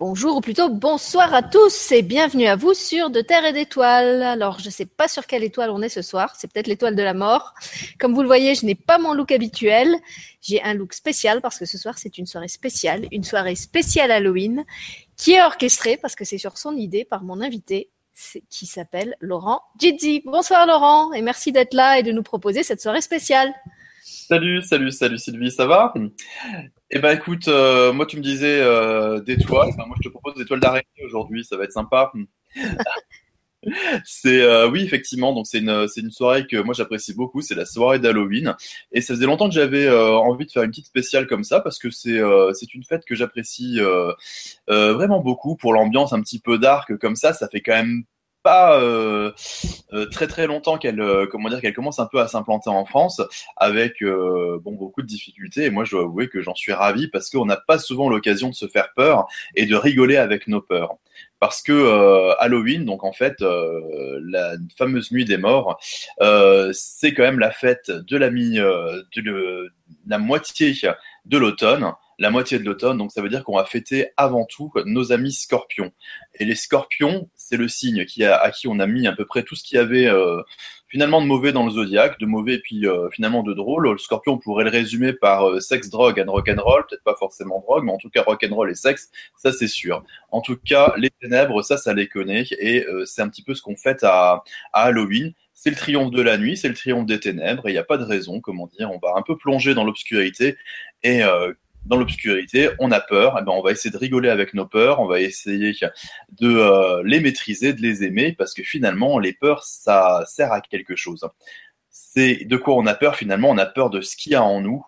Bonjour 0.00 0.38
ou 0.38 0.40
plutôt 0.40 0.70
bonsoir 0.70 1.34
à 1.34 1.42
tous 1.42 1.92
et 1.92 2.00
bienvenue 2.00 2.46
à 2.46 2.56
vous 2.56 2.72
sur 2.72 3.10
De 3.10 3.20
Terre 3.20 3.44
et 3.44 3.52
d'Étoiles. 3.52 4.22
Alors 4.22 4.58
je 4.58 4.64
ne 4.64 4.70
sais 4.70 4.86
pas 4.86 5.08
sur 5.08 5.26
quelle 5.26 5.44
étoile 5.44 5.68
on 5.68 5.82
est 5.82 5.90
ce 5.90 6.00
soir, 6.00 6.34
c'est 6.38 6.50
peut-être 6.50 6.68
l'étoile 6.68 6.96
de 6.96 7.02
la 7.02 7.12
mort. 7.12 7.52
Comme 7.98 8.14
vous 8.14 8.22
le 8.22 8.26
voyez, 8.26 8.54
je 8.54 8.64
n'ai 8.64 8.74
pas 8.74 8.96
mon 8.96 9.12
look 9.12 9.30
habituel, 9.30 9.94
j'ai 10.40 10.62
un 10.62 10.72
look 10.72 10.94
spécial 10.94 11.42
parce 11.42 11.58
que 11.58 11.66
ce 11.66 11.76
soir 11.76 11.98
c'est 11.98 12.16
une 12.16 12.24
soirée 12.24 12.48
spéciale, 12.48 13.08
une 13.12 13.24
soirée 13.24 13.56
spéciale 13.56 14.10
Halloween 14.10 14.64
qui 15.18 15.32
est 15.32 15.42
orchestrée 15.42 15.98
parce 15.98 16.14
que 16.14 16.24
c'est 16.24 16.38
sur 16.38 16.56
son 16.56 16.74
idée 16.76 17.04
par 17.04 17.22
mon 17.22 17.42
invité 17.42 17.90
qui 18.48 18.64
s'appelle 18.64 19.16
Laurent 19.20 19.60
Gizzi. 19.78 20.22
Bonsoir 20.24 20.66
Laurent 20.66 21.12
et 21.12 21.20
merci 21.20 21.52
d'être 21.52 21.74
là 21.74 21.98
et 21.98 22.02
de 22.02 22.12
nous 22.12 22.22
proposer 22.22 22.62
cette 22.62 22.80
soirée 22.80 23.02
spéciale. 23.02 23.52
Salut, 24.30 24.62
salut, 24.62 24.92
salut 24.92 25.18
Sylvie, 25.18 25.50
ça 25.50 25.66
va? 25.66 25.92
Eh 26.90 27.00
ben 27.00 27.16
écoute, 27.16 27.48
euh, 27.48 27.92
moi 27.92 28.06
tu 28.06 28.16
me 28.16 28.22
disais 28.22 28.60
euh, 28.60 29.18
d'étoiles, 29.20 29.72
moi 29.76 29.96
je 30.00 30.08
te 30.08 30.08
propose 30.08 30.36
des 30.36 30.42
étoiles 30.42 30.60
d'araignée 30.60 30.86
aujourd'hui, 31.04 31.44
ça 31.44 31.56
va 31.56 31.64
être 31.64 31.72
sympa. 31.72 32.12
c'est 34.04 34.40
euh, 34.40 34.70
oui 34.70 34.84
effectivement, 34.84 35.34
donc 35.34 35.48
c'est 35.48 35.58
une 35.58 35.88
c'est 35.88 36.02
une 36.02 36.12
soirée 36.12 36.46
que 36.46 36.58
moi 36.58 36.74
j'apprécie 36.74 37.12
beaucoup, 37.12 37.40
c'est 37.40 37.56
la 37.56 37.64
soirée 37.64 37.98
d'Halloween. 37.98 38.54
Et 38.92 39.00
ça 39.00 39.14
faisait 39.14 39.26
longtemps 39.26 39.48
que 39.48 39.54
j'avais 39.56 39.90
envie 39.90 40.46
de 40.46 40.52
faire 40.52 40.62
une 40.62 40.70
petite 40.70 40.86
spéciale 40.86 41.26
comme 41.26 41.42
ça 41.42 41.58
parce 41.58 41.80
que 41.80 41.90
c'est 41.90 42.20
c'est 42.54 42.72
une 42.72 42.84
fête 42.84 43.04
que 43.04 43.16
j'apprécie 43.16 43.80
vraiment 44.68 45.18
beaucoup 45.18 45.56
pour 45.56 45.72
l'ambiance 45.72 46.12
un 46.12 46.20
petit 46.20 46.38
peu 46.38 46.56
dark 46.56 46.96
comme 46.98 47.16
ça, 47.16 47.32
ça 47.32 47.48
fait 47.48 47.62
quand 47.62 47.74
même 47.74 48.04
pas 48.42 48.80
euh, 48.80 49.32
euh, 49.92 50.06
très 50.06 50.26
très 50.26 50.46
longtemps 50.46 50.78
qu'elle 50.78 51.00
euh, 51.00 51.26
comment 51.30 51.48
dire 51.48 51.60
qu'elle 51.60 51.74
commence 51.74 51.98
un 51.98 52.06
peu 52.06 52.20
à 52.20 52.28
s'implanter 52.28 52.70
en 52.70 52.84
France 52.84 53.20
avec 53.56 54.02
bon 54.02 54.72
beaucoup 54.72 55.02
de 55.02 55.06
difficultés 55.06 55.64
et 55.64 55.70
moi 55.70 55.84
je 55.84 55.92
dois 55.92 56.02
avouer 56.02 56.28
que 56.28 56.40
j'en 56.40 56.54
suis 56.54 56.72
ravi 56.72 57.08
parce 57.08 57.30
qu'on 57.30 57.46
n'a 57.46 57.56
pas 57.56 57.78
souvent 57.78 58.08
l'occasion 58.08 58.48
de 58.48 58.54
se 58.54 58.66
faire 58.66 58.92
peur 58.94 59.26
et 59.54 59.66
de 59.66 59.76
rigoler 59.76 60.16
avec 60.16 60.48
nos 60.48 60.60
peurs 60.60 60.94
parce 61.38 61.62
que 61.62 62.32
Halloween 62.38 62.84
donc 62.84 63.04
en 63.04 63.12
fait 63.12 63.36
la 63.40 64.54
fameuse 64.76 65.12
nuit 65.12 65.24
des 65.24 65.36
morts 65.36 65.78
c'est 66.72 67.14
quand 67.14 67.22
même 67.22 67.38
la 67.38 67.50
fête 67.50 67.90
de 67.90 68.16
la 68.16 68.30
mi 68.30 68.56
de 68.56 69.72
la 70.06 70.18
moitié 70.18 70.74
de 71.26 71.38
l'automne 71.38 71.92
la 72.20 72.30
moitié 72.30 72.58
de 72.58 72.64
l'automne. 72.64 72.98
Donc 72.98 73.10
ça 73.10 73.22
veut 73.22 73.28
dire 73.28 73.42
qu'on 73.42 73.56
va 73.56 73.64
fêter 73.64 74.10
avant 74.16 74.44
tout 74.44 74.70
nos 74.84 75.10
amis 75.10 75.32
scorpions. 75.32 75.90
Et 76.34 76.44
les 76.44 76.54
scorpions, 76.54 77.28
c'est 77.50 77.56
le 77.56 77.68
signe 77.68 78.04
qui 78.04 78.24
a, 78.24 78.36
à 78.36 78.52
qui 78.52 78.68
on 78.68 78.78
a 78.78 78.86
mis 78.86 79.08
à 79.08 79.12
peu 79.12 79.24
près 79.24 79.42
tout 79.42 79.56
ce 79.56 79.64
qu'il 79.64 79.76
y 79.76 79.80
avait 79.80 80.06
euh, 80.06 80.40
finalement 80.86 81.20
de 81.20 81.26
mauvais 81.26 81.50
dans 81.50 81.64
le 81.64 81.72
zodiaque, 81.72 82.20
de 82.20 82.26
mauvais 82.26 82.54
et 82.54 82.58
puis 82.60 82.86
euh, 82.86 83.10
finalement 83.10 83.42
de 83.42 83.52
drôle. 83.52 83.90
Le 83.90 83.98
scorpion, 83.98 84.34
on 84.34 84.38
pourrait 84.38 84.62
le 84.62 84.70
résumer 84.70 85.12
par 85.12 85.48
euh, 85.48 85.58
sexe, 85.58 85.90
drogue 85.90 86.20
and 86.20 86.30
rock 86.30 86.48
and 86.48 86.62
roll, 86.62 86.86
peut-être 86.88 87.02
pas 87.02 87.16
forcément 87.18 87.58
drogue, 87.58 87.84
mais 87.84 87.90
en 87.90 87.98
tout 87.98 88.08
cas 88.08 88.22
rock 88.22 88.46
and 88.48 88.54
roll 88.54 88.70
et 88.70 88.76
sexe, 88.76 89.10
ça 89.36 89.50
c'est 89.52 89.66
sûr. 89.66 90.04
En 90.30 90.42
tout 90.42 90.56
cas, 90.56 90.94
les 90.96 91.10
ténèbres, 91.10 91.62
ça, 91.62 91.76
ça 91.76 91.92
les 91.92 92.06
connaît 92.06 92.44
et 92.60 92.86
c'est 93.04 93.22
un 93.22 93.28
petit 93.28 93.42
peu 93.42 93.54
ce 93.54 93.62
qu'on 93.62 93.76
fête 93.76 94.04
à, 94.04 94.44
Halloween 94.72 95.32
c'est 95.52 95.68
le 95.70 95.76
triomphe 95.76 96.10
de 96.10 96.22
la 96.22 96.38
nuit, 96.38 96.56
c'est 96.56 96.68
le 96.68 96.74
triomphe 96.74 97.04
des 97.04 97.20
ténèbres, 97.20 97.68
et 97.68 97.72
il 97.72 97.74
n'y 97.74 97.78
a 97.78 97.84
pas 97.84 97.98
de 97.98 98.04
raison, 98.04 98.40
comment 98.40 98.66
dire, 98.66 98.90
on 98.90 98.98
va 98.98 99.12
un 99.18 99.20
peu 99.20 99.36
plonger 99.36 99.74
dans 99.74 99.84
l'obscurité, 99.84 100.56
et 101.02 101.20
dans 101.84 101.96
l'obscurité, 101.96 102.70
on 102.78 102.90
a 102.90 103.00
peur, 103.00 103.36
et 103.36 103.40
eh 103.40 103.44
ben 103.44 103.52
on 103.52 103.62
va 103.62 103.72
essayer 103.72 103.90
de 103.90 103.98
rigoler 103.98 104.28
avec 104.28 104.54
nos 104.54 104.66
peurs, 104.66 105.00
on 105.00 105.06
va 105.06 105.20
essayer 105.20 105.72
de 106.30 106.48
euh, 106.48 107.02
les 107.04 107.20
maîtriser, 107.20 107.72
de 107.72 107.80
les 107.80 108.04
aimer, 108.04 108.32
parce 108.32 108.54
que 108.54 108.62
finalement, 108.62 109.18
les 109.18 109.32
peurs, 109.32 109.64
ça 109.64 110.24
sert 110.26 110.52
à 110.52 110.60
quelque 110.60 110.96
chose. 110.96 111.26
C'est 111.88 112.44
de 112.44 112.56
quoi 112.56 112.74
on 112.76 112.86
a 112.86 112.94
peur 112.94 113.16
finalement, 113.16 113.50
on 113.50 113.58
a 113.58 113.66
peur 113.66 113.90
de 113.90 114.00
ce 114.00 114.16
qu'il 114.16 114.32
y 114.32 114.34
a 114.34 114.42
en 114.42 114.60
nous. 114.60 114.84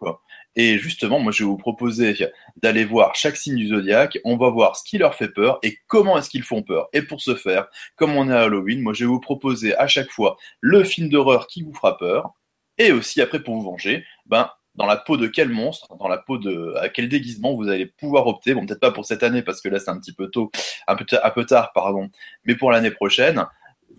Et 0.55 0.79
justement, 0.79 1.19
moi, 1.19 1.33
je 1.33 1.45
vais 1.45 1.49
vous 1.49 1.57
proposer 1.57 2.15
d'aller 2.57 2.85
voir 2.85 3.15
chaque 3.15 3.37
signe 3.37 3.57
du 3.57 3.69
zodiaque. 3.69 4.19
On 4.25 4.37
va 4.37 4.51
voir 4.51 4.77
ce 4.77 4.85
qui 4.85 4.99
leur 4.99 5.15
fait 5.15 5.29
peur 5.29 5.59
et 5.63 5.79
comment 5.87 6.19
est-ce 6.19 6.29
qu'ils 6.29 6.43
font 6.43 6.63
peur. 6.63 6.89
Et 6.93 7.03
pour 7.03 7.23
ce 7.23 7.35
faire, 7.35 7.69
comme 7.97 8.17
on 8.17 8.29
est 8.29 8.35
à 8.35 8.43
Halloween, 8.43 8.83
moi, 8.83 8.93
je 8.93 9.05
vais 9.05 9.09
vous 9.09 9.21
proposer 9.21 9.75
à 9.77 9.87
chaque 9.87 10.11
fois 10.11 10.37
le 10.61 10.85
film 10.85 11.09
d'horreur 11.09 11.47
qui 11.47 11.63
vous 11.63 11.73
fera 11.75 11.97
peur. 11.97 12.33
Et 12.79 12.93
aussi, 12.93 13.23
après, 13.23 13.43
pour 13.43 13.55
vous 13.57 13.63
venger, 13.63 14.05
ben, 14.27 14.51
dans 14.75 14.87
la 14.87 14.97
peau 14.97 15.17
de 15.17 15.27
quel 15.27 15.49
monstre, 15.49 15.97
dans 15.97 16.09
la 16.09 16.19
peau 16.19 16.39
de 16.39 16.75
à 16.81 16.89
quel 16.89 17.09
déguisement 17.09 17.55
vous 17.55 17.69
allez 17.69 17.87
pouvoir 17.87 18.27
opter. 18.27 18.55
Bon, 18.55 18.65
peut-être 18.67 18.81
pas 18.81 18.93
pour 18.93 19.05
cette 19.05 19.23
année 19.23 19.43
parce 19.43 19.61
que 19.61 19.69
là 19.69 19.79
c'est 19.79 19.91
un 19.91 19.99
petit 19.99 20.13
peu 20.13 20.29
tôt, 20.29 20.51
un 20.87 20.97
peu, 20.97 21.45
tard, 21.45 21.73
pardon. 21.73 22.11
Mais 22.45 22.57
pour 22.57 22.71
l'année 22.71 22.91
prochaine, 22.91 23.45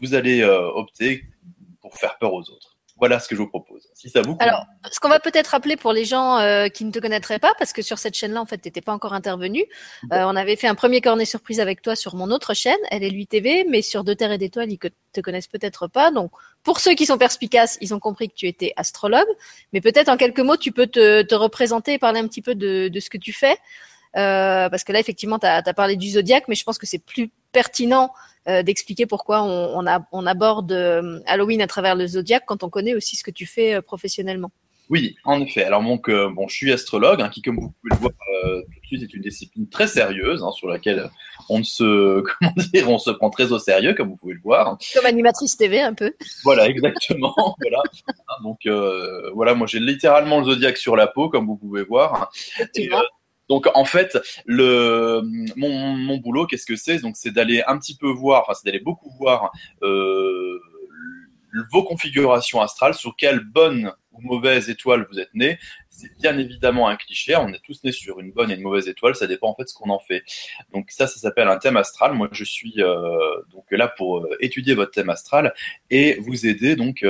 vous 0.02 0.16
allez 0.16 0.42
euh, 0.42 0.68
opter 0.70 1.26
pour 1.82 1.96
faire 1.98 2.18
peur 2.18 2.34
aux 2.34 2.50
autres. 2.50 2.73
Voilà 3.04 3.20
ce 3.20 3.28
que 3.28 3.36
je 3.36 3.42
vous 3.42 3.50
propose. 3.50 3.90
Si 3.94 4.10
ça 4.10 4.22
vous 4.22 4.38
Alors, 4.40 4.66
ce 4.90 4.98
qu'on 5.02 5.10
va 5.10 5.20
peut-être 5.20 5.48
rappeler 5.48 5.76
pour 5.76 5.92
les 5.92 6.06
gens 6.06 6.38
euh, 6.40 6.70
qui 6.70 6.86
ne 6.86 6.92
te 6.92 7.00
connaîtraient 7.00 7.38
pas, 7.38 7.54
parce 7.60 7.74
que 7.74 7.82
sur 7.82 8.00
cette 8.00 8.16
chaîne-là, 8.16 8.40
en 8.40 8.46
fait, 8.46 8.60
tu 8.60 8.70
n'étais 8.70 8.80
pas 8.80 8.94
encore 8.94 9.12
intervenu. 9.12 9.66
Euh, 10.14 10.24
on 10.24 10.38
avait 10.38 10.56
fait 10.56 10.68
un 10.68 10.74
premier 10.74 11.02
cornet 11.02 11.26
surprise 11.26 11.60
avec 11.60 11.82
toi 11.82 11.98
sur 11.98 12.16
mon 12.16 12.32
autre 12.32 12.54
chaîne, 12.54 12.78
elle 12.92 13.04
est 13.04 13.10
lui 13.10 13.28
TV, 13.28 13.66
mais 13.70 13.82
sur 13.82 14.06
De 14.06 14.14
Terre 14.14 14.32
et 14.32 14.38
d'Étoiles, 14.38 14.72
ils 14.72 14.78
te 14.78 15.20
connaissent 15.20 15.50
peut-être 15.50 15.88
pas. 15.88 16.12
Donc, 16.12 16.32
pour 16.64 16.80
ceux 16.80 16.94
qui 16.96 17.06
sont 17.06 17.18
perspicaces, 17.18 17.78
ils 17.82 17.94
ont 17.94 18.00
compris 18.00 18.30
que 18.30 18.36
tu 18.36 18.48
étais 18.48 18.72
astrologue. 18.78 19.28
Mais 19.74 19.82
peut-être 19.82 20.08
en 20.08 20.16
quelques 20.16 20.40
mots, 20.40 20.56
tu 20.56 20.72
peux 20.72 20.88
te, 20.88 21.24
te 21.24 21.36
représenter 21.36 21.92
et 21.92 22.00
parler 22.00 22.22
un 22.22 22.28
petit 22.30 22.42
peu 22.42 22.56
de, 22.56 22.88
de 22.88 23.00
ce 23.02 23.10
que 23.10 23.18
tu 23.18 23.34
fais. 23.34 23.58
Euh, 24.16 24.70
parce 24.70 24.86
que 24.86 24.94
là, 24.94 25.02
effectivement, 25.02 25.40
tu 25.40 25.46
as, 25.46 25.62
as, 25.66 25.74
parlé 25.74 25.98
du 25.98 26.08
zodiaque, 26.08 26.46
mais 26.48 26.56
je 26.56 26.64
pense 26.64 26.78
que 26.78 26.86
c'est 26.86 27.04
plus 27.04 27.32
pertinent 27.54 28.12
euh, 28.50 28.62
d'expliquer 28.62 29.06
pourquoi 29.06 29.42
on, 29.44 29.86
on, 30.12 30.26
aborde 30.26 30.74
euh, 30.74 31.22
Halloween 31.28 31.62
à 31.62 31.68
travers 31.68 31.96
le 31.96 32.06
zodiaque 32.08 32.44
quand 32.46 32.62
on 32.64 32.70
connaît 32.70 32.94
aussi 32.94 33.16
ce 33.16 33.24
que 33.24 33.32
tu 33.32 33.46
fais 33.46 33.76
euh, 33.76 33.82
professionnellement. 33.82 34.52
Oui, 34.90 35.16
en 35.24 35.40
effet. 35.40 35.64
Alors 35.64 35.82
donc, 35.82 36.12
bon, 36.12 36.50
je 36.50 36.56
suis 36.56 36.74
astrologue, 36.74 37.22
hein, 37.22 37.30
qui, 37.30 37.42
comme 37.42 37.56
vous 37.56 37.74
pouvez 37.82 37.96
le 37.96 38.02
voir 38.02 38.12
tout 38.44 38.82
de 38.82 38.86
suite, 38.86 39.02
est 39.02 39.14
une 39.14 39.22
discipline 39.22 39.70
très 39.70 39.88
sérieuse, 39.88 40.44
hein, 40.44 40.52
sur 40.52 40.68
laquelle 40.68 41.10
on 41.48 41.64
se, 41.64 42.22
comment 42.40 42.52
dire, 42.74 42.90
on 42.90 42.98
se 42.98 43.10
prend 43.12 43.30
très 43.30 43.54
au 43.54 43.60
sérieux, 43.60 43.94
comme 43.94 44.10
vous 44.10 44.18
pouvez 44.18 44.34
le 44.34 44.42
voir. 44.42 44.78
Comme 44.94 45.06
animatrice 45.06 45.56
TV, 45.56 45.80
un 45.80 45.94
peu. 45.94 46.14
Voilà, 46.44 46.68
exactement. 46.68 47.34
voilà. 47.62 47.82
Hein, 48.10 48.44
donc, 48.44 48.68
voilà, 49.34 49.56
moi 49.56 49.68
j'ai 49.68 49.80
littéralement 49.80 50.40
le 50.40 50.46
zodiaque 50.48 50.78
sur 50.78 50.98
la 50.98 51.08
peau, 51.08 51.30
comme 51.30 51.48
vous 51.48 51.56
pouvez 51.56 51.84
voir. 51.84 52.30
Et, 52.76 52.90
donc 53.50 53.68
en 53.74 53.86
fait, 53.86 54.18
le 54.46 55.22
mon, 55.56 55.70
mon 55.96 56.18
boulot, 56.18 56.48
qu'est-ce 56.48 56.66
que 56.66 56.76
c'est? 56.76 57.00
Donc 57.00 57.16
c'est 57.18 57.32
d'aller 57.32 57.64
un 57.68 57.78
petit 57.78 57.96
peu 57.96 58.08
voir, 58.08 58.44
enfin 58.44 58.54
c'est 58.54 58.66
d'aller 58.66 58.84
beaucoup 58.84 59.12
voir 59.18 59.52
euh, 59.82 60.60
vos 61.72 61.84
configurations 61.84 62.62
astrales, 62.62 62.94
sur 62.94 63.16
quelle 63.16 63.42
bonne 63.42 63.92
ou 64.12 64.22
mauvaise 64.22 64.70
étoile 64.70 65.08
vous 65.12 65.20
êtes 65.20 65.34
né. 65.34 65.60
C'est 65.90 66.16
bien 66.20 66.38
évidemment 66.38 66.88
un 66.88 66.96
cliché, 66.96 67.36
on 67.36 67.50
est 67.50 67.64
tous 67.64 67.84
nés 67.84 67.92
sur 67.92 68.20
une 68.20 68.32
bonne 68.32 68.50
et 68.50 68.56
une 68.56 68.62
mauvaise 68.62 68.88
étoile, 68.88 69.16
ça 69.16 69.28
dépend 69.28 69.50
en 69.50 69.56
fait 69.56 69.68
ce 69.68 69.74
qu'on 69.74 69.90
en 69.90 70.00
fait. 70.00 70.24
Donc 70.74 70.90
ça, 70.90 71.08
ça 71.08 71.20
s'appelle 71.20 71.48
un 71.48 71.58
thème 71.58 71.78
astral. 71.78 72.14
Moi, 72.14 72.30
je 72.32 72.44
suis 72.44 72.76
euh, 72.78 73.42
donc 73.52 73.66
là 73.72 73.88
pour 73.88 74.20
euh, 74.20 74.38
étudier 74.40 74.74
votre 74.74 74.92
thème 74.92 75.10
astral 75.10 75.54
et 75.90 76.16
vous 76.22 76.48
aider 76.48 76.76
donc 76.76 77.06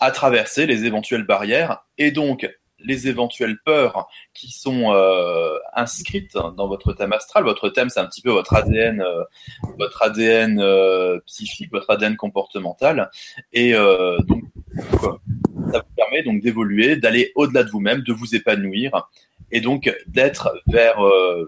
à 0.00 0.10
traverser 0.10 0.66
les 0.66 0.84
éventuelles 0.84 1.24
barrières 1.24 1.84
et 1.98 2.10
donc 2.12 2.48
les 2.84 3.08
éventuelles 3.08 3.58
peurs 3.64 4.08
qui 4.34 4.50
sont 4.50 4.92
euh, 4.92 5.58
inscrites 5.74 6.34
dans 6.34 6.68
votre 6.68 6.92
thème 6.92 7.12
astral. 7.12 7.44
Votre 7.44 7.68
thème, 7.68 7.88
c'est 7.88 8.00
un 8.00 8.06
petit 8.06 8.22
peu 8.22 8.30
votre 8.30 8.54
ADN, 8.54 9.00
euh, 9.00 9.24
votre 9.78 10.02
ADN 10.02 10.60
euh, 10.60 11.18
psychique, 11.26 11.70
votre 11.70 11.90
ADN 11.90 12.16
comportemental, 12.16 13.10
et 13.52 13.72
donc 13.72 14.44
ça 15.72 15.78
vous 15.78 15.94
permet 15.96 16.22
donc 16.22 16.42
d'évoluer, 16.42 16.96
d'aller 16.96 17.32
au-delà 17.34 17.62
de 17.64 17.70
vous-même, 17.70 18.02
de 18.02 18.12
vous 18.12 18.34
épanouir, 18.34 19.08
et 19.50 19.60
donc 19.60 19.94
d'être 20.06 20.54
vers 20.66 20.98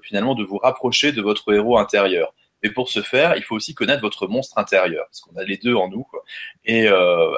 finalement 0.03 0.35
de 0.35 0.45
vous 0.45 0.59
rapprocher 0.59 1.13
de 1.13 1.23
votre 1.23 1.53
héros 1.53 1.79
intérieur. 1.79 2.35
Mais 2.63 2.71
pour 2.71 2.89
ce 2.89 3.03
faire, 3.03 3.37
il 3.37 3.43
faut 3.43 3.55
aussi 3.55 3.75
connaître 3.75 4.01
votre 4.01 4.27
monstre 4.27 4.59
intérieur, 4.59 5.05
parce 5.07 5.21
qu'on 5.21 5.37
a 5.37 5.45
les 5.45 5.59
deux 5.59 5.75
en 5.75 5.89
nous. 5.89 6.07
Et 6.65 6.89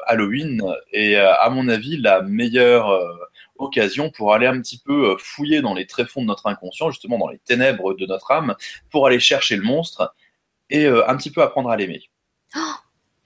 Halloween 0.06 0.62
est, 0.92 1.16
à 1.16 1.48
mon 1.50 1.68
avis, 1.68 1.96
la 1.96 2.22
meilleure 2.22 2.90
occasion 3.58 4.10
pour 4.10 4.32
aller 4.32 4.46
un 4.46 4.60
petit 4.60 4.78
peu 4.78 5.10
euh, 5.10 5.16
fouiller 5.18 5.60
dans 5.60 5.74
les 5.74 5.86
tréfonds 5.86 6.22
de 6.22 6.26
notre 6.26 6.46
inconscient, 6.46 6.90
justement 6.90 7.18
dans 7.18 7.28
les 7.28 7.38
ténèbres 7.38 7.94
de 7.94 8.06
notre 8.06 8.30
âme, 8.30 8.54
pour 8.90 9.06
aller 9.06 9.20
chercher 9.20 9.56
le 9.56 9.62
monstre 9.62 10.14
et 10.70 10.84
euh, 10.84 11.08
un 11.08 11.16
petit 11.16 11.30
peu 11.30 11.42
apprendre 11.42 11.70
à 11.70 11.76
l'aimer. 11.76 12.02
Oh 12.56 12.60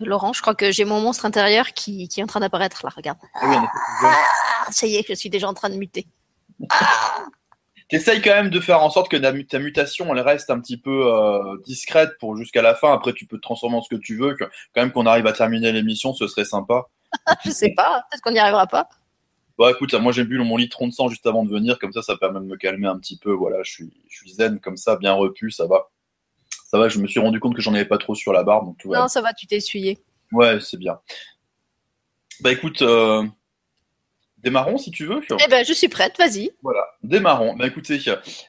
Laurent, 0.00 0.32
je 0.32 0.40
crois 0.40 0.55
que 0.55 0.72
j'ai 0.72 0.87
mon 0.87 1.00
monstre 1.00 1.26
intérieur 1.26 1.75
qui, 1.75 2.08
qui, 2.08 2.20
est 2.20 2.22
en 2.22 2.26
train 2.26 2.40
d'apparaître 2.40 2.84
là, 2.84 2.90
regarde. 2.96 3.19
Ah, 3.34 3.66
ça 4.70 4.87
y 4.87 4.96
est, 4.96 5.06
je 5.06 5.14
suis 5.14 5.28
déjà 5.28 5.46
en 5.46 5.55
train 5.55 5.69
de 5.69 5.75
muter. 5.76 6.06
Ah 6.70 7.25
T'essayes 7.90 8.22
quand 8.22 8.31
même 8.31 8.50
de 8.50 8.60
faire 8.60 8.81
en 8.84 8.88
sorte 8.88 9.10
que 9.10 9.16
ta 9.16 9.58
mutation 9.58 10.14
elle 10.14 10.20
reste 10.20 10.49
un 10.49 10.60
petit 10.60 10.76
peu 10.76 11.12
euh, 11.12 11.56
discrète 11.66 12.10
pour 12.20 12.37
jusqu'à 12.37 12.62
la 12.62 12.76
fin. 12.76 12.93
Après, 12.93 13.12
tu 13.12 13.26
peux 13.26 13.37
te 13.37 13.43
transformer 13.43 13.78
en 13.78 13.82
ce 13.82 13.88
que 13.88 14.00
tu 14.00 14.16
veux. 14.16 14.37
Que, 14.37 14.44
quand 14.44 14.81
même 14.81 14.93
qu'on 14.93 15.06
arrive 15.06 15.26
à 15.26 15.32
terminer 15.32 15.72
l'émission, 15.72 16.14
ce 16.14 16.28
serait 16.28 16.44
sympa. 16.44 16.84
je 17.44 17.50
sais 17.50 17.75
pas, 17.76 18.05
peut-être 18.08 18.22
qu'on 18.22 18.31
n'y 18.31 18.38
arrivera 18.38 18.69
pas. 18.69 18.88
Bah 19.60 19.70
écoute, 19.70 19.92
moi 19.92 20.10
j'ai 20.10 20.24
bu 20.24 20.38
mon 20.38 20.56
litre 20.56 20.86
de 20.86 20.90
sang 20.90 21.10
juste 21.10 21.26
avant 21.26 21.44
de 21.44 21.50
venir, 21.50 21.78
comme 21.78 21.92
ça 21.92 22.00
ça 22.00 22.16
permet 22.16 22.40
de 22.40 22.46
me 22.46 22.56
calmer 22.56 22.86
un 22.86 22.98
petit 22.98 23.18
peu. 23.18 23.30
Voilà, 23.30 23.62
je 23.62 23.70
suis, 23.70 23.92
je 24.08 24.16
suis 24.16 24.30
zen 24.30 24.58
comme 24.58 24.78
ça, 24.78 24.96
bien 24.96 25.12
repu, 25.12 25.50
ça 25.50 25.66
va. 25.66 25.90
Ça 26.64 26.78
va, 26.78 26.88
je 26.88 26.98
me 26.98 27.06
suis 27.06 27.20
rendu 27.20 27.40
compte 27.40 27.54
que 27.54 27.60
j'en 27.60 27.74
avais 27.74 27.84
pas 27.84 27.98
trop 27.98 28.14
sur 28.14 28.32
la 28.32 28.42
barbe. 28.42 28.68
Donc 28.68 28.78
tout 28.78 28.90
non, 28.90 29.06
ça 29.06 29.20
va, 29.20 29.34
tu 29.34 29.46
t'es 29.46 29.56
essuyé. 29.56 29.98
Ouais, 30.32 30.60
c'est 30.62 30.78
bien. 30.78 30.98
Bah 32.40 32.52
écoute, 32.52 32.80
euh, 32.80 33.22
Démarrons 34.42 34.78
si 34.78 34.90
tu 34.90 35.04
veux. 35.04 35.20
Eh 35.31 35.50
ben, 35.50 35.64
je 35.64 35.72
suis 35.72 35.88
prête, 35.88 36.16
vas-y. 36.19 36.50
Voilà, 36.62 36.84
démarrons. 37.02 37.54
Bah, 37.54 37.66
écoutez, 37.66 37.98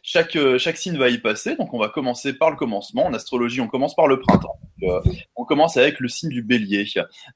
chaque, 0.04 0.36
euh, 0.36 0.58
chaque 0.58 0.78
signe 0.78 0.98
va 0.98 1.10
y 1.10 1.18
passer, 1.18 1.56
donc 1.56 1.74
on 1.74 1.80
va 1.80 1.90
commencer 1.90 2.34
par 2.34 2.50
le 2.50 2.56
commencement. 2.56 3.06
En 3.06 3.14
astrologie, 3.14 3.62
on 3.62 3.68
commence 3.68 3.96
par 3.96 4.08
le 4.08 4.20
printemps. 4.20 4.58
Donc, 4.82 5.06
euh, 5.06 5.12
on 5.36 5.44
commence 5.44 5.78
avec 5.78 6.00
le 6.00 6.08
signe 6.08 6.30
du 6.30 6.44
bélier. 6.44 6.86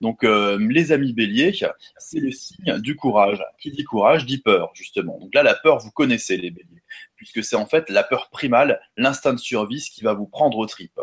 Donc, 0.01 0.23
euh, 0.23 0.57
les 0.69 0.91
amis 0.91 1.13
béliers, 1.13 1.53
c'est 1.97 2.19
le 2.19 2.31
signe 2.31 2.79
du 2.79 2.95
courage. 2.95 3.43
Qui 3.59 3.71
dit 3.71 3.83
courage 3.83 4.25
dit 4.25 4.39
peur, 4.39 4.71
justement. 4.73 5.19
Donc 5.19 5.33
là, 5.33 5.43
la 5.43 5.53
peur, 5.53 5.79
vous 5.79 5.91
connaissez 5.91 6.37
les 6.37 6.51
béliers 6.51 6.81
puisque 7.15 7.43
c'est 7.43 7.55
en 7.55 7.65
fait 7.65 7.89
la 7.89 8.03
peur 8.03 8.29
primale, 8.29 8.79
l'instinct 8.97 9.33
de 9.33 9.39
survie, 9.39 9.79
ce 9.79 9.91
qui 9.91 10.03
va 10.03 10.13
vous 10.13 10.27
prendre 10.27 10.57
aux 10.57 10.65
tripes. 10.65 10.99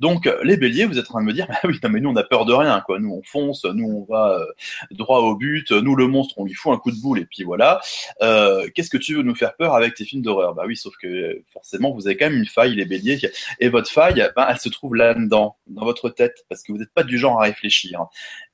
Donc, 0.00 0.30
les 0.42 0.56
béliers, 0.56 0.84
vous 0.84 0.98
êtes 0.98 1.06
en 1.06 1.14
train 1.14 1.20
de 1.20 1.26
me 1.26 1.32
dire, 1.32 1.46
bah 1.48 1.58
oui, 1.64 1.78
non, 1.82 1.90
mais 1.90 2.00
nous, 2.00 2.10
on 2.10 2.16
a 2.16 2.22
peur 2.22 2.44
de 2.44 2.52
rien, 2.52 2.80
quoi. 2.84 2.98
Nous, 2.98 3.12
on 3.12 3.22
fonce, 3.22 3.64
nous, 3.64 3.86
on 3.86 4.04
va 4.12 4.38
euh, 4.38 4.46
droit 4.92 5.20
au 5.20 5.36
but, 5.36 5.70
nous, 5.72 5.96
le 5.96 6.06
monstre, 6.06 6.34
on 6.38 6.44
lui 6.44 6.54
fout 6.54 6.72
un 6.72 6.78
coup 6.78 6.90
de 6.90 7.00
boule, 7.00 7.18
et 7.18 7.26
puis 7.26 7.44
voilà. 7.44 7.80
Euh, 8.22 8.68
Qu'est-ce 8.74 8.90
que 8.90 8.98
tu 8.98 9.14
veux 9.14 9.22
nous 9.22 9.34
faire 9.34 9.56
peur 9.56 9.74
avec 9.74 9.94
tes 9.94 10.04
films 10.04 10.22
d'horreur? 10.22 10.54
Bah 10.54 10.64
oui, 10.66 10.76
sauf 10.76 10.94
que 10.96 11.42
forcément, 11.52 11.92
vous 11.92 12.06
avez 12.06 12.16
quand 12.16 12.30
même 12.30 12.38
une 12.38 12.46
faille, 12.46 12.74
les 12.74 12.84
béliers, 12.84 13.18
et 13.60 13.68
votre 13.68 13.90
faille, 13.90 14.28
bah, 14.36 14.48
elle 14.50 14.58
se 14.58 14.68
trouve 14.68 14.94
là-dedans, 14.94 15.56
dans 15.66 15.84
votre 15.84 16.10
tête, 16.10 16.44
parce 16.48 16.62
que 16.62 16.72
vous 16.72 16.78
n'êtes 16.78 16.92
pas 16.92 17.02
du 17.04 17.18
genre 17.18 17.40
à 17.40 17.44
réfléchir. 17.44 18.06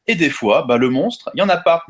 Et 0.06 0.14
des 0.14 0.30
fois, 0.30 0.62
bah, 0.62 0.76
le 0.76 0.88
monstre, 0.90 1.30
il 1.34 1.36
n'y 1.36 1.42
en 1.42 1.48
a 1.48 1.56
pas. 1.56 1.84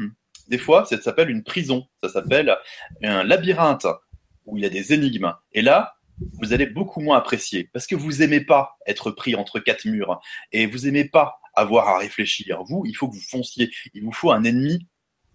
Des 0.48 0.58
fois, 0.58 0.84
ça 0.84 1.00
s'appelle 1.00 1.30
une 1.30 1.44
prison, 1.44 1.86
ça 2.02 2.10
s'appelle 2.10 2.56
un 3.02 3.22
labyrinthe 3.24 3.86
où 4.46 4.56
il 4.56 4.62
y 4.62 4.66
a 4.66 4.70
des 4.70 4.92
énigmes. 4.92 5.32
Et 5.52 5.62
là, 5.62 5.94
vous 6.40 6.52
allez 6.52 6.66
beaucoup 6.66 7.00
moins 7.00 7.18
apprécier 7.18 7.68
parce 7.72 7.86
que 7.86 7.94
vous 7.94 8.22
aimez 8.22 8.40
pas 8.40 8.76
être 8.86 9.10
pris 9.10 9.34
entre 9.34 9.60
quatre 9.60 9.84
murs 9.86 10.20
et 10.52 10.66
vous 10.66 10.86
aimez 10.86 11.04
pas 11.04 11.40
avoir 11.54 11.88
à 11.88 11.98
réfléchir. 11.98 12.62
Vous, 12.64 12.84
il 12.86 12.94
faut 12.94 13.08
que 13.08 13.14
vous 13.14 13.20
fonciez. 13.20 13.70
Il 13.94 14.04
vous 14.04 14.12
faut 14.12 14.30
un 14.30 14.44
ennemi 14.44 14.86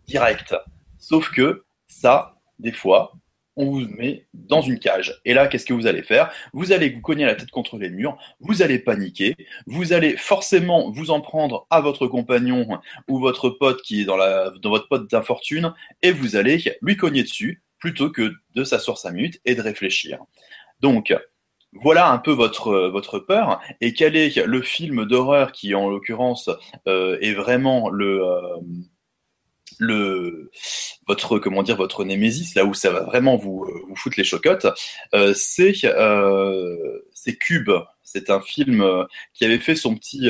direct. 0.07 0.56
Sauf 0.98 1.31
que 1.31 1.65
ça, 1.88 2.36
des 2.59 2.71
fois, 2.71 3.13
on 3.57 3.71
vous 3.71 3.88
met 3.88 4.27
dans 4.33 4.62
une 4.62 4.80
cage. 4.80 5.19
Et 5.25 5.33
là, 5.33 5.48
qu'est-ce 5.48 5.65
que 5.65 5.74
vous 5.74 5.88
allez 5.88 6.04
faire? 6.04 6.31
Vous 6.54 6.71
allez 6.71 6.89
vous 6.89 7.01
cogner 7.01 7.25
la 7.25 7.36
tête 7.36 7.50
contre 7.50 7.77
les 7.77 7.89
murs, 7.89 8.18
vous 8.39 8.62
allez 8.62 8.77
paniquer, 8.80 9.36
vous 9.65 9.94
allez 9.94 10.15
forcément 10.15 10.92
vous 10.92 11.09
en 11.09 11.21
prendre 11.21 11.65
à 11.71 11.81
votre 11.81 12.07
compagnon 12.07 12.80
ou 13.07 13.19
votre 13.19 13.50
pote 13.50 13.81
qui 13.81 14.01
est 14.01 14.06
dans, 14.06 14.15
la, 14.15 14.51
dans 14.62 14.69
votre 14.69 14.88
pote 14.88 15.09
d'infortune, 15.09 15.74
et 16.04 16.12
vous 16.12 16.36
allez 16.36 16.63
lui 16.81 16.98
cogner 16.98 17.24
dessus, 17.24 17.63
plutôt 17.79 18.09
que 18.09 18.33
de 18.56 18.63
s'asseoir 18.63 18.97
cinq 18.97 19.12
minutes 19.12 19.39
et 19.45 19.56
de 19.56 19.62
réfléchir. 19.62 20.19
Donc, 20.79 21.13
voilà 21.74 22.09
un 22.09 22.18
peu 22.18 22.31
votre, 22.31 22.88
votre 22.89 23.19
peur. 23.19 23.62
Et 23.81 23.94
quel 23.94 24.15
est 24.15 24.38
le 24.38 24.62
film 24.62 25.06
d'horreur 25.06 25.51
qui, 25.51 25.75
en 25.75 25.89
l'occurrence, 25.89 26.50
euh, 26.88 27.18
est 27.21 27.33
vraiment 27.33 27.89
le, 27.89 28.24
euh, 28.25 28.57
le, 29.79 30.51
votre, 31.07 31.39
comment 31.39 31.63
dire, 31.63 31.77
votre 31.77 32.03
némésis, 32.03 32.56
là 32.56 32.65
où 32.65 32.74
ça 32.74 32.91
va 32.91 33.01
vraiment 33.01 33.35
vous, 33.35 33.65
vous 33.88 33.95
foutre 33.95 34.18
les 34.18 34.23
chocottes, 34.23 34.68
euh, 35.13 35.33
c'est 35.35 35.73
Cube. 37.39 37.71
C'est 38.03 38.30
un 38.30 38.39
film 38.39 39.06
qui 39.33 39.44
avait 39.44 39.59
fait 39.59 39.75
son 39.75 39.94
petit, 39.94 40.30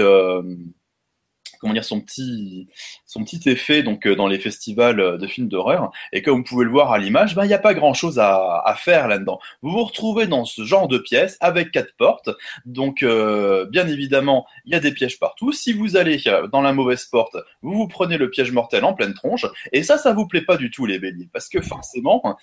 comment 1.59 1.73
dire 1.73 1.85
son 1.85 2.01
petit 2.01 2.67
son 3.07 3.23
petit 3.23 3.49
effet 3.49 3.81
donc 3.81 4.05
euh, 4.05 4.15
dans 4.15 4.27
les 4.27 4.37
festivals 4.37 4.99
euh, 4.99 5.17
de 5.17 5.25
films 5.25 5.47
d'horreur. 5.47 5.91
Et 6.11 6.21
comme 6.21 6.39
vous 6.39 6.43
pouvez 6.43 6.65
le 6.65 6.71
voir 6.71 6.91
à 6.91 6.99
l'image 6.99 7.33
ben 7.33 7.45
il 7.45 7.47
n'y 7.47 7.53
a 7.53 7.59
pas 7.59 7.73
grand 7.73 7.93
chose 7.93 8.19
à, 8.19 8.61
à 8.63 8.75
faire 8.75 9.07
là-dedans. 9.07 9.39
Vous 9.61 9.71
vous 9.71 9.83
retrouvez 9.83 10.27
dans 10.27 10.45
ce 10.45 10.63
genre 10.63 10.87
de 10.87 10.97
pièce 10.97 11.37
avec 11.39 11.71
quatre 11.71 11.95
portes. 11.97 12.29
Donc 12.65 13.01
euh, 13.01 13.65
bien 13.65 13.87
évidemment 13.87 14.45
il 14.65 14.73
y 14.73 14.75
a 14.75 14.79
des 14.79 14.91
pièges 14.91 15.19
partout. 15.19 15.51
Si 15.51 15.73
vous 15.73 15.95
allez 15.95 16.21
dans 16.51 16.61
la 16.61 16.73
mauvaise 16.73 17.05
porte 17.05 17.37
vous 17.61 17.73
vous 17.73 17.87
prenez 17.87 18.17
le 18.17 18.29
piège 18.29 18.51
mortel 18.51 18.83
en 18.83 18.93
pleine 18.93 19.13
tronche. 19.13 19.45
Et 19.71 19.83
ça 19.83 19.97
ça 19.97 20.13
vous 20.13 20.27
plaît 20.27 20.41
pas 20.41 20.57
du 20.57 20.69
tout 20.69 20.85
les 20.85 20.99
béliers 20.99 21.29
parce 21.31 21.47
que 21.47 21.61
forcément 21.61 22.37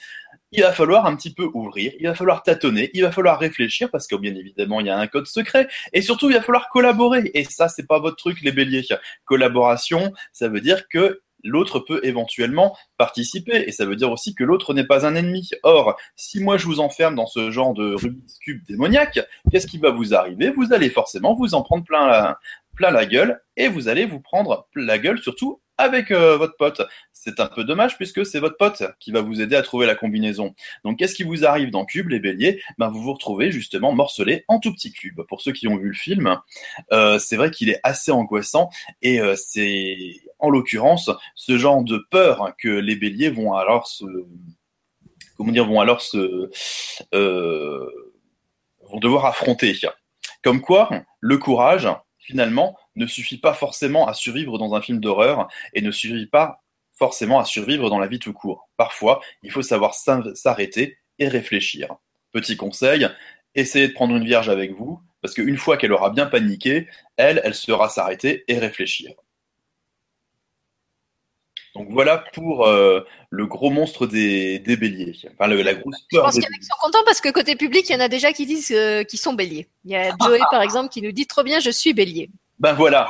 il 0.57 0.63
va 0.63 0.73
falloir 0.73 1.07
un 1.07 1.17
petit 1.17 1.35
peu 1.35 1.51
ouvrir, 1.53 1.93
il 1.99 2.07
va 2.07 2.15
falloir 2.15 2.43
tâtonner, 2.43 2.91
il 2.95 3.03
va 3.03 3.11
falloir 3.11 3.41
réfléchir 3.41 3.91
parce 3.91 4.07
que 4.07 4.15
bien 4.15 4.35
évidemment 4.35 4.81
il 4.81 4.87
y 4.87 4.91
a 4.91 4.97
un 4.97 5.07
code 5.09 5.27
secret. 5.27 5.69
Et 5.93 6.01
surtout 6.01 6.31
il 6.31 6.35
va 6.35 6.43
falloir 6.43 6.69
collaborer. 6.69 7.31
Et 7.35 7.45
ça 7.45 7.69
c'est 7.69 7.87
pas 7.87 7.99
votre 7.99 8.17
truc 8.17 8.41
les 8.43 8.53
béliers. 8.53 8.85
Collaboration, 9.25 10.13
ça 10.33 10.49
veut 10.49 10.54
dire 10.61 10.89
que 10.89 11.23
l'autre 11.45 11.79
peut 11.79 12.01
éventuellement 12.03 12.77
participer 12.97 13.65
et 13.67 13.73
ça 13.73 13.85
veut 13.85 13.97
dire 13.97 14.11
aussi 14.11 14.35
que 14.35 14.45
l'autre 14.45 14.75
n'est 14.75 14.87
pas 14.87 15.07
un 15.07 15.15
ennemi. 15.15 15.51
Or, 15.63 15.97
si 16.17 16.43
moi 16.43 16.57
je 16.57 16.67
vous 16.67 16.81
enferme 16.81 17.15
dans 17.15 17.27
ce 17.27 17.51
genre 17.51 17.75
de 17.75 17.95
Rubik's 17.95 18.39
cube 18.39 18.65
démoniaque, 18.67 19.21
qu'est-ce 19.51 19.67
qui 19.67 19.79
va 19.79 19.91
vous 19.91 20.15
arriver? 20.15 20.51
Vous 20.51 20.73
allez 20.73 20.91
forcément 20.91 21.35
vous 21.35 21.55
en 21.55 21.63
prendre 21.63 21.85
plein 21.85 22.37
plein 22.75 22.91
la 22.91 23.07
gueule 23.07 23.41
et 23.57 23.69
vous 23.69 23.89
allez 23.89 24.05
vous 24.05 24.21
prendre 24.21 24.69
la 24.75 24.99
gueule 24.99 25.19
surtout 25.19 25.61
avec 25.79 26.11
euh, 26.11 26.37
votre 26.37 26.57
pote. 26.57 26.83
C'est 27.13 27.41
un 27.41 27.47
peu 27.47 27.65
dommage 27.65 27.97
puisque 27.97 28.25
c'est 28.27 28.41
votre 28.41 28.57
pote 28.57 28.83
qui 29.01 29.13
va 29.13 29.21
vous 29.21 29.41
aider 29.41 29.57
à 29.57 29.63
trouver 29.63 29.87
la 29.87 29.95
combinaison. 29.95 30.55
Donc 30.85 30.99
qu'est-ce 30.99 31.15
qui 31.15 31.23
vous 31.23 31.45
arrive 31.45 31.71
dans 31.71 31.85
Cube, 31.85 32.09
les 32.09 32.21
béliers? 32.21 32.63
Ben, 32.79 32.89
Vous 32.89 33.03
vous 33.03 33.13
retrouvez 33.13 33.51
justement 33.51 33.93
morcelé 33.93 34.45
en 34.49 34.61
tout 34.61 34.73
petits 34.73 34.93
cubes. 34.93 35.23
Pour 35.29 35.41
ceux 35.41 35.53
qui 35.53 35.69
ont 35.69 35.77
vu 35.77 35.89
le 35.89 35.95
film, 35.95 36.39
euh, 36.93 37.19
c'est 37.19 37.37
vrai 37.37 37.51
qu'il 37.51 37.71
est 37.71 37.81
assez 37.83 38.11
angoissant 38.11 38.71
et 39.03 39.21
euh, 39.21 39.35
c'est 39.37 39.97
en 40.39 40.51
l'occurrence 40.51 41.11
ce 41.35 41.57
genre 41.57 41.83
de 41.83 41.99
peur 42.11 42.55
que 42.59 42.69
les 42.69 42.97
béliers 42.97 43.31
vont 43.31 43.55
alors 43.55 43.87
se... 43.87 44.05
Comment 45.37 45.51
dire 45.51 45.67
vont 45.67 45.81
alors 45.81 46.01
se... 46.01 46.51
vont 47.13 48.99
devoir 49.01 49.27
affronter. 49.27 49.75
Comme 50.43 50.61
quoi, 50.61 50.91
le 51.21 51.39
courage, 51.39 51.89
finalement, 52.25 52.77
ne 52.97 53.07
suffit 53.07 53.39
pas 53.39 53.55
forcément 53.55 54.09
à 54.09 54.15
survivre 54.15 54.59
dans 54.59 54.75
un 54.75 54.81
film 54.81 54.99
d'horreur 54.99 55.49
et 55.73 55.83
ne 55.83 55.91
suffit 55.91 56.27
pas 56.27 56.63
forcément 56.97 57.39
à 57.39 57.45
survivre 57.45 57.91
dans 57.91 57.99
la 57.99 58.07
vie 58.07 58.19
tout 58.19 58.33
court. 58.33 58.69
Parfois, 58.77 59.21
il 59.43 59.51
faut 59.51 59.63
savoir 59.63 59.95
s'arrêter 59.95 60.99
et 61.19 61.29
réfléchir. 61.29 61.95
Petit 62.33 62.57
conseil, 62.57 63.09
essayez 63.55 63.89
de 63.89 63.93
prendre 63.93 64.17
une 64.17 64.25
vierge 64.25 64.49
avec 64.49 64.73
vous, 64.73 65.01
parce 65.21 65.35
qu'une 65.35 65.57
fois 65.57 65.77
qu'elle 65.77 65.93
aura 65.93 66.11
bien 66.11 66.27
paniqué, 66.27 66.89
elle, 67.17 67.41
elle 67.45 67.55
sera 67.55 67.89
s'arrêter 67.89 68.45
et 68.49 68.59
réfléchir. 68.59 69.13
Donc 71.75 71.89
voilà 71.91 72.19
pour 72.33 72.67
euh, 72.67 73.01
le 73.31 73.47
gros 73.47 73.71
monstre 73.71 74.07
des, 74.07 74.61
béliers. 74.61 75.17
Enfin, 75.33 75.49
la 75.49 75.75
grosse 75.75 76.07
peur. 76.09 76.21
Je 76.21 76.21
pense 76.21 76.35
qu'il 76.35 76.43
y 76.45 76.47
en 76.47 76.57
a 76.57 76.59
qui 76.59 76.67
sont 76.67 76.77
contents 76.81 77.05
parce 77.05 77.21
que 77.21 77.31
côté 77.31 77.57
public, 77.57 77.89
il 77.89 77.93
y 77.95 77.97
en 77.97 78.01
a 78.01 78.09
déjà 78.09 78.33
qui 78.33 78.47
disent 78.47 78.71
euh, 78.71 79.03
qu'ils 79.03 79.19
sont 79.19 79.33
béliers. 79.33 79.69
Il 79.85 79.91
y 79.91 79.97
a 79.97 80.15
Joey, 80.23 80.39
par 80.51 80.63
exemple, 80.63 80.91
qui 80.91 81.03
nous 81.03 81.11
dit 81.11 81.27
trop 81.27 81.43
bien, 81.43 81.59
je 81.59 81.71
suis 81.71 81.93
bélier. 81.93 82.31
Ben 82.61 82.75
voilà. 82.75 83.09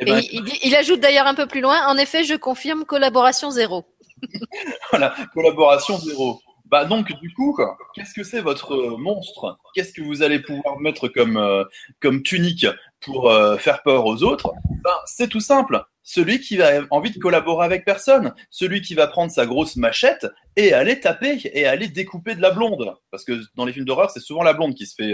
Et, 0.00 0.04
ben, 0.04 0.20
il, 0.62 0.74
ajoute 0.74 1.00
d'ailleurs 1.00 1.28
un 1.28 1.34
peu 1.34 1.46
plus 1.46 1.60
loin, 1.60 1.86
en 1.86 1.96
effet, 1.96 2.24
je 2.24 2.34
confirme 2.34 2.84
collaboration 2.84 3.50
zéro. 3.50 3.86
voilà, 4.90 5.14
collaboration 5.32 5.96
zéro. 5.98 6.40
Bah 6.66 6.84
donc 6.84 7.12
du 7.20 7.32
coup, 7.32 7.56
qu'est-ce 7.94 8.12
que 8.12 8.24
c'est 8.24 8.40
votre 8.40 8.98
monstre? 8.98 9.56
Qu'est-ce 9.72 9.92
que 9.92 10.02
vous 10.02 10.24
allez 10.24 10.40
pouvoir 10.40 10.80
mettre 10.80 11.06
comme, 11.06 11.36
euh, 11.36 11.62
comme 12.00 12.24
tunique 12.24 12.66
pour 13.00 13.32
faire 13.60 13.84
peur 13.84 14.04
aux 14.04 14.24
autres? 14.24 14.50
Ben, 14.82 14.90
C'est 15.06 15.28
tout 15.28 15.40
simple. 15.40 15.86
Celui 16.08 16.40
qui 16.40 16.62
a 16.62 16.82
envie 16.90 17.10
de 17.10 17.18
collaborer 17.18 17.64
avec 17.64 17.84
personne, 17.84 18.32
celui 18.48 18.80
qui 18.80 18.94
va 18.94 19.08
prendre 19.08 19.32
sa 19.32 19.44
grosse 19.44 19.74
machette 19.74 20.26
et 20.54 20.72
aller 20.72 21.00
taper 21.00 21.40
et 21.52 21.66
aller 21.66 21.88
découper 21.88 22.36
de 22.36 22.40
la 22.40 22.52
blonde. 22.52 22.94
Parce 23.10 23.24
que 23.24 23.32
dans 23.56 23.64
les 23.64 23.72
films 23.72 23.86
d'horreur, 23.86 24.10
c'est 24.12 24.20
souvent 24.20 24.44
la 24.44 24.52
blonde 24.52 24.76
qui 24.76 24.86
se 24.86 24.94
fait 24.94 25.12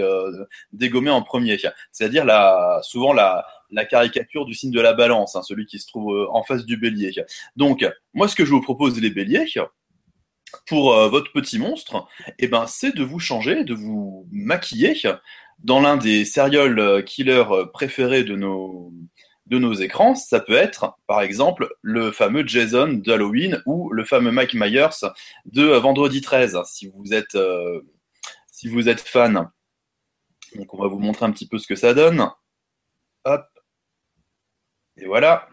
dégommer 0.71 1.09
en 1.09 1.23
premier. 1.23 1.57
C'est-à-dire 1.91 2.25
la, 2.25 2.79
souvent 2.83 3.11
la, 3.11 3.43
la 3.71 3.85
caricature 3.85 4.45
du 4.45 4.53
signe 4.53 4.71
de 4.71 4.79
la 4.79 4.93
balance, 4.93 5.35
hein, 5.35 5.41
celui 5.41 5.65
qui 5.65 5.79
se 5.79 5.87
trouve 5.87 6.27
en 6.31 6.43
face 6.43 6.63
du 6.63 6.77
bélier. 6.77 7.11
Donc, 7.55 7.83
moi, 8.13 8.27
ce 8.27 8.35
que 8.35 8.45
je 8.45 8.51
vous 8.51 8.61
propose, 8.61 9.01
les 9.01 9.09
béliers, 9.09 9.47
pour 10.67 10.93
euh, 10.93 11.09
votre 11.09 11.31
petit 11.31 11.59
monstre, 11.59 12.07
eh 12.39 12.47
ben, 12.47 12.65
c'est 12.67 12.95
de 12.95 13.03
vous 13.03 13.19
changer, 13.19 13.63
de 13.63 13.73
vous 13.73 14.27
maquiller 14.31 14.95
dans 15.59 15.79
l'un 15.79 15.97
des 15.97 16.25
serial 16.25 16.77
euh, 16.79 17.01
killers 17.01 17.45
euh, 17.51 17.65
préférés 17.65 18.23
de 18.23 18.35
nos, 18.35 18.93
de 19.47 19.59
nos 19.59 19.73
écrans. 19.73 20.15
Ça 20.15 20.39
peut 20.39 20.53
être, 20.53 20.95
par 21.07 21.21
exemple, 21.21 21.69
le 21.81 22.11
fameux 22.11 22.45
Jason 22.45 22.93
d'Halloween 22.93 23.61
ou 23.65 23.91
le 23.91 24.05
fameux 24.05 24.31
Mike 24.31 24.53
Myers 24.53 25.09
de 25.45 25.63
Vendredi 25.63 26.21
13, 26.21 26.59
si 26.65 26.87
vous 26.87 27.13
êtes, 27.13 27.37
si 28.51 28.67
vous 28.67 28.89
êtes 28.89 29.01
fan. 29.01 29.49
Donc, 30.55 30.73
on 30.73 30.81
va 30.81 30.87
vous 30.87 30.99
montrer 30.99 31.25
un 31.25 31.31
petit 31.31 31.47
peu 31.47 31.57
ce 31.57 31.67
que 31.67 31.75
ça 31.75 31.93
donne. 31.93 32.29
Hop. 33.25 33.45
Et 34.97 35.05
voilà. 35.05 35.47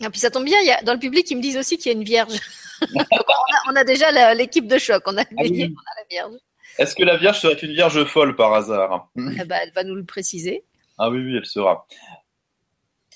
Et 0.00 0.06
ah, 0.06 0.10
puis 0.10 0.20
ça 0.20 0.30
tombe 0.30 0.44
bien, 0.44 0.58
il 0.60 0.66
y 0.66 0.70
a, 0.70 0.82
dans 0.82 0.94
le 0.94 0.98
public, 0.98 1.30
ils 1.30 1.36
me 1.36 1.42
disent 1.42 1.58
aussi 1.58 1.76
qu'il 1.76 1.92
y 1.92 1.94
a 1.94 1.98
une 1.98 2.04
vierge. 2.04 2.32
on, 3.68 3.76
a, 3.76 3.84
déjà 3.84 4.34
l'équipe 4.34 4.66
de 4.66 4.78
choc, 4.78 5.02
on 5.06 5.16
a, 5.18 5.22
ah 5.22 5.42
la 5.42 6.04
vierge. 6.08 6.32
Est-ce 6.78 6.94
que 6.94 7.02
la 7.02 7.18
vierge 7.18 7.40
serait 7.40 7.54
une 7.54 7.72
vierge 7.72 8.02
folle 8.04 8.34
par 8.34 8.54
hasard? 8.54 9.10
Eh 9.16 9.44
ben, 9.44 9.58
Elle 9.62 9.72
va 9.72 9.84
nous 9.84 9.94
le 9.94 10.04
préciser. 10.04 10.64
Ah 10.96 11.10
oui, 11.10 11.22
oui, 11.22 11.36
elle 11.36 11.44
sera. 11.44 11.86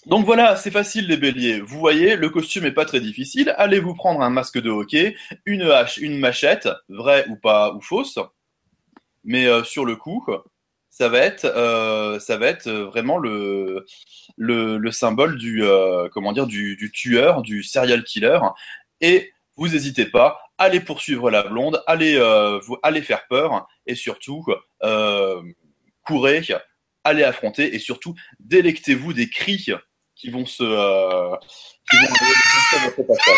Donc 0.07 0.27
voilà, 0.27 0.57
c'est 0.57 0.71
facile 0.71 1.09
les 1.09 1.17
béliers. 1.17 1.61
Vous 1.61 1.79
voyez, 1.79 2.17
le 2.17 2.29
costume 2.29 2.67
est 2.67 2.73
pas 2.73 2.85
très 2.85 3.01
difficile. 3.01 3.55
Allez 3.57 3.81
vous 3.81 3.95
prendre 3.95 4.21
un 4.21 4.31
masque 4.31 4.61
de 4.61 4.71
hockey, 4.71 5.17
une 5.47 5.63
hache, 5.63 5.97
une 5.97 6.19
machette, 6.19 6.69
vraie 6.89 7.27
ou 7.29 7.37
pas 7.37 7.73
ou 7.75 7.81
fausse. 7.81 8.19
Mais 9.25 9.47
euh, 9.47 9.65
sur 9.65 9.87
le 9.87 9.97
coup, 9.97 10.27
ça 10.91 11.09
va 11.09 11.19
être, 11.19 11.45
euh, 11.47 12.21
ça 12.21 12.37
va 12.37 12.47
être 12.47 12.71
vraiment 12.71 13.19
le, 13.19 13.85
le, 14.37 14.91
symbole 14.91 15.37
du, 15.37 15.65
euh, 15.65 16.09
comment 16.13 16.33
dire, 16.33 16.47
du, 16.47 16.91
tueur, 16.93 17.43
du 17.43 17.63
serial 17.63 18.05
killer. 18.05 18.39
Et 19.01 19.33
vous 19.57 19.69
n'hésitez 19.69 20.07
pas, 20.07 20.39
allez 20.59 20.81
poursuivre 20.81 21.31
la 21.31 21.43
blonde, 21.43 21.83
allez, 21.87 22.17
euh, 22.17 22.59
vous, 22.61 22.77
allez 22.83 23.03
faire 23.03 23.27
peur 23.29 23.67
et 23.87 23.95
surtout, 23.95 24.45
euh, 24.83 25.43
courez, 26.05 26.43
allez 27.05 27.25
affronter 27.25 27.75
et 27.75 27.79
surtout, 27.79 28.15
délectez-vous 28.41 29.13
des 29.13 29.29
cris 29.29 29.67
qui 30.16 30.30
vont 30.30 30.47
se. 30.47 30.62
Euh, 30.62 31.37
qui 31.90 31.97
vont 31.97 32.14
à 32.78 32.85
votre 32.85 33.02
passage. 33.02 33.35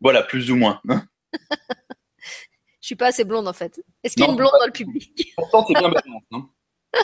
Voilà, 0.00 0.22
plus 0.22 0.50
ou 0.50 0.56
moins. 0.56 0.80
Je 0.88 2.86
suis 2.86 2.96
pas 2.96 3.06
assez 3.08 3.24
blonde 3.24 3.46
en 3.46 3.52
fait. 3.52 3.80
Est-ce 4.02 4.14
qu'il 4.14 4.22
y 4.22 4.24
a 4.24 4.26
Non, 4.28 4.32
une 4.32 4.38
blonde 4.38 4.52
dans 4.58 4.66
le 4.66 4.72
public? 4.72 5.32
Pourtant, 5.36 5.64
c'est 5.66 5.74
bien 5.74 5.88
balance. 5.88 6.22
hein. 6.32 6.48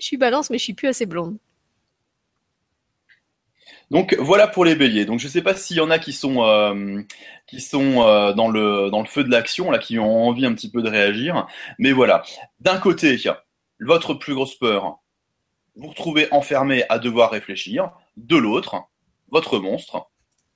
Je 0.00 0.04
suis 0.04 0.16
balance, 0.18 0.50
mais 0.50 0.58
je 0.58 0.64
suis 0.64 0.74
plus 0.74 0.88
assez 0.88 1.06
blonde. 1.06 1.38
Donc 3.90 4.14
voilà 4.18 4.46
pour 4.48 4.64
les 4.64 4.74
béliers. 4.74 5.04
Donc 5.04 5.20
je 5.20 5.26
ne 5.26 5.30
sais 5.30 5.42
pas 5.42 5.54
s'il 5.54 5.76
y 5.76 5.80
en 5.80 5.90
a 5.90 5.98
qui 5.98 6.12
sont, 6.12 6.42
euh, 6.42 7.02
qui 7.46 7.60
sont 7.60 8.02
euh, 8.02 8.32
dans, 8.32 8.48
le, 8.48 8.90
dans 8.90 9.00
le 9.00 9.06
feu 9.06 9.24
de 9.24 9.30
l'action, 9.30 9.70
là, 9.70 9.78
qui 9.78 9.98
ont 9.98 10.26
envie 10.28 10.44
un 10.46 10.54
petit 10.54 10.70
peu 10.70 10.82
de 10.82 10.88
réagir. 10.88 11.46
Mais 11.78 11.92
voilà. 11.92 12.22
D'un 12.60 12.78
côté, 12.78 13.16
votre 13.80 14.14
plus 14.14 14.34
grosse 14.34 14.54
peur, 14.56 14.98
vous 15.76 15.88
retrouvez 15.88 16.28
enfermé 16.32 16.84
à 16.88 16.98
devoir 16.98 17.30
réfléchir. 17.30 17.90
De 18.16 18.36
l'autre, 18.36 18.76
votre 19.30 19.58
monstre, 19.58 20.08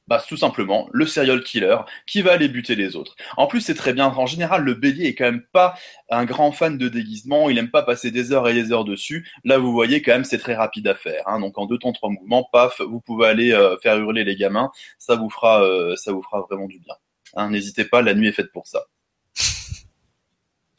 bah, 0.06 0.22
tout 0.26 0.38
simplement 0.38 0.88
le 0.92 1.06
serial 1.06 1.42
killer 1.42 1.76
qui 2.06 2.22
va 2.22 2.32
aller 2.32 2.48
buter 2.48 2.74
les 2.76 2.96
autres. 2.96 3.14
En 3.36 3.46
plus, 3.46 3.60
c'est 3.60 3.74
très 3.74 3.92
bien. 3.92 4.06
En 4.06 4.24
général, 4.26 4.62
le 4.62 4.74
bélier 4.74 5.06
est 5.08 5.14
quand 5.14 5.24
même 5.26 5.44
pas 5.52 5.74
un 6.08 6.24
grand 6.24 6.50
fan 6.52 6.78
de 6.78 6.88
déguisement. 6.88 7.50
Il 7.50 7.58
aime 7.58 7.70
pas 7.70 7.82
passer 7.82 8.10
des 8.10 8.32
heures 8.32 8.48
et 8.48 8.54
des 8.54 8.72
heures 8.72 8.84
dessus. 8.86 9.28
Là, 9.44 9.58
vous 9.58 9.72
voyez 9.72 10.00
quand 10.00 10.12
même, 10.12 10.24
c'est 10.24 10.38
très 10.38 10.54
rapide 10.54 10.88
à 10.88 10.94
faire. 10.94 11.24
hein. 11.26 11.40
Donc, 11.40 11.58
en 11.58 11.66
deux 11.66 11.78
temps, 11.78 11.92
trois 11.92 12.08
mouvements, 12.08 12.48
paf, 12.50 12.80
vous 12.80 13.00
pouvez 13.00 13.26
aller 13.26 13.52
euh, 13.52 13.76
faire 13.82 13.98
hurler 13.98 14.24
les 14.24 14.36
gamins. 14.36 14.70
Ça 14.98 15.14
vous 15.16 15.28
fera, 15.28 15.62
euh, 15.62 15.94
ça 15.96 16.12
vous 16.12 16.22
fera 16.22 16.40
vraiment 16.48 16.66
du 16.66 16.78
bien. 16.78 16.94
Hein, 17.34 17.50
N'hésitez 17.50 17.84
pas, 17.84 18.00
la 18.00 18.14
nuit 18.14 18.28
est 18.28 18.32
faite 18.32 18.50
pour 18.52 18.66
ça. 18.66 18.84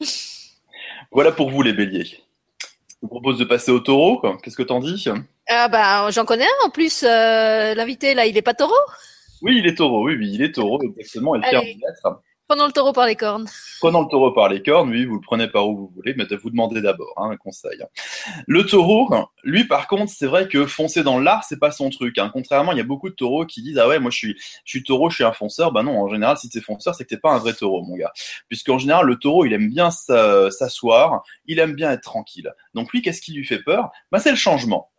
voilà 1.12 1.30
pour 1.30 1.50
vous, 1.50 1.62
les 1.62 1.72
béliers. 1.72 2.18
Je 3.02 3.06
vous 3.06 3.08
propose 3.08 3.38
de 3.38 3.44
passer 3.44 3.70
au 3.72 3.80
taureau. 3.80 4.18
quoi. 4.18 4.36
Qu'est-ce 4.42 4.56
que 4.56 4.62
t'en 4.62 4.78
dis? 4.80 5.04
Ah 5.48 5.68
bah 5.68 6.10
j'en 6.10 6.24
connais 6.24 6.44
un 6.44 6.66
en 6.66 6.70
plus. 6.70 7.02
euh, 7.02 7.74
L'invité 7.74 8.14
là, 8.14 8.26
il 8.26 8.36
est 8.36 8.42
pas 8.42 8.54
taureau? 8.54 8.74
Oui, 9.42 9.56
il 9.58 9.66
est 9.66 9.74
taureau. 9.76 10.04
Oui, 10.04 10.16
oui, 10.18 10.30
il 10.34 10.42
est 10.42 10.52
taureau, 10.52 10.80
exactement. 10.82 11.34
Et 11.34 11.40
Allez. 11.44 11.78
être. 11.88 12.20
Prenons 12.50 12.66
le 12.66 12.72
taureau 12.72 12.92
par 12.92 13.06
les 13.06 13.14
cornes. 13.14 13.46
Prenant 13.78 14.02
le 14.02 14.08
taureau 14.08 14.32
par 14.32 14.48
les 14.48 14.60
cornes, 14.60 14.90
oui, 14.90 15.04
vous 15.04 15.14
le 15.14 15.20
prenez 15.20 15.46
par 15.46 15.68
où 15.68 15.76
vous 15.76 15.92
voulez, 15.94 16.14
mais 16.16 16.24
vous 16.34 16.50
demandez 16.50 16.80
d'abord 16.80 17.14
hein, 17.16 17.30
un 17.30 17.36
conseil. 17.36 17.80
Le 18.48 18.66
taureau, 18.66 19.08
lui, 19.44 19.68
par 19.68 19.86
contre, 19.86 20.10
c'est 20.12 20.26
vrai 20.26 20.48
que 20.48 20.66
foncer 20.66 21.04
dans 21.04 21.20
l'art, 21.20 21.44
c'est 21.44 21.60
pas 21.60 21.70
son 21.70 21.90
truc. 21.90 22.18
hein. 22.18 22.28
Contrairement, 22.32 22.72
il 22.72 22.78
y 22.78 22.80
a 22.80 22.84
beaucoup 22.84 23.08
de 23.08 23.14
taureaux 23.14 23.46
qui 23.46 23.62
disent 23.62 23.78
ah 23.78 23.86
ouais, 23.86 24.00
moi 24.00 24.10
je 24.10 24.16
suis, 24.16 24.36
je 24.64 24.70
suis 24.78 24.82
taureau, 24.82 25.10
je 25.10 25.14
suis 25.14 25.22
un 25.22 25.30
fonceur. 25.30 25.70
Bah 25.70 25.84
non, 25.84 25.96
en 25.96 26.08
général, 26.08 26.38
si 26.38 26.48
t'es 26.48 26.60
fonceur, 26.60 26.92
c'est 26.96 27.04
que 27.04 27.10
t'es 27.10 27.18
pas 27.20 27.30
un 27.30 27.38
vrai 27.38 27.52
taureau, 27.54 27.84
mon 27.84 27.94
gars. 27.94 28.10
Puisqu'en 28.48 28.78
général, 28.78 29.06
le 29.06 29.14
taureau, 29.14 29.44
il 29.44 29.52
aime 29.52 29.68
bien 29.68 29.92
s'a- 29.92 30.50
s'asseoir, 30.50 31.22
il 31.46 31.60
aime 31.60 31.74
bien 31.74 31.92
être 31.92 32.02
tranquille. 32.02 32.52
Donc 32.74 32.92
lui, 32.92 33.00
qu'est-ce 33.00 33.20
qui 33.22 33.32
lui 33.32 33.44
fait 33.44 33.62
peur? 33.62 33.92
Bah 34.10 34.18
c'est 34.18 34.30
le 34.32 34.36
changement. 34.36 34.90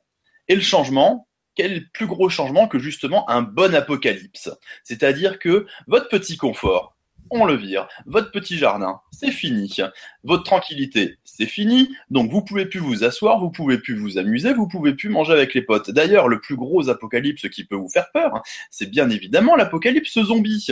Et 0.48 0.56
le 0.56 0.62
changement. 0.62 1.28
Quel 1.54 1.90
plus 1.90 2.08
gros 2.08 2.30
changement 2.30 2.70
que 2.70 2.80
justement 2.80 3.30
un 3.30 3.42
bon 3.42 3.76
apocalypse? 3.76 4.50
C'est-à-dire 4.86 5.38
que 5.38 5.68
votre 5.86 6.08
petit 6.08 6.38
confort, 6.38 6.96
on 7.32 7.46
le 7.46 7.56
vire. 7.56 7.88
Votre 8.06 8.32
petit 8.32 8.58
jardin, 8.58 9.02
c'est 9.12 9.32
fini. 9.32 9.76
Votre 10.24 10.44
tranquillité, 10.44 11.18
c'est 11.24 11.46
fini. 11.46 11.90
Donc 12.10 12.30
vous 12.32 12.44
pouvez 12.44 12.66
plus 12.66 12.80
vous 12.80 13.04
asseoir, 13.04 13.40
vous 13.40 13.50
pouvez 13.50 13.78
plus 13.78 13.96
vous 13.96 14.18
amuser, 14.18 14.54
vous 14.54 14.68
pouvez 14.68 14.94
plus 14.94 15.10
manger 15.10 15.34
avec 15.34 15.54
les 15.54 15.62
potes. 15.62 15.90
D'ailleurs, 15.92 16.28
le 16.28 16.40
plus 16.40 16.56
gros 16.56 16.90
apocalypse 16.90 17.50
qui 17.50 17.64
peut 17.64 17.76
vous 17.76 17.90
faire 17.90 18.12
peur, 18.12 18.44
c'est 18.70 18.90
bien 18.90 19.10
évidemment 19.10 19.56
l'apocalypse 19.56 20.22
zombie. 20.22 20.68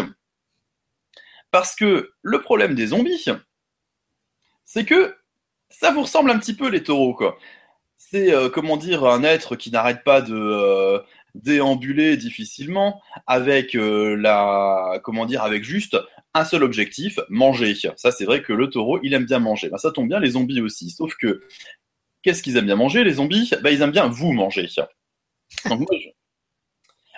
Parce 1.51 1.75
que 1.75 2.11
le 2.21 2.41
problème 2.41 2.75
des 2.75 2.87
zombies, 2.87 3.25
c'est 4.65 4.85
que 4.85 5.15
ça 5.69 5.91
vous 5.91 6.01
ressemble 6.01 6.31
un 6.31 6.39
petit 6.39 6.53
peu 6.55 6.69
les 6.69 6.83
taureaux, 6.83 7.13
quoi. 7.13 7.37
C'est, 7.97 8.33
euh, 8.33 8.49
comment 8.49 8.77
dire, 8.77 9.05
un 9.05 9.23
être 9.23 9.55
qui 9.55 9.71
n'arrête 9.71 10.03
pas 10.03 10.21
de 10.21 10.33
euh, 10.33 10.99
déambuler 11.43 12.17
difficilement 12.17 13.01
avec 13.27 13.75
euh, 13.75 14.15
la, 14.15 14.99
comment 15.03 15.25
dire, 15.25 15.43
avec 15.43 15.63
juste 15.63 15.97
un 16.33 16.45
seul 16.45 16.63
objectif, 16.63 17.19
manger. 17.29 17.73
Ça, 17.95 18.11
c'est 18.11 18.25
vrai 18.25 18.41
que 18.41 18.53
le 18.53 18.69
taureau, 18.69 18.99
il 19.03 19.13
aime 19.13 19.25
bien 19.25 19.39
manger. 19.39 19.69
Ben, 19.69 19.77
ça 19.77 19.91
tombe 19.91 20.07
bien, 20.07 20.19
les 20.19 20.31
zombies 20.31 20.61
aussi. 20.61 20.89
Sauf 20.91 21.15
que, 21.15 21.41
qu'est-ce 22.21 22.43
qu'ils 22.43 22.57
aiment 22.57 22.65
bien 22.65 22.75
manger, 22.75 23.03
les 23.03 23.13
zombies? 23.13 23.51
Ben, 23.61 23.71
Ils 23.71 23.81
aiment 23.81 23.91
bien 23.91 24.07
vous 24.07 24.31
manger. 24.31 24.67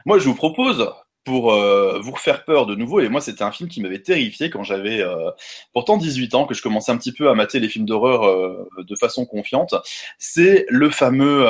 Moi, 0.06 0.18
je 0.18 0.26
vous 0.26 0.36
propose, 0.36 0.90
pour 1.24 1.54
euh, 1.54 2.00
vous 2.00 2.12
refaire 2.12 2.46
peur 2.46 2.66
de 2.66 2.76
nouveau, 2.76 3.00
et 3.00 3.10
moi, 3.10 3.22
c'était 3.22 3.44
un 3.44 3.52
film 3.52 3.70
qui 3.70 3.82
m'avait 3.82 4.02
terrifié 4.02 4.50
quand 4.50 4.64
j'avais 4.64 5.02
euh, 5.02 5.30
pourtant 5.74 5.98
18 5.98 6.34
ans, 6.34 6.46
que 6.46 6.56
je 6.56 6.62
commençais 6.62 6.92
un 6.92 6.98
petit 6.98 7.12
peu 7.12 7.30
à 7.30 7.36
mater 7.36 7.60
les 7.60 7.70
films 7.70 7.86
d'horreur 7.86 8.24
euh, 8.24 8.68
de 8.78 8.96
façon 8.96 9.26
confiante. 9.26 9.76
C'est 10.18 10.66
le 10.70 10.90
fameux 10.90 11.44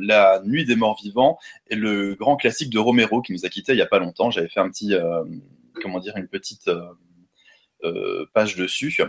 La 0.00 0.42
Nuit 0.44 0.64
des 0.64 0.76
Morts 0.76 0.98
Vivants, 1.02 1.38
et 1.68 1.76
le 1.76 2.14
grand 2.14 2.36
classique 2.36 2.70
de 2.70 2.78
Romero 2.78 3.22
qui 3.22 3.32
nous 3.32 3.44
a 3.46 3.48
quittés 3.48 3.72
il 3.72 3.78
y 3.78 3.82
a 3.82 3.86
pas 3.86 3.98
longtemps. 3.98 4.30
J'avais 4.30 4.48
fait 4.48 4.60
un 4.60 4.68
petit, 4.68 4.94
comment 5.80 6.00
dire, 6.00 6.16
une 6.16 6.28
petite 6.28 6.70
page 8.32 8.56
dessus. 8.56 9.00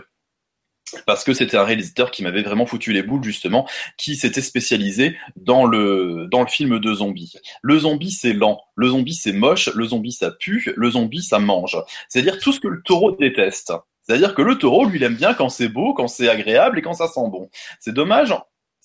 Parce 1.06 1.24
que 1.24 1.32
c'était 1.34 1.56
un 1.56 1.64
réalisateur 1.64 2.10
qui 2.10 2.22
m'avait 2.22 2.42
vraiment 2.42 2.66
foutu 2.66 2.92
les 2.92 3.02
boules, 3.02 3.22
justement, 3.22 3.68
qui 3.96 4.16
s'était 4.16 4.42
spécialisé 4.42 5.16
dans 5.36 5.64
le, 5.64 6.26
dans 6.30 6.40
le 6.40 6.46
film 6.46 6.78
de 6.78 6.94
zombies. 6.94 7.34
Le 7.62 7.78
zombie, 7.78 8.12
c'est 8.12 8.32
lent. 8.32 8.60
Le 8.76 8.88
zombie, 8.88 9.14
c'est 9.14 9.32
moche. 9.32 9.70
Le 9.74 9.84
zombie, 9.84 10.12
ça 10.12 10.30
pue. 10.30 10.72
Le 10.76 10.90
zombie, 10.90 11.22
ça 11.22 11.38
mange. 11.38 11.76
C'est-à-dire 12.08 12.38
tout 12.38 12.52
ce 12.52 12.60
que 12.60 12.68
le 12.68 12.82
taureau 12.82 13.12
déteste. 13.12 13.72
C'est-à-dire 14.02 14.34
que 14.34 14.42
le 14.42 14.56
taureau, 14.56 14.86
lui, 14.86 14.98
il 14.98 15.02
aime 15.02 15.16
bien 15.16 15.34
quand 15.34 15.50
c'est 15.50 15.68
beau, 15.68 15.92
quand 15.92 16.08
c'est 16.08 16.28
agréable 16.28 16.78
et 16.78 16.82
quand 16.82 16.94
ça 16.94 17.08
sent 17.08 17.28
bon. 17.30 17.50
C'est 17.78 17.92
dommage, 17.92 18.34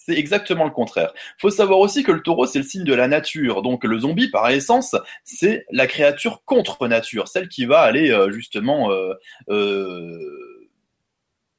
c'est 0.05 0.17
exactement 0.17 0.65
le 0.65 0.71
contraire. 0.71 1.13
Faut 1.39 1.49
savoir 1.49 1.79
aussi 1.79 2.03
que 2.03 2.11
le 2.11 2.21
taureau, 2.21 2.45
c'est 2.45 2.59
le 2.59 2.65
signe 2.65 2.83
de 2.83 2.93
la 2.93 3.07
nature. 3.07 3.61
Donc 3.61 3.85
le 3.85 3.99
zombie, 3.99 4.29
par 4.29 4.49
essence, 4.49 4.95
c'est 5.23 5.65
la 5.71 5.87
créature 5.87 6.43
contre 6.45 6.87
nature, 6.87 7.29
celle 7.29 7.47
qui 7.47 7.65
va 7.65 7.79
aller 7.79 8.11
euh, 8.11 8.29
justement 8.31 8.91
euh, 8.91 9.13
euh, 9.49 10.19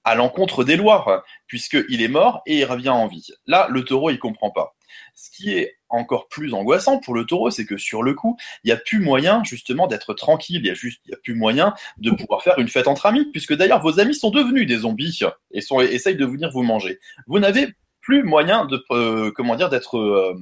à 0.04 0.14
l'encontre 0.14 0.64
des 0.64 0.76
lois, 0.76 1.25
puisqu'il 1.46 2.02
est 2.02 2.08
mort 2.08 2.42
et 2.46 2.58
il 2.58 2.64
revient 2.64 2.90
en 2.90 3.06
vie. 3.06 3.28
Là, 3.46 3.66
le 3.70 3.84
taureau, 3.84 4.11
il 4.11 4.18
comprend 4.18 4.50
pas. 4.50 4.75
Ce 5.14 5.30
qui 5.30 5.52
est 5.52 5.76
encore 5.88 6.28
plus 6.28 6.54
angoissant 6.54 6.99
pour 6.99 7.14
le 7.14 7.25
taureau, 7.25 7.50
c'est 7.50 7.66
que 7.66 7.76
sur 7.76 8.02
le 8.02 8.14
coup, 8.14 8.37
il 8.62 8.68
n'y 8.68 8.73
a 8.73 8.76
plus 8.76 9.00
moyen 9.00 9.42
justement 9.44 9.87
d'être 9.87 10.14
tranquille, 10.14 10.61
il 10.61 10.66
y 10.66 10.70
a 10.70 10.75
juste, 10.75 11.00
a 11.12 11.16
plus 11.16 11.34
moyen 11.34 11.75
de 11.99 12.11
pouvoir 12.11 12.42
faire 12.42 12.58
une 12.58 12.68
fête 12.68 12.88
entre 12.88 13.06
amis, 13.06 13.26
puisque 13.32 13.54
d'ailleurs 13.54 13.80
vos 13.80 14.00
amis 14.00 14.14
sont 14.14 14.30
devenus 14.30 14.66
des 14.66 14.78
zombies 14.78 15.20
et 15.52 15.61
sont, 15.61 15.80
essayent 15.80 16.16
de 16.16 16.26
venir 16.26 16.50
vous 16.50 16.62
manger. 16.62 16.99
Vous 17.26 17.38
n'avez 17.38 17.68
plus 18.00 18.23
moyen 18.23 18.66
de, 18.66 18.84
euh, 18.90 19.32
comment 19.34 19.56
dire, 19.56 19.70
d'être, 19.70 19.96
euh, 19.96 20.37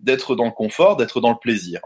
d'être 0.00 0.34
dans 0.34 0.46
le 0.46 0.50
confort, 0.50 0.96
d'être 0.96 1.20
dans 1.20 1.30
le 1.30 1.38
plaisir. 1.40 1.80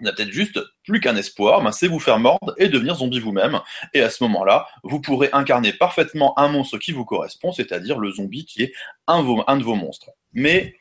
Il 0.00 0.04
n'y 0.04 0.10
a 0.10 0.12
peut-être 0.12 0.30
juste 0.30 0.60
plus 0.84 1.00
qu'un 1.00 1.16
espoir, 1.16 1.62
ben 1.62 1.72
c'est 1.72 1.88
vous 1.88 1.98
faire 1.98 2.18
mordre 2.18 2.54
et 2.58 2.68
devenir 2.68 2.96
zombie 2.96 3.20
vous-même. 3.20 3.60
Et 3.94 4.02
à 4.02 4.10
ce 4.10 4.22
moment-là, 4.24 4.66
vous 4.82 5.00
pourrez 5.00 5.30
incarner 5.32 5.72
parfaitement 5.72 6.38
un 6.38 6.48
monstre 6.48 6.76
qui 6.78 6.92
vous 6.92 7.04
correspond, 7.06 7.50
c'est-à-dire 7.52 7.98
le 7.98 8.10
zombie 8.10 8.44
qui 8.44 8.62
est 8.62 8.72
un 9.06 9.22
de 9.22 9.62
vos 9.62 9.74
monstres. 9.74 10.10
Mais 10.34 10.76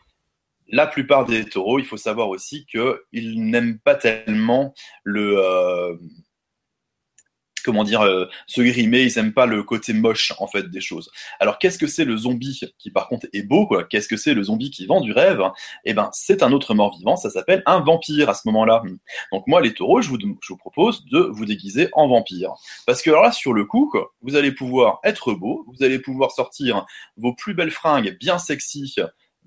la 0.68 0.88
plupart 0.88 1.26
des 1.26 1.46
taureaux, 1.46 1.80
il 1.80 1.86
faut 1.86 1.98
savoir 1.98 2.30
aussi 2.30 2.66
qu'ils 2.66 3.50
n'aiment 3.50 3.80
pas 3.80 3.96
tellement 3.96 4.74
le. 5.04 5.38
euh, 5.38 5.96
comment 7.66 7.84
dire, 7.84 8.02
euh, 8.02 8.26
se 8.48 8.62
grimer, 8.62 9.02
ils 9.02 9.14
n'aiment 9.16 9.34
pas 9.34 9.46
le 9.46 9.64
côté 9.64 9.94
moche 9.94 10.34
en 10.40 10.48
fait 10.48 10.70
des 10.70 10.82
choses. 10.82 11.12
Alors 11.40 11.58
qu'est-ce 11.58 11.78
que 11.78 11.88
c'est 11.88 12.06
le 12.06 12.16
zombie 12.16 12.62
qui 12.78 12.92
par 12.92 13.10
contre 13.10 13.28
est 13.34 13.44
beau 13.44 13.68
quoi? 13.68 13.84
Qu'est-ce 13.84 14.08
que 14.08 14.18
c'est 14.18 14.34
le 14.34 14.44
zombie 14.44 14.72
qui 14.72 14.86
vend 14.86 15.02
du 15.02 15.12
rêve? 15.12 15.42
Eh 15.84 15.94
ben 15.94 16.10
c'est 16.14 16.44
un 16.44 16.52
autre 16.52 16.74
mort 16.74 16.96
vivant, 16.98 17.16
ça 17.16 17.30
s'appelle 17.30 17.64
un 17.66 17.80
vampire 17.80 18.30
à 18.30 18.34
ce 18.34 18.42
moment-là. 18.46 18.84
Donc 19.32 19.48
moi 19.48 19.62
les 19.62 19.74
taureaux, 19.74 20.02
je 20.02 20.10
vous, 20.10 20.18
propose 20.58 21.06
de 21.06 21.20
vous 21.20 21.46
déguiser 21.46 21.90
en 21.94 22.08
vampire. 22.08 22.54
Parce 22.86 23.02
que 23.02 23.10
alors 23.10 23.24
là 23.24 23.32
sur 23.32 23.54
le 23.54 23.66
coup, 23.66 23.92
vous 24.22 24.36
allez 24.36 24.52
pouvoir 24.52 25.00
être 25.04 25.34
beau, 25.34 25.66
vous 25.68 25.84
allez 25.84 26.00
pouvoir 26.00 26.32
sortir 26.32 26.86
vos 27.18 27.34
plus 27.34 27.54
belles 27.54 27.72
fringues 27.72 28.18
bien 28.20 28.38
sexy, 28.38 28.96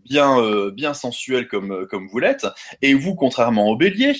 bien 0.05 0.41
euh, 0.41 0.71
bien 0.71 0.95
sensuelles 0.95 1.49
comme 1.49 1.73
euh, 1.73 1.87
comme 1.87 2.09
vous 2.09 2.19
l'êtes, 2.19 2.47
et 2.83 2.95
vous 2.95 3.15
contrairement 3.15 3.69
au 3.69 3.77
bélier, 3.77 4.15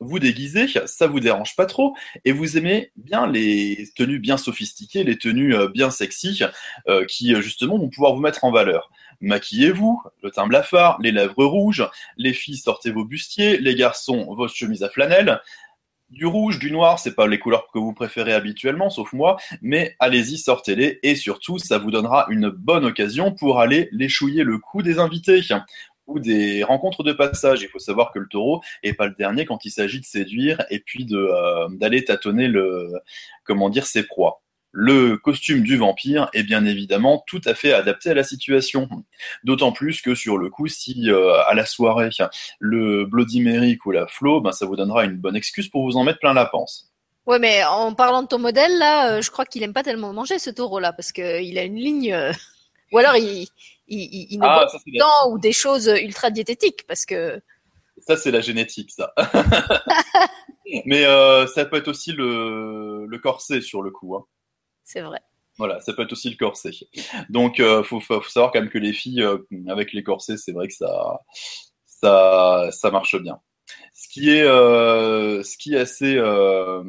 vous 0.00 0.18
déguisez, 0.18 0.66
ça 0.86 1.06
vous 1.06 1.20
dérange 1.20 1.54
pas 1.56 1.66
trop, 1.66 1.94
et 2.24 2.32
vous 2.32 2.56
aimez 2.56 2.90
bien 2.96 3.26
les 3.26 3.88
tenues 3.94 4.18
bien 4.18 4.38
sophistiquées, 4.38 5.04
les 5.04 5.18
tenues 5.18 5.54
euh, 5.54 5.68
bien 5.68 5.90
sexy, 5.90 6.42
euh, 6.88 7.04
qui 7.04 7.34
euh, 7.34 7.42
justement 7.42 7.78
vont 7.78 7.90
pouvoir 7.90 8.14
vous 8.14 8.20
mettre 8.20 8.44
en 8.44 8.50
valeur. 8.50 8.90
Maquillez-vous, 9.20 10.02
le 10.22 10.30
teint 10.30 10.46
blafard, 10.46 10.98
les 11.02 11.12
lèvres 11.12 11.44
rouges, 11.44 11.86
les 12.16 12.32
filles 12.32 12.56
sortez 12.56 12.90
vos 12.90 13.04
bustiers, 13.04 13.58
les 13.58 13.74
garçons 13.74 14.34
votre 14.34 14.54
chemise 14.54 14.82
à 14.82 14.88
flanelle. 14.88 15.40
Du 16.08 16.26
rouge, 16.26 16.58
du 16.58 16.72
noir, 16.72 16.98
c'est 16.98 17.14
pas 17.14 17.28
les 17.28 17.38
couleurs 17.38 17.68
que 17.72 17.78
vous 17.78 17.92
préférez 17.92 18.32
habituellement, 18.32 18.90
sauf 18.90 19.12
moi, 19.12 19.36
mais 19.62 19.94
allez-y, 20.00 20.38
sortez-les, 20.38 20.98
et 21.04 21.14
surtout, 21.14 21.58
ça 21.58 21.78
vous 21.78 21.92
donnera 21.92 22.26
une 22.30 22.48
bonne 22.48 22.84
occasion 22.84 23.32
pour 23.32 23.60
aller 23.60 23.88
léchouiller 23.92 24.42
le 24.42 24.58
cou 24.58 24.82
des 24.82 24.98
invités 24.98 25.40
des 26.18 26.64
rencontres 26.64 27.02
de 27.02 27.12
passage. 27.12 27.62
Il 27.62 27.68
faut 27.68 27.78
savoir 27.78 28.12
que 28.12 28.18
le 28.18 28.26
taureau 28.26 28.60
est 28.82 28.94
pas 28.94 29.06
le 29.06 29.14
dernier 29.16 29.44
quand 29.44 29.64
il 29.64 29.70
s'agit 29.70 30.00
de 30.00 30.04
séduire 30.04 30.64
et 30.70 30.80
puis 30.80 31.06
euh, 31.12 31.68
d'aller 31.70 32.04
tâtonner 32.04 32.48
le 32.48 32.92
comment 33.44 33.70
dire 33.70 33.86
ses 33.86 34.02
proies. 34.02 34.42
Le 34.72 35.16
costume 35.16 35.62
du 35.62 35.76
vampire 35.76 36.28
est 36.32 36.44
bien 36.44 36.64
évidemment 36.64 37.24
tout 37.26 37.40
à 37.44 37.54
fait 37.54 37.72
adapté 37.72 38.10
à 38.10 38.14
la 38.14 38.22
situation. 38.22 38.88
D'autant 39.42 39.72
plus 39.72 40.00
que 40.00 40.14
sur 40.14 40.38
le 40.38 40.48
coup, 40.48 40.68
si 40.68 41.10
euh, 41.10 41.42
à 41.48 41.54
la 41.54 41.66
soirée, 41.66 42.10
le 42.60 43.04
Bloody 43.04 43.40
Mary 43.40 43.78
ou 43.84 43.90
la 43.90 44.06
Flo, 44.06 44.40
ben, 44.40 44.52
ça 44.52 44.66
vous 44.66 44.76
donnera 44.76 45.04
une 45.04 45.16
bonne 45.16 45.34
excuse 45.34 45.68
pour 45.68 45.84
vous 45.84 45.96
en 45.96 46.04
mettre 46.04 46.20
plein 46.20 46.34
la 46.34 46.46
panse. 46.46 46.92
Ouais, 47.26 47.40
mais 47.40 47.64
en 47.64 47.94
parlant 47.94 48.22
de 48.22 48.28
ton 48.28 48.38
modèle, 48.38 48.78
là, 48.78 49.12
euh, 49.12 49.22
je 49.22 49.30
crois 49.30 49.44
qu'il 49.44 49.62
aime 49.62 49.72
pas 49.72 49.82
tellement 49.82 50.12
manger 50.12 50.38
ce 50.38 50.50
taureau-là, 50.50 50.92
parce 50.92 51.12
qu'il 51.12 51.58
a 51.58 51.64
une 51.64 51.76
ligne. 51.76 52.16
Euh, 52.92 52.96
Ou 52.96 52.98
alors 52.98 53.16
il, 53.16 53.48
il, 53.88 54.26
il 54.30 54.38
ne 54.38 54.44
Ah, 54.44 54.66
ça, 54.68 55.28
ou 55.28 55.38
des 55.38 55.52
choses 55.52 55.86
ultra 56.02 56.30
diététiques, 56.30 56.86
parce 56.86 57.04
que. 57.04 57.40
Ça, 57.98 58.16
c'est 58.16 58.30
la 58.30 58.40
génétique, 58.40 58.90
ça. 58.90 59.12
Mais 60.86 61.04
euh, 61.04 61.46
ça 61.46 61.64
peut 61.64 61.76
être 61.76 61.88
aussi 61.88 62.12
le, 62.12 63.06
le 63.06 63.18
corset 63.18 63.60
sur 63.60 63.82
le 63.82 63.90
coup. 63.90 64.16
Hein. 64.16 64.24
C'est 64.84 65.02
vrai. 65.02 65.20
Voilà, 65.58 65.80
ça 65.80 65.92
peut 65.92 66.02
être 66.02 66.12
aussi 66.12 66.30
le 66.30 66.36
corset. 66.36 66.70
Donc, 67.28 67.60
euh, 67.60 67.82
faut, 67.82 68.00
faut 68.00 68.22
savoir 68.22 68.50
quand 68.50 68.60
même 68.60 68.70
que 68.70 68.78
les 68.78 68.94
filles 68.94 69.22
euh, 69.22 69.38
avec 69.68 69.92
les 69.92 70.02
corsets, 70.02 70.38
c'est 70.38 70.52
vrai 70.52 70.68
que 70.68 70.74
ça, 70.74 71.20
ça, 71.84 72.70
ça 72.72 72.90
marche 72.90 73.20
bien. 73.20 73.40
Ce 74.02 74.08
qui 74.08 74.30
est, 74.30 74.44
euh, 74.44 75.42
ce 75.42 75.58
qui 75.58 75.74
est 75.74 75.78
assez 75.78 76.16
euh, 76.16 76.82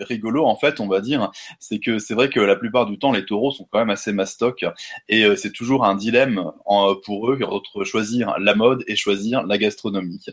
rigolo 0.00 0.46
en 0.46 0.56
fait, 0.56 0.80
on 0.80 0.88
va 0.88 1.02
dire, 1.02 1.30
c'est 1.60 1.78
que 1.78 1.98
c'est 1.98 2.14
vrai 2.14 2.30
que 2.30 2.40
la 2.40 2.56
plupart 2.56 2.86
du 2.86 2.98
temps, 2.98 3.12
les 3.12 3.26
taureaux 3.26 3.50
sont 3.50 3.68
quand 3.70 3.78
même 3.80 3.90
assez 3.90 4.14
mastoc 4.14 4.64
et 5.10 5.24
euh, 5.24 5.36
c'est 5.36 5.52
toujours 5.52 5.84
un 5.84 5.94
dilemme 5.94 6.50
en- 6.64 6.94
pour 6.96 7.30
eux 7.30 7.38
entre 7.42 7.84
choisir 7.84 8.38
la 8.38 8.54
mode 8.54 8.82
et 8.86 8.96
choisir 8.96 9.42
la 9.46 9.58
gastronomie. 9.58 10.24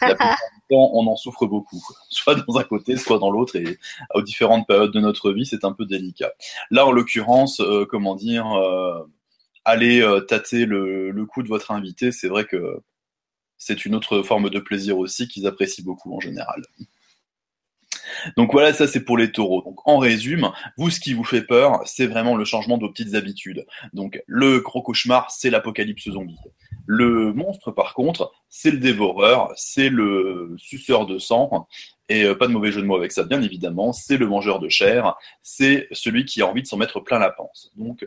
La 0.00 0.08
plupart 0.14 0.36
du 0.36 0.60
temps, 0.70 0.90
on 0.94 1.08
en 1.08 1.16
souffre 1.16 1.44
beaucoup, 1.46 1.82
soit 2.08 2.36
dans 2.36 2.56
un 2.56 2.62
côté, 2.62 2.96
soit 2.96 3.18
dans 3.18 3.32
l'autre, 3.32 3.56
et 3.56 3.76
aux 4.14 4.22
différentes 4.22 4.68
périodes 4.68 4.92
de 4.92 5.00
notre 5.00 5.32
vie, 5.32 5.44
c'est 5.44 5.64
un 5.64 5.72
peu 5.72 5.86
délicat. 5.86 6.34
Là, 6.70 6.86
en 6.86 6.92
l'occurrence, 6.92 7.58
euh, 7.58 7.84
comment 7.84 8.14
dire, 8.14 8.46
euh, 8.52 9.00
aller 9.64 10.06
tâter 10.28 10.66
le, 10.66 11.10
le 11.10 11.26
coup 11.26 11.42
de 11.42 11.48
votre 11.48 11.72
invité, 11.72 12.12
c'est 12.12 12.28
vrai 12.28 12.44
que 12.44 12.80
c'est 13.66 13.86
une 13.86 13.94
autre 13.94 14.22
forme 14.22 14.50
de 14.50 14.58
plaisir 14.58 14.98
aussi 14.98 15.26
qu'ils 15.26 15.46
apprécient 15.46 15.84
beaucoup 15.84 16.14
en 16.14 16.20
général. 16.20 16.62
Donc 18.36 18.52
voilà, 18.52 18.74
ça 18.74 18.86
c'est 18.86 19.00
pour 19.04 19.16
les 19.16 19.32
taureaux. 19.32 19.62
Donc 19.62 19.78
en 19.88 19.96
résumé, 19.96 20.48
vous 20.76 20.90
ce 20.90 21.00
qui 21.00 21.14
vous 21.14 21.24
fait 21.24 21.42
peur, 21.42 21.80
c'est 21.86 22.06
vraiment 22.06 22.36
le 22.36 22.44
changement 22.44 22.76
de 22.76 22.82
vos 22.82 22.90
petites 22.90 23.14
habitudes. 23.14 23.66
Donc 23.94 24.22
le 24.26 24.60
gros 24.60 24.82
cauchemar, 24.82 25.30
c'est 25.30 25.48
l'apocalypse 25.48 26.10
zombie. 26.10 26.38
Le 26.86 27.32
monstre 27.32 27.70
par 27.70 27.94
contre, 27.94 28.32
c'est 28.50 28.70
le 28.70 28.76
dévoreur, 28.76 29.50
c'est 29.56 29.88
le 29.88 30.54
suceur 30.58 31.06
de 31.06 31.18
sang, 31.18 31.66
et 32.10 32.24
euh, 32.24 32.34
pas 32.34 32.46
de 32.46 32.52
mauvais 32.52 32.70
jeu 32.70 32.82
de 32.82 32.86
mots 32.86 32.96
avec 32.96 33.12
ça 33.12 33.24
bien 33.24 33.40
évidemment, 33.40 33.94
c'est 33.94 34.18
le 34.18 34.26
mangeur 34.26 34.58
de 34.60 34.68
chair, 34.68 35.14
c'est 35.42 35.88
celui 35.92 36.26
qui 36.26 36.42
a 36.42 36.46
envie 36.46 36.60
de 36.60 36.66
s'en 36.66 36.76
mettre 36.76 37.00
plein 37.00 37.18
la 37.18 37.30
panse. 37.30 37.70
Donc 37.76 38.06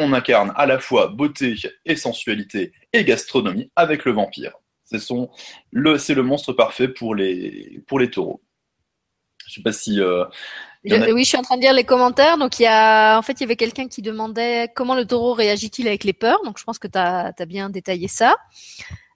on 0.00 0.12
incarne 0.12 0.52
à 0.56 0.66
la 0.66 0.78
fois 0.78 1.08
beauté 1.08 1.54
et 1.84 1.96
sensualité 1.96 2.72
et 2.92 3.04
gastronomie 3.04 3.70
avec 3.76 4.04
le 4.04 4.12
vampire. 4.12 4.52
C'est 4.84 4.98
le, 5.70 6.14
le 6.14 6.22
monstre 6.22 6.52
parfait 6.52 6.88
pour 6.88 7.14
les, 7.14 7.80
pour 7.86 8.00
les 8.00 8.10
taureaux. 8.10 8.40
Je 9.46 9.54
sais 9.54 9.62
pas 9.62 9.72
si. 9.72 10.00
euh, 10.00 10.24
a- 10.24 11.12
oui, 11.12 11.24
je 11.24 11.28
suis 11.28 11.36
en 11.36 11.42
train 11.42 11.56
de 11.56 11.62
lire 11.62 11.72
les 11.72 11.84
commentaires. 11.84 12.38
Donc, 12.38 12.58
il 12.58 12.62
y 12.62 12.66
a, 12.66 13.18
en 13.18 13.22
fait, 13.22 13.34
il 13.34 13.40
y 13.40 13.44
avait 13.44 13.56
quelqu'un 13.56 13.88
qui 13.88 14.02
demandait 14.02 14.70
comment 14.74 14.94
le 14.94 15.04
taureau 15.04 15.34
réagit-il 15.34 15.86
avec 15.86 16.04
les 16.04 16.12
peurs. 16.12 16.42
Donc, 16.44 16.58
je 16.58 16.64
pense 16.64 16.78
que 16.78 16.88
tu 16.88 16.98
as, 16.98 17.32
bien 17.46 17.70
détaillé 17.70 18.08
ça. 18.08 18.36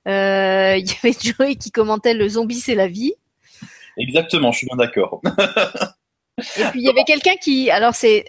Euh, 0.07 0.77
il 0.79 0.87
y 0.87 0.95
avait 1.03 1.17
Joey 1.21 1.57
qui 1.57 1.71
commentait 1.71 2.15
le 2.15 2.29
zombie, 2.29 2.61
c'est 2.61 2.75
la 2.75 2.89
vie. 2.89 3.15
Exactement, 3.97 4.53
je 4.53 4.59
suis 4.59 4.67
bien 4.67 4.77
d'accord. 4.77 5.21
Et 6.39 6.65
puis, 6.71 6.81
il 6.81 6.85
y 6.85 6.91
avait 6.91 7.05
quelqu'un 7.05 7.37
qui, 7.37 7.71
alors, 7.71 7.95
c'est 7.95 8.27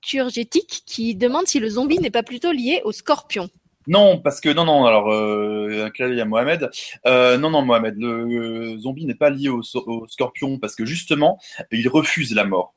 qui 0.00 1.14
demande 1.14 1.46
si 1.46 1.60
le 1.60 1.68
zombie 1.68 1.98
n'est 1.98 2.10
pas 2.10 2.22
plutôt 2.22 2.52
lié 2.52 2.80
au 2.84 2.92
scorpion. 2.92 3.50
Non, 3.86 4.18
parce 4.18 4.40
que 4.40 4.50
non, 4.50 4.64
non. 4.66 4.84
Alors, 4.84 5.10
euh, 5.12 5.90
il 5.98 6.18
y 6.18 6.24
Mohamed. 6.24 6.70
Euh, 7.06 7.38
non, 7.38 7.50
non, 7.50 7.62
Mohamed. 7.62 7.96
Le 7.98 8.74
euh, 8.74 8.78
zombie 8.78 9.06
n'est 9.06 9.14
pas 9.14 9.30
lié 9.30 9.48
au 9.48 9.62
scorpion 10.06 10.58
parce 10.58 10.76
que 10.76 10.84
justement, 10.84 11.38
il 11.72 11.88
refuse 11.88 12.34
la 12.34 12.44
mort. 12.44 12.74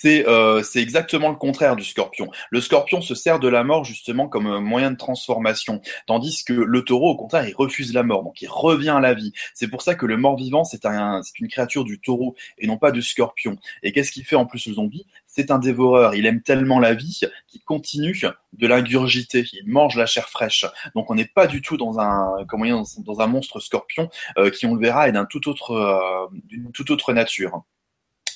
C'est 0.00 0.28
euh, 0.28 0.62
exactement 0.76 1.28
le 1.28 1.34
contraire 1.34 1.74
du 1.74 1.82
scorpion. 1.82 2.30
Le 2.50 2.60
scorpion 2.60 3.00
se 3.00 3.16
sert 3.16 3.40
de 3.40 3.48
la 3.48 3.64
mort 3.64 3.84
justement 3.84 4.28
comme 4.28 4.46
euh, 4.46 4.60
moyen 4.60 4.92
de 4.92 4.96
transformation, 4.96 5.80
tandis 6.06 6.44
que 6.44 6.52
le 6.52 6.84
taureau, 6.84 7.10
au 7.10 7.16
contraire, 7.16 7.48
il 7.48 7.54
refuse 7.56 7.92
la 7.92 8.04
mort, 8.04 8.22
donc 8.22 8.40
il 8.40 8.46
revient 8.48 8.90
à 8.90 9.00
la 9.00 9.12
vie. 9.12 9.32
C'est 9.54 9.66
pour 9.66 9.82
ça 9.82 9.96
que 9.96 10.06
le 10.06 10.16
mort-vivant, 10.16 10.62
c'est 10.62 10.86
un, 10.86 11.20
c'est 11.24 11.40
une 11.40 11.48
créature 11.48 11.82
du 11.82 11.98
taureau 11.98 12.36
et 12.58 12.68
non 12.68 12.78
pas 12.78 12.92
du 12.92 13.02
scorpion. 13.02 13.58
Et 13.82 13.90
qu'est-ce 13.90 14.12
qu'il 14.12 14.24
fait 14.24 14.36
en 14.36 14.46
plus 14.46 14.68
le 14.68 14.74
zombie 14.74 15.04
C'est 15.26 15.50
un 15.50 15.58
dévoreur. 15.58 16.14
Il 16.14 16.26
aime 16.26 16.42
tellement 16.42 16.78
la 16.78 16.94
vie 16.94 17.22
qu'il 17.48 17.62
continue 17.62 18.22
de 18.52 18.66
l'ingurgiter. 18.68 19.46
Il 19.52 19.66
mange 19.66 19.96
la 19.96 20.06
chair 20.06 20.28
fraîche. 20.28 20.64
Donc 20.94 21.10
on 21.10 21.16
n'est 21.16 21.24
pas 21.26 21.48
du 21.48 21.60
tout 21.60 21.76
dans 21.76 21.98
un 21.98 23.26
monstre 23.26 23.58
scorpion 23.58 24.10
euh, 24.36 24.50
qui, 24.50 24.64
on 24.64 24.76
le 24.76 24.80
verra, 24.80 25.08
est 25.08 25.12
tout 25.28 25.40
euh, 25.70 25.98
d'une 26.44 26.70
toute 26.70 26.92
autre 26.92 27.12
nature. 27.12 27.64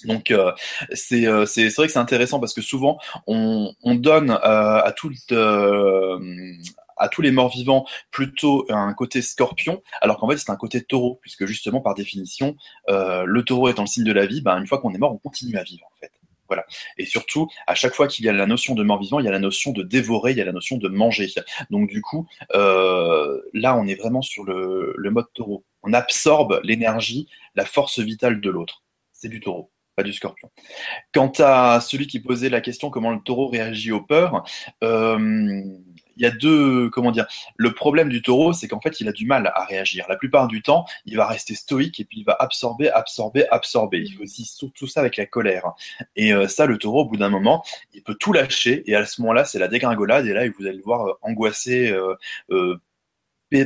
Donc 0.06 0.30
euh, 0.30 0.52
c'est 0.92 1.26
euh, 1.26 1.46
c'est 1.46 1.68
vrai 1.68 1.86
que 1.86 1.92
c'est 1.92 1.98
intéressant 1.98 2.40
parce 2.40 2.54
que 2.54 2.62
souvent 2.62 2.98
on 3.26 3.72
on 3.82 3.94
donne 3.94 4.30
euh, 4.30 4.36
à 4.82 4.92
tout 4.96 5.10
euh, 5.32 6.18
à 6.96 7.08
tous 7.08 7.22
les 7.22 7.32
morts 7.32 7.50
vivants 7.50 7.84
plutôt 8.10 8.66
un 8.70 8.92
côté 8.94 9.22
scorpion, 9.22 9.82
alors 10.00 10.18
qu'en 10.18 10.28
fait 10.28 10.38
c'est 10.38 10.50
un 10.50 10.56
côté 10.56 10.82
taureau, 10.82 11.18
puisque 11.20 11.46
justement 11.46 11.80
par 11.80 11.94
définition, 11.94 12.56
euh, 12.88 13.24
le 13.24 13.44
taureau 13.44 13.68
étant 13.68 13.82
le 13.82 13.88
signe 13.88 14.04
de 14.04 14.12
la 14.12 14.26
vie, 14.26 14.40
ben, 14.40 14.58
une 14.58 14.66
fois 14.66 14.78
qu'on 14.78 14.94
est 14.94 14.98
mort, 14.98 15.12
on 15.12 15.18
continue 15.18 15.56
à 15.56 15.64
vivre 15.64 15.84
en 15.84 15.98
fait. 16.00 16.12
Voilà. 16.48 16.66
Et 16.98 17.06
surtout, 17.06 17.48
à 17.66 17.74
chaque 17.74 17.94
fois 17.94 18.06
qu'il 18.06 18.26
y 18.26 18.28
a 18.28 18.32
la 18.32 18.46
notion 18.46 18.74
de 18.74 18.82
mort 18.82 19.00
vivant, 19.00 19.18
il 19.20 19.24
y 19.24 19.28
a 19.28 19.32
la 19.32 19.38
notion 19.38 19.72
de 19.72 19.82
dévorer, 19.82 20.32
il 20.32 20.38
y 20.38 20.42
a 20.42 20.44
la 20.44 20.52
notion 20.52 20.76
de 20.76 20.86
manger. 20.86 21.32
Donc 21.70 21.88
du 21.88 22.02
coup, 22.02 22.28
euh, 22.54 23.40
là 23.54 23.74
on 23.76 23.86
est 23.86 23.94
vraiment 23.94 24.22
sur 24.22 24.44
le, 24.44 24.94
le 24.96 25.10
mode 25.10 25.32
taureau. 25.34 25.64
On 25.82 25.92
absorbe 25.94 26.60
l'énergie, 26.62 27.26
la 27.56 27.64
force 27.64 27.98
vitale 27.98 28.40
de 28.40 28.50
l'autre. 28.50 28.82
C'est 29.12 29.28
du 29.28 29.40
taureau 29.40 29.71
pas 29.96 30.02
du 30.02 30.12
scorpion. 30.12 30.50
Quant 31.12 31.32
à 31.38 31.80
celui 31.80 32.06
qui 32.06 32.20
posait 32.20 32.48
la 32.48 32.60
question 32.60 32.90
comment 32.90 33.10
le 33.10 33.20
taureau 33.20 33.48
réagit 33.48 33.92
aux 33.92 34.00
peurs, 34.00 34.44
euh, 34.82 35.62
il 36.16 36.22
y 36.22 36.26
a 36.26 36.30
deux, 36.30 36.90
comment 36.90 37.10
dire, 37.10 37.26
le 37.56 37.72
problème 37.72 38.08
du 38.08 38.22
taureau, 38.22 38.52
c'est 38.52 38.68
qu'en 38.68 38.80
fait, 38.80 39.00
il 39.00 39.08
a 39.08 39.12
du 39.12 39.26
mal 39.26 39.50
à 39.54 39.64
réagir. 39.64 40.04
La 40.08 40.16
plupart 40.16 40.46
du 40.46 40.62
temps, 40.62 40.84
il 41.06 41.16
va 41.16 41.26
rester 41.26 41.54
stoïque 41.54 42.00
et 42.00 42.04
puis 42.04 42.20
il 42.20 42.24
va 42.24 42.36
absorber, 42.38 42.90
absorber, 42.90 43.46
absorber. 43.50 44.00
Il 44.00 44.16
fait 44.16 44.22
aussi 44.22 44.50
tout 44.74 44.86
ça 44.86 45.00
avec 45.00 45.16
la 45.16 45.26
colère. 45.26 45.72
Et 46.16 46.34
euh, 46.34 46.48
ça, 46.48 46.66
le 46.66 46.78
taureau, 46.78 47.02
au 47.02 47.04
bout 47.06 47.16
d'un 47.16 47.30
moment, 47.30 47.64
il 47.94 48.02
peut 48.02 48.14
tout 48.14 48.32
lâcher 48.32 48.82
et 48.90 48.94
à 48.94 49.06
ce 49.06 49.20
moment-là, 49.22 49.44
c'est 49.44 49.58
la 49.58 49.68
dégringolade 49.68 50.26
et 50.26 50.32
là, 50.32 50.46
vous 50.58 50.66
allez 50.66 50.76
le 50.76 50.82
voir 50.82 51.06
euh, 51.06 51.12
angoissé, 51.22 51.94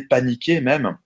paniqué 0.09 0.61
même 0.61 0.99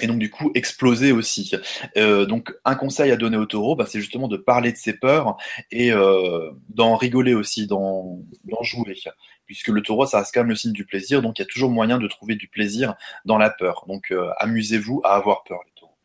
et 0.00 0.06
donc 0.06 0.18
du 0.18 0.30
coup 0.30 0.50
exploser 0.54 1.12
aussi. 1.12 1.52
Euh, 1.96 2.26
donc 2.26 2.54
un 2.64 2.74
conseil 2.74 3.10
à 3.10 3.16
donner 3.16 3.36
au 3.36 3.46
taureau, 3.46 3.76
bah, 3.76 3.86
c'est 3.86 4.00
justement 4.00 4.28
de 4.28 4.36
parler 4.36 4.72
de 4.72 4.76
ses 4.76 4.94
peurs 4.94 5.36
et 5.70 5.92
euh, 5.92 6.50
d'en 6.68 6.96
rigoler 6.96 7.34
aussi, 7.34 7.66
d'en 7.66 8.22
jouer, 8.62 8.98
puisque 9.46 9.68
le 9.68 9.82
taureau 9.82 10.06
ça 10.06 10.18
reste 10.18 10.32
quand 10.34 10.40
même 10.40 10.50
le 10.50 10.56
signe 10.56 10.72
du 10.72 10.84
plaisir, 10.84 11.22
donc 11.22 11.38
il 11.38 11.42
y 11.42 11.44
a 11.44 11.48
toujours 11.48 11.70
moyen 11.70 11.98
de 11.98 12.08
trouver 12.08 12.36
du 12.36 12.48
plaisir 12.48 12.94
dans 13.24 13.38
la 13.38 13.50
peur. 13.50 13.84
Donc 13.88 14.10
euh, 14.10 14.30
amusez-vous 14.38 15.00
à 15.04 15.14
avoir 15.14 15.44
peur 15.44 15.60
les 15.64 15.72
taureaux. 15.80 15.96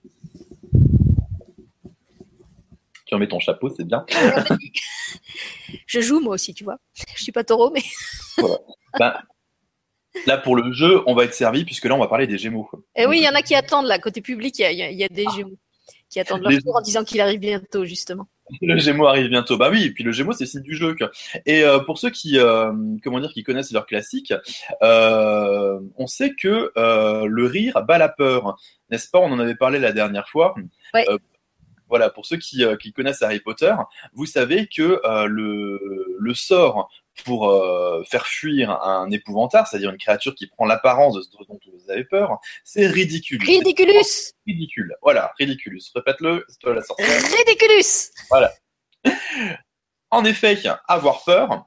Tu 3.05 3.15
remets 3.15 3.27
ton 3.27 3.39
chapeau, 3.39 3.69
c'est 3.69 3.83
bien. 3.83 4.05
Je 5.85 5.99
joue 5.99 6.21
moi 6.21 6.35
aussi, 6.35 6.53
tu 6.53 6.63
vois. 6.63 6.77
Je 7.15 7.23
suis 7.23 7.33
pas 7.33 7.43
taureau, 7.43 7.69
mais 7.71 7.83
Voilà. 8.37 8.57
Ben, 8.99 9.13
là 10.25 10.37
pour 10.37 10.55
le 10.55 10.71
jeu, 10.73 11.01
on 11.07 11.13
va 11.15 11.23
être 11.25 11.33
servi 11.33 11.65
puisque 11.65 11.85
là 11.85 11.95
on 11.95 11.99
va 11.99 12.07
parler 12.07 12.27
des 12.27 12.37
Gémeaux. 12.37 12.69
Et 12.95 13.03
Eh 13.03 13.05
oui, 13.05 13.17
il 13.19 13.23
y 13.23 13.29
en 13.29 13.35
a 13.35 13.41
qui 13.41 13.55
attendent 13.55 13.87
là, 13.87 13.99
côté 13.99 14.21
public, 14.21 14.57
il 14.59 14.61
y 14.63 14.81
a, 14.83 14.91
y 14.91 15.07
des 15.09 15.25
Gémeaux 15.35 15.57
qui 16.09 16.19
attendent 16.19 16.41
leur 16.41 16.51
Les- 16.51 16.61
tour 16.61 16.75
en 16.75 16.81
disant 16.81 17.03
qu'il 17.05 17.21
arrive 17.21 17.39
bientôt, 17.39 17.85
justement. 17.85 18.27
Le 18.61 18.77
Gémeaux 18.77 19.07
arrive 19.07 19.29
bientôt. 19.29 19.55
Bah 19.55 19.69
oui, 19.71 19.85
et 19.85 19.91
puis 19.91 20.03
le 20.03 20.11
Gémeaux, 20.11 20.33
c'est 20.33 20.43
le 20.43 20.49
signe 20.49 20.61
du 20.61 20.75
jeu. 20.75 20.93
Et 21.45 21.63
euh, 21.63 21.79
pour 21.79 21.97
ceux 21.97 22.09
qui, 22.09 22.37
euh, 22.37 22.73
comment 23.01 23.21
dire, 23.21 23.31
qui 23.31 23.43
connaissent 23.43 23.71
leur 23.71 23.85
classique, 23.85 24.33
euh, 24.83 25.79
on 25.95 26.07
sait 26.07 26.33
que 26.35 26.69
le 26.75 27.45
rire 27.45 27.81
bat 27.87 27.97
la 27.97 28.09
peur, 28.09 28.57
n'est-ce 28.89 29.09
pas? 29.09 29.19
On 29.19 29.31
en 29.31 29.39
avait 29.39 29.55
parlé 29.55 29.79
la 29.79 29.93
dernière 29.93 30.27
fois. 30.27 30.53
Ouais. 30.93 31.05
Voilà, 31.87 32.09
pour 32.09 32.25
ceux 32.25 32.37
qui, 32.37 32.63
qui 32.81 32.91
connaissent 32.93 33.21
Harry 33.21 33.39
Potter, 33.39 33.73
vous 34.13 34.25
savez 34.25 34.67
que 34.67 34.99
le, 35.27 35.79
le 36.19 36.33
sort 36.33 36.89
pour 37.23 37.49
euh, 37.49 38.03
faire 38.09 38.27
fuir 38.27 38.71
un 38.83 39.09
épouvantail, 39.11 39.63
c'est-à-dire 39.69 39.89
une 39.89 39.97
créature 39.97 40.35
qui 40.35 40.47
prend 40.47 40.65
l'apparence 40.65 41.15
de 41.15 41.21
ce 41.21 41.29
dont 41.47 41.59
vous 41.65 41.91
avez 41.91 42.03
peur, 42.03 42.39
c'est 42.63 42.87
ridicule. 42.87 43.41
Ridiculus 43.43 44.33
Ridicule. 44.45 44.95
Voilà, 45.01 45.33
ridiculus. 45.37 45.81
Répète-le, 45.95 46.45
c'est 46.47 46.59
toi 46.59 46.73
la 46.73 46.81
sorcière. 46.81 47.07
Ridiculus 47.09 48.11
En 50.11 50.25
effet, 50.25 50.57
avoir 50.87 51.23
peur, 51.23 51.65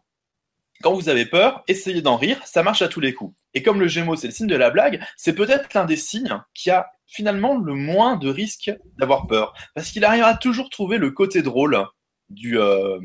quand 0.82 0.92
vous 0.92 1.08
avez 1.08 1.24
peur, 1.24 1.64
essayez 1.66 2.02
d'en 2.02 2.16
rire, 2.16 2.40
ça 2.44 2.62
marche 2.62 2.82
à 2.82 2.88
tous 2.88 3.00
les 3.00 3.14
coups. 3.14 3.34
Et 3.54 3.62
comme 3.62 3.80
le 3.80 3.88
Gémeaux, 3.88 4.16
c'est 4.16 4.26
le 4.26 4.32
signe 4.32 4.48
de 4.48 4.56
la 4.56 4.70
blague, 4.70 5.02
c'est 5.16 5.34
peut-être 5.34 5.72
l'un 5.72 5.86
des 5.86 5.96
signes 5.96 6.38
qui 6.52 6.70
a 6.70 6.90
finalement 7.06 7.56
le 7.56 7.74
moins 7.74 8.16
de 8.16 8.28
risque 8.28 8.70
d'avoir 8.98 9.26
peur. 9.26 9.54
Parce 9.74 9.90
qu'il 9.90 10.04
arrivera 10.04 10.30
à 10.30 10.36
toujours 10.36 10.68
trouver 10.68 10.98
le 10.98 11.10
côté 11.10 11.40
drôle 11.40 11.86
du, 12.28 12.58
euh, 12.58 12.98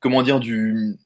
comment 0.00 0.22
dire, 0.22 0.40
du, 0.40 0.96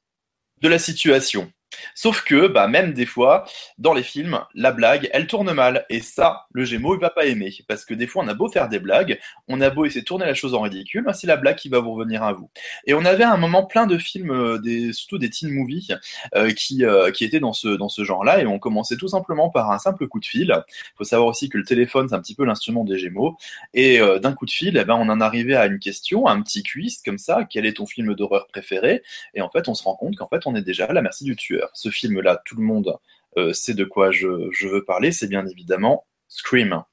de 0.61 0.67
la 0.69 0.79
situation. 0.79 1.51
Sauf 1.95 2.23
que, 2.23 2.47
bah, 2.47 2.67
même 2.67 2.93
des 2.93 3.05
fois, 3.05 3.45
dans 3.77 3.93
les 3.93 4.03
films, 4.03 4.39
la 4.55 4.71
blague, 4.71 5.09
elle 5.13 5.27
tourne 5.27 5.51
mal. 5.53 5.85
Et 5.89 6.01
ça, 6.01 6.45
le 6.51 6.65
Gémeaux, 6.65 6.95
il 6.95 7.01
va 7.01 7.09
pas 7.09 7.25
aimer. 7.25 7.53
Parce 7.67 7.85
que 7.85 7.93
des 7.93 8.07
fois, 8.07 8.23
on 8.23 8.27
a 8.27 8.33
beau 8.33 8.49
faire 8.49 8.69
des 8.69 8.79
blagues, 8.79 9.19
on 9.47 9.61
a 9.61 9.69
beau 9.69 9.85
essayer 9.85 10.01
de 10.01 10.05
tourner 10.05 10.25
la 10.25 10.33
chose 10.33 10.53
en 10.53 10.61
ridicule, 10.61 11.03
bah, 11.03 11.13
c'est 11.13 11.27
la 11.27 11.37
blague 11.37 11.57
qui 11.57 11.69
va 11.69 11.79
vous 11.79 11.93
revenir 11.93 12.23
à 12.23 12.33
vous. 12.33 12.49
Et 12.85 12.93
on 12.93 13.05
avait 13.05 13.23
un 13.23 13.37
moment 13.37 13.65
plein 13.65 13.87
de 13.87 13.97
films, 13.97 14.31
euh, 14.31 14.57
des, 14.59 14.93
surtout 14.93 15.17
des 15.17 15.29
teen 15.29 15.51
movies, 15.51 15.97
euh, 16.35 16.51
qui, 16.51 16.85
euh, 16.85 17.11
qui 17.11 17.23
étaient 17.23 17.39
dans 17.39 17.53
ce, 17.53 17.67
dans 17.67 17.89
ce 17.89 18.03
genre-là. 18.03 18.41
Et 18.41 18.45
on 18.45 18.59
commençait 18.59 18.97
tout 18.97 19.07
simplement 19.07 19.49
par 19.49 19.71
un 19.71 19.79
simple 19.79 20.07
coup 20.07 20.19
de 20.19 20.25
fil. 20.25 20.63
Il 20.67 20.97
faut 20.97 21.03
savoir 21.03 21.27
aussi 21.29 21.49
que 21.49 21.57
le 21.57 21.63
téléphone, 21.63 22.09
c'est 22.09 22.15
un 22.15 22.21
petit 22.21 22.35
peu 22.35 22.45
l'instrument 22.45 22.83
des 22.83 22.97
Gémeaux. 22.97 23.37
Et 23.73 23.99
d'un 24.21 24.33
coup 24.33 24.45
de 24.45 24.51
fil, 24.51 24.77
eh 24.77 24.83
ben, 24.83 24.95
on 24.95 25.09
en 25.09 25.21
arrivait 25.21 25.55
à 25.55 25.65
une 25.65 25.79
question, 25.79 26.27
un 26.27 26.41
petit 26.41 26.63
quiz 26.63 27.01
comme 27.03 27.17
ça. 27.17 27.45
Quel 27.49 27.65
est 27.65 27.73
ton 27.73 27.85
film 27.85 28.13
d'horreur 28.15 28.47
préféré? 28.47 29.03
Et 29.33 29.41
en 29.41 29.49
fait, 29.49 29.67
on 29.67 29.73
se 29.73 29.83
rend 29.83 29.95
compte 29.95 30.15
qu'en 30.15 30.27
fait, 30.27 30.45
on 30.45 30.55
est 30.55 30.61
déjà 30.61 30.85
à 30.85 30.93
la 30.93 31.01
merci 31.01 31.23
du 31.23 31.35
tueur 31.35 31.60
ce 31.73 31.89
film-là, 31.89 32.41
tout 32.45 32.55
le 32.55 32.63
monde 32.63 32.97
euh, 33.37 33.53
sait 33.53 33.73
de 33.73 33.85
quoi 33.85 34.11
je, 34.11 34.27
veux 34.67 34.83
parler, 34.83 35.11
c'est 35.11 35.27
bien 35.27 35.45
évidemment 35.45 36.05
Scream. 36.27 36.83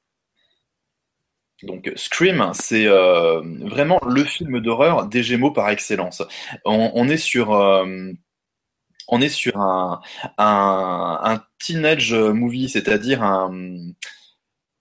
Donc 1.64 1.92
Scream, 1.96 2.52
c'est 2.54 2.86
euh, 2.86 3.40
vraiment 3.62 4.00
le 4.06 4.22
film 4.22 4.60
d'horreur 4.60 5.06
des 5.06 5.24
Gémeaux 5.24 5.50
par 5.50 5.68
excellence. 5.70 6.22
On, 6.64 7.08
est 7.08 7.16
sur, 7.16 7.52
euh, 7.52 8.12
un 10.38 11.42
teenage 11.58 12.14
movie, 12.14 12.68
c'est-à-dire 12.68 13.24
un, 13.24 13.50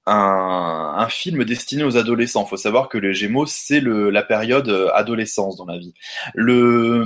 un, 0.08 1.08
film 1.10 1.43
destiné 1.43 1.84
aux 1.84 1.98
adolescents. 1.98 2.43
Il 2.46 2.50
faut 2.50 2.58
savoir 2.58 2.89
que 2.89 2.98
les 2.98 3.13
Gémeaux, 3.13 3.46
c'est 3.46 3.82
la 3.82 4.24
période 4.24 4.70
euh, 4.70 4.89
adolescence 4.93 5.58
dans 5.58 5.65
la 5.65 5.78
vie. 5.78 5.93
Le, 6.34 7.06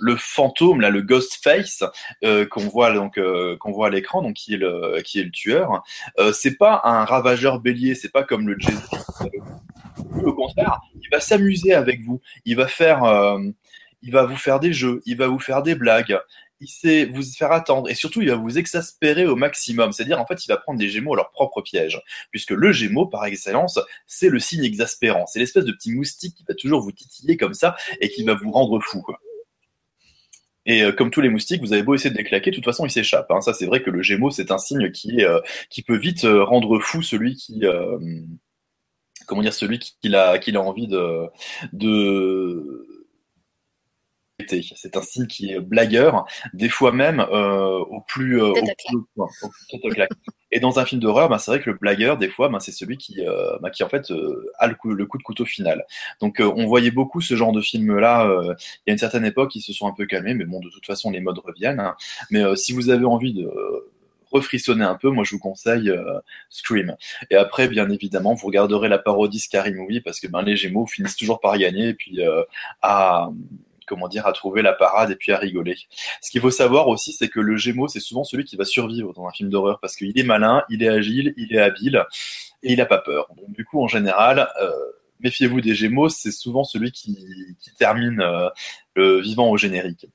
le 0.00 0.16
fantôme, 0.16 0.80
là, 0.80 0.90
le 0.90 1.02
ghost 1.02 1.38
face 1.42 1.82
euh, 2.24 2.46
qu'on 2.46 2.68
voit 2.68 2.92
donc 2.92 3.18
euh, 3.18 3.56
qu'on 3.58 3.72
voit 3.72 3.88
à 3.88 3.90
l'écran, 3.90 4.22
donc 4.22 4.34
qui 4.34 4.54
est 4.54 4.58
le 4.58 5.00
qui 5.02 5.20
est 5.20 5.24
le 5.24 5.30
tueur, 5.30 5.82
c'est 6.32 6.56
pas 6.56 6.80
un 6.84 7.04
ravageur 7.04 7.60
bélier, 7.60 7.94
c'est 7.94 8.12
pas 8.12 8.22
comme 8.22 8.48
le 8.48 8.58
Jésus. 8.58 8.76
Au 10.24 10.32
contraire, 10.32 10.80
il 10.94 11.08
va 11.10 11.20
s'amuser 11.20 11.74
avec 11.74 12.02
vous. 12.02 12.20
Il 12.44 12.56
va 12.56 12.66
faire 12.66 13.02
il 14.04 14.12
va 14.12 14.24
vous 14.24 14.36
faire 14.36 14.60
des 14.60 14.72
jeux, 14.72 15.00
il 15.06 15.16
va 15.16 15.26
vous 15.28 15.38
faire 15.38 15.62
des 15.62 15.74
blagues, 15.74 16.18
il 16.60 16.68
sait 16.68 17.06
vous 17.06 17.22
faire 17.22 17.52
attendre 17.52 17.90
et 17.90 17.94
surtout 17.94 18.22
il 18.22 18.30
va 18.30 18.36
vous 18.36 18.58
exaspérer 18.58 19.26
au 19.26 19.36
maximum. 19.36 19.92
C'est-à-dire 19.92 20.20
en 20.20 20.26
fait 20.26 20.44
il 20.44 20.48
va 20.48 20.56
prendre 20.56 20.78
des 20.78 20.88
Gémeaux 20.88 21.14
à 21.14 21.16
leur 21.16 21.30
propre 21.30 21.62
piège, 21.62 22.00
puisque 22.30 22.50
le 22.50 22.72
Gémeaux 22.72 23.06
par 23.06 23.24
excellence 23.24 23.78
c'est 24.06 24.28
le 24.28 24.38
signe 24.38 24.64
exaspérant, 24.64 25.26
c'est 25.26 25.38
l'espèce 25.38 25.64
de 25.64 25.72
petit 25.72 25.92
moustique 25.92 26.36
qui 26.36 26.44
va 26.48 26.54
toujours 26.54 26.80
vous 26.80 26.92
titiller 26.92 27.36
comme 27.36 27.54
ça 27.54 27.76
et 28.00 28.08
qui 28.08 28.24
va 28.24 28.34
vous 28.34 28.50
rendre 28.50 28.80
fou. 28.80 29.04
Et 30.66 30.82
euh, 30.82 30.92
comme 30.92 31.10
tous 31.10 31.20
les 31.20 31.28
moustiques, 31.28 31.60
vous 31.60 31.72
avez 31.72 31.82
beau 31.82 31.94
essayer 31.94 32.10
de 32.10 32.16
les 32.16 32.24
claquer, 32.24 32.50
de 32.50 32.56
toute 32.56 32.64
façon, 32.64 32.86
ils 32.86 32.90
s'échappent. 32.90 33.30
Hein. 33.30 33.40
Ça, 33.40 33.52
c'est 33.52 33.66
vrai 33.66 33.82
que 33.82 33.90
le 33.90 34.02
Gémeaux, 34.02 34.30
c'est 34.30 34.50
un 34.50 34.58
signe 34.58 34.90
qui, 34.90 35.24
euh, 35.24 35.40
peut 35.86 35.96
vite 35.96 36.24
euh, 36.24 36.42
rendre 36.42 36.78
fou 36.78 37.02
celui 37.02 37.34
qui, 37.34 37.62
comment 39.26 39.42
dire, 39.42 39.52
celui 39.52 39.78
qui, 39.78 40.14
a, 40.14 40.38
qui 40.38 40.56
a 40.56 40.60
envie 40.60 40.88
de 40.88 41.28
c'est 44.48 44.96
un 44.96 45.02
signe 45.02 45.26
qui 45.26 45.52
est 45.52 45.60
blagueur, 45.60 46.26
des 46.52 46.68
fois 46.68 46.92
même 46.92 47.20
euh, 47.20 47.78
au 47.78 48.00
plus, 48.00 48.42
euh, 48.42 48.52
Et 50.50 50.60
dans 50.60 50.78
un 50.78 50.84
film 50.84 51.00
d'horreur, 51.00 51.28
ben, 51.28 51.38
c'est 51.38 51.50
vrai 51.50 51.60
que 51.60 51.70
le 51.70 51.76
blagueur, 51.76 52.16
des 52.16 52.28
fois, 52.28 52.48
ben, 52.48 52.60
c'est 52.60 52.72
celui 52.72 52.96
qui, 52.96 53.20
euh, 53.20 53.58
ben, 53.60 53.70
qui 53.70 53.82
en 53.82 53.88
fait 53.88 54.12
a 54.58 54.66
le 54.66 54.74
coup, 54.74 54.90
le 54.90 55.06
coup, 55.06 55.18
de 55.18 55.22
couteau 55.22 55.44
final. 55.44 55.84
Donc 56.20 56.40
on 56.40 56.66
voyait 56.66 56.90
beaucoup 56.90 57.20
ce 57.20 57.34
genre 57.34 57.52
de 57.52 57.60
film-là. 57.60 58.28
il 58.30 58.88
y 58.88 58.90
a 58.90 58.92
une 58.92 58.98
certaine 58.98 59.24
époque, 59.24 59.54
ils 59.56 59.62
se 59.62 59.72
sont 59.72 59.86
un 59.86 59.92
peu 59.92 60.06
calmés, 60.06 60.34
mais 60.34 60.44
bon, 60.44 60.60
de 60.60 60.68
toute 60.70 60.86
façon, 60.86 61.10
les 61.10 61.20
modes 61.20 61.38
reviennent. 61.38 61.80
Hein. 61.80 61.96
Mais 62.30 62.42
si 62.56 62.72
vous 62.72 62.90
avez 62.90 63.04
envie 63.04 63.34
de 63.34 63.50
refrissonner 64.30 64.84
un 64.84 64.96
peu, 64.96 65.10
moi 65.10 65.22
je 65.24 65.30
vous 65.30 65.38
conseille 65.38 65.92
Scream. 66.50 66.96
Et 67.30 67.36
après, 67.36 67.68
bien 67.68 67.88
évidemment, 67.90 68.34
vous 68.34 68.46
regarderez 68.46 68.88
la 68.88 68.98
parodie 68.98 69.38
Scary 69.38 69.72
Movie 69.72 70.00
parce 70.00 70.20
que 70.20 70.26
ben, 70.26 70.42
les 70.42 70.56
Gémeaux 70.56 70.86
finissent 70.86 71.16
toujours 71.16 71.40
par 71.40 71.56
gagner 71.58 71.88
et 71.88 71.94
puis 71.94 72.20
à 72.82 73.30
comment 73.86 74.08
dire, 74.08 74.26
à 74.26 74.32
trouver 74.32 74.62
la 74.62 74.72
parade 74.72 75.10
et 75.10 75.16
puis 75.16 75.32
à 75.32 75.38
rigoler. 75.38 75.76
Ce 76.20 76.30
qu'il 76.30 76.40
faut 76.40 76.50
savoir 76.50 76.88
aussi, 76.88 77.12
c'est 77.12 77.28
que 77.28 77.40
le 77.40 77.56
Gémeaux, 77.56 77.88
c'est 77.88 78.00
souvent 78.00 78.24
celui 78.24 78.44
qui 78.44 78.56
va 78.56 78.64
survivre 78.64 79.12
dans 79.12 79.26
un 79.26 79.32
film 79.32 79.50
d'horreur 79.50 79.78
parce 79.80 79.96
qu'il 79.96 80.18
est 80.18 80.24
malin, 80.24 80.62
il 80.68 80.82
est 80.82 80.88
agile, 80.88 81.34
il 81.36 81.54
est 81.54 81.60
habile 81.60 82.04
et 82.62 82.72
il 82.72 82.78
n'a 82.78 82.86
pas 82.86 82.98
peur. 82.98 83.28
Donc 83.36 83.52
du 83.52 83.64
coup, 83.64 83.82
en 83.82 83.88
général, 83.88 84.48
euh, 84.60 84.70
méfiez-vous 85.20 85.60
des 85.60 85.74
Gémeaux, 85.74 86.08
c'est 86.08 86.32
souvent 86.32 86.64
celui 86.64 86.92
qui, 86.92 87.16
termine 87.78 88.20
euh, 88.20 88.48
le 88.94 89.20
vivant 89.20 89.50
au 89.50 89.56
générique. 89.56 90.06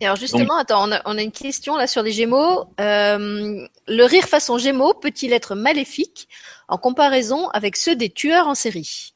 Et 0.00 0.06
alors 0.06 0.16
justement, 0.16 0.56
attends, 0.56 0.88
on 1.04 1.18
a, 1.18 1.22
une 1.22 1.32
question 1.32 1.76
là 1.76 1.86
sur 1.86 2.02
les 2.02 2.12
Gémeaux. 2.12 2.66
Euh, 2.80 3.66
le 3.86 4.04
rire 4.04 4.24
façon 4.24 4.58
Gémeaux 4.58 4.92
peut-il 4.92 5.32
être 5.32 5.54
maléfique 5.54 6.28
en 6.68 6.78
comparaison 6.78 7.48
avec 7.50 7.76
ceux 7.76 7.94
des 7.94 8.10
tueurs 8.10 8.48
en 8.48 8.54
série? 8.54 9.13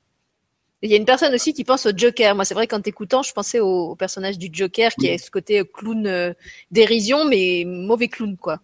Il 0.83 0.91
y 0.91 0.95
a 0.95 0.97
une 0.97 1.05
personne 1.05 1.35
aussi 1.35 1.53
qui 1.53 1.64
pense 1.64 1.87
au 1.87 1.91
Joker. 1.97 2.35
Moi, 2.35 2.45
c'est 2.45 2.55
vrai 2.55 2.67
qu'en 2.67 2.81
t'écoutant, 2.81 3.23
je 3.23 3.33
pensais 3.33 3.61
au, 3.61 3.97
personnage 3.97 4.38
du 4.38 4.49
Joker 4.53 4.93
qui 4.95 5.07
est 5.07 5.19
ce 5.19 5.31
côté 5.31 5.62
clown 5.73 6.07
euh, 6.07 6.33
dérision, 6.71 7.25
mais 7.25 7.64
mauvais 7.67 8.09
clown, 8.09 8.37
quoi. 8.37 8.61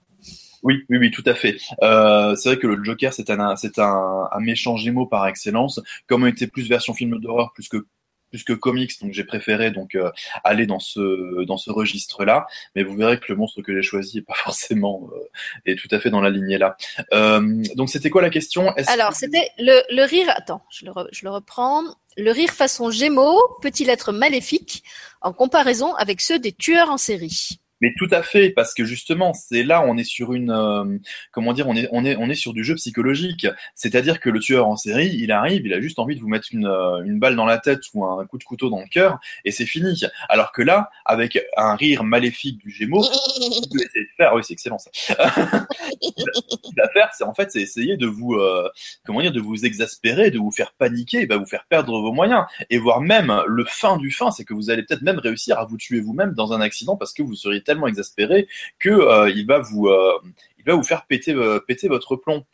Oui, 0.62 0.83
oui, 0.88 0.96
oui, 0.96 1.11
tout 1.11 1.24
à 1.27 1.35
fait. 1.35 1.59
Euh, 1.83 2.35
c'est 2.37 2.48
vrai 2.48 2.59
que 2.59 2.66
le 2.66 2.83
Joker, 2.83 3.12
c'est 3.12 3.29
un, 3.31 3.57
c'est 3.57 3.79
un, 3.79 4.29
un 4.33 4.40
méchant 4.40 4.77
Gémeaux 4.77 5.07
par 5.07 5.27
excellence. 5.27 5.81
Comme 6.07 6.22
on 6.22 6.27
était 6.27 6.46
plus 6.46 6.68
version 6.68 6.94
film 6.94 7.18
d'horreur, 7.20 7.53
plus 7.53 7.68
que 7.68 7.87
plus 8.34 8.42
que 8.42 8.52
comics, 8.52 9.00
donc 9.00 9.12
j'ai 9.12 9.22
préféré 9.22 9.70
donc 9.70 9.94
euh, 9.94 10.10
aller 10.42 10.66
dans 10.66 10.80
ce 10.80 11.44
dans 11.44 11.56
ce 11.56 11.70
registre-là. 11.70 12.48
Mais 12.74 12.82
vous 12.82 12.96
verrez 12.96 13.20
que 13.20 13.26
le 13.28 13.36
monstre 13.36 13.62
que 13.62 13.72
j'ai 13.72 13.82
choisi 13.82 14.18
est 14.18 14.22
pas 14.22 14.34
forcément 14.44 15.08
euh, 15.14 15.70
est 15.70 15.78
tout 15.78 15.86
à 15.92 16.00
fait 16.00 16.10
dans 16.10 16.20
la 16.20 16.30
lignée 16.30 16.58
là. 16.58 16.76
Euh, 17.12 17.62
donc 17.76 17.90
c'était 17.90 18.10
quoi 18.10 18.22
la 18.22 18.30
question? 18.30 18.74
Alors 18.88 19.12
c'était 19.12 19.50
le, 19.58 19.82
le 19.94 20.02
rire. 20.02 20.26
Attends, 20.34 20.62
je 20.68 20.84
le, 20.84 20.92
je 21.12 21.24
le 21.24 21.30
reprends. 21.30 21.82
Le 22.16 22.32
rire 22.32 22.50
façon 22.50 22.90
Gémeaux 22.90 23.40
peut-il 23.62 23.88
être 23.88 24.12
maléfique 24.12 24.82
en 25.20 25.32
comparaison 25.32 25.94
avec 25.94 26.20
ceux 26.20 26.40
des 26.40 26.52
tueurs 26.52 26.90
en 26.90 26.96
série 26.96 27.60
mais 27.84 27.92
tout 27.98 28.08
à 28.12 28.22
fait, 28.22 28.48
parce 28.48 28.72
que 28.72 28.86
justement, 28.86 29.34
c'est 29.34 29.62
là 29.62 29.84
on 29.86 29.98
est 29.98 30.04
sur 30.04 30.32
une, 30.32 30.50
euh, 30.50 30.96
comment 31.32 31.52
dire, 31.52 31.68
on 31.68 31.76
est, 31.76 31.86
on 31.92 32.02
est, 32.02 32.16
on 32.16 32.30
est 32.30 32.34
sur 32.34 32.54
du 32.54 32.64
jeu 32.64 32.76
psychologique. 32.76 33.46
C'est-à-dire 33.74 34.20
que 34.20 34.30
le 34.30 34.40
tueur 34.40 34.66
en 34.68 34.76
série, 34.76 35.14
il 35.14 35.30
arrive, 35.30 35.66
il 35.66 35.74
a 35.74 35.82
juste 35.82 35.98
envie 35.98 36.16
de 36.16 36.20
vous 36.22 36.28
mettre 36.28 36.48
une, 36.52 36.66
euh, 36.66 37.04
une 37.04 37.18
balle 37.18 37.36
dans 37.36 37.44
la 37.44 37.58
tête 37.58 37.82
ou 37.92 38.06
un 38.06 38.24
coup 38.24 38.38
de 38.38 38.44
couteau 38.44 38.70
dans 38.70 38.80
le 38.80 38.86
cœur, 38.86 39.18
et 39.44 39.50
c'est 39.50 39.66
fini. 39.66 40.00
Alors 40.30 40.50
que 40.52 40.62
là, 40.62 40.88
avec 41.04 41.38
un 41.58 41.76
rire 41.76 42.04
maléfique 42.04 42.56
du 42.56 42.70
Gémeaux, 42.70 43.04
il 43.38 43.68
de 43.68 44.08
faire, 44.16 44.32
oui, 44.32 44.40
c'est 44.44 44.54
excellent 44.54 44.78
ça. 44.78 44.90
ce 45.08 46.74
va 46.74 46.88
faire, 46.94 47.10
c'est 47.12 47.24
en 47.24 47.34
fait, 47.34 47.50
c'est 47.50 47.60
essayer 47.60 47.98
de 47.98 48.06
vous, 48.06 48.32
euh, 48.32 48.66
comment 49.04 49.20
dire, 49.20 49.32
de 49.32 49.40
vous 49.40 49.66
exaspérer, 49.66 50.30
de 50.30 50.38
vous 50.38 50.50
faire 50.50 50.72
paniquer, 50.72 51.20
il 51.20 51.28
va 51.28 51.36
vous 51.36 51.44
faire 51.44 51.66
perdre 51.68 52.00
vos 52.00 52.12
moyens, 52.12 52.46
et 52.70 52.78
voire 52.78 53.02
même 53.02 53.42
le 53.46 53.66
fin 53.66 53.98
du 53.98 54.10
fin, 54.10 54.30
c'est 54.30 54.46
que 54.46 54.54
vous 54.54 54.70
allez 54.70 54.84
peut-être 54.84 55.02
même 55.02 55.18
réussir 55.18 55.58
à 55.58 55.66
vous 55.66 55.76
tuer 55.76 56.00
vous-même 56.00 56.32
dans 56.32 56.54
un 56.54 56.62
accident 56.62 56.96
parce 56.96 57.12
que 57.12 57.22
vous 57.22 57.34
seriez 57.34 57.62
tellement 57.62 57.73
exaspéré 57.87 58.48
que 58.78 58.90
euh, 58.90 59.30
il 59.30 59.46
va 59.46 59.58
vous 59.58 59.88
euh, 59.88 60.18
il 60.58 60.64
va 60.64 60.74
vous 60.74 60.82
faire 60.82 61.06
péter 61.06 61.32
euh, 61.32 61.58
péter 61.60 61.88
votre 61.88 62.16
plomb, 62.16 62.44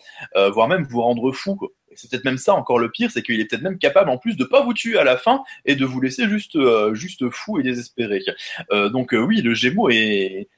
voire 0.52 0.68
même 0.68 0.84
vous 0.84 1.02
rendre 1.02 1.32
fou. 1.32 1.58
C'est 1.94 2.10
peut-être 2.10 2.24
même 2.24 2.38
ça 2.38 2.54
encore 2.54 2.78
le 2.78 2.90
pire, 2.90 3.10
c'est 3.10 3.22
qu'il 3.22 3.40
est 3.40 3.46
peut-être 3.46 3.62
même 3.62 3.78
capable 3.78 4.10
en 4.10 4.18
plus 4.18 4.36
de 4.36 4.44
pas 4.44 4.62
vous 4.62 4.74
tuer 4.74 4.96
à 4.98 5.04
la 5.04 5.16
fin 5.16 5.42
et 5.64 5.74
de 5.74 5.84
vous 5.84 6.00
laisser 6.00 6.28
juste 6.28 6.56
juste 6.92 7.28
fou 7.30 7.58
et 7.58 7.62
désespéré. 7.62 8.22
donc 8.70 9.12
oui, 9.12 9.42
le 9.42 9.54
Gémeaux 9.54 9.90
est 9.90 10.48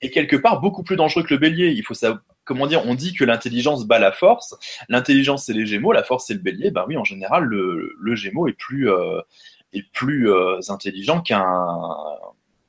est 0.00 0.10
quelque 0.10 0.36
part 0.36 0.60
beaucoup 0.60 0.82
plus 0.82 0.96
dangereux 0.96 1.22
que 1.22 1.32
le 1.32 1.40
Bélier. 1.40 1.68
Il 1.70 1.82
faut 1.82 1.94
savoir 1.94 2.20
comment 2.44 2.66
dire, 2.66 2.82
on 2.86 2.94
dit 2.94 3.14
que 3.14 3.24
l'intelligence 3.24 3.86
bat 3.86 3.98
la 3.98 4.12
force. 4.12 4.54
L'intelligence 4.88 5.46
c'est 5.46 5.54
les 5.54 5.66
Gémeaux, 5.66 5.92
la 5.92 6.04
force 6.04 6.26
c'est 6.26 6.34
le 6.34 6.40
Bélier. 6.40 6.70
Ben 6.70 6.84
oui, 6.86 6.96
en 6.96 7.04
général, 7.04 7.44
le, 7.44 7.94
le 7.98 8.14
Gémeaux 8.14 8.48
est 8.48 8.58
plus 8.58 8.88
est 9.72 9.90
plus 9.92 10.30
intelligent 10.68 11.20
qu'un 11.20 11.44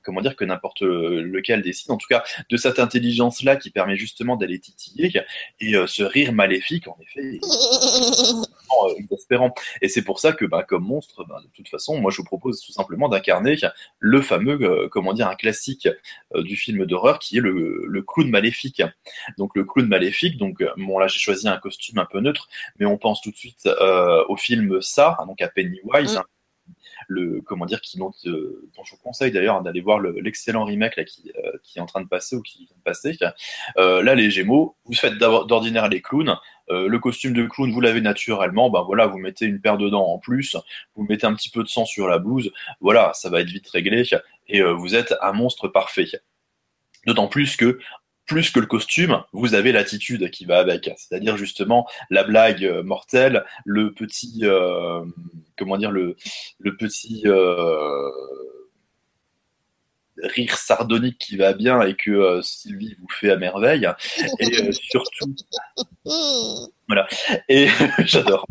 comment 0.06 0.22
dire 0.22 0.36
que 0.36 0.46
n'importe 0.46 0.82
lequel 0.82 1.62
décide, 1.62 1.92
en 1.92 1.98
tout 1.98 2.08
cas 2.08 2.24
de 2.50 2.58
cette 2.58 2.80
intelligence 2.80 3.44
là 3.44 3.56
qui 3.56 3.72
permet 3.72 3.96
justement 3.96 4.36
d'aller 4.36 4.60
titiller 4.60 5.12
et 5.60 5.76
euh, 5.76 5.88
ce 5.88 6.04
rire 6.04 6.34
maléfique 6.34 6.88
en 6.88 6.98
effet 7.02 7.40
euh, 7.44 8.94
exaspérant. 8.98 9.54
Et 9.82 9.90
c'est 9.90 10.04
pour 10.04 10.20
ça 10.20 10.32
que 10.34 10.46
bah, 10.46 10.64
comme 10.64 10.84
monstre 10.84 11.26
bah, 11.28 11.42
de 11.44 11.50
toute 11.54 11.68
façon 11.68 12.00
moi 12.00 12.12
je 12.12 12.18
vous 12.18 12.24
propose 12.24 12.62
tout 12.62 12.72
simplement 12.72 13.10
d'incarner 13.10 13.56
le 14.00 14.22
fameux 14.22 14.62
euh, 14.62 14.88
comment 14.90 15.14
dire 15.14 15.28
un 15.28 15.36
classique 15.36 15.90
du 16.36 16.56
film 16.56 16.86
d'horreur 16.86 17.20
qui 17.20 17.38
est 17.38 17.42
le, 17.42 17.86
le, 17.86 18.02
clown 18.02 18.30
maléfique. 18.30 18.84
Donc 19.38 19.56
le 19.56 19.64
clown 19.64 19.88
maléfique 19.88 20.38
donc 20.38 20.64
bon 20.78 21.00
là 21.00 21.08
j'ai 21.08 21.20
choisi 21.20 21.48
un 21.48 21.58
costume 21.58 21.98
un 21.98 22.06
peu 22.06 22.20
neutre 22.20 22.48
mais 22.80 22.86
on 22.86 22.98
pense 22.98 23.22
tout 23.22 23.32
de 23.32 23.36
suite 23.36 23.68
au 24.28 24.38
film 24.38 24.82
ça 24.82 25.18
donc 25.28 25.42
à 25.42 25.48
Pennywise. 25.48 26.18
Mm. 26.18 26.35
Le 27.08 27.42
comment 27.42 27.66
dire, 27.66 27.82
qui 27.82 27.98
dont, 27.98 28.12
euh, 28.26 28.70
dont 28.76 28.84
je 28.84 28.92
vous 28.92 29.02
conseille 29.02 29.32
d'ailleurs 29.32 29.62
d'aller 29.62 29.82
voir 29.82 30.00
l'excellent 30.00 30.66
remake 30.66 30.96
là 30.98 31.04
qui, 31.04 31.32
euh, 31.44 31.52
qui 31.64 31.80
est 31.80 31.82
en 31.82 31.86
train 31.86 32.02
de 32.02 32.08
passer 32.08 32.36
ou 32.36 32.42
qui 32.42 32.66
vient 32.66 32.78
de 32.78 32.84
passer. 32.84 33.18
Euh, 33.78 34.02
là, 34.04 34.16
les 34.16 34.32
Gémeaux, 34.32 34.76
vous 34.86 34.94
faites 34.94 35.18
d'ordinaire 35.18 35.90
les 35.90 36.02
clowns. 36.02 36.36
le 36.70 36.98
costume 36.98 37.34
de 37.34 37.46
clown, 37.46 37.72
vous 37.72 37.82
l'avez 37.82 38.02
naturellement. 38.02 38.70
Ben 38.70 38.84
voilà, 38.84 39.08
vous 39.08 39.18
mettez 39.18 39.46
une 39.46 39.62
paire 39.62 39.78
de 39.78 39.90
dents 39.90 40.08
en 40.08 40.20
plus, 40.20 40.58
vous 40.96 41.04
mettez 41.04 41.28
un 41.28 41.36
petit 41.36 41.50
peu 41.50 41.64
de 41.64 41.68
sang 41.68 41.86
sur 41.86 42.08
la 42.08 42.20
blouse. 42.20 42.52
Voilà, 42.82 43.12
ça 43.14 43.30
va 43.30 43.42
être 43.42 43.50
vite 43.50 43.70
réglé 43.70 44.04
et 44.48 44.62
vous 44.62 44.96
êtes 44.96 45.14
un 45.22 45.32
monstre 45.32 45.68
parfait. 45.68 46.08
D'autant 47.06 47.28
plus 47.28 47.56
que 47.56 47.80
plus 48.26 48.50
que 48.50 48.60
le 48.60 48.66
costume, 48.66 49.22
vous 49.34 49.54
avez 49.54 49.72
l'attitude 49.72 50.30
qui 50.32 50.46
va 50.46 50.60
avec, 50.60 50.92
c'est-à-dire 50.98 51.38
justement 51.38 51.88
la 52.10 52.24
blague 52.24 52.64
euh, 52.66 52.84
mortelle, 52.84 53.46
le 53.66 53.94
petit, 53.94 54.40
euh, 54.44 55.06
comment 55.58 55.78
dire, 55.78 55.92
le, 55.92 56.16
petit 56.78 57.24
euh, 57.26 58.10
rire 60.24 60.58
sardonique 60.58 61.18
qui 61.18 61.38
va 61.38 61.54
bien 61.54 61.82
et 61.82 61.96
que 61.96 62.40
Sylvie 62.42 62.96
vous 63.00 63.08
fait 63.10 63.32
à 63.32 63.36
merveille, 63.36 63.90
et 64.40 64.72
surtout, 64.72 65.36
voilà, 66.88 67.08
et 67.50 67.68
j'adore. 68.00 68.46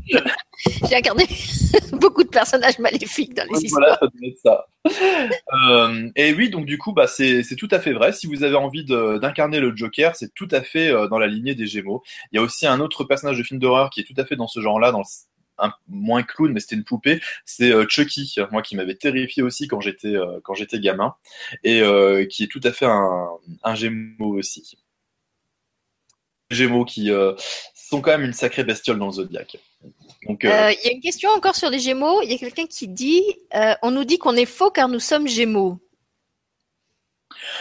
J'ai 0.89 0.97
incarné 0.97 1.25
beaucoup 1.93 2.23
de 2.25 2.29
personnages 2.29 2.79
maléfiques 2.79 3.35
dans 3.35 3.45
les 3.53 3.65
histoires. 3.65 3.99
Voilà, 4.01 4.35
ça. 4.43 4.67
Euh, 4.89 6.11
et 6.17 6.33
oui, 6.35 6.51
donc 6.51 6.67
du 6.67 6.79
coup, 6.79 6.93
bah, 6.93 7.07
c'est 7.07 7.45
tout 7.57 7.69
à 7.71 7.81
fait 7.81 7.93
vrai. 7.93 8.13
Si 8.13 8.27
vous 8.27 8.43
avez 8.43 8.57
envie 8.57 8.85
d'incarner 8.85 9.61
le 9.61 9.75
Joker, 9.75 10.15
c'est 10.17 10.33
tout 10.35 10.49
à 10.51 10.63
fait 10.63 10.91
euh, 10.91 11.09
dans 11.09 11.19
la 11.19 11.27
lignée 11.27 11.55
des 11.55 11.67
Gémeaux. 11.67 12.03
Il 12.33 12.37
y 12.37 12.39
a 12.39 12.43
aussi 12.43 12.67
un 12.67 12.81
autre 12.81 13.05
personnage 13.05 13.39
de 13.39 13.43
film 13.43 13.61
d'horreur 13.61 13.91
qui 13.91 14.01
est 14.01 14.05
tout 14.05 14.21
à 14.21 14.25
fait 14.25 14.37
dans 14.37 14.49
ce 14.49 14.61
genre-là, 14.61 14.93
dans 14.93 15.03
un 15.59 15.73
moins 15.89 16.23
clown, 16.23 16.53
mais 16.53 16.61
c'était 16.61 16.77
une 16.77 16.85
poupée. 16.85 17.21
C'est 17.45 17.73
euh, 17.73 17.87
Chucky, 17.89 18.37
moi 18.51 18.63
qui 18.63 18.77
m'avait 18.77 18.95
terrifié 18.95 19.43
aussi 19.43 19.69
quand 19.69 19.81
j'étais 19.81 20.15
quand 20.43 20.55
j'étais 20.55 20.81
gamin, 20.81 21.15
et 21.63 21.83
qui 22.31 22.45
est 22.45 22.49
tout 22.49 22.61
à 22.65 22.73
fait 22.73 22.87
un, 22.87 23.29
un 23.63 23.75
Gémeaux 23.75 24.39
aussi. 24.39 24.79
Gémeaux 26.51 26.85
qui 26.85 27.11
sont 27.75 28.01
quand 28.01 28.11
même 28.11 28.25
une 28.25 28.33
sacrée 28.33 28.65
bestiole 28.65 28.99
dans 28.99 29.07
le 29.07 29.13
zodiaque. 29.13 29.59
Euh, 30.29 30.33
euh, 30.45 30.73
il 30.73 30.87
y 30.87 30.89
a 30.89 30.93
une 30.93 31.01
question 31.01 31.31
encore 31.31 31.55
sur 31.55 31.71
les 31.71 31.79
Gémeaux. 31.79 32.23
Il 32.23 32.31
y 32.31 32.35
a 32.35 32.39
quelqu'un 32.39 32.67
qui 32.67 32.89
dit 32.89 33.23
euh, 33.55 33.75
on 33.83 33.91
nous 33.91 34.05
dit 34.05 34.19
qu'on 34.19 34.37
est 34.37 34.47
faux 34.47 34.71
car 34.71 34.89
nous 34.89 35.01
sommes 35.01 35.29
Gémeaux. 35.29 35.79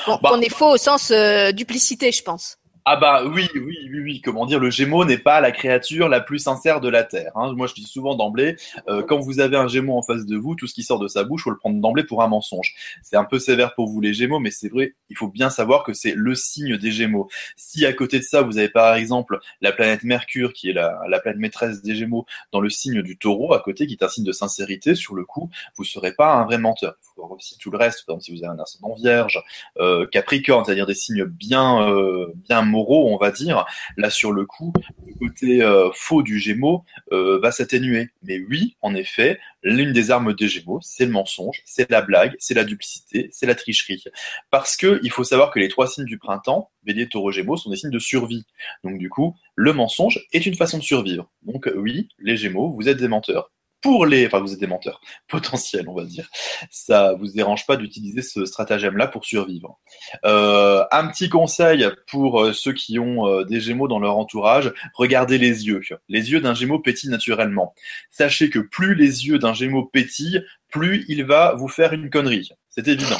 Bon, 0.07 0.19
bah, 0.21 0.31
on 0.33 0.41
est 0.41 0.49
faux 0.49 0.71
au 0.71 0.77
sens 0.77 1.11
duplicité, 1.53 2.11
je 2.11 2.23
pense. 2.23 2.57
Ah 2.85 2.97
bah 2.97 3.23
oui, 3.25 3.47
oui, 3.55 3.77
oui, 3.89 3.99
oui. 4.01 4.21
Comment 4.21 4.45
dire, 4.45 4.59
le 4.59 4.69
Gémeaux 4.69 5.05
n'est 5.05 5.17
pas 5.17 5.39
la 5.39 5.53
créature 5.53 6.09
la 6.09 6.19
plus 6.19 6.39
sincère 6.39 6.81
de 6.81 6.89
la 6.89 7.05
Terre. 7.05 7.31
Hein. 7.35 7.53
Moi, 7.53 7.67
je 7.67 7.73
dis 7.73 7.85
souvent 7.85 8.15
d'emblée, 8.15 8.57
euh, 8.89 9.03
quand 9.03 9.19
vous 9.19 9.39
avez 9.39 9.55
un 9.55 9.69
Gémeaux 9.69 9.97
en 9.97 10.01
face 10.01 10.25
de 10.25 10.35
vous, 10.35 10.55
tout 10.55 10.67
ce 10.67 10.73
qui 10.73 10.83
sort 10.83 10.99
de 10.99 11.07
sa 11.07 11.23
bouche, 11.23 11.43
faut 11.43 11.49
le 11.49 11.57
prendre 11.57 11.79
d'emblée 11.79 12.03
pour 12.03 12.21
un 12.23 12.27
mensonge. 12.27 12.75
C'est 13.01 13.15
un 13.15 13.23
peu 13.23 13.39
sévère 13.39 13.73
pour 13.73 13.87
vous 13.87 14.01
les 14.01 14.13
Gémeaux, 14.13 14.39
mais 14.39 14.51
c'est 14.51 14.67
vrai. 14.67 14.95
Il 15.09 15.15
faut 15.15 15.29
bien 15.29 15.49
savoir 15.49 15.83
que 15.85 15.93
c'est 15.93 16.13
le 16.13 16.35
signe 16.35 16.75
des 16.75 16.91
Gémeaux. 16.91 17.29
Si 17.55 17.85
à 17.85 17.93
côté 17.93 18.19
de 18.19 18.23
ça, 18.25 18.41
vous 18.41 18.57
avez 18.57 18.67
par 18.67 18.95
exemple 18.95 19.39
la 19.61 19.71
planète 19.71 20.03
Mercure, 20.03 20.51
qui 20.51 20.69
est 20.69 20.73
la, 20.73 20.99
la 21.07 21.21
planète 21.21 21.39
maîtresse 21.39 21.81
des 21.83 21.95
Gémeaux, 21.95 22.25
dans 22.51 22.59
le 22.59 22.69
signe 22.69 23.01
du 23.01 23.17
Taureau 23.17 23.53
à 23.53 23.61
côté, 23.61 23.87
qui 23.87 23.93
est 23.93 24.03
un 24.03 24.09
signe 24.09 24.25
de 24.25 24.33
sincérité, 24.33 24.93
sur 24.93 25.15
le 25.15 25.23
coup, 25.23 25.49
vous 25.77 25.85
serez 25.85 26.11
pas 26.11 26.33
un 26.33 26.43
vrai 26.43 26.57
menteur. 26.57 26.95
Il 27.01 27.05
faut 27.15 27.33
aussi 27.33 27.57
tout 27.57 27.71
le 27.71 27.77
reste. 27.77 28.05
Par 28.05 28.15
exemple, 28.15 28.25
si 28.25 28.35
vous 28.35 28.43
avez 28.43 28.53
un 28.53 28.61
ascendant 28.61 28.93
Vierge, 28.95 29.41
euh, 29.79 30.05
Capricorne, 30.07 30.65
c'est-à-dire 30.65 30.85
des 30.85 30.95
signes 30.95 31.23
bien, 31.23 31.87
euh, 31.87 32.27
bien 32.35 32.72
moraux, 32.73 33.13
on 33.13 33.17
va 33.17 33.31
dire, 33.31 33.65
là 33.97 34.09
sur 34.09 34.31
le 34.31 34.45
coup, 34.45 34.73
le 35.07 35.13
côté 35.15 35.61
euh, 35.61 35.89
faux 35.93 36.23
du 36.23 36.39
Gémeaux 36.39 36.83
euh, 37.11 37.39
va 37.39 37.51
s'atténuer. 37.51 38.09
Mais 38.23 38.39
oui, 38.49 38.75
en 38.81 38.95
effet, 38.95 39.39
l'une 39.61 39.93
des 39.93 40.11
armes 40.11 40.33
des 40.33 40.47
Gémeaux, 40.47 40.79
c'est 40.81 41.05
le 41.05 41.11
mensonge, 41.11 41.61
c'est 41.65 41.89
la 41.89 42.01
blague, 42.01 42.35
c'est 42.39 42.53
la 42.53 42.63
duplicité, 42.63 43.29
c'est 43.31 43.45
la 43.45 43.55
tricherie. 43.55 44.03
Parce 44.49 44.75
que 44.75 44.99
il 45.03 45.11
faut 45.11 45.23
savoir 45.23 45.51
que 45.51 45.59
les 45.59 45.69
trois 45.69 45.87
signes 45.87 46.05
du 46.05 46.17
printemps, 46.17 46.71
Bélier, 46.83 47.07
Taureau, 47.07 47.31
Gémeaux, 47.31 47.57
sont 47.57 47.69
des 47.69 47.77
signes 47.77 47.91
de 47.91 47.99
survie. 47.99 48.45
Donc 48.83 48.97
du 48.97 49.09
coup, 49.09 49.35
le 49.55 49.73
mensonge 49.73 50.25
est 50.33 50.45
une 50.45 50.55
façon 50.55 50.79
de 50.79 50.83
survivre. 50.83 51.31
Donc 51.43 51.69
oui, 51.75 52.09
les 52.19 52.35
Gémeaux, 52.35 52.73
vous 52.73 52.89
êtes 52.89 52.97
des 52.97 53.07
menteurs 53.07 53.51
pour 53.83 54.05
les, 54.05 54.25
enfin 54.25 54.39
vous 54.39 54.53
êtes 54.53 54.59
des 54.59 54.67
menteurs 54.67 54.99
potentiels, 55.27 55.87
on 55.87 55.93
va 55.93 56.05
dire. 56.05 56.27
Ça 56.71 57.13
vous 57.13 57.27
dérange 57.27 57.67
pas 57.67 57.75
d'utiliser 57.75 58.23
ce 58.23 58.45
stratagème-là 58.45 59.07
pour 59.07 59.25
survivre. 59.25 59.77
Euh, 60.25 60.83
un 60.91 61.07
petit 61.07 61.29
conseil 61.29 61.85
pour 62.07 62.41
euh, 62.41 62.53
ceux 62.53 62.73
qui 62.73 62.97
ont 62.97 63.27
euh, 63.27 63.43
des 63.43 63.59
Gémeaux 63.59 63.87
dans 63.87 63.99
leur 63.99 64.17
entourage 64.17 64.73
regardez 64.95 65.37
les 65.37 65.67
yeux. 65.67 65.81
Les 66.07 66.31
yeux 66.31 66.39
d'un 66.39 66.53
Gémeaux 66.53 66.79
pétillent 66.79 67.09
naturellement. 67.09 67.75
Sachez 68.09 68.49
que 68.49 68.59
plus 68.59 68.95
les 68.95 69.27
yeux 69.27 69.37
d'un 69.37 69.53
Gémeaux 69.53 69.85
pétillent, 69.85 70.43
plus 70.69 71.05
il 71.09 71.25
va 71.25 71.53
vous 71.53 71.67
faire 71.67 71.93
une 71.93 72.09
connerie. 72.09 72.49
C'est 72.69 72.87
évident. 72.87 73.19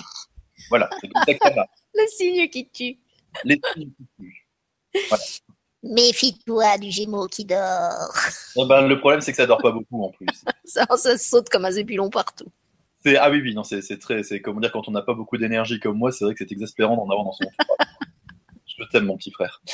Voilà, 0.69 0.89
c'est 1.01 1.09
Le 1.95 2.07
signe 2.07 2.49
qui 2.49 2.67
tue. 2.69 2.97
Les 3.43 3.59
signes 3.73 3.91
qui 3.91 4.07
tuent. 4.17 4.47
Voilà. 5.09 5.23
Méfie-toi 5.83 6.77
du 6.77 6.89
Gémeaux 6.91 7.27
qui 7.27 7.45
dort. 7.45 8.13
Eh 8.55 8.65
ben, 8.65 8.87
le 8.87 8.99
problème, 8.99 9.21
c'est 9.21 9.31
que 9.31 9.37
ça 9.37 9.45
dort 9.45 9.61
pas 9.61 9.71
beaucoup 9.71 10.03
en 10.03 10.11
plus. 10.11 10.27
ça, 10.65 10.85
ça 10.95 11.17
saute 11.17 11.49
comme 11.49 11.65
un 11.65 11.71
zépilon 11.71 12.09
partout. 12.09 12.51
Ah 13.17 13.29
oui, 13.29 13.41
oui, 13.41 13.53
non, 13.53 13.63
c'est 13.63 13.99
très. 13.99 14.23
C'est 14.23 14.41
comment 14.41 14.61
dire, 14.61 14.71
quand 14.71 14.87
on 14.87 14.91
n'a 14.91 15.01
pas 15.01 15.13
beaucoup 15.13 15.37
d'énergie 15.37 15.79
comme 15.79 15.97
moi, 15.97 16.11
c'est 16.13 16.23
vrai 16.23 16.33
que 16.33 16.39
c'est 16.39 16.51
exaspérant 16.51 16.95
d'en 16.95 17.03
avoir 17.03 17.25
dans 17.25 17.33
son. 17.33 17.43
Je 18.65 18.83
t'aime, 18.91 19.05
mon 19.05 19.17
petit 19.17 19.31
frère. 19.31 19.61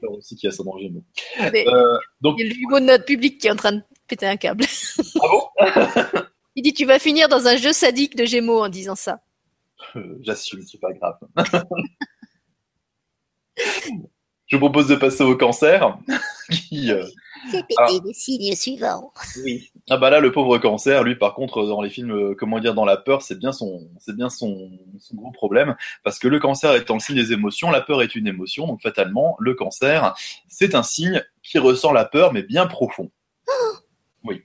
peur 0.00 0.12
aussi 0.12 0.36
qui 0.36 0.46
a 0.46 0.50
Gémeaux. 0.50 1.04
Euh, 1.40 1.98
donc... 2.20 2.36
Il 2.38 2.46
y 2.46 2.50
a 2.50 2.54
le 2.54 2.80
de 2.80 2.86
notre 2.86 3.04
public 3.04 3.38
qui 3.38 3.46
est 3.46 3.50
en 3.50 3.56
train 3.56 3.72
de 3.72 3.82
péter 4.06 4.26
un 4.26 4.36
câble. 4.36 4.64
Ah 5.20 5.28
bon 5.28 5.42
Il 6.54 6.62
dit 6.62 6.72
Tu 6.72 6.86
vas 6.86 6.98
finir 6.98 7.28
dans 7.28 7.46
un 7.46 7.56
jeu 7.56 7.72
sadique 7.72 8.16
de 8.16 8.24
Gémeaux 8.24 8.64
en 8.64 8.68
disant 8.68 8.94
ça. 8.94 9.20
Euh, 9.96 10.18
j'assume, 10.22 10.62
c'est 10.62 10.80
pas 10.80 10.92
grave. 10.92 11.18
Je 14.46 14.56
vous 14.56 14.60
propose 14.60 14.86
de 14.86 14.94
passer 14.94 15.24
au 15.24 15.36
cancer. 15.36 15.98
qui, 16.50 16.92
euh... 16.92 17.04
Ah. 17.78 17.86
le 18.04 18.12
signe 18.12 18.54
suivant. 18.54 19.12
Oui. 19.44 19.70
Ah 19.88 19.96
bah 19.96 20.10
là, 20.10 20.20
le 20.20 20.32
pauvre 20.32 20.58
cancer, 20.58 21.04
lui, 21.04 21.16
par 21.16 21.34
contre, 21.34 21.64
dans 21.64 21.80
les 21.80 21.90
films, 21.90 22.10
euh, 22.10 22.34
comment 22.36 22.58
dire, 22.58 22.74
dans 22.74 22.84
la 22.84 22.96
peur, 22.96 23.22
c'est 23.22 23.38
bien 23.38 23.52
son, 23.52 23.88
c'est 24.00 24.16
bien 24.16 24.30
son, 24.30 24.70
son, 24.98 25.14
gros 25.14 25.30
problème, 25.30 25.76
parce 26.02 26.18
que 26.18 26.28
le 26.28 26.40
cancer 26.40 26.74
étant 26.74 26.94
le 26.94 27.00
signe 27.00 27.16
des 27.16 27.32
émotions, 27.32 27.70
la 27.70 27.80
peur 27.80 28.02
est 28.02 28.14
une 28.14 28.26
émotion, 28.26 28.66
donc 28.66 28.82
fatalement, 28.82 29.36
le 29.38 29.54
cancer, 29.54 30.14
c'est 30.48 30.74
un 30.74 30.82
signe 30.82 31.22
qui 31.42 31.58
ressent 31.58 31.92
la 31.92 32.04
peur, 32.04 32.32
mais 32.32 32.42
bien 32.42 32.66
profond. 32.66 33.10
oui. 34.24 34.42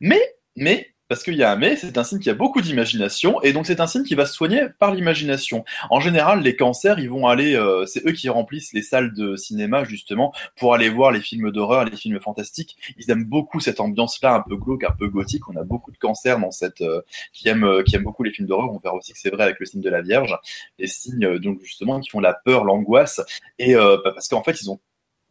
Mais, 0.00 0.20
mais, 0.56 0.93
parce 1.08 1.22
qu'il 1.22 1.34
y 1.34 1.42
a 1.42 1.52
un 1.52 1.56
mais, 1.56 1.76
c'est 1.76 1.98
un 1.98 2.04
signe 2.04 2.18
qui 2.18 2.30
a 2.30 2.34
beaucoup 2.34 2.60
d'imagination, 2.60 3.40
et 3.42 3.52
donc 3.52 3.66
c'est 3.66 3.80
un 3.80 3.86
signe 3.86 4.04
qui 4.04 4.14
va 4.14 4.26
se 4.26 4.34
soigner 4.34 4.66
par 4.78 4.94
l'imagination. 4.94 5.64
En 5.90 6.00
général, 6.00 6.42
les 6.42 6.56
cancers, 6.56 6.98
ils 6.98 7.10
vont 7.10 7.26
aller, 7.26 7.54
euh, 7.54 7.86
c'est 7.86 8.06
eux 8.06 8.12
qui 8.12 8.28
remplissent 8.28 8.72
les 8.72 8.82
salles 8.82 9.12
de 9.14 9.36
cinéma 9.36 9.84
justement 9.84 10.32
pour 10.56 10.74
aller 10.74 10.88
voir 10.88 11.12
les 11.12 11.20
films 11.20 11.50
d'horreur, 11.50 11.84
les 11.84 11.96
films 11.96 12.20
fantastiques. 12.20 12.76
Ils 12.98 13.10
aiment 13.10 13.24
beaucoup 13.24 13.60
cette 13.60 13.80
ambiance-là, 13.80 14.34
un 14.34 14.40
peu 14.40 14.56
glauque, 14.56 14.84
un 14.84 14.94
peu 14.98 15.08
gothique. 15.08 15.48
On 15.48 15.56
a 15.56 15.64
beaucoup 15.64 15.92
de 15.92 15.98
cancers 15.98 16.38
dans 16.38 16.50
cette 16.50 16.80
euh, 16.80 17.02
qui 17.32 17.48
aiment 17.48 17.64
euh, 17.64 17.82
qui 17.82 17.96
aiment 17.96 18.04
beaucoup 18.04 18.22
les 18.22 18.32
films 18.32 18.48
d'horreur. 18.48 18.72
On 18.72 18.78
verra 18.78 18.94
aussi 18.94 19.12
que 19.12 19.18
c'est 19.18 19.30
vrai 19.30 19.44
avec 19.44 19.60
le 19.60 19.66
signe 19.66 19.82
de 19.82 19.90
la 19.90 20.02
Vierge, 20.02 20.36
les 20.78 20.86
signes 20.86 21.38
donc 21.38 21.60
justement 21.62 22.00
qui 22.00 22.10
font 22.10 22.20
la 22.20 22.34
peur, 22.34 22.64
l'angoisse, 22.64 23.20
et 23.58 23.74
bah, 23.74 23.98
parce 24.04 24.28
qu'en 24.28 24.42
fait 24.42 24.60
ils 24.60 24.70
ont 24.70 24.80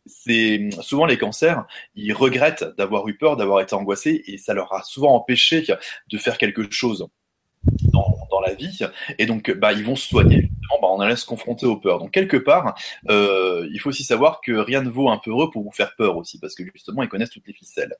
c'est 0.05 0.69
souvent 0.81 1.05
les 1.05 1.17
cancers, 1.17 1.65
ils 1.95 2.13
regrettent 2.13 2.65
d'avoir 2.77 3.07
eu 3.07 3.17
peur, 3.17 3.37
d'avoir 3.37 3.61
été 3.61 3.75
angoissés, 3.75 4.23
et 4.27 4.37
ça 4.37 4.53
leur 4.53 4.73
a 4.73 4.83
souvent 4.83 5.15
empêché 5.15 5.65
de 6.09 6.17
faire 6.17 6.37
quelque 6.37 6.69
chose 6.71 7.07
dans, 7.91 8.41
la 8.45 8.55
vie. 8.55 8.79
Et 9.19 9.25
donc, 9.25 9.51
bah, 9.51 9.71
ils 9.71 9.85
vont 9.85 9.95
se 9.95 10.09
soigner. 10.09 10.49
Bah, 10.81 10.89
on 10.91 10.99
allait 10.99 11.15
se 11.15 11.25
confronter 11.25 11.65
aux 11.65 11.77
peurs. 11.77 11.99
Donc, 11.99 12.11
quelque 12.11 12.35
part, 12.35 12.75
euh, 13.09 13.65
il 13.71 13.79
faut 13.79 13.89
aussi 13.89 14.03
savoir 14.03 14.41
que 14.41 14.51
rien 14.51 14.81
ne 14.81 14.89
vaut 14.89 15.09
un 15.09 15.17
peu 15.17 15.31
heureux 15.31 15.49
pour 15.49 15.63
vous 15.63 15.71
faire 15.71 15.95
peur 15.95 16.17
aussi, 16.17 16.39
parce 16.39 16.55
que 16.55 16.63
justement, 16.73 17.03
ils 17.03 17.09
connaissent 17.09 17.29
toutes 17.29 17.47
les 17.47 17.53
ficelles 17.53 17.95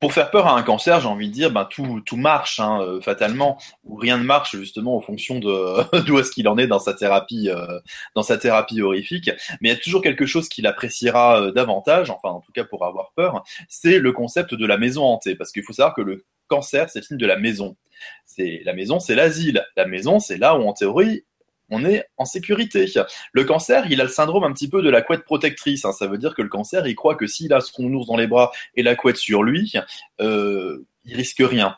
pour 0.00 0.12
faire 0.12 0.30
peur 0.30 0.46
à 0.46 0.56
un 0.56 0.62
cancer, 0.62 1.00
j'ai 1.00 1.08
envie 1.08 1.28
de 1.28 1.32
dire, 1.32 1.50
ben, 1.50 1.64
tout, 1.64 2.00
tout 2.04 2.16
marche 2.16 2.60
hein, 2.60 2.80
euh, 2.82 3.00
fatalement, 3.00 3.58
ou 3.84 3.96
rien 3.96 4.16
ne 4.16 4.22
marche 4.22 4.56
justement 4.56 4.96
en 4.96 5.00
fonction 5.00 5.38
de 5.40 6.00
d'où 6.06 6.18
est-ce 6.18 6.30
qu'il 6.30 6.48
en 6.48 6.56
est 6.56 6.66
dans 6.66 6.78
sa 6.78 6.94
thérapie, 6.94 7.48
euh, 7.50 7.80
dans 8.14 8.22
sa 8.22 8.38
thérapie 8.38 8.80
horrifique. 8.80 9.30
Mais 9.60 9.70
il 9.70 9.72
y 9.72 9.76
a 9.76 9.80
toujours 9.80 10.02
quelque 10.02 10.26
chose 10.26 10.48
qu'il 10.48 10.66
appréciera 10.66 11.42
euh, 11.42 11.52
davantage, 11.52 12.10
enfin 12.10 12.30
en 12.30 12.40
tout 12.40 12.52
cas 12.52 12.64
pour 12.64 12.84
avoir 12.84 13.12
peur, 13.16 13.42
c'est 13.68 13.98
le 13.98 14.12
concept 14.12 14.54
de 14.54 14.66
la 14.66 14.78
maison 14.78 15.04
hantée, 15.04 15.34
parce 15.34 15.50
qu'il 15.50 15.64
faut 15.64 15.72
savoir 15.72 15.94
que 15.94 16.02
le 16.02 16.24
cancer, 16.46 16.88
c'est 16.90 17.00
le 17.00 17.04
signe 17.04 17.18
de 17.18 17.26
la 17.26 17.36
maison. 17.36 17.76
C'est 18.24 18.62
la 18.64 18.72
maison, 18.72 19.00
c'est 19.00 19.16
l'asile. 19.16 19.64
La 19.76 19.86
maison, 19.86 20.20
c'est 20.20 20.38
là 20.38 20.56
où 20.56 20.62
en 20.62 20.72
théorie 20.72 21.24
on 21.70 21.84
est 21.84 22.04
en 22.16 22.24
sécurité. 22.24 22.86
Le 23.32 23.44
cancer, 23.44 23.86
il 23.90 24.00
a 24.00 24.04
le 24.04 24.10
syndrome 24.10 24.44
un 24.44 24.52
petit 24.52 24.68
peu 24.68 24.82
de 24.82 24.90
la 24.90 25.02
couette 25.02 25.24
protectrice. 25.24 25.84
Hein. 25.84 25.92
Ça 25.92 26.06
veut 26.06 26.18
dire 26.18 26.34
que 26.34 26.42
le 26.42 26.48
cancer, 26.48 26.86
il 26.86 26.94
croit 26.94 27.14
que 27.14 27.26
s'il 27.26 27.52
a 27.52 27.60
son 27.60 27.92
ours 27.92 28.06
dans 28.06 28.16
les 28.16 28.26
bras 28.26 28.52
et 28.74 28.82
la 28.82 28.94
couette 28.94 29.16
sur 29.16 29.42
lui, 29.42 29.72
euh, 30.20 30.86
il 31.04 31.16
risque 31.16 31.42
rien. 31.42 31.76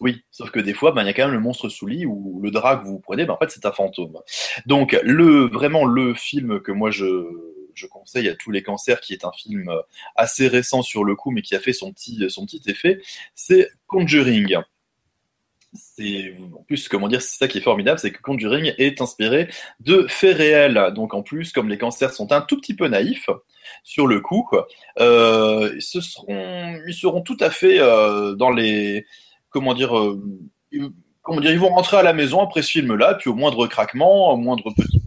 Oui, 0.00 0.24
sauf 0.30 0.50
que 0.50 0.58
des 0.58 0.74
fois, 0.74 0.90
ben, 0.92 1.02
il 1.02 1.06
y 1.06 1.10
a 1.10 1.12
quand 1.12 1.26
même 1.26 1.34
le 1.34 1.40
monstre 1.40 1.68
sous 1.68 1.86
lit 1.86 2.06
ou 2.06 2.40
le 2.42 2.50
drap 2.50 2.78
que 2.78 2.86
vous 2.86 2.98
prenez, 2.98 3.24
ben, 3.24 3.34
en 3.34 3.38
fait, 3.38 3.50
c'est 3.50 3.66
un 3.66 3.72
fantôme. 3.72 4.18
Donc, 4.66 4.98
le, 5.04 5.46
vraiment, 5.46 5.84
le 5.84 6.14
film 6.14 6.60
que 6.60 6.72
moi 6.72 6.90
je, 6.90 7.24
je 7.74 7.86
conseille 7.86 8.28
à 8.28 8.34
tous 8.34 8.50
les 8.50 8.62
cancers, 8.62 9.00
qui 9.00 9.12
est 9.12 9.24
un 9.24 9.32
film 9.32 9.68
euh, 9.68 9.80
assez 10.16 10.48
récent 10.48 10.82
sur 10.82 11.04
le 11.04 11.14
coup, 11.14 11.30
mais 11.30 11.42
qui 11.42 11.54
a 11.54 11.60
fait 11.60 11.72
son 11.72 11.92
petit, 11.92 12.18
son 12.30 12.46
petit 12.46 12.62
effet, 12.66 13.00
c'est 13.34 13.68
Conjuring 13.86 14.56
en 16.54 16.62
plus 16.62 16.88
comment 16.88 17.08
dire 17.08 17.20
c'est 17.20 17.36
ça 17.36 17.48
qui 17.48 17.58
est 17.58 17.62
formidable 17.62 17.98
c'est 17.98 18.10
que 18.10 18.20
Conjuring 18.22 18.72
est 18.78 19.00
inspiré 19.00 19.48
de 19.80 20.06
faits 20.08 20.36
réels. 20.36 20.92
Donc 20.94 21.14
en 21.14 21.22
plus 21.22 21.52
comme 21.52 21.68
les 21.68 21.78
cancers 21.78 22.12
sont 22.12 22.32
un 22.32 22.40
tout 22.40 22.56
petit 22.60 22.74
peu 22.74 22.88
naïfs 22.88 23.28
sur 23.82 24.06
le 24.06 24.20
coup 24.20 24.48
euh, 25.00 25.74
ils 25.76 26.94
seront 26.94 27.22
tout 27.22 27.36
à 27.40 27.50
fait 27.50 27.78
euh, 27.78 28.34
dans 28.34 28.50
les 28.50 29.06
comment 29.50 29.74
dire 29.74 29.96
euh, 29.96 30.20
comment 31.22 31.40
dire 31.40 31.52
ils 31.52 31.60
vont 31.60 31.68
rentrer 31.68 31.98
à 31.98 32.02
la 32.02 32.12
maison 32.12 32.40
après 32.40 32.62
ce 32.62 32.70
film 32.70 32.94
là 32.94 33.14
puis 33.14 33.30
au 33.30 33.34
moindre 33.34 33.66
craquement 33.66 34.32
au 34.32 34.36
moindre 34.36 34.72
petit 34.74 35.02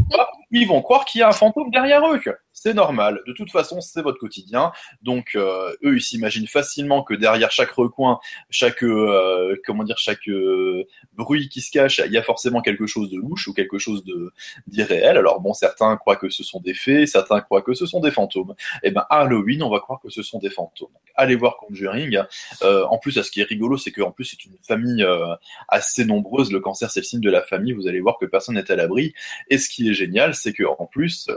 ils 0.51 0.67
vont 0.67 0.81
croire 0.81 1.05
qu'il 1.05 1.19
y 1.19 1.23
a 1.23 1.29
un 1.29 1.33
fantôme 1.33 1.71
derrière 1.71 2.05
eux 2.07 2.19
c'est 2.55 2.73
normal. 2.73 3.21
De 3.27 3.33
toute 3.33 3.51
façon, 3.51 3.81
c'est 3.81 4.01
votre 4.01 4.17
quotidien. 4.17 4.71
Donc, 5.03 5.35
euh, 5.35 5.75
eux, 5.83 5.97
ils 5.97 6.01
s'imaginent 6.01 6.47
facilement 6.47 7.03
que 7.03 7.13
derrière 7.13 7.51
chaque 7.51 7.71
recoin, 7.71 8.19
chaque 8.49 8.81
euh, 8.81 9.61
comment 9.65 9.83
dire, 9.83 9.97
chaque 9.97 10.27
euh, 10.29 10.85
bruit 11.13 11.49
qui 11.49 11.59
se 11.59 11.69
cache, 11.69 12.01
il 12.05 12.13
y 12.13 12.17
a 12.17 12.23
forcément 12.23 12.61
quelque 12.61 12.87
chose 12.87 13.11
de 13.11 13.17
louche 13.17 13.49
ou 13.49 13.53
quelque 13.53 13.77
chose 13.77 14.05
de 14.05 14.31
d'irréel. 14.67 15.17
Alors 15.17 15.41
bon, 15.41 15.53
certains 15.53 15.97
croient 15.97 16.15
que 16.15 16.29
ce 16.29 16.43
sont 16.43 16.61
des 16.61 16.73
fées, 16.73 17.05
certains 17.05 17.41
croient 17.41 17.61
que 17.61 17.73
ce 17.73 17.85
sont 17.85 17.99
des 17.99 18.09
fantômes. 18.09 18.55
Et 18.81 18.87
eh 18.87 18.91
ben, 18.91 19.05
à 19.09 19.19
Halloween, 19.19 19.61
on 19.61 19.69
va 19.69 19.81
croire 19.81 19.99
que 19.99 20.09
ce 20.09 20.23
sont 20.23 20.39
des 20.39 20.49
fantômes. 20.49 20.87
allez 21.15 21.35
voir 21.35 21.57
Conjuring. 21.57 22.19
en 22.61 22.97
plus, 22.99 23.21
ce 23.21 23.31
qui 23.31 23.41
est 23.41 23.49
rigolo, 23.49 23.77
c'est 23.77 23.91
qu'en 23.91 24.11
plus, 24.11 24.25
c'est 24.25 24.45
une 24.45 24.57
famille 24.65 25.05
assez 25.67 26.05
nombreuse. 26.05 26.53
Le 26.53 26.61
cancer, 26.61 26.89
c'est 26.89 27.01
le 27.01 27.05
signe 27.05 27.21
de 27.21 27.29
la 27.29 27.41
famille. 27.41 27.73
Vous 27.73 27.87
allez 27.87 27.99
voir 27.99 28.17
que 28.17 28.25
personne 28.25 28.55
n'est 28.55 28.71
à 28.71 28.75
l'abri. 28.77 29.13
Et 29.49 29.57
ce 29.57 29.69
qui 29.69 29.89
est 29.89 29.93
génial, 29.93 30.35
c'est 30.35 30.53
que 30.53 30.63
en 30.63 30.85
plus, 30.85 31.29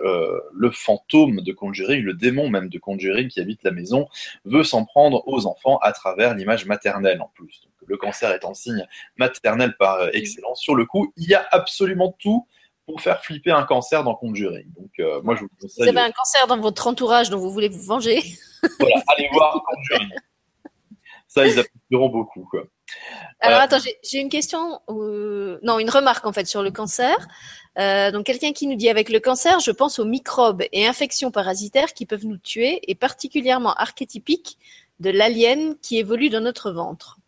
le 0.53 0.71
fantôme 0.71 1.08
de 1.11 1.53
Conjuring, 1.53 2.03
le 2.03 2.15
démon 2.15 2.49
même 2.49 2.69
de 2.69 2.79
Conjuring 2.79 3.29
qui 3.29 3.41
habite 3.41 3.63
la 3.63 3.71
maison, 3.71 4.09
veut 4.45 4.65
s'en 4.65 4.85
prendre 4.85 5.23
aux 5.27 5.47
enfants 5.47 5.79
à 5.79 5.93
travers 5.93 6.35
l'image 6.35 6.67
maternelle 6.67 7.21
en 7.21 7.31
plus. 7.35 7.63
le 7.87 7.97
cancer 7.97 8.35
étant 8.35 8.53
signe 8.53 8.87
maternel 9.17 9.75
par 9.79 10.01
euh, 10.01 10.11
excellence. 10.13 10.61
Sur 10.61 10.75
le 10.75 10.85
coup, 10.85 11.13
il 11.17 11.29
y 11.29 11.35
a 11.35 11.47
absolument 11.53 12.15
tout 12.19 12.47
pour 12.85 13.01
faire 13.01 13.23
flipper 13.23 13.51
un 13.51 13.65
cancer 13.65 14.05
dans 14.05 14.15
Conjuring. 14.15 14.71
Donc, 14.77 14.91
euh, 14.99 15.23
moi, 15.23 15.37
je 15.37 15.43
vous 15.43 15.51
conseille. 15.61 15.85
Vous 15.85 15.89
avez 15.89 16.07
un 16.07 16.11
cancer 16.11 16.47
dans 16.47 16.59
votre 16.59 16.87
entourage 16.87 17.31
dont 17.31 17.39
vous 17.39 17.51
voulez 17.51 17.69
vous 17.69 17.83
venger. 17.83 18.23
Voilà, 18.79 18.97
allez 19.09 19.29
voir 19.33 19.63
Conjuring. 19.65 20.11
Ça, 21.29 21.47
ils 21.47 21.59
apprécieront 21.59 22.09
beaucoup. 22.09 22.47
Quoi. 22.51 22.65
Alors, 23.41 23.61
euh, 23.61 23.65
attends, 23.65 23.79
j'ai 24.03 24.19
une 24.19 24.29
question, 24.29 24.81
non, 24.89 25.79
une 25.79 25.91
remarque 25.91 26.27
en 26.27 26.33
fait 26.33 26.47
sur 26.47 26.63
le 26.63 26.71
cancer. 26.71 27.17
Euh, 27.79 28.11
donc 28.11 28.27
quelqu'un 28.27 28.53
qui 28.53 28.67
nous 28.67 28.75
dit 28.75 28.89
avec 28.89 29.09
le 29.09 29.21
cancer, 29.21 29.61
je 29.61 29.71
pense 29.71 29.99
aux 29.99 30.05
microbes 30.05 30.65
et 30.73 30.87
infections 30.87 31.31
parasitaires 31.31 31.93
qui 31.93 32.07
peuvent 32.07 32.27
nous 32.27 32.39
tuer 32.39 32.81
et 32.91 32.95
particulièrement 32.95 33.73
archétypique 33.75 34.59
de 34.99 35.11
l'alien 35.11 35.77
qui 35.81 35.99
évolue 35.99 36.29
dans 36.29 36.41
notre 36.41 36.73
ventre. 36.73 37.19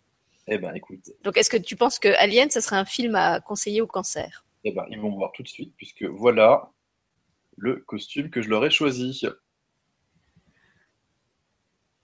Eh 0.49 0.59
ben 0.59 0.75
écoute. 0.75 1.11
Donc 1.23 1.37
est-ce 1.37 1.51
que 1.51 1.57
tu 1.57 1.77
penses 1.77 2.01
que 2.01 2.09
Alien, 2.19 2.51
ce 2.51 2.61
serait 2.61 2.77
un 2.77 2.85
film 2.85 3.15
à 3.15 3.41
conseiller 3.41 3.81
au 3.81 3.87
cancer? 3.87 4.45
Eh 4.65 4.73
ben 4.73 4.85
ils 4.91 4.99
vont 4.99 5.15
voir 5.15 5.31
tout 5.33 5.45
de 5.45 5.49
suite 5.49 5.73
puisque 5.77 6.03
voilà 6.03 6.71
le 7.57 7.77
costume 7.77 8.31
que 8.31 8.43
je 8.43 8.49
leur 8.49 8.65
ai 8.65 8.71
choisi. 8.71 9.23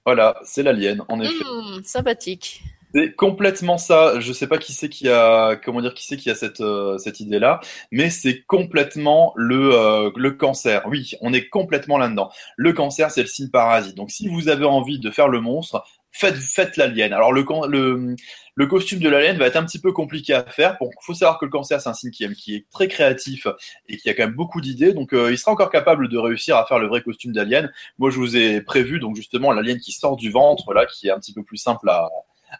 Voilà, 0.05 0.39
c'est 0.45 0.63
l'alien 0.63 1.05
en 1.09 1.21
effet. 1.21 1.45
Mmh, 1.45 1.83
sympathique. 1.83 2.63
C'est 2.95 3.15
complètement 3.15 3.79
ça. 3.79 4.21
Je 4.21 4.33
sais 4.33 4.47
pas 4.47 4.59
qui 4.59 4.73
c'est 4.73 4.89
qui 4.89 5.09
a 5.09 5.57
comment 5.57 5.83
dire 5.83 5.95
qui 5.95 6.05
c'est 6.07 6.17
qui 6.17 6.31
a 6.31 6.35
cette 6.35 6.61
euh, 6.61 6.99
cette 6.99 7.21
idée 7.21 7.39
là, 7.39 7.61
mais 7.91 8.11
c'est 8.11 8.43
complètement 8.43 9.33
le 9.37 9.75
euh, 9.75 10.11
le 10.17 10.31
cancer. 10.33 10.83
Oui, 10.87 11.13
on 11.21 11.33
est 11.33 11.49
complètement 11.49 11.99
là-dedans. 11.99 12.31
Le 12.57 12.73
cancer, 12.73 13.11
c'est 13.11 13.23
le 13.23 13.29
signe 13.29 13.51
parasite. 13.51 13.97
Donc 13.97 14.11
si 14.11 14.29
vous 14.29 14.49
avez 14.49 14.65
envie 14.65 14.99
de 14.99 15.11
faire 15.11 15.29
le 15.29 15.41
monstre, 15.41 15.85
faites 16.13 16.37
faites 16.37 16.77
l'alien. 16.77 17.13
Alors 17.13 17.33
le 17.33 17.45
le 17.69 18.17
le 18.57 18.67
costume 18.67 19.01
de 19.01 19.09
l'alien 19.11 19.37
va 19.37 19.47
être 19.47 19.57
un 19.57 19.67
petit 19.67 19.79
peu 19.79 19.93
compliqué 19.93 20.33
à 20.33 20.43
faire. 20.43 20.79
Il 20.81 20.89
faut 21.03 21.13
savoir 21.13 21.39
que 21.39 21.45
le 21.45 21.51
cancer, 21.51 21.79
c'est 21.79 21.91
un 21.91 21.95
signe 21.95 22.11
qui, 22.11 22.27
qui, 22.35 22.55
est 22.57 22.67
très 22.71 22.89
créatif 22.89 23.47
et 23.87 23.99
qui 23.99 24.09
a 24.09 24.15
quand 24.15 24.25
même 24.25 24.35
beaucoup 24.35 24.63
d'idées. 24.63 24.95
Donc, 24.95 25.13
euh, 25.13 25.31
il 25.31 25.37
sera 25.37 25.53
encore 25.53 25.71
capable 25.71 26.09
de 26.09 26.17
réussir 26.17 26.57
à 26.57 26.65
faire 26.65 26.79
le 26.79 26.89
vrai 26.89 27.03
costume 27.03 27.33
d'alien. 27.33 27.71
Moi, 27.99 28.11
je 28.11 28.17
vous 28.17 28.35
ai 28.35 28.63
prévu, 28.63 28.99
donc 28.99 29.15
justement, 29.15 29.53
l'alien 29.53 29.79
qui 29.79 29.93
sort 29.93 30.17
du 30.17 30.31
ventre, 30.31 30.73
là, 30.73 30.87
qui 30.87 31.09
est 31.09 31.11
un 31.11 31.21
petit 31.21 31.35
peu 31.35 31.43
plus 31.43 31.59
simple 31.59 31.91
à, 31.91 32.09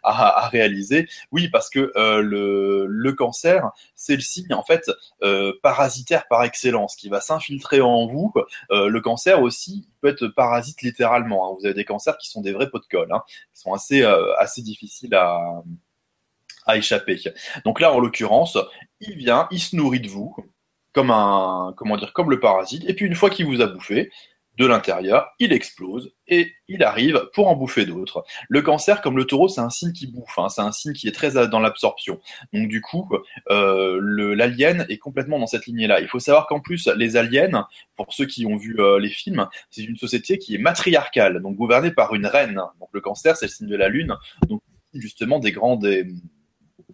à, 0.03 0.47
réaliser. 0.49 1.07
Oui, 1.31 1.49
parce 1.49 1.69
que 1.69 1.91
euh, 1.95 2.21
le, 2.21 2.85
le, 2.87 3.13
cancer, 3.13 3.71
c'est 3.95 4.15
le 4.15 4.21
signe 4.21 4.53
en 4.53 4.63
fait 4.63 4.89
euh, 5.23 5.53
parasitaire 5.61 6.27
par 6.27 6.43
excellence 6.43 6.95
qui 6.95 7.09
va 7.09 7.21
s'infiltrer 7.21 7.81
en 7.81 8.07
vous. 8.07 8.33
Euh, 8.71 8.87
le 8.87 9.01
cancer 9.01 9.41
aussi 9.41 9.87
peut 10.01 10.09
être 10.09 10.27
parasite 10.27 10.81
littéralement. 10.81 11.49
Hein. 11.49 11.57
Vous 11.59 11.65
avez 11.65 11.75
des 11.75 11.85
cancers 11.85 12.17
qui 12.17 12.29
sont 12.29 12.41
des 12.41 12.53
vrais 12.53 12.69
pots 12.69 12.79
de 12.79 12.85
colle, 12.85 13.11
hein, 13.11 13.23
qui 13.53 13.61
sont 13.61 13.73
assez 13.73 14.03
assez 14.03 14.61
difficiles 14.61 15.15
à 15.15 15.63
à 16.65 16.75
échapper. 16.77 17.17
Donc 17.63 17.79
là, 17.79 17.93
en 17.93 17.99
l'occurrence, 17.99 18.57
il 18.99 19.15
vient, 19.15 19.47
il 19.51 19.59
se 19.59 19.75
nourrit 19.75 20.01
de 20.01 20.09
vous 20.09 20.35
comme 20.93 21.11
un 21.11 21.73
comment 21.77 21.95
dire 21.95 22.11
comme 22.11 22.31
le 22.31 22.39
parasite 22.39 22.83
et 22.87 22.93
puis 22.93 23.05
une 23.05 23.15
fois 23.15 23.29
qu'il 23.29 23.45
vous 23.45 23.61
a 23.61 23.67
bouffé 23.67 24.11
de 24.57 24.65
l'intérieur, 24.65 25.33
il 25.39 25.53
explose 25.53 26.13
et 26.27 26.53
il 26.67 26.83
arrive 26.83 27.29
pour 27.33 27.47
en 27.47 27.55
bouffer 27.55 27.85
d'autres. 27.85 28.25
Le 28.49 28.61
cancer, 28.61 29.01
comme 29.01 29.15
le 29.15 29.25
taureau, 29.25 29.47
c'est 29.47 29.61
un 29.61 29.69
signe 29.69 29.93
qui 29.93 30.07
bouffe, 30.07 30.37
hein, 30.37 30.49
c'est 30.49 30.61
un 30.61 30.71
signe 30.71 30.93
qui 30.93 31.07
est 31.07 31.11
très 31.11 31.31
dans 31.47 31.59
l'absorption. 31.59 32.19
Donc 32.53 32.67
du 32.67 32.81
coup, 32.81 33.07
euh, 33.49 33.99
l'alien 34.35 34.85
est 34.89 34.97
complètement 34.97 35.39
dans 35.39 35.47
cette 35.47 35.67
lignée-là. 35.67 36.01
Il 36.01 36.07
faut 36.07 36.19
savoir 36.19 36.47
qu'en 36.47 36.59
plus, 36.59 36.87
les 36.95 37.17
aliens, 37.17 37.67
pour 37.95 38.13
ceux 38.13 38.25
qui 38.25 38.45
ont 38.45 38.57
vu 38.57 38.75
euh, 38.79 38.99
les 38.99 39.09
films, 39.09 39.47
c'est 39.69 39.83
une 39.83 39.97
société 39.97 40.39
qui 40.39 40.55
est 40.55 40.59
matriarcale, 40.59 41.41
donc 41.41 41.55
gouvernée 41.55 41.91
par 41.91 42.15
une 42.15 42.25
reine. 42.25 42.59
Donc 42.79 42.89
le 42.93 43.01
cancer, 43.01 43.37
c'est 43.37 43.45
le 43.45 43.51
signe 43.51 43.67
de 43.67 43.77
la 43.77 43.89
lune, 43.89 44.15
donc 44.47 44.61
justement 44.93 45.39
des 45.39 45.51
grandes 45.51 45.85
des 45.85 46.05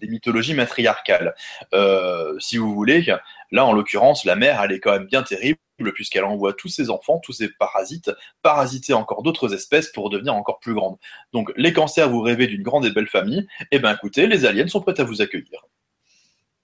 mythologies 0.02 0.54
matriarcales. 0.54 1.36
Euh, 1.74 2.38
si 2.40 2.58
vous 2.58 2.74
voulez, 2.74 3.06
là 3.52 3.66
en 3.66 3.74
l'occurrence, 3.74 4.26
la 4.26 4.36
mère, 4.36 4.62
elle 4.62 4.72
est 4.72 4.80
quand 4.80 4.92
même 4.92 5.06
bien 5.06 5.24
terrible 5.24 5.58
puisqu'elle 5.94 6.24
envoie 6.24 6.54
tous 6.54 6.70
ses 6.70 6.90
enfants, 6.90 7.20
tous 7.20 7.34
ses 7.34 7.50
parasites, 7.50 8.12
parasiter 8.42 8.94
encore 8.94 9.24
d'autres 9.24 9.54
espèces 9.54 9.90
pour 9.92 10.10
devenir 10.10 10.34
encore 10.36 10.60
plus 10.60 10.74
grandes. 10.74 10.98
Donc 11.34 11.52
les 11.58 11.74
cancers, 11.74 12.10
vous 12.10 12.22
rêvez 12.22 12.48
d'une 12.48 12.64
grande 12.64 12.86
et 12.86 12.92
belle 12.92 13.08
famille, 13.08 13.48
et 13.60 13.66
eh 13.74 13.80
bien 13.80 13.94
écoutez, 13.94 14.28
les 14.28 14.46
aliens 14.46 14.68
sont 14.68 14.82
prêts 14.82 15.00
à 15.00 15.04
vous 15.04 15.22
accueillir. 15.22 15.66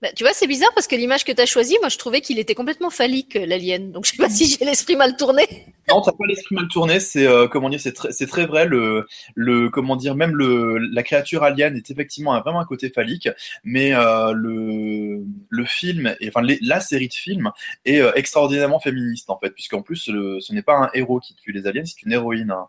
Bah, 0.01 0.07
tu 0.15 0.23
vois, 0.23 0.31
c'est 0.31 0.47
bizarre 0.47 0.71
parce 0.73 0.87
que 0.87 0.95
l'image 0.95 1.25
que 1.25 1.31
tu 1.33 1.41
as 1.41 1.45
choisie, 1.45 1.77
moi 1.81 1.89
je 1.89 1.97
trouvais 1.97 2.21
qu'il 2.21 2.39
était 2.39 2.55
complètement 2.55 2.89
phallique, 2.89 3.35
euh, 3.35 3.45
l'alien. 3.45 3.91
Donc 3.91 4.05
je 4.05 4.11
sais 4.11 4.17
pas 4.17 4.29
si 4.29 4.45
j'ai 4.45 4.63
l'esprit 4.63 4.95
mal 4.95 5.17
tourné. 5.17 5.43
Non, 5.89 6.01
t'as 6.01 6.13
pas 6.13 6.25
l'esprit 6.25 6.55
mal 6.55 6.69
tourné. 6.69 7.01
C'est 7.01 7.27
euh, 7.27 7.49
comment 7.49 7.69
dire, 7.69 7.81
c'est 7.81 7.91
très, 7.91 8.13
c'est 8.13 8.27
très 8.27 8.45
vrai. 8.45 8.65
Le, 8.65 9.05
le, 9.35 9.69
comment 9.69 9.97
dire, 9.97 10.15
même 10.15 10.35
le, 10.35 10.77
la 10.77 11.03
créature 11.03 11.43
alien 11.43 11.75
est 11.75 11.91
effectivement 11.91 12.33
un, 12.33 12.39
vraiment 12.39 12.61
un 12.61 12.65
côté 12.65 12.89
phallique, 12.89 13.27
mais 13.65 13.93
euh, 13.93 14.31
le, 14.31 15.25
le 15.49 15.65
film, 15.65 16.15
enfin 16.27 16.47
la 16.61 16.79
série 16.79 17.09
de 17.09 17.13
films 17.13 17.51
est 17.83 18.01
extraordinairement 18.15 18.79
féministe 18.79 19.29
en 19.29 19.37
fait, 19.37 19.49
puisqu'en 19.49 19.81
plus 19.81 19.97
ce 19.97 20.53
n'est 20.53 20.61
pas 20.61 20.77
un 20.77 20.89
héros 20.93 21.19
qui 21.19 21.35
tue 21.35 21.51
les 21.51 21.67
aliens, 21.67 21.83
c'est 21.83 22.01
une 22.03 22.13
héroïne. 22.13 22.51
Hein. 22.51 22.67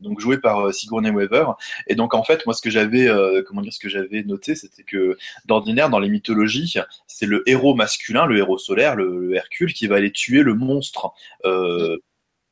Donc 0.00 0.20
joué 0.20 0.38
par 0.38 0.66
euh, 0.66 0.72
Sigourney 0.72 1.10
Weaver. 1.10 1.46
Et 1.86 1.94
donc 1.94 2.14
en 2.14 2.22
fait, 2.22 2.44
moi 2.46 2.54
ce 2.54 2.62
que 2.62 2.70
j'avais, 2.70 3.08
euh, 3.08 3.42
comment 3.46 3.60
dire, 3.60 3.72
ce 3.72 3.78
que 3.78 3.88
j'avais 3.88 4.22
noté, 4.22 4.54
c'était 4.54 4.82
que 4.82 5.16
d'ordinaire 5.44 5.90
dans 5.90 5.98
les 5.98 6.08
mythologies, 6.08 6.76
c'est 7.06 7.26
le 7.26 7.48
héros 7.48 7.74
masculin, 7.74 8.26
le 8.26 8.38
héros 8.38 8.58
solaire, 8.58 8.96
le, 8.96 9.34
Hercule, 9.34 9.72
qui 9.72 9.86
va 9.86 9.96
aller 9.96 10.12
tuer 10.12 10.42
le 10.42 10.54
monstre. 10.54 11.12
Euh, 11.44 11.98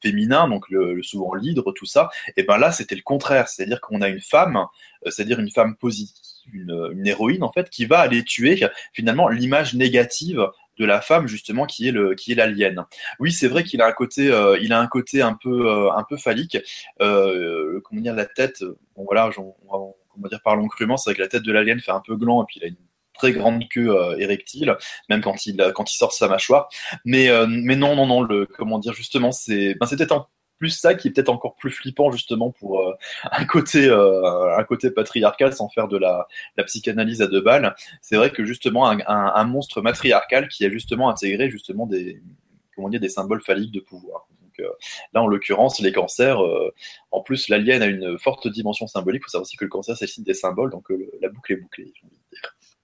féminin, 0.01 0.49
donc 0.49 0.69
le, 0.71 1.03
souvent 1.03 1.35
l'hydre, 1.35 1.73
tout 1.73 1.85
ça, 1.85 2.09
et 2.37 2.45
ben 2.45 2.57
là 2.57 2.71
c'était 2.71 2.95
le 2.95 3.03
contraire, 3.03 3.49
c'est-à-dire 3.49 3.81
qu'on 3.81 4.01
a 4.01 4.07
une 4.09 4.21
femme, 4.21 4.67
c'est-à-dire 5.05 5.41
une 5.41 5.51
femme 5.51 5.75
positive, 5.75 6.15
une, 6.53 7.05
héroïne 7.05 7.43
en 7.43 7.51
fait, 7.51 7.69
qui 7.69 7.85
va 7.85 7.99
aller 7.99 8.23
tuer 8.23 8.63
finalement 8.93 9.29
l'image 9.29 9.75
négative 9.75 10.47
de 10.79 10.85
la 10.85 11.01
femme 11.01 11.27
justement 11.27 11.67
qui 11.67 11.89
est 11.89 11.93
le 11.93 12.15
qui 12.15 12.33
est 12.33 12.35
l'alien. 12.35 12.85
Oui, 13.19 13.33
c'est 13.33 13.49
vrai 13.49 13.65
qu'il 13.65 13.83
a 13.83 13.87
un 13.87 13.93
côté 13.93 14.31
euh, 14.31 14.59
il 14.61 14.73
a 14.73 14.81
un 14.81 14.87
côté 14.87 15.23
un 15.23 15.35
peu 15.35 15.69
euh, 15.69 15.93
un 15.93 16.05
peu 16.05 16.17
phallique. 16.17 16.59
Euh, 17.01 17.81
comment 17.85 18.01
dire 18.01 18.15
la 18.15 18.27
tête 18.27 18.63
bon 18.97 19.05
voilà, 19.05 19.31
on 19.39 19.95
va, 20.21 20.29
dire 20.29 20.41
parlons 20.43 20.67
crûment, 20.69 20.97
c'est 20.97 21.11
vrai 21.11 21.17
que 21.17 21.23
la 21.23 21.29
tête 21.29 21.43
de 21.43 21.53
l'alien 21.53 21.81
fait 21.81 21.93
un 21.93 22.03
peu 22.05 22.17
gland 22.17 22.43
et 22.43 22.47
puis 22.47 22.61
il 22.61 22.65
a 22.65 22.69
une 22.69 22.77
très 23.15 23.33
grande 23.33 23.69
queue 23.69 23.93
érectile, 24.19 24.77
même 25.09 25.21
quand 25.21 25.47
il 25.47 25.57
quand 25.75 25.93
il 25.93 25.97
sort 25.97 26.13
sa 26.13 26.29
mâchoire. 26.29 26.69
Mais 27.05 27.29
mais 27.49 27.77
non 27.77 27.97
non 27.97 28.07
non 28.07 28.23
le 28.23 28.47
comment 28.47 28.79
dire 28.79 28.93
justement 28.93 29.33
c'est 29.33 29.75
ben, 29.75 29.87
c'était 29.87 30.13
un 30.13 30.27
plus 30.59 30.71
ça 30.71 30.95
qui 30.95 31.09
est 31.09 31.11
peut-être 31.13 31.29
encore 31.29 31.55
plus 31.55 31.71
flippant 31.71 32.11
justement 32.11 32.51
pour 32.51 32.81
euh, 32.81 32.93
un 33.31 33.45
côté 33.45 33.87
euh, 33.89 34.57
un 34.57 34.65
côté 34.65 34.91
patriarcal 34.91 35.53
sans 35.53 35.69
faire 35.69 35.89
de 35.89 35.97
la, 35.97 36.27
psychanalyse 36.67 37.23
à 37.23 37.27
deux 37.29 37.41
balles. 37.41 37.75
C'est 38.03 38.17
vrai 38.17 38.31
que 38.31 38.45
justement 38.45 38.89
un, 38.91 39.45
monstre 39.45 39.81
matriarcal 39.81 40.49
qui 40.49 40.65
a 40.65 40.71
justement 40.71 41.09
intégré 41.09 41.49
justement 41.49 41.87
des 41.87 42.21
comment 42.75 42.89
dire 42.89 43.01
des 43.01 43.09
symboles 43.09 43.43
phalliques 43.43 43.73
de 43.73 43.81
pouvoir. 43.81 44.27
Euh, 44.61 44.69
là 45.13 45.23
en 45.23 45.29
l'occurrence 45.29 45.79
les 45.79 45.93
cancers, 45.93 46.41
en 47.13 47.21
plus 47.23 47.49
l'alien 47.49 47.81
a 47.81 47.87
une 47.87 48.19
forte 48.19 48.49
dimension 48.49 48.89
symbolique. 48.89 49.23
Il 49.23 49.25
faut 49.25 49.31
savoir 49.31 49.43
aussi 49.43 49.57
que 49.57 49.65
le 49.65 49.71
cancer 49.71 49.97
c'est 49.97 50.07
le 50.19 50.25
des 50.25 50.35
symboles, 50.35 50.71
donc 50.71 50.89
la 51.21 51.29
boucle 51.29 51.53
est 51.53 51.57
bouclée. 51.57 51.93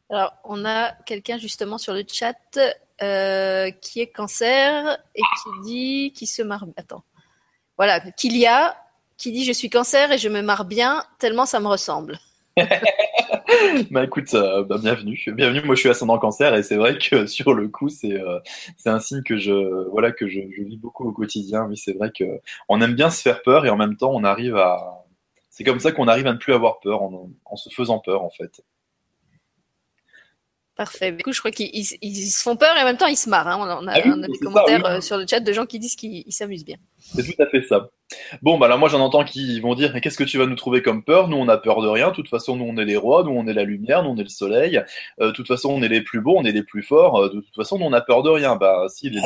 Alors 0.09 0.35
on 0.45 0.65
a 0.65 0.93
quelqu'un 1.05 1.39
justement 1.39 1.79
sur 1.79 1.93
le 1.93 2.05
chat 2.07 2.37
qui 3.81 4.01
est 4.01 4.13
cancer 4.15 4.99
et 5.17 5.21
qui 5.21 5.63
dit, 5.65 6.13
qui 6.13 6.29
se 6.29 6.43
marre. 6.43 6.65
Attends. 6.77 7.03
Voilà, 7.77 8.01
qu'il 8.01 8.37
y 8.37 8.47
a, 8.47 8.77
qui 9.17 9.33
dit 9.33 9.45
je 9.45 9.53
suis 9.53 9.69
cancer 9.69 10.13
et 10.13 10.19
je 10.19 10.29
me 10.29 10.43
marre 10.43 10.65
bien 10.65 11.05
tellement 11.19 11.47
ça 11.47 11.59
me 11.61 11.67
ressemble. 11.67 12.19
bah 13.91 14.05
écoute, 14.05 14.33
euh, 14.35 14.63
bah, 14.63 14.79
bienvenue. 14.81 15.21
Bienvenue, 15.27 15.63
moi 15.65 15.75
je 15.75 15.81
suis 15.81 15.89
ascendant 15.89 16.19
cancer 16.19 16.55
et 16.55 16.63
c'est 16.63 16.77
vrai 16.77 16.97
que 16.99 17.27
sur 17.27 17.53
le 17.53 17.67
coup, 17.69 17.89
c'est 17.89 18.13
euh, 18.13 18.39
c'est 18.77 18.91
un 18.91 19.01
signe 19.01 19.23
que 19.25 19.37
je 19.37 19.89
voilà 19.91 20.13
que 20.13 20.29
je, 20.29 20.41
vis 20.41 20.77
beaucoup 20.77 21.09
au 21.09 21.13
quotidien. 21.13 21.65
Oui, 21.65 21.77
c'est 21.77 21.95
vrai 21.95 22.13
que 22.17 22.25
on 22.69 22.81
aime 22.81 22.95
bien 22.95 23.11
se 23.11 23.23
faire 23.23 23.43
peur 23.43 23.67
et 23.67 23.71
en 23.71 23.77
même 23.77 23.97
temps 23.97 24.13
on 24.15 24.23
arrive 24.23 24.57
à 24.57 25.05
c'est 25.51 25.65
comme 25.65 25.81
ça 25.81 25.91
qu'on 25.91 26.07
arrive 26.07 26.29
à 26.29 26.33
ne 26.33 26.39
plus 26.39 26.53
avoir 26.53 26.79
peur 26.81 27.03
en 27.03 27.57
se 27.57 27.71
faisant 27.71 27.99
peur 27.99 28.23
en 28.23 28.31
fait. 28.31 28.63
Parfait. 30.77 31.13
Du 31.13 31.23
coup, 31.23 31.33
je 31.33 31.39
crois 31.39 31.53
qu'ils 31.53 31.71
ils- 31.73 31.99
ils 32.03 32.27
se 32.31 32.43
font 32.43 32.57
peur 32.57 32.77
et 32.77 32.81
en 32.83 32.85
même 32.85 32.97
temps 32.97 33.07
ils 33.07 33.17
se 33.17 33.29
marrent. 33.31 33.47
hein. 33.47 33.79
On 33.81 33.87
a, 33.87 33.93
Ah 33.95 34.01
oui, 34.05 34.11
on 34.13 34.23
a 34.25 34.27
des 34.27 34.35
ça, 34.35 34.45
commentaires 34.45 34.83
oui. 34.85 34.91
euh, 34.91 35.01
sur 35.01 35.17
le 35.17 35.25
chat 35.29 35.39
de 35.39 35.53
gens 35.53 35.67
qui 35.67 35.79
disent 35.79 35.95
qu'ils 35.95 36.25
ils 36.27 36.33
s'amusent 36.33 36.65
bien. 36.65 36.77
C'est 36.99 37.23
tout 37.23 37.41
à 37.41 37.47
fait 37.47 37.63
ça. 37.63 37.89
Bon, 38.43 38.59
bah 38.59 38.67
là, 38.67 38.77
moi, 38.77 38.89
j'en 38.89 38.99
entends 39.01 39.25
qui 39.25 39.61
vont 39.61 39.75
dire, 39.77 39.93
mais 39.95 40.01
qu'est-ce 40.01 40.19
que 40.19 40.25
tu 40.25 40.37
vas 40.37 40.47
nous 40.47 40.57
trouver 40.57 40.83
comme 40.83 41.05
peur? 41.05 41.29
Nous, 41.29 41.37
on 41.37 41.47
a 41.49 41.59
peur 41.59 41.81
de 41.81 41.87
rien. 41.89 42.09
De 42.09 42.15
toute 42.15 42.29
façon, 42.29 42.57
nous, 42.57 42.65
on 42.65 42.77
est 42.77 42.85
les 42.85 42.97
rois. 42.97 43.23
Nous, 43.23 43.31
on 43.31 43.47
est 43.47 43.53
la 43.53 43.63
lumière. 43.65 44.03
Nous, 44.03 44.11
on 44.11 44.17
est 44.17 44.23
le 44.25 44.29
soleil. 44.29 44.83
Euh, 45.21 45.29
de 45.29 45.31
toute 45.33 45.47
façon, 45.47 45.69
on 45.71 45.81
est 45.83 45.89
les 45.89 46.01
plus 46.03 46.21
beaux. 46.21 46.35
On 46.37 46.45
est 46.45 46.53
les 46.53 46.63
plus 46.65 46.83
forts. 46.83 47.23
Euh, 47.23 47.29
de 47.29 47.41
toute 47.41 47.55
façon, 47.55 47.79
nous, 47.79 47.85
on 47.87 47.93
a 47.93 48.01
peur 48.01 48.25
de 48.25 48.31
rien. 48.31 48.57
Bah, 48.57 48.87
si, 48.89 49.11
les... 49.11 49.21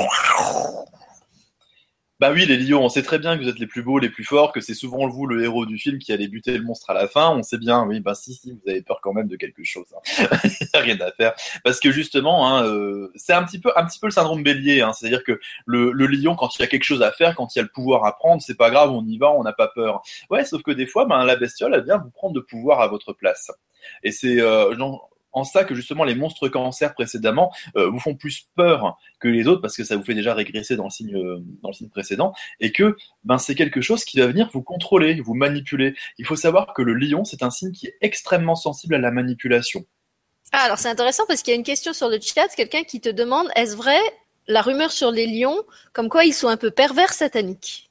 Bah 2.21 2.33
oui, 2.33 2.47
les 2.47 2.57
lions, 2.57 2.83
on 2.83 2.89
sait 2.89 3.05
très 3.05 3.21
bien 3.21 3.39
que 3.39 3.45
vous 3.45 3.49
êtes 3.49 3.61
les 3.61 3.69
plus 3.69 3.83
beaux, 3.83 4.01
les 4.01 4.11
plus 4.11 4.25
forts, 4.25 4.51
que 4.53 4.61
c'est 4.61 4.75
souvent 4.75 5.07
vous 5.07 5.27
le 5.27 5.45
héros 5.45 5.67
du 5.67 5.79
film 5.79 6.01
qui 6.01 6.13
allait 6.13 6.27
buter 6.27 6.59
le 6.59 6.65
monstre 6.65 6.91
à 6.91 6.95
la 6.95 7.07
fin. 7.07 7.31
On 7.31 7.45
sait 7.45 7.59
bien, 7.59 7.85
oui, 7.85 8.01
bah 8.01 8.17
si, 8.17 8.35
si, 8.35 8.51
vous 8.51 8.61
avez 8.69 8.83
peur 8.83 8.99
quand 9.01 9.13
même 9.13 9.29
de 9.29 9.37
quelque 9.37 9.63
chose. 9.63 9.87
hein. 9.95 10.27
A 10.75 10.81
rien 10.81 10.99
à 11.01 11.13
faire. 11.13 11.35
Parce 11.63 11.79
que 11.79 11.93
justement, 11.93 12.49
hein, 12.49 12.65
euh, 12.67 13.13
c'est 13.15 13.33
un 13.33 13.45
petit 13.45 13.61
peu, 13.61 13.71
un 13.77 13.87
petit 13.87 14.01
peu 14.01 14.09
le 14.09 14.13
syndrome 14.13 14.43
bélier. 14.43 14.81
Hein, 14.81 14.93
C'est-à-dire 14.93 15.23
que 15.23 15.39
le, 15.65 15.93
lion, 15.93 16.35
quand 16.35 16.59
il 16.59 16.63
y 16.63 16.65
a 16.65 16.67
quelque 16.67 16.83
chose 16.83 17.03
à 17.03 17.13
faire, 17.13 17.37
quand 17.37 17.55
il 17.55 17.59
y 17.59 17.61
a 17.61 17.63
le 17.63 17.69
pouvoir 17.69 18.05
à 18.05 18.17
prendre, 18.17 18.43
c'est 18.43 18.57
pas 18.57 18.71
grave, 18.71 18.91
on 18.91 19.07
y 19.07 19.17
va, 19.17 19.31
on 19.31 19.45
n'a 19.45 19.53
pas 19.53 19.69
peur. 19.69 20.03
Ouais, 20.29 20.45
sauf 20.45 20.63
que 20.63 20.73
des 20.73 20.87
fois, 20.89 21.05
ben, 21.05 21.25
la 21.25 21.37
bestiole, 21.37 21.73
elle 21.73 21.85
vient 21.85 21.99
vous 21.99 22.11
prendre 22.11 22.35
de 22.35 22.41
pouvoir 22.41 22.81
à 22.81 22.89
votre 22.89 23.13
place. 23.13 23.53
Et 24.03 24.11
c'est 24.11 24.41
euh, 24.41 24.75
en 25.33 25.45
ça 25.45 25.65
que 25.65 25.75
justement 25.75 26.05
les 26.05 26.15
monstres 26.15 26.49
cancer 26.49 26.95
précédemment 26.95 27.53
euh, 27.77 27.89
vous 27.89 27.99
font 27.99 28.15
plus 28.15 28.49
peur 28.55 28.99
que 29.21 29.29
les 29.29 29.47
autres 29.47 29.61
parce 29.61 29.77
que 29.77 29.85
ça 29.85 29.97
vous 29.97 30.05
fait 30.05 30.15
déjà 30.15 30.35
régresser 30.35 30.77
dans 30.77 30.85
le 30.85 30.91
signe, 30.91 31.15
euh, 31.15 31.43
dans 31.63 31.69
le 31.69 31.75
signe 31.75 31.89
précédent 31.89 32.33
et 32.61 32.73
que 32.73 32.97
ben, 33.25 33.39
c'est 33.39 33.55
quelque 33.55 33.81
chose 33.81 34.05
qui 34.05 34.19
va 34.19 34.27
venir 34.27 34.49
vous 34.53 34.63
contrôler, 34.63 35.21
vous 35.21 35.35
manipuler. 35.35 35.95
Il 36.19 36.27
faut 36.27 36.37
savoir 36.37 36.73
que 36.75 36.83
le 36.83 36.95
lion, 36.95 37.25
c'est 37.25 37.43
un 37.43 37.51
signe 37.51 37.73
qui 37.73 37.87
est 37.87 37.97
extrêmement 38.01 38.57
sensible 38.57 38.95
à 38.95 38.99
la 38.99 39.11
manipulation. 39.11 39.85
Ah, 40.53 40.61
alors 40.61 40.79
c'est 40.79 40.89
intéressant 40.89 41.25
parce 41.29 41.43
qu'il 41.43 41.53
y 41.53 41.57
a 41.57 41.59
une 41.59 41.65
question 41.65 41.93
sur 41.93 42.09
le 42.09 42.19
chat, 42.21 42.49
quelqu'un 42.57 42.83
qui 42.85 43.01
te 43.01 43.09
demande 43.09 43.49
est-ce 43.55 43.77
vrai 43.77 43.99
la 44.47 44.63
rumeur 44.63 44.93
sur 44.93 45.11
les 45.11 45.27
lions, 45.27 45.63
comme 45.93 46.09
quoi 46.09 46.25
ils 46.25 46.33
sont 46.33 46.49
un 46.49 46.57
peu 46.57 46.71
pervers 46.71 47.13
sataniques? 47.13 47.88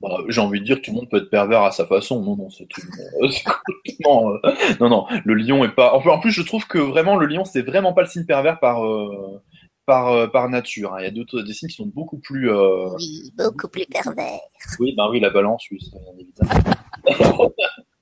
Bah, 0.00 0.18
J'ai 0.28 0.40
envie 0.40 0.60
de 0.60 0.64
dire 0.64 0.76
que 0.76 0.82
tout 0.82 0.90
le 0.90 0.96
monde 0.96 1.08
peut 1.10 1.16
être 1.18 1.30
pervers 1.30 1.62
à 1.62 1.70
sa 1.70 1.86
façon. 1.86 2.22
Non, 2.22 2.36
non, 2.36 2.50
c'est 2.50 2.66
tout. 2.66 2.82
euh, 3.22 3.28
complètement, 3.66 4.30
euh, 4.32 4.52
Non, 4.80 4.88
non, 4.90 5.06
le 5.24 5.34
lion 5.34 5.64
est 5.64 5.74
pas. 5.74 5.94
Enfin, 5.94 6.10
en 6.10 6.18
plus, 6.20 6.30
je 6.32 6.42
trouve 6.42 6.66
que 6.66 6.78
vraiment 6.78 7.16
le 7.16 7.26
lion, 7.26 7.44
c'est 7.44 7.62
vraiment 7.62 7.92
pas 7.94 8.02
le 8.02 8.08
signe 8.08 8.26
pervers 8.26 8.60
par 8.60 8.84
euh, 8.84 9.42
par 9.86 10.30
par 10.32 10.48
nature. 10.50 10.92
hein. 10.94 10.98
Il 11.00 11.04
y 11.04 11.08
a 11.08 11.10
d'autres 11.12 11.40
des 11.42 11.52
signes 11.54 11.68
qui 11.70 11.76
sont 11.76 11.86
beaucoup 11.86 12.18
plus. 12.18 12.50
Oui, 12.52 13.32
beaucoup 13.38 13.68
plus 13.68 13.86
pervers. 13.86 14.40
Oui, 14.80 14.94
bah 14.96 15.08
oui, 15.10 15.18
la 15.20 15.30
balance, 15.30 15.64
oui, 15.70 15.78
c'est 15.80 15.98
bien 15.98 16.12
évidemment. 16.18 17.52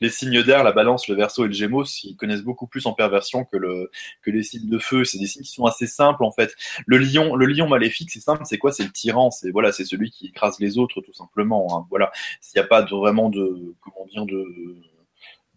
Les 0.00 0.10
signes 0.10 0.42
d'air, 0.42 0.64
la 0.64 0.72
balance, 0.72 1.08
le 1.08 1.14
verso 1.14 1.44
et 1.44 1.48
le 1.48 1.52
gémeaux, 1.52 1.84
ils 2.04 2.16
connaissent 2.16 2.42
beaucoup 2.42 2.66
plus 2.66 2.86
en 2.86 2.92
perversion 2.92 3.44
que, 3.44 3.56
le, 3.56 3.90
que 4.22 4.30
les 4.30 4.42
signes 4.42 4.68
de 4.68 4.78
feu. 4.78 5.04
C'est 5.04 5.18
des 5.18 5.26
signes 5.26 5.42
qui 5.42 5.52
sont 5.52 5.64
assez 5.66 5.86
simples, 5.86 6.24
en 6.24 6.30
fait. 6.32 6.54
Le 6.86 6.98
lion, 6.98 7.34
le 7.34 7.46
lion 7.46 7.68
maléfique, 7.68 8.10
c'est 8.10 8.20
simple, 8.20 8.42
c'est 8.44 8.58
quoi? 8.58 8.72
C'est 8.72 8.84
le 8.84 8.90
tyran, 8.92 9.30
c'est 9.30 9.50
voilà, 9.50 9.72
c'est 9.72 9.84
celui 9.84 10.10
qui 10.10 10.26
écrase 10.26 10.58
les 10.60 10.78
autres, 10.78 11.00
tout 11.00 11.12
simplement. 11.12 11.66
hein. 11.76 11.86
Voilà, 11.90 12.10
s'il 12.40 12.58
n'y 12.60 12.64
a 12.64 12.68
pas 12.68 12.82
de, 12.82 12.94
vraiment 12.94 13.30
de, 13.30 13.74
comment 13.80 14.06
dire, 14.10 14.26
de, 14.26 14.44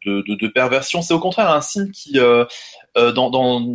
de, 0.05 0.21
de, 0.21 0.35
de 0.35 0.47
perversion, 0.47 1.01
c'est 1.01 1.13
au 1.13 1.19
contraire 1.19 1.51
un 1.51 1.61
signe 1.61 1.91
qui, 1.91 2.19
euh, 2.19 2.45
euh, 2.97 3.11
dans, 3.11 3.29
dans, 3.29 3.65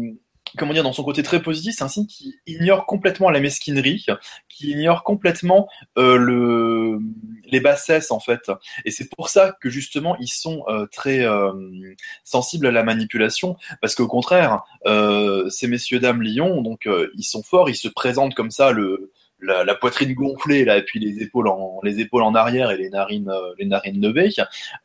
comment 0.59 0.72
dire, 0.72 0.82
dans 0.82 0.92
son 0.92 1.05
côté 1.05 1.22
très 1.22 1.40
positif, 1.42 1.74
c'est 1.76 1.84
un 1.84 1.88
signe 1.88 2.07
qui 2.07 2.34
ignore 2.46 2.86
complètement 2.86 3.30
la 3.30 3.40
mesquinerie, 3.40 4.05
qui 4.48 4.70
ignore 4.70 5.03
complètement 5.03 5.68
euh, 5.98 6.16
le, 6.16 6.98
les 7.46 7.61
bassesses 7.61 8.11
en 8.11 8.20
fait. 8.20 8.50
Et 8.84 8.90
c'est 8.90 9.09
pour 9.14 9.28
ça 9.28 9.57
que 9.61 9.70
justement 9.70 10.16
ils 10.18 10.28
sont 10.28 10.64
euh, 10.68 10.86
très 10.86 11.20
euh, 11.20 11.53
sensibles 12.24 12.66
à 12.66 12.70
la 12.70 12.82
manipulation, 12.82 13.57
parce 13.80 13.94
qu'au 13.94 14.09
contraire, 14.09 14.62
ces 15.50 15.68
messieurs 15.68 16.00
dames 16.00 16.22
lions, 16.22 16.62
donc 16.62 16.88
ils 17.16 17.24
sont 17.24 17.42
forts, 17.42 17.70
ils 17.70 17.76
se 17.76 17.88
présentent 17.88 18.34
comme 18.34 18.50
ça 18.50 18.72
le 18.72 19.12
la, 19.43 19.74
poitrine 19.74 20.14
gonflée 20.14 20.64
là 20.64 20.78
et 20.78 20.82
puis 20.82 21.01
les 21.01 21.22
épaules 21.22 21.49
en 21.49 21.80
les 21.82 22.01
épaules 22.01 22.22
en 22.22 22.34
arrière 22.34 22.70
et 22.70 22.76
les 22.76 22.90
narines 22.90 23.28
euh, 23.28 23.53
les 23.59 23.66
narines 23.66 24.01
levées 24.01 24.30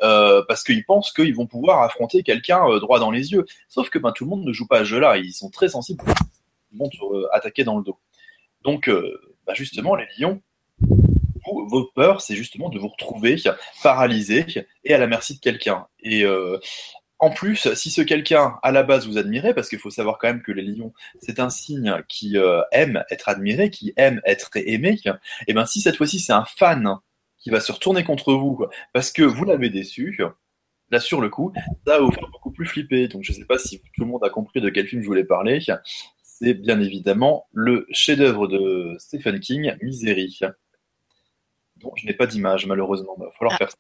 euh, 0.02 0.44
parce 0.48 0.64
qu'ils 0.64 0.86
pensent 0.86 1.12
qu'ils 1.12 1.36
vont 1.36 1.46
pouvoir 1.46 1.84
affronter 1.84 2.24
quelqu'un 2.24 2.68
euh, 2.68 2.80
droit 2.80 3.00
dans 3.00 3.12
les 3.12 3.32
yeux. 3.32 3.46
Sauf 3.70 3.90
que 3.90 4.00
ben 4.00 4.12
tout 4.12 4.26
le 4.26 4.32
monde 4.32 4.46
ne 4.46 4.52
joue 4.52 4.68
pas 4.68 4.80
à 4.80 4.80
ce 4.80 4.86
jeu-là. 4.90 5.18
Ils 5.18 5.34
sont 5.34 5.50
très 5.50 5.70
sensibles 5.70 6.04
ils 6.72 6.78
vont 6.78 6.90
attaquer 7.32 7.64
dans 7.64 7.78
le 7.78 7.84
dos. 7.84 7.98
Donc 8.64 8.90
bah, 9.46 9.54
justement 9.54 9.96
les 9.96 10.06
lions 10.20 10.42
vos 11.46 11.86
peurs 11.96 12.20
c'est 12.20 12.36
justement 12.36 12.70
de 12.70 12.78
vous 12.78 12.90
retrouver 12.90 13.38
paralysé 13.82 14.46
et 14.84 14.94
à 14.94 14.98
la 14.98 15.08
merci 15.08 15.36
de 15.36 15.40
quelqu'un. 15.40 15.88
Et 16.02 16.26
en 17.20 17.32
plus, 17.32 17.74
si 17.74 17.90
ce 17.90 18.02
quelqu'un 18.02 18.60
à 18.62 18.72
la 18.72 18.84
base 18.84 19.08
vous 19.08 19.18
admirait, 19.18 19.54
parce 19.54 19.70
qu'il 19.70 19.80
faut 19.80 19.90
savoir 19.90 20.20
quand 20.20 20.28
même 20.28 20.44
que 20.44 20.52
les 20.52 20.62
lions, 20.62 20.94
c'est 21.20 21.40
un 21.40 21.50
signe 21.50 22.04
qui 22.08 22.38
euh, 22.38 22.62
aime 22.72 23.04
être 23.10 23.30
admiré, 23.30 23.70
qui 23.70 23.94
aime 23.98 24.22
être 24.26 24.50
aimé, 24.56 25.00
et 25.48 25.54
ben 25.54 25.66
si 25.66 25.82
cette 25.82 25.96
fois-ci 25.96 26.20
c'est 26.20 26.34
un 26.34 26.46
fan 26.46 26.98
qui 27.40 27.50
va 27.50 27.60
se 27.60 27.72
retourner 27.72 28.04
contre 28.04 28.34
vous 28.34 28.66
parce 28.94 29.12
que 29.12 29.24
vous 29.24 29.46
l'avez 29.46 29.70
déçu, 29.70 30.20
là 30.90 31.00
sur 31.00 31.22
le 31.22 31.30
coup, 31.30 31.54
ça 31.86 31.98
va 31.98 32.00
vous 32.00 32.12
faire 32.12 32.28
beaucoup 32.30 32.52
plus 32.52 32.66
flipper. 32.66 33.08
Donc 33.08 33.24
je 33.24 33.34
sais 33.34 33.46
pas 33.46 33.58
si 33.58 33.80
tout 33.80 34.02
le 34.02 34.08
monde 34.08 34.24
a 34.24 34.30
compris 34.30 34.62
de 34.62 34.70
quel 34.70 34.88
film 34.88 35.02
je 35.02 35.08
voulais 35.08 35.26
parler. 35.26 35.60
C'est 36.24 36.54
bien 36.54 36.80
évidemment 36.80 37.48
le 37.52 37.88
chef-d'œuvre 37.92 38.48
de 38.48 38.96
Stephen 39.00 39.40
King, 39.40 39.76
Misery. 39.82 40.40
Dont 41.78 41.94
je 41.96 42.06
n'ai 42.06 42.14
pas 42.14 42.28
d'image 42.28 42.66
malheureusement, 42.66 43.16
il 43.18 43.24
va 43.24 43.32
falloir 43.38 43.58
faire 43.58 43.72
ça. 43.72 43.78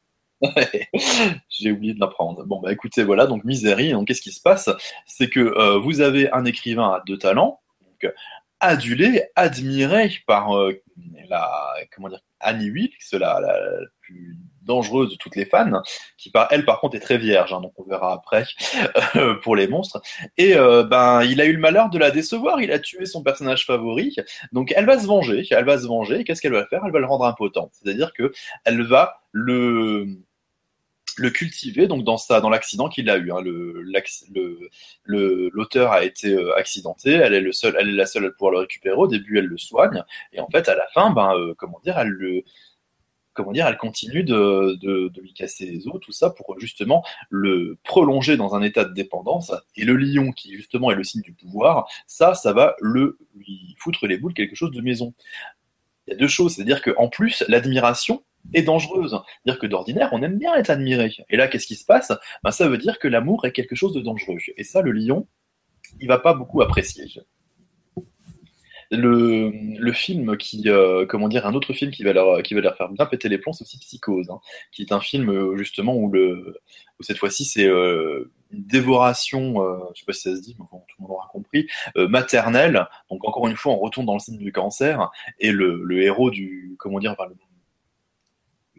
J'ai 1.49 1.71
oublié 1.71 1.93
de 1.93 1.99
l'apprendre. 1.99 2.45
Bon, 2.45 2.59
bah 2.59 2.71
écoutez, 2.71 3.03
voilà, 3.03 3.27
donc 3.27 3.43
Misery. 3.43 3.91
Donc, 3.91 4.07
qu'est-ce 4.07 4.21
qui 4.21 4.31
se 4.31 4.41
passe? 4.41 4.69
C'est 5.05 5.29
que 5.29 5.39
euh, 5.39 5.79
vous 5.79 6.01
avez 6.01 6.31
un 6.31 6.45
écrivain 6.45 6.89
à 6.89 7.03
deux 7.05 7.17
talents, 7.17 7.61
donc 7.81 8.11
adulé, 8.59 9.23
admiré 9.35 10.11
par 10.25 10.57
euh, 10.57 10.81
la, 11.29 11.73
comment 11.95 12.09
dire, 12.09 12.21
Annie 12.39 12.71
Wilkes, 12.71 13.11
la, 13.13 13.39
la, 13.39 13.41
la, 13.41 13.79
plus 14.01 14.37
dangereuse 14.61 15.11
de 15.11 15.15
toutes 15.15 15.35
les 15.35 15.45
fans, 15.45 15.81
qui 16.17 16.29
par 16.29 16.47
elle, 16.51 16.65
par 16.65 16.79
contre, 16.79 16.95
est 16.95 16.99
très 17.01 17.17
vierge, 17.17 17.53
hein, 17.53 17.61
donc 17.61 17.73
on 17.77 17.83
verra 17.83 18.13
après 18.13 18.45
euh, 19.15 19.35
pour 19.35 19.55
les 19.55 19.67
monstres. 19.67 20.01
Et 20.37 20.55
euh, 20.55 20.83
ben, 20.83 21.23
il 21.23 21.39
a 21.39 21.45
eu 21.45 21.53
le 21.53 21.59
malheur 21.59 21.89
de 21.89 21.97
la 21.97 22.11
décevoir. 22.11 22.61
Il 22.61 22.71
a 22.71 22.79
tué 22.79 23.05
son 23.05 23.23
personnage 23.23 23.65
favori, 23.65 24.15
donc 24.51 24.73
elle 24.75 24.85
va 24.85 24.99
se 24.99 25.07
venger. 25.07 25.45
Elle 25.49 25.65
va 25.65 25.77
se 25.77 25.87
venger. 25.87 26.23
Qu'est-ce 26.23 26.41
qu'elle 26.41 26.53
va 26.53 26.65
faire? 26.65 26.81
Elle 26.85 26.91
va 26.91 26.99
le 26.99 27.05
rendre 27.05 27.25
impotent. 27.25 27.69
C'est-à-dire 27.73 28.13
que 28.13 28.31
elle 28.65 28.83
va 28.83 29.21
le 29.31 30.07
le 31.17 31.31
cultiver 31.31 31.87
donc 31.87 32.03
dans 32.03 32.17
dans 32.29 32.49
l'accident 32.49 32.89
qu'il 32.89 33.09
a 33.09 33.17
eu 33.17 33.31
hein. 33.31 33.41
le 33.41 33.83
le 35.03 35.49
l'auteur 35.51 35.91
a 35.91 36.03
été 36.03 36.33
euh, 36.33 36.55
accidenté. 36.55 37.11
Elle 37.11 37.33
est 37.33 37.41
le 37.41 37.51
seul 37.51 37.75
elle 37.79 37.89
est 37.89 37.93
la 37.93 38.05
seule 38.05 38.25
à 38.25 38.29
pouvoir 38.31 38.51
le 38.51 38.59
récupérer. 38.59 38.95
Au 38.95 39.07
début 39.07 39.39
elle 39.39 39.45
le 39.45 39.57
soigne. 39.57 40.03
Et 40.31 40.39
en 40.39 40.47
fait 40.47 40.69
à 40.69 40.75
la 40.75 40.87
fin 40.93 41.11
ben 41.11 41.35
euh, 41.35 41.53
comment 41.57 41.79
dire 41.83 41.97
elle 41.97 42.09
le 42.09 42.43
comment 43.33 43.51
dire 43.51 43.67
elle 43.67 43.77
continue 43.77 44.23
de, 44.23 44.77
de, 44.81 45.21
lui 45.21 45.33
casser 45.33 45.65
les 45.65 45.87
os 45.87 45.99
tout 46.01 46.11
ça 46.11 46.31
pour 46.31 46.59
justement 46.59 47.03
le 47.29 47.77
prolonger 47.83 48.35
dans 48.37 48.55
un 48.55 48.61
état 48.61 48.85
de 48.85 48.93
dépendance. 48.93 49.51
Et 49.75 49.85
le 49.85 49.95
lion 49.95 50.31
qui 50.31 50.55
justement 50.55 50.91
est 50.91 50.95
le 50.95 51.03
signe 51.03 51.21
du 51.21 51.33
pouvoir 51.33 51.87
ça 52.05 52.35
ça 52.35 52.53
va 52.53 52.75
le 52.79 53.17
lui 53.35 53.75
foutre 53.79 54.05
les 54.05 54.17
boules 54.17 54.33
quelque 54.33 54.55
chose 54.55 54.71
de 54.71 54.81
maison. 54.81 55.13
Il 56.07 56.11
y 56.11 56.13
a 56.15 56.19
deux 56.19 56.27
choses. 56.27 56.55
C'est 56.55 56.61
à 56.61 56.65
dire 56.65 56.81
que 56.81 56.91
en 56.97 57.09
plus 57.09 57.43
l'admiration 57.47 58.23
est 58.53 58.63
dangereuse. 58.63 59.11
C'est-à-dire 59.43 59.59
que 59.59 59.67
d'ordinaire, 59.67 60.09
on 60.11 60.21
aime 60.21 60.37
bien 60.37 60.55
être 60.55 60.69
admiré. 60.69 61.11
Et 61.29 61.37
là, 61.37 61.47
qu'est-ce 61.47 61.67
qui 61.67 61.75
se 61.75 61.85
passe? 61.85 62.11
Ben, 62.43 62.51
Ça 62.51 62.67
veut 62.67 62.77
dire 62.77 62.99
que 62.99 63.07
l'amour 63.07 63.45
est 63.45 63.51
quelque 63.51 63.75
chose 63.75 63.93
de 63.93 64.01
dangereux. 64.01 64.37
Et 64.57 64.63
ça, 64.63 64.81
le 64.81 64.91
lion, 64.91 65.27
il 65.99 66.07
va 66.07 66.19
pas 66.19 66.33
beaucoup 66.33 66.61
apprécier. 66.61 67.05
Le, 68.89 69.51
le 69.77 69.91
film 69.91 70.37
qui, 70.37 70.63
euh, 70.67 71.05
comment 71.05 71.27
dire, 71.27 71.45
un 71.45 71.53
autre 71.53 71.73
film 71.73 71.91
qui 71.91 72.03
va 72.03 72.13
leur, 72.13 72.41
qui 72.41 72.53
va 72.53 72.61
leur 72.61 72.77
faire 72.77 72.87
bien 72.87 73.05
péter 73.05 73.27
les 73.27 73.37
plombs, 73.37 73.51
c'est 73.51 73.65
aussi 73.65 73.77
Psychose, 73.79 74.29
hein, 74.29 74.39
qui 74.71 74.81
est 74.81 74.93
un 74.93 75.01
film 75.01 75.57
justement 75.57 75.93
où 75.93 76.09
le, 76.09 76.55
où 76.97 77.03
cette 77.03 77.17
fois-ci 77.17 77.43
c'est 77.43 77.67
euh, 77.67 78.31
une 78.51 78.63
dévoration, 78.63 79.61
euh, 79.61 79.79
je 79.93 79.99
sais 79.99 80.05
pas 80.05 80.13
si 80.13 80.21
ça 80.21 80.35
se 80.35 80.41
dit, 80.41 80.55
mais 80.57 80.65
tout 80.71 80.95
le 80.99 81.03
monde 81.03 81.11
aura 81.11 81.27
compris, 81.31 81.67
euh, 81.97 82.07
maternelle. 82.07 82.87
Donc 83.09 83.27
encore 83.27 83.47
une 83.47 83.55
fois, 83.55 83.73
on 83.73 83.77
retourne 83.77 84.05
dans 84.05 84.13
le 84.13 84.19
signe 84.19 84.37
du 84.37 84.51
cancer 84.51 85.11
et 85.39 85.51
le, 85.51 85.83
le 85.83 86.01
héros 86.01 86.31
du, 86.31 86.75
comment 86.79 86.99
dire, 86.99 87.11
enfin, 87.11 87.25
le 87.27 87.35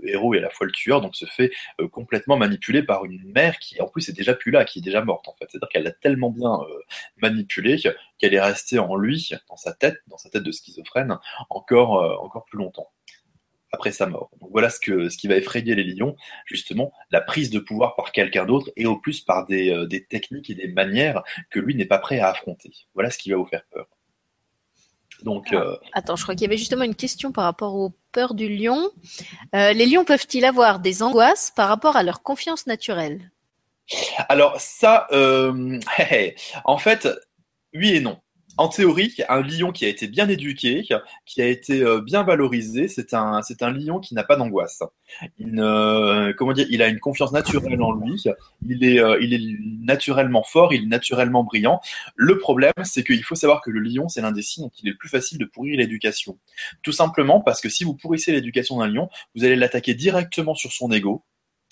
héros 0.05 0.35
est 0.35 0.39
à 0.39 0.43
la 0.43 0.51
fois 0.51 0.67
le 0.67 0.73
tueur, 0.73 1.01
donc 1.01 1.17
se 1.17 1.27
fait 1.27 1.51
euh, 1.81 1.89
complètement 1.89 2.37
manipuler 2.37 2.83
par 2.83 3.05
une 3.05 3.23
mère 3.33 3.59
qui 3.59 3.81
en 3.81 3.89
plus 3.89 4.09
est 4.09 4.13
déjà 4.13 4.35
plus 4.35 4.51
là, 4.51 4.65
qui 4.65 4.79
est 4.79 4.83
déjà 4.83 5.03
morte 5.03 5.29
en 5.29 5.35
fait. 5.35 5.47
C'est-à-dire 5.51 5.69
qu'elle 5.69 5.85
l'a 5.85 5.93
tellement 5.93 6.31
bien 6.31 6.53
euh, 6.53 6.81
manipulé 7.21 7.81
qu'elle 8.19 8.35
est 8.35 8.41
restée 8.41 8.79
en 8.79 8.97
lui, 8.97 9.31
dans 9.49 9.57
sa 9.57 9.73
tête, 9.73 9.99
dans 10.09 10.19
sa 10.19 10.31
tête 10.31 10.43
de 10.43 10.53
schizophrène, 10.53 11.19
encore, 11.51 12.03
euh, 12.03 12.17
encore 12.17 12.45
plus 12.45 12.59
longtemps 12.59 12.91
après 13.71 13.93
sa 13.93 14.07
mort. 14.07 14.31
Voilà 14.51 14.71
ce 14.71 14.81
qui 14.81 15.29
va 15.29 15.37
effrayer 15.37 15.75
les 15.75 15.85
lions, 15.85 16.17
justement, 16.47 16.91
la 17.11 17.21
prise 17.21 17.51
de 17.51 17.59
pouvoir 17.59 17.97
par 17.97 18.13
quelqu'un 18.13 18.47
d'autre 18.47 18.71
et 18.77 18.87
au 18.87 18.97
plus 18.97 19.21
par 19.21 19.45
des, 19.45 19.87
des 19.91 20.07
techniques 20.07 20.49
et 20.49 20.55
des 20.55 20.69
manières 20.69 21.23
que 21.51 21.61
lui 21.61 21.75
n'est 21.75 21.85
pas 21.85 21.99
prêt 21.99 22.19
à 22.19 22.31
affronter. 22.31 22.73
Voilà 22.95 23.11
ce 23.11 23.19
qui 23.19 23.31
va 23.31 23.37
vous 23.37 23.45
faire 23.45 23.67
peur. 23.71 23.87
Donc, 25.23 25.49
ah, 25.53 25.79
Attends, 25.93 26.17
je 26.17 26.23
crois 26.23 26.35
qu'il 26.35 26.43
y 26.43 26.47
avait 26.47 26.59
justement 26.59 26.85
une 26.85 26.95
question 26.95 27.33
par 27.33 27.45
rapport 27.45 27.75
aux 27.75 27.93
peurs 28.13 28.35
du 28.35 28.49
lion. 28.49 28.91
Euh, 29.55 29.73
les 29.73 29.87
lions 29.87 30.05
peuvent-ils 30.05 30.45
avoir 30.45 30.79
des 30.79 31.03
angoisses 31.03 31.53
par 31.55 31.69
rapport 31.69 31.97
à 31.97 32.03
leur 32.03 32.23
confiance 32.23 32.67
naturelle? 32.67 33.31
Alors 34.29 34.61
ça, 34.61 35.07
euh, 35.13 35.79
en 36.65 36.79
fait, 36.79 37.09
oui 37.75 37.97
et 37.97 38.01
non 38.01 38.19
en 38.59 38.69
théorie, 38.69 39.15
un 39.29 39.41
lion 39.41 39.73
qui 39.73 39.85
a 39.85 39.89
été 39.89 40.09
bien 40.09 40.29
éduqué, 40.29 40.87
qui 41.25 41.41
a 41.41 41.47
été 41.47 41.83
euh, 41.83 42.01
bien 42.01 42.25
valorisé, 42.25 42.89
c'est 42.89 43.15
un, 43.15 43.41
lion 43.71 44.01
qui 44.01 44.15
n'a 44.15 44.25
pas 44.25 44.37
d'angoisse. 44.37 44.83
Il, 45.39 45.55
comment 46.37 46.53
dire, 46.53 46.67
a 46.83 46.89
une 46.89 46.99
confiance 46.99 47.33
naturelle 47.33 47.81
en 47.81 47.93
lui. 47.93 48.23
Il 48.67 48.85
est, 48.85 49.01
euh, 49.01 49.19
il 49.21 49.33
est 49.33 49.59
naturellement 49.85 50.43
fort, 50.43 50.75
il 50.75 50.83
est 50.83 50.87
naturellement 50.87 51.45
brillant. 51.45 51.81
Le 52.17 52.39
problème, 52.39 52.73
c'est 52.83 53.05
qu'il 53.05 53.23
faut 53.23 53.37
savoir 53.37 53.63
que 53.63 53.71
le 53.71 53.81
lion, 53.81 54.09
c'est 54.09 54.21
l'un 54.21 54.33
des 54.33 54.43
signes 54.43 54.65
dont 54.65 54.73
il 54.83 54.89
est 54.89 54.93
le 54.93 54.99
plus 54.99 55.09
facile 55.09 55.39
de 55.39 55.45
pourrir 55.45 55.79
l'éducation. 55.79 56.39
Tout 56.83 56.93
simplement 56.93 57.41
parce 57.41 57.61
que 57.61 57.69
si 57.69 57.85
vous 57.85 57.95
pourrissez 57.95 58.33
l'éducation 58.33 58.79
d'un 58.79 58.89
lion, 58.89 59.09
vous 59.37 59.45
allez 59.45 59.57
l'attaquer 59.57 59.95
directement 59.95 60.55
sur 60.55 60.73
son 60.73 60.91
ego 60.91 61.23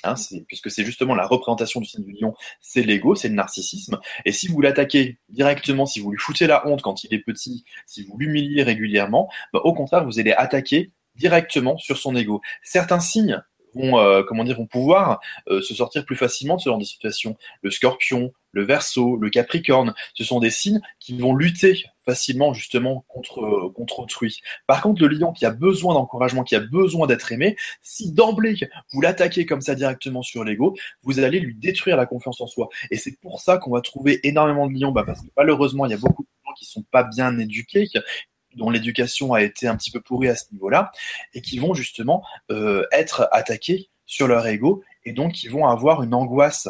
Hein, 0.05 0.15
puisque 0.47 0.71
c'est 0.71 0.85
justement 0.85 1.15
la 1.15 1.27
représentation 1.27 1.81
du 1.81 1.87
signe 1.87 2.05
du 2.05 2.13
lion, 2.13 2.35
c'est 2.61 2.83
l'ego, 2.83 3.15
c'est 3.15 3.29
le 3.29 3.35
narcissisme. 3.35 3.99
Et 4.25 4.33
si 4.33 4.47
vous 4.47 4.61
l'attaquez 4.61 5.19
directement, 5.31 5.87
si 5.87 6.01
vous 6.01 6.11
lui 6.11 6.19
foutez 6.19 6.47
la 6.47 6.67
honte 6.67 6.83
quand 6.83 7.03
il 7.05 7.15
est 7.15 7.19
petit, 7.19 7.65
si 7.87 8.05
vous 8.05 8.17
l'humiliez 8.19 8.63
régulièrement, 8.63 9.31
bah, 9.53 9.61
au 9.65 9.73
contraire, 9.73 10.05
vous 10.05 10.19
allez 10.21 10.33
attaquer 10.33 10.93
directement 11.17 11.79
sur 11.79 11.97
son 11.97 12.15
ego. 12.15 12.43
Certains 12.63 13.01
signes 13.01 13.43
vont, 13.75 13.99
euh, 13.99 14.23
comment 14.23 14.45
dire, 14.45 14.57
vont 14.57 14.67
pouvoir 14.67 15.21
euh, 15.49 15.63
se 15.63 15.75
sortir 15.75 16.05
plus 16.05 16.17
facilement 16.17 16.57
de 16.57 16.61
ce 16.61 16.69
genre 16.69 16.79
de 16.79 16.85
situation. 16.85 17.37
Le 17.63 17.71
scorpion, 17.71 18.33
le 18.53 18.65
verso, 18.65 19.17
le 19.17 19.31
capricorne, 19.31 19.95
ce 20.15 20.25
sont 20.25 20.41
des 20.41 20.51
signes 20.51 20.81
qui 21.01 21.19
vont 21.19 21.35
lutter 21.35 21.85
facilement 22.07 22.55
justement 22.55 23.05
contre, 23.09 23.41
euh, 23.41 23.73
contre 23.75 24.01
autrui. 24.01 24.41
Par 24.67 24.81
contre, 24.81 25.03
le 25.03 25.09
lion 25.09 25.33
qui 25.33 25.45
a 25.45 25.51
besoin 25.51 25.95
d'encouragement, 25.95 26.45
qui 26.45 26.55
a 26.55 26.61
besoin 26.61 27.07
d'être 27.07 27.33
aimé, 27.33 27.57
si 27.83 28.13
d'emblée 28.13 28.57
vous 28.93 29.01
l'attaquez 29.01 29.45
comme 29.45 29.61
ça 29.61 29.75
directement 29.75 30.23
sur 30.23 30.45
l'ego, 30.45 30.75
vous 31.03 31.19
allez 31.19 31.41
lui 31.41 31.55
détruire 31.55 31.97
la 31.97 32.07
confiance 32.07 32.41
en 32.41 32.47
soi. 32.47 32.69
Et 32.91 32.97
c'est 32.97 33.19
pour 33.21 33.41
ça 33.41 33.59
qu'on 33.59 33.73
va 33.73 33.81
trouver 33.81 34.21
énormément 34.27 34.69
de 34.69 34.79
lions, 34.79 34.93
bah 34.93 35.05
parce 35.05 35.21
que 35.21 35.29
malheureusement, 35.37 35.85
il 35.87 35.91
y 35.91 35.95
a 35.95 35.99
beaucoup 35.99 36.23
de 36.23 36.29
gens 36.45 36.53
qui 36.57 36.65
sont 36.65 36.85
pas 36.91 37.03
bien 37.03 37.39
éduqués, 37.39 37.89
dont 38.55 38.71
l'éducation 38.71 39.35
a 39.35 39.43
été 39.43 39.67
un 39.67 39.77
petit 39.77 39.91
peu 39.91 40.01
pourrie 40.01 40.29
à 40.29 40.37
ce 40.37 40.45
niveau-là, 40.53 40.93
et 41.35 41.43
qui 41.43 41.59
vont 41.59 41.75
justement 41.75 42.25
euh, 42.51 42.87
être 42.93 43.29
attaqués 43.33 43.91
sur 44.07 44.29
leur 44.29 44.47
ego, 44.47 44.83
et 45.05 45.13
donc 45.13 45.33
qui 45.33 45.49
vont 45.49 45.67
avoir 45.67 46.03
une 46.03 46.15
angoisse 46.15 46.69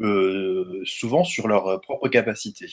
euh, 0.00 0.82
souvent 0.84 1.24
sur 1.24 1.48
leur 1.48 1.80
propre 1.80 2.08
capacité. 2.08 2.68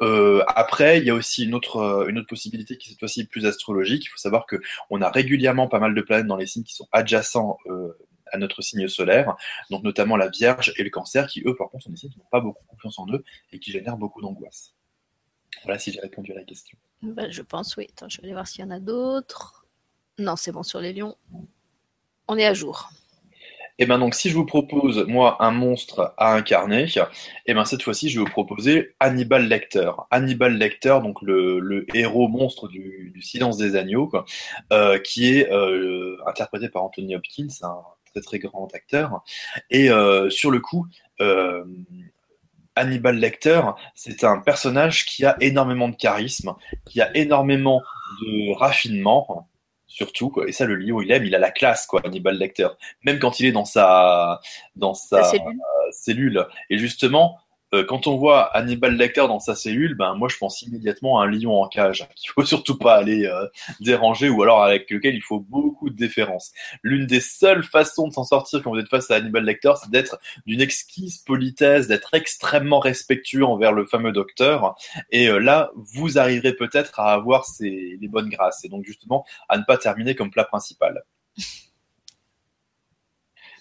Euh, 0.00 0.42
après, 0.48 0.98
il 0.98 1.04
y 1.04 1.10
a 1.10 1.14
aussi 1.14 1.44
une 1.44 1.54
autre, 1.54 2.08
possibilité 2.28 2.76
qui 2.76 2.88
est 2.88 2.90
cette 2.92 2.98
fois-ci 2.98 3.26
plus 3.26 3.46
astrologique. 3.46 4.04
Il 4.04 4.08
faut 4.08 4.18
savoir 4.18 4.46
que 4.46 4.56
on 4.90 5.02
a 5.02 5.10
régulièrement 5.10 5.68
pas 5.68 5.78
mal 5.78 5.94
de 5.94 6.00
planètes 6.00 6.26
dans 6.26 6.36
les 6.36 6.46
signes 6.46 6.64
qui 6.64 6.74
sont 6.74 6.88
adjacents 6.92 7.58
euh, 7.66 7.98
à 8.32 8.38
notre 8.38 8.62
signe 8.62 8.88
solaire, 8.88 9.36
donc 9.70 9.82
notamment 9.84 10.16
la 10.16 10.28
Vierge 10.28 10.74
et 10.76 10.84
le 10.84 10.90
Cancer, 10.90 11.26
qui 11.26 11.42
eux, 11.46 11.56
par 11.56 11.70
contre, 11.70 11.84
sont 11.84 11.90
des 11.90 11.96
signes 11.96 12.10
qui 12.10 12.18
n'ont 12.18 12.26
pas 12.30 12.40
beaucoup 12.40 12.64
confiance 12.66 12.98
en 12.98 13.06
eux 13.10 13.24
et 13.52 13.58
qui 13.58 13.70
génèrent 13.72 13.96
beaucoup 13.96 14.20
d'angoisse. 14.20 14.74
Voilà 15.64 15.78
si 15.78 15.92
j'ai 15.92 16.00
répondu 16.00 16.32
à 16.32 16.34
la 16.34 16.44
question. 16.44 16.76
Ben, 17.02 17.30
je 17.30 17.42
pense, 17.42 17.76
oui. 17.76 17.86
Attends, 17.90 18.08
je 18.08 18.18
vais 18.18 18.24
aller 18.24 18.32
voir 18.32 18.46
s'il 18.46 18.64
y 18.64 18.64
en 18.64 18.70
a 18.70 18.80
d'autres. 18.80 19.66
Non, 20.18 20.36
c'est 20.36 20.52
bon 20.52 20.62
sur 20.62 20.80
les 20.80 20.92
lions. 20.92 21.16
On 22.26 22.36
est 22.36 22.46
à 22.46 22.54
jour. 22.54 22.90
Et 23.80 23.84
eh 23.84 23.86
ben 23.86 24.00
donc 24.00 24.16
si 24.16 24.28
je 24.28 24.34
vous 24.34 24.44
propose 24.44 25.06
moi 25.06 25.36
un 25.38 25.52
monstre 25.52 26.12
à 26.16 26.34
incarner, 26.34 26.86
et 26.86 27.00
eh 27.46 27.54
ben 27.54 27.64
cette 27.64 27.84
fois-ci 27.84 28.08
je 28.08 28.18
vais 28.18 28.24
vous 28.24 28.30
proposer 28.30 28.96
Hannibal 28.98 29.46
Lecter. 29.46 29.92
Hannibal 30.10 30.58
Lecter, 30.58 30.98
donc 31.00 31.22
le, 31.22 31.86
héros 31.94 32.26
monstre 32.26 32.66
du, 32.66 33.14
Silence 33.22 33.56
des 33.56 33.76
agneaux, 33.76 34.10
euh, 34.72 34.98
qui 34.98 35.32
est 35.32 35.52
euh, 35.52 36.16
interprété 36.26 36.68
par 36.68 36.82
Anthony 36.82 37.14
Hopkins, 37.14 37.46
un 37.62 37.76
très 38.12 38.20
très 38.20 38.40
grand 38.40 38.68
acteur. 38.74 39.22
Et 39.70 39.92
euh, 39.92 40.28
sur 40.28 40.50
le 40.50 40.58
coup, 40.58 40.88
Hannibal 42.74 43.16
Lecter, 43.16 43.60
c'est 43.94 44.24
un 44.24 44.38
personnage 44.38 45.06
qui 45.06 45.24
a 45.24 45.36
énormément 45.40 45.88
de 45.88 45.94
charisme, 45.94 46.54
qui 46.84 47.00
a 47.00 47.16
énormément 47.16 47.80
de 48.22 48.56
raffinement 48.58 49.48
surtout 49.98 50.30
quoi. 50.30 50.48
Et 50.48 50.52
ça, 50.52 50.64
le 50.64 50.76
lion, 50.76 51.00
il 51.00 51.10
aime, 51.10 51.24
il 51.24 51.34
a 51.34 51.38
la 51.40 51.50
classe 51.50 51.86
quoi, 51.86 52.00
Hannibal 52.04 52.38
Lecter. 52.38 52.68
Même 53.02 53.18
quand 53.18 53.40
il 53.40 53.46
est 53.46 53.52
dans 53.52 53.64
sa 53.64 54.40
dans 54.76 54.94
sa 54.94 55.32
cellule. 55.90 56.46
Et 56.70 56.78
justement, 56.78 57.38
euh, 57.74 57.84
quand 57.84 58.06
on 58.06 58.16
voit 58.16 58.44
Hannibal 58.56 58.96
Lecter 58.96 59.26
dans 59.28 59.40
sa 59.40 59.54
cellule, 59.54 59.94
ben 59.94 60.14
moi 60.14 60.28
je 60.28 60.38
pense 60.38 60.62
immédiatement 60.62 61.20
à 61.20 61.24
un 61.24 61.30
lion 61.30 61.60
en 61.60 61.68
cage 61.68 62.08
qu'il 62.16 62.30
faut 62.30 62.44
surtout 62.44 62.78
pas 62.78 62.96
aller 62.96 63.26
euh, 63.26 63.46
déranger 63.80 64.28
ou 64.30 64.42
alors 64.42 64.62
avec 64.62 64.90
lequel 64.90 65.14
il 65.14 65.22
faut 65.22 65.40
beaucoup 65.40 65.90
de 65.90 65.96
déférence. 65.96 66.52
L'une 66.82 67.06
des 67.06 67.20
seules 67.20 67.62
façons 67.62 68.08
de 68.08 68.12
s'en 68.14 68.24
sortir 68.24 68.62
quand 68.62 68.70
vous 68.70 68.78
êtes 68.78 68.88
face 68.88 69.10
à 69.10 69.16
Hannibal 69.16 69.44
Lecter, 69.44 69.72
c'est 69.82 69.90
d'être 69.90 70.18
d'une 70.46 70.60
exquise 70.60 71.18
politesse, 71.18 71.88
d'être 71.88 72.14
extrêmement 72.14 72.80
respectueux 72.80 73.44
envers 73.44 73.72
le 73.72 73.84
fameux 73.84 74.12
docteur. 74.12 74.74
Et 75.10 75.28
euh, 75.28 75.38
là, 75.38 75.70
vous 75.74 76.18
arriverez 76.18 76.54
peut-être 76.54 77.00
à 77.00 77.12
avoir 77.12 77.44
les 77.60 78.08
bonnes 78.08 78.30
grâces 78.30 78.64
et 78.64 78.68
donc 78.68 78.84
justement 78.84 79.26
à 79.48 79.58
ne 79.58 79.62
pas 79.64 79.76
terminer 79.76 80.14
comme 80.14 80.30
plat 80.30 80.44
principal. 80.44 81.02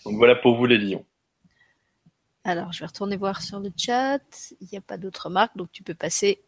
Donc 0.06 0.16
voilà 0.16 0.36
pour 0.36 0.56
vous 0.56 0.66
les 0.66 0.78
lions. 0.78 1.06
Alors, 2.48 2.72
je 2.72 2.80
vais 2.80 2.86
retourner 2.86 3.18
voir 3.18 3.42
sur 3.42 3.60
le 3.60 3.70
chat. 3.76 4.20
Il 4.62 4.70
n'y 4.72 4.78
a 4.78 4.82
pas 4.82 4.96
d'autres 4.96 5.30
marques, 5.30 5.58
donc 5.58 5.70
tu 5.74 5.84
peux 5.84 5.94
passer. 5.94 6.42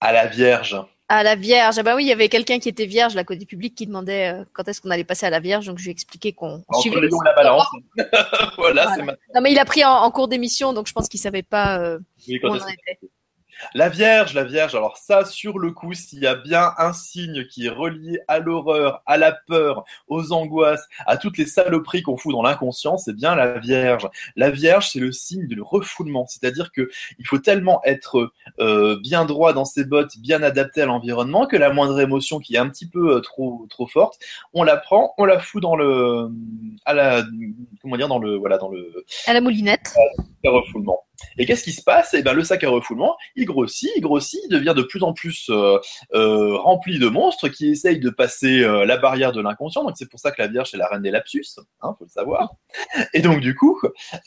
À 0.00 0.12
la 0.12 0.26
Vierge. 0.26 0.76
À 1.08 1.22
la 1.22 1.36
Vierge. 1.36 1.78
Ah 1.78 1.82
bah 1.84 1.94
oui, 1.94 2.06
il 2.06 2.08
y 2.08 2.12
avait 2.12 2.28
quelqu'un 2.28 2.58
qui 2.58 2.68
était 2.68 2.86
vierge, 2.86 3.14
là, 3.14 3.22
côté 3.22 3.46
public, 3.46 3.76
qui 3.76 3.86
demandait 3.86 4.34
euh, 4.34 4.44
quand 4.52 4.66
est-ce 4.66 4.80
qu'on 4.80 4.90
allait 4.90 5.04
passer 5.04 5.26
à 5.26 5.30
la 5.30 5.38
Vierge. 5.38 5.66
Donc, 5.66 5.78
je 5.78 5.84
lui 5.84 5.90
ai 5.90 5.92
expliqué 5.92 6.32
qu'on 6.32 6.64
suivait. 6.80 7.00
la 7.24 7.32
balance. 7.34 7.68
voilà, 8.58 8.92
c'est 8.96 9.02
Non, 9.02 9.40
mais 9.40 9.52
il 9.52 9.58
a 9.60 9.64
pris 9.64 9.84
en, 9.84 10.10
cours 10.10 10.26
d'émission, 10.26 10.72
donc 10.72 10.88
je 10.88 10.92
pense 10.92 11.08
qu'il 11.08 11.20
savait 11.20 11.44
pas 11.44 11.78
euh, 11.78 11.98
où 11.98 12.32
on 12.42 12.50
en 12.50 12.56
était. 12.56 12.98
La 13.74 13.88
Vierge, 13.88 14.34
la 14.34 14.44
Vierge, 14.44 14.74
alors 14.74 14.96
ça, 14.96 15.24
sur 15.24 15.58
le 15.58 15.72
coup, 15.72 15.92
s'il 15.94 16.20
y 16.20 16.26
a 16.26 16.34
bien 16.34 16.72
un 16.78 16.92
signe 16.92 17.46
qui 17.46 17.66
est 17.66 17.70
relié 17.70 18.20
à 18.28 18.38
l'horreur, 18.38 19.02
à 19.06 19.16
la 19.16 19.32
peur, 19.32 19.84
aux 20.06 20.32
angoisses, 20.32 20.86
à 21.06 21.16
toutes 21.16 21.38
les 21.38 21.46
saloperies 21.46 22.02
qu'on 22.02 22.16
fout 22.16 22.32
dans 22.32 22.42
l'inconscient, 22.42 22.98
c'est 22.98 23.14
bien 23.14 23.34
la 23.34 23.58
Vierge. 23.58 24.08
La 24.36 24.50
Vierge, 24.50 24.90
c'est 24.90 25.00
le 25.00 25.12
signe 25.12 25.46
du 25.46 25.60
refoulement, 25.60 26.26
c'est-à-dire 26.26 26.72
que 26.72 26.88
il 27.18 27.26
faut 27.26 27.38
tellement 27.38 27.80
être 27.84 28.32
euh, 28.60 28.98
bien 29.00 29.24
droit 29.24 29.52
dans 29.52 29.64
ses 29.64 29.84
bottes, 29.84 30.18
bien 30.18 30.42
adapté 30.42 30.82
à 30.82 30.86
l'environnement, 30.86 31.46
que 31.46 31.56
la 31.56 31.72
moindre 31.72 32.00
émotion 32.00 32.38
qui 32.38 32.54
est 32.54 32.58
un 32.58 32.68
petit 32.68 32.88
peu 32.88 33.16
euh, 33.16 33.20
trop 33.20 33.66
trop 33.68 33.86
forte, 33.86 34.18
on 34.52 34.62
la 34.62 34.76
prend, 34.76 35.14
on 35.18 35.24
la 35.24 35.38
fout 35.38 35.62
dans 35.62 35.76
le, 35.76 36.30
à 36.84 36.94
la, 36.94 37.24
comment 37.82 37.96
dire, 37.96 38.08
dans 38.08 38.18
le, 38.18 38.36
voilà, 38.36 38.58
dans 38.58 38.68
le, 38.68 39.04
à 39.26 39.32
la 39.32 39.40
moulinette, 39.40 39.94
le 40.44 40.50
refoulement. 40.50 41.07
Et 41.36 41.46
qu'est-ce 41.46 41.64
qui 41.64 41.72
se 41.72 41.82
passe? 41.82 42.14
Eh 42.14 42.22
ben, 42.22 42.32
le 42.32 42.44
sac 42.44 42.64
à 42.64 42.68
refoulement, 42.68 43.16
il 43.36 43.44
grossit, 43.44 43.90
il 43.96 44.00
grossit, 44.00 44.40
il 44.44 44.50
devient 44.50 44.74
de 44.76 44.82
plus 44.82 45.02
en 45.02 45.12
plus 45.12 45.48
euh, 45.50 45.78
euh, 46.14 46.56
rempli 46.56 46.98
de 46.98 47.08
monstres 47.08 47.48
qui 47.48 47.68
essayent 47.68 48.00
de 48.00 48.10
passer 48.10 48.62
euh, 48.62 48.84
la 48.84 48.96
barrière 48.96 49.32
de 49.32 49.40
l'inconscient. 49.40 49.84
Donc 49.84 49.96
c'est 49.96 50.08
pour 50.08 50.20
ça 50.20 50.30
que 50.30 50.40
la 50.40 50.48
Vierge 50.48 50.74
est 50.74 50.76
la 50.76 50.88
reine 50.88 51.02
des 51.02 51.10
lapsus, 51.10 51.46
hein, 51.80 51.94
faut 51.98 52.04
le 52.04 52.10
savoir. 52.10 52.54
Et 53.14 53.20
donc 53.20 53.40
du 53.40 53.54
coup, 53.54 53.80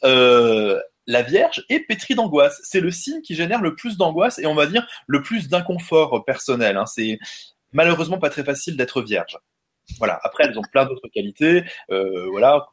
la 0.03 1.21
Vierge 1.23 1.63
est 1.69 1.79
pétrie 1.81 2.15
d'angoisse. 2.15 2.59
C'est 2.63 2.81
le 2.81 2.91
signe 2.91 3.21
qui 3.21 3.35
génère 3.35 3.61
le 3.61 3.75
plus 3.75 3.97
d'angoisse 3.97 4.39
et 4.39 4.45
on 4.45 4.55
va 4.55 4.65
dire 4.65 4.85
le 5.07 5.21
plus 5.21 5.49
d'inconfort 5.49 6.23
personnel. 6.25 6.77
Hein. 6.77 6.85
C'est 6.85 7.19
malheureusement 7.71 8.17
pas 8.19 8.29
très 8.29 8.43
facile 8.43 8.77
d'être 8.77 9.01
vierge. 9.01 9.37
Voilà. 9.97 10.19
Après, 10.23 10.45
elles 10.45 10.57
ont 10.57 10.63
plein 10.71 10.85
d'autres 10.85 11.07
qualités. 11.09 11.63
voilà 11.89 12.65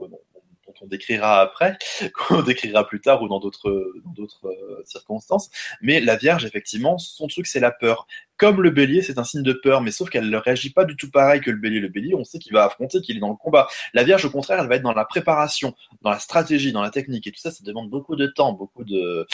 on 0.80 0.86
décrira 0.86 1.40
après, 1.40 1.78
qu'on 2.14 2.42
décrira 2.42 2.86
plus 2.86 3.00
tard 3.00 3.22
ou 3.22 3.28
dans 3.28 3.40
d'autres 3.40 3.68
euh, 3.68 4.82
circonstances. 4.84 5.50
Mais 5.80 6.00
la 6.00 6.16
Vierge, 6.16 6.44
effectivement, 6.44 6.98
son 6.98 7.26
truc, 7.26 7.46
c'est 7.46 7.60
la 7.60 7.70
peur. 7.70 8.06
Comme 8.36 8.62
le 8.62 8.70
bélier, 8.70 9.02
c'est 9.02 9.18
un 9.18 9.24
signe 9.24 9.42
de 9.42 9.52
peur, 9.52 9.80
mais 9.80 9.90
sauf 9.90 10.10
qu'elle 10.10 10.30
ne 10.30 10.36
réagit 10.36 10.70
pas 10.70 10.84
du 10.84 10.96
tout 10.96 11.10
pareil 11.10 11.40
que 11.40 11.50
le 11.50 11.56
bélier. 11.56 11.80
Le 11.80 11.88
bélier, 11.88 12.14
on 12.14 12.24
sait 12.24 12.38
qu'il 12.38 12.52
va 12.52 12.64
affronter, 12.64 13.00
qu'il 13.00 13.16
est 13.16 13.20
dans 13.20 13.30
le 13.30 13.36
combat. 13.36 13.68
La 13.94 14.04
Vierge, 14.04 14.24
au 14.24 14.30
contraire, 14.30 14.60
elle 14.60 14.68
va 14.68 14.76
être 14.76 14.82
dans 14.82 14.92
la 14.92 15.04
préparation, 15.04 15.74
dans 16.02 16.10
la 16.10 16.18
stratégie, 16.20 16.72
dans 16.72 16.82
la 16.82 16.90
technique. 16.90 17.26
Et 17.26 17.32
tout 17.32 17.40
ça, 17.40 17.50
ça 17.50 17.64
demande 17.64 17.90
beaucoup 17.90 18.14
de 18.14 18.26
temps, 18.26 18.52
beaucoup 18.52 18.84
de, 18.84 19.26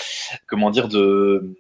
comment 0.47 0.71
dire, 0.71 0.89
de, 0.89 1.55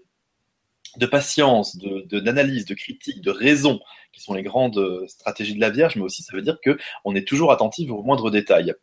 de 0.96 1.06
patience, 1.06 1.76
de 1.76 2.18
d'analyse, 2.20 2.64
de, 2.66 2.74
critique, 2.74 3.20
de 3.20 3.30
raison, 3.30 3.80
qui 4.12 4.20
sont 4.20 4.34
les 4.34 4.42
grandes 4.42 4.78
euh, 4.78 5.06
stratégies 5.08 5.54
de 5.54 5.60
la 5.60 5.70
Vierge, 5.70 5.96
mais 5.96 6.02
aussi 6.02 6.22
ça 6.22 6.34
veut 6.34 6.42
dire 6.42 6.58
que 6.62 6.78
on 7.04 7.14
est 7.14 7.26
toujours 7.26 7.52
attentif 7.52 7.90
aux 7.90 8.02
moindres 8.02 8.30
détails. 8.30 8.74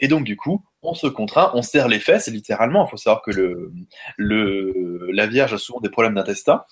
Et 0.00 0.08
donc 0.08 0.24
du 0.24 0.36
coup, 0.36 0.64
on 0.82 0.94
se 0.94 1.06
contraint, 1.06 1.50
on 1.54 1.62
serre 1.62 1.88
les 1.88 2.00
fesses, 2.00 2.28
littéralement. 2.28 2.86
Il 2.86 2.90
faut 2.90 2.96
savoir 2.96 3.22
que 3.22 3.30
le, 3.30 3.72
le, 4.16 5.10
la 5.12 5.26
Vierge 5.26 5.52
a 5.52 5.58
souvent 5.58 5.80
des 5.80 5.90
problèmes 5.90 6.14
d'intestin. 6.14 6.64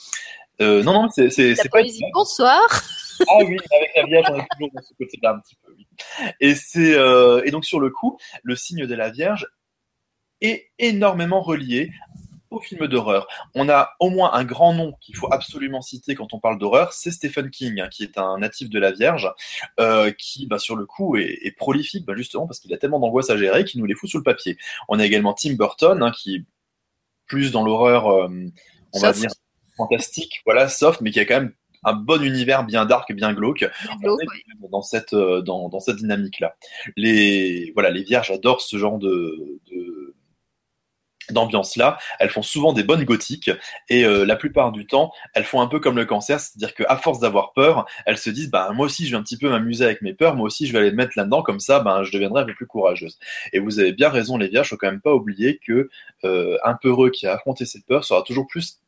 Euh, 0.61 0.83
non, 0.83 0.93
non, 0.93 1.09
c'est 1.11 1.31
c'est 1.31 1.55
pas. 1.69 1.83
Bonsoir. 2.13 2.61
Ah 3.29 3.39
oui, 3.45 3.57
avec 3.71 3.91
la 3.97 4.05
Vierge, 4.07 4.27
on 4.31 4.39
est 4.39 4.47
toujours 4.53 4.71
dans 4.75 4.83
ce 4.83 4.95
côté-là 4.95 5.35
un 5.35 5.39
petit 5.41 5.57
peu. 5.65 5.73
Oui. 5.77 5.87
Et 6.41 6.55
c'est 6.55 6.95
euh, 6.95 7.43
et 7.45 7.51
donc 7.51 7.65
sur 7.65 7.81
le 7.81 7.91
coup, 7.91 8.19
le 8.43 8.57
signe 8.57 8.87
de 8.87 8.95
la 8.95 9.11
Vierge 9.11 9.47
est 10.41 10.71
énormément 10.79 11.41
relié 11.41 11.91
au 12.51 12.61
film 12.61 12.87
d'horreur. 12.87 13.27
On 13.55 13.69
a 13.69 13.91
au 14.01 14.11
moins 14.11 14.33
un 14.35 14.45
grand 14.45 14.75
nom 14.75 14.95
qu'il 15.01 15.17
faut 15.17 15.29
absolument 15.33 15.83
citer 15.83 16.15
quand 16.15 16.33
on 16.35 16.41
parle 16.41 16.59
d'horreur, 16.59 16.93
c'est 16.93 17.11
Stephen 17.11 17.51
King, 17.51 17.81
hein, 17.81 17.89
qui 17.89 18.03
est 18.03 18.19
un 18.19 18.39
natif 18.39 18.71
de 18.71 18.79
la 18.79 18.93
Vierge, 18.93 19.31
euh, 19.81 20.11
qui, 20.13 20.47
bah, 20.47 20.59
sur 20.59 20.77
le 20.77 20.87
coup, 20.87 21.17
est, 21.17 21.39
est 21.43 21.57
prolifique, 21.57 22.05
bah, 22.07 22.15
justement 22.17 22.47
parce 22.47 22.61
qu'il 22.61 22.73
a 22.73 22.79
tellement 22.79 23.01
d'angoisse 23.01 23.31
à 23.31 23.37
gérer 23.37 23.65
qu'il 23.65 23.81
nous 23.81 23.87
les 23.87 23.95
fout 23.95 24.09
sous 24.09 24.19
le 24.19 24.25
papier. 24.25 24.57
On 24.89 24.99
a 24.99 25.05
également 25.05 25.35
Tim 25.35 25.55
Burton, 25.55 26.03
hein, 26.03 26.13
qui 26.13 26.37
est 26.37 26.45
plus 27.27 27.53
dans 27.53 27.65
l'horreur, 27.65 28.09
euh, 28.09 28.29
on 28.95 29.01
va 29.01 29.13
dire 29.13 29.31
fantastique, 29.77 30.41
voilà, 30.45 30.69
soft, 30.69 31.01
mais 31.01 31.11
qui 31.11 31.21
a 31.21 31.25
quand 31.25 31.41
même 31.41 31.53
un 31.85 31.93
bon 31.93 32.23
univers 32.23 32.65
bien 32.65 32.85
dark, 32.85 33.13
bien 33.13 33.33
glauque, 33.33 33.65
glauque 34.01 34.21
dans 34.71 34.83
cette 34.83 35.13
euh, 35.13 35.43
dans, 35.43 35.69
dans 35.69 35.79
cette 35.79 35.97
dynamique 35.97 36.41
là. 36.41 36.57
Les 36.97 37.71
voilà, 37.75 37.91
les 37.91 38.03
vierges 38.03 38.33
adorent 38.33 38.63
ce 38.63 38.77
genre 38.77 38.99
de, 38.99 39.61
de 39.71 39.98
d'ambiance-là, 41.33 41.99
elles 42.19 42.31
font 42.31 42.43
souvent 42.43 42.73
des 42.73 42.83
bonnes 42.83 43.05
gothiques 43.05 43.51
et 43.89 44.05
euh, 44.05 44.25
la 44.25 44.37
plupart 44.37 44.73
du 44.73 44.87
temps, 44.87 45.13
elles 45.35 45.45
font 45.45 45.61
un 45.61 45.67
peu 45.67 45.81
comme 45.81 45.97
le 45.97 46.05
cancer, 46.05 46.41
c'est-à-dire 46.41 46.75
qu'à 46.75 46.97
force 46.97 47.21
d'avoir 47.21 47.53
peur, 47.53 47.87
elles 48.07 48.19
se 48.19 48.31
disent 48.31 48.51
bah 48.51 48.71
moi 48.75 48.87
aussi 48.87 49.07
je 49.07 49.13
vais 49.13 49.17
un 49.17 49.23
petit 49.23 49.39
peu 49.39 49.49
m'amuser 49.49 49.85
avec 49.85 50.03
mes 50.03 50.15
peurs, 50.15 50.37
moi 50.37 50.47
aussi 50.47 50.67
je 50.67 50.73
vais 50.73 50.79
aller 50.79 50.91
me 50.91 50.97
mettre 50.97 51.13
là-dedans 51.17 51.43
comme 51.43 51.61
ça, 51.61 51.81
ben 51.81 52.03
je 52.03 52.13
deviendrai 52.13 52.43
un 52.43 52.47
peu 52.47 52.55
plus 52.55 52.67
courageuse. 52.67 53.19
Et 53.53 53.59
vous 53.59 53.79
avez 53.81 53.93
bien 53.93 54.09
raison 54.09 54.37
les 54.37 54.49
vierges, 54.49 54.71
faut 54.71 54.77
quand 54.77 54.91
même 54.91 55.01
pas 55.01 55.15
oublier 55.15 55.59
que 55.59 55.89
euh, 56.25 56.59
un 56.65 56.75
peureux 56.75 57.11
qui 57.11 57.27
a 57.27 57.35
affronté 57.35 57.65
cette 57.67 57.87
peur 57.87 58.05
sera 58.05 58.23
toujours 58.23 58.47
plus 58.47 58.81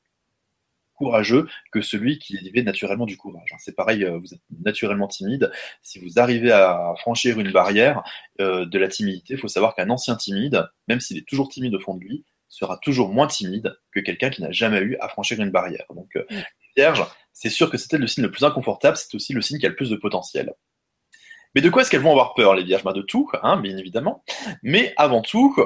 courageux 1.01 1.49
que 1.73 1.81
celui 1.81 2.19
qui 2.19 2.37
avait 2.47 2.63
naturellement 2.63 3.07
du 3.07 3.17
courage. 3.17 3.55
C'est 3.59 3.75
pareil, 3.75 4.05
euh, 4.05 4.19
vous 4.19 4.35
êtes 4.35 4.43
naturellement 4.63 5.09
timide. 5.09 5.51
Si 5.81 5.99
vous 5.99 6.19
arrivez 6.19 6.53
à 6.53 6.93
franchir 6.99 7.41
une 7.41 7.53
barrière 7.53 8.03
euh, 8.39 8.67
de 8.67 8.79
la 8.79 8.87
timidité, 8.89 9.33
il 9.35 9.41
faut 9.41 9.49
savoir 9.49 9.75
qu'un 9.75 9.89
ancien 9.89 10.15
timide, 10.15 10.69
même 10.89 11.01
s'il 11.01 11.17
est 11.17 11.27
toujours 11.27 11.49
timide 11.49 11.75
au 11.75 11.81
fond 11.81 11.95
de 11.95 12.01
lui, 12.01 12.27
sera 12.49 12.77
toujours 12.77 13.09
moins 13.09 13.29
timide 13.29 13.75
que 13.93 14.01
quelqu'un 14.01 14.29
qui 14.29 14.43
n'a 14.43 14.53
jamais 14.53 14.81
eu 14.81 14.99
à 15.01 15.09
franchir 15.09 15.41
une 15.41 15.51
barrière. 15.51 15.87
Donc, 15.95 16.15
euh, 16.17 16.25
Vierge, 16.77 17.03
c'est 17.33 17.49
sûr 17.49 17.71
que 17.71 17.79
c'était 17.79 17.97
le 17.97 18.07
signe 18.07 18.25
le 18.25 18.31
plus 18.31 18.45
inconfortable, 18.45 18.99
c'est 18.99 19.15
aussi 19.15 19.33
le 19.33 19.41
signe 19.41 19.59
qui 19.59 19.65
a 19.65 19.71
le 19.71 19.77
plus 19.77 19.89
de 19.89 19.97
potentiel. 19.97 20.53
Mais 21.55 21.63
de 21.63 21.71
quoi 21.71 21.81
est-ce 21.81 21.91
qu'elles 21.91 22.03
vont 22.03 22.11
avoir 22.11 22.35
peur, 22.35 22.55
les 22.55 22.63
Vierges? 22.63 22.85
Bah, 22.85 22.93
De 22.93 23.03
tout, 23.03 23.31
hein, 23.43 23.59
bien 23.59 23.77
évidemment. 23.79 24.23
Mais 24.63 24.93
avant 24.99 25.23
tout, 25.23 25.57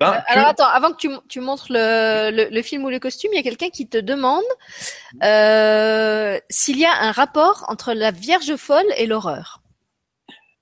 ben, 0.00 0.12
euh, 0.12 0.20
Alors 0.26 0.46
attends, 0.48 0.68
avant 0.68 0.92
que 0.92 0.96
tu, 0.96 1.08
tu 1.28 1.40
montres 1.40 1.66
le, 1.70 2.30
le, 2.30 2.48
le, 2.50 2.62
film 2.62 2.84
ou 2.84 2.90
le 2.90 2.98
costume, 2.98 3.30
il 3.32 3.36
y 3.36 3.40
a 3.40 3.42
quelqu'un 3.42 3.70
qui 3.70 3.88
te 3.88 3.98
demande 3.98 4.42
euh, 5.22 6.38
s'il 6.50 6.78
y 6.78 6.84
a 6.84 6.94
un 7.00 7.12
rapport 7.12 7.64
entre 7.68 7.92
la 7.92 8.10
Vierge 8.10 8.56
folle 8.56 8.86
et 8.96 9.06
l'horreur. 9.06 9.62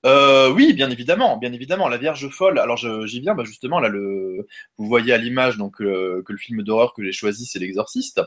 Euh, 0.05 0.51
oui, 0.51 0.73
bien 0.73 0.89
évidemment, 0.89 1.37
bien 1.37 1.53
évidemment. 1.53 1.87
La 1.87 1.97
Vierge 1.97 2.27
folle. 2.29 2.59
Alors 2.59 2.77
j'y 2.77 3.21
viens, 3.21 3.35
bah 3.35 3.43
justement 3.45 3.79
là, 3.79 3.87
le, 3.87 4.47
vous 4.77 4.87
voyez 4.87 5.13
à 5.13 5.17
l'image 5.17 5.57
donc 5.57 5.81
euh, 5.81 6.21
que 6.25 6.33
le 6.33 6.37
film 6.37 6.61
d'horreur 6.61 6.93
que 6.93 7.03
j'ai 7.03 7.13
choisi, 7.13 7.45
c'est 7.45 7.59
l'Exorciste, 7.59 8.21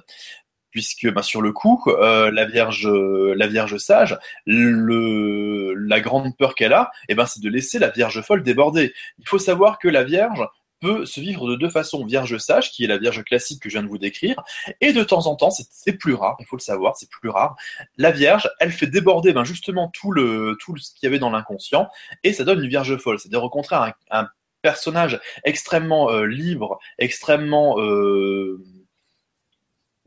puisque 0.71 1.11
bah, 1.13 1.23
sur 1.23 1.43
le 1.43 1.53
coup, 1.53 1.83
euh, 1.89 2.31
la 2.31 2.47
Vierge, 2.47 2.89
la 2.89 3.47
Vierge 3.47 3.77
sage, 3.77 4.19
le, 4.47 5.75
la 5.75 6.01
grande 6.01 6.37
peur 6.37 6.55
qu'elle 6.55 6.73
a, 6.73 6.91
eh 7.09 7.15
ben 7.15 7.27
c'est 7.27 7.43
de 7.43 7.49
laisser 7.51 7.79
la 7.79 7.91
Vierge 7.91 8.23
folle 8.23 8.43
déborder. 8.43 8.95
Il 9.19 9.29
faut 9.29 9.39
savoir 9.39 9.79
que 9.79 9.89
la 9.89 10.05
Vierge, 10.05 10.47
peut 10.81 11.07
se 11.07 11.21
vivre 11.21 11.49
de 11.49 11.57
deux 11.57 11.71
façons. 11.71 12.05
Vierge 12.05 12.39
sage, 12.39 12.71
qui 12.71 12.85
est 12.85 12.87
la 12.87 12.99
Vierge 12.99 13.25
classique 13.25 13.63
que 13.63 13.69
je 13.69 13.75
viens 13.75 13.83
de 13.83 13.89
vous 13.89 13.99
décrire, 13.99 14.43
et 14.81 14.93
de 14.93 15.03
temps 15.03 15.27
en 15.27 15.37
temps, 15.37 15.51
c'est 15.51 15.93
plus 15.95 16.15
rare, 16.15 16.37
il 16.41 16.47
faut 16.47 16.57
le 16.57 16.63
savoir, 16.63 16.97
c'est 16.97 17.11
plus 17.11 17.29
rare. 17.29 17.57
La 17.97 18.11
Vierge, 18.11 18.49
elle 18.61 18.73
fait 18.73 18.87
déborder 18.87 19.33
ben, 19.33 19.45
justement 19.45 19.91
tout, 19.93 20.13
le, 20.13 20.57
tout 20.61 20.77
ce 20.77 20.93
qu'il 20.93 21.07
y 21.07 21.09
avait 21.09 21.19
dans 21.19 21.31
l'inconscient, 21.31 21.89
et 22.23 22.33
ça 22.33 22.45
donne 22.45 22.63
une 22.63 22.69
Vierge 22.69 22.97
folle. 22.99 23.19
C'est-à-dire 23.19 23.43
au 23.43 23.51
contraire 23.51 23.95
un, 24.11 24.29
personnage 24.63 25.21
extrêmement 25.45 26.11
euh, 26.11 26.27
libre, 26.27 26.79
extrêmement... 26.99 27.81
Euh, 27.81 28.65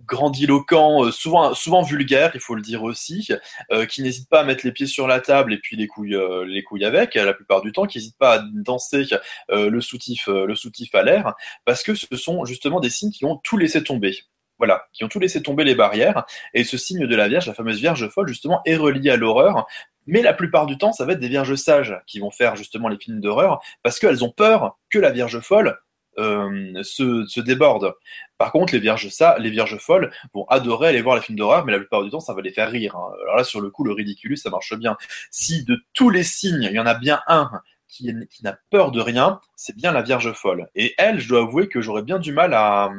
grandiloquent, 0.09 1.05
euh, 1.05 1.11
souvent, 1.11 1.53
souvent 1.53 1.81
vulgaire, 1.81 2.31
il 2.33 2.41
faut 2.41 2.55
le 2.55 2.61
dire 2.61 2.83
aussi, 2.83 3.29
euh, 3.71 3.85
qui 3.85 4.01
n'hésite 4.01 4.27
pas 4.27 4.41
à 4.41 4.43
mettre 4.43 4.65
les 4.65 4.71
pieds 4.71 4.87
sur 4.87 5.07
la 5.07 5.21
table 5.21 5.53
et 5.53 5.59
puis 5.59 5.77
les 5.77 5.87
couilles, 5.87 6.15
euh, 6.15 6.43
les 6.45 6.63
couilles 6.63 6.85
avec, 6.85 7.15
la 7.15 7.33
plupart 7.33 7.61
du 7.61 7.71
temps, 7.71 7.85
qui 7.85 7.97
n'hésite 7.97 8.17
pas 8.17 8.33
à 8.33 8.43
danser 8.53 9.05
le 9.49 9.81
soutif, 9.81 10.27
le 10.27 10.55
soutif 10.55 10.93
à 10.95 11.03
l'air, 11.03 11.33
parce 11.65 11.83
que 11.83 11.93
ce 11.95 12.15
sont 12.15 12.45
justement 12.45 12.79
des 12.79 12.89
signes 12.89 13.11
qui 13.11 13.25
ont 13.25 13.37
tout 13.37 13.57
laissé 13.57 13.83
tomber. 13.83 14.17
Voilà, 14.57 14.87
qui 14.91 15.05
ont 15.05 15.07
tout 15.07 15.19
laissé 15.19 15.41
tomber 15.41 15.63
les 15.63 15.75
barrières. 15.75 16.25
Et 16.53 16.65
ce 16.65 16.77
signe 16.77 17.07
de 17.07 17.15
la 17.15 17.29
Vierge, 17.29 17.47
la 17.47 17.53
fameuse 17.53 17.79
Vierge 17.79 18.09
folle, 18.09 18.27
justement, 18.27 18.61
est 18.65 18.75
relié 18.75 19.09
à 19.09 19.15
l'horreur. 19.15 19.65
Mais 20.05 20.21
la 20.21 20.33
plupart 20.33 20.65
du 20.65 20.77
temps, 20.77 20.91
ça 20.91 21.05
va 21.05 21.13
être 21.13 21.19
des 21.19 21.29
Vierges 21.29 21.55
sages 21.55 21.97
qui 22.07 22.19
vont 22.19 22.31
faire 22.31 22.57
justement 22.57 22.89
les 22.89 22.97
films 22.97 23.21
d'horreur, 23.21 23.61
parce 23.83 23.99
qu'elles 23.99 24.23
ont 24.23 24.31
peur 24.31 24.77
que 24.89 24.99
la 24.99 25.11
Vierge 25.11 25.39
folle 25.39 25.79
euh, 26.17 26.83
se, 26.83 27.39
débordent. 27.39 27.93
Par 28.37 28.51
contre, 28.51 28.73
les 28.73 28.79
vierges, 28.79 29.09
ça, 29.09 29.37
les 29.39 29.49
vierges 29.49 29.77
folles 29.77 30.11
vont 30.33 30.45
adorer 30.49 30.89
aller 30.89 31.01
voir 31.01 31.15
les 31.15 31.21
films 31.21 31.37
d'horreur, 31.37 31.65
mais 31.65 31.71
la 31.71 31.79
plupart 31.79 32.03
du 32.03 32.09
temps, 32.09 32.19
ça 32.19 32.33
va 32.33 32.41
les 32.41 32.51
faire 32.51 32.69
rire. 32.69 32.95
Hein. 32.95 33.11
Alors 33.23 33.37
là, 33.37 33.43
sur 33.43 33.61
le 33.61 33.69
coup, 33.69 33.83
le 33.83 33.93
ridiculus, 33.93 34.37
ça 34.37 34.49
marche 34.49 34.73
bien. 34.75 34.97
Si 35.31 35.63
de 35.63 35.79
tous 35.93 36.09
les 36.09 36.23
signes, 36.23 36.63
il 36.63 36.75
y 36.75 36.79
en 36.79 36.85
a 36.85 36.93
bien 36.93 37.21
un 37.27 37.49
qui, 37.87 38.13
qui 38.29 38.43
n'a 38.43 38.57
peur 38.69 38.91
de 38.91 39.01
rien, 39.01 39.39
c'est 39.55 39.75
bien 39.75 39.91
la 39.91 40.01
vierge 40.01 40.31
folle. 40.33 40.69
Et 40.75 40.93
elle, 40.97 41.19
je 41.19 41.27
dois 41.27 41.41
avouer 41.41 41.67
que 41.67 41.81
j'aurais 41.81 42.03
bien 42.03 42.19
du 42.19 42.31
mal 42.31 42.53
à, 42.53 42.91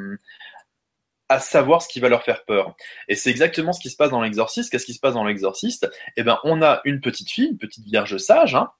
à 1.30 1.38
savoir 1.38 1.80
ce 1.80 1.88
qui 1.88 2.00
va 2.00 2.08
leur 2.08 2.24
faire 2.24 2.44
peur. 2.44 2.74
Et 3.08 3.14
c'est 3.14 3.30
exactement 3.30 3.72
ce 3.72 3.80
qui 3.80 3.88
se 3.88 3.96
passe 3.96 4.10
dans 4.10 4.20
l'exorciste. 4.20 4.70
Qu'est-ce 4.70 4.84
qui 4.84 4.94
se 4.94 5.00
passe 5.00 5.14
dans 5.14 5.24
l'exorciste? 5.24 5.88
Eh 6.16 6.24
ben, 6.24 6.38
on 6.42 6.60
a 6.60 6.80
une 6.84 7.00
petite 7.00 7.30
fille, 7.30 7.46
une 7.46 7.58
petite 7.58 7.84
vierge 7.84 8.16
sage, 8.18 8.56
hein, 8.56 8.70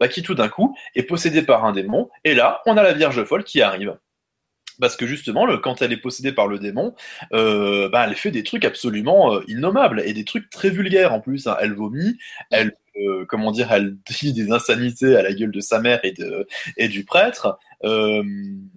bah, 0.00 0.08
qui 0.08 0.22
tout 0.22 0.34
d'un 0.34 0.48
coup 0.48 0.76
est 0.94 1.02
possédée 1.02 1.42
par 1.42 1.64
un 1.64 1.72
démon. 1.72 2.08
Et 2.24 2.34
là, 2.34 2.62
on 2.66 2.76
a 2.76 2.82
la 2.82 2.92
Vierge 2.92 3.24
folle 3.24 3.44
qui 3.44 3.62
arrive. 3.62 3.96
Parce 4.80 4.96
que 4.96 5.06
justement, 5.06 5.46
quand 5.58 5.82
elle 5.82 5.92
est 5.92 5.96
possédée 5.96 6.32
par 6.32 6.46
le 6.46 6.58
démon, 6.58 6.94
euh, 7.32 7.88
bah, 7.88 8.06
elle 8.08 8.14
fait 8.14 8.30
des 8.30 8.44
trucs 8.44 8.64
absolument 8.64 9.34
euh, 9.34 9.40
innommables 9.48 10.02
et 10.04 10.12
des 10.12 10.24
trucs 10.24 10.50
très 10.50 10.70
vulgaires 10.70 11.12
en 11.12 11.20
plus. 11.20 11.48
Hein. 11.48 11.56
Elle 11.60 11.74
vomit, 11.74 12.16
elle, 12.50 12.76
euh, 12.96 13.24
comment 13.28 13.50
dire, 13.50 13.72
elle 13.72 13.96
dit 14.08 14.32
des 14.32 14.52
insanités 14.52 15.16
à 15.16 15.22
la 15.22 15.32
gueule 15.32 15.50
de 15.50 15.60
sa 15.60 15.80
mère 15.80 16.00
et, 16.04 16.12
de, 16.12 16.46
et 16.76 16.88
du 16.88 17.04
prêtre. 17.04 17.58
Euh, 17.84 18.22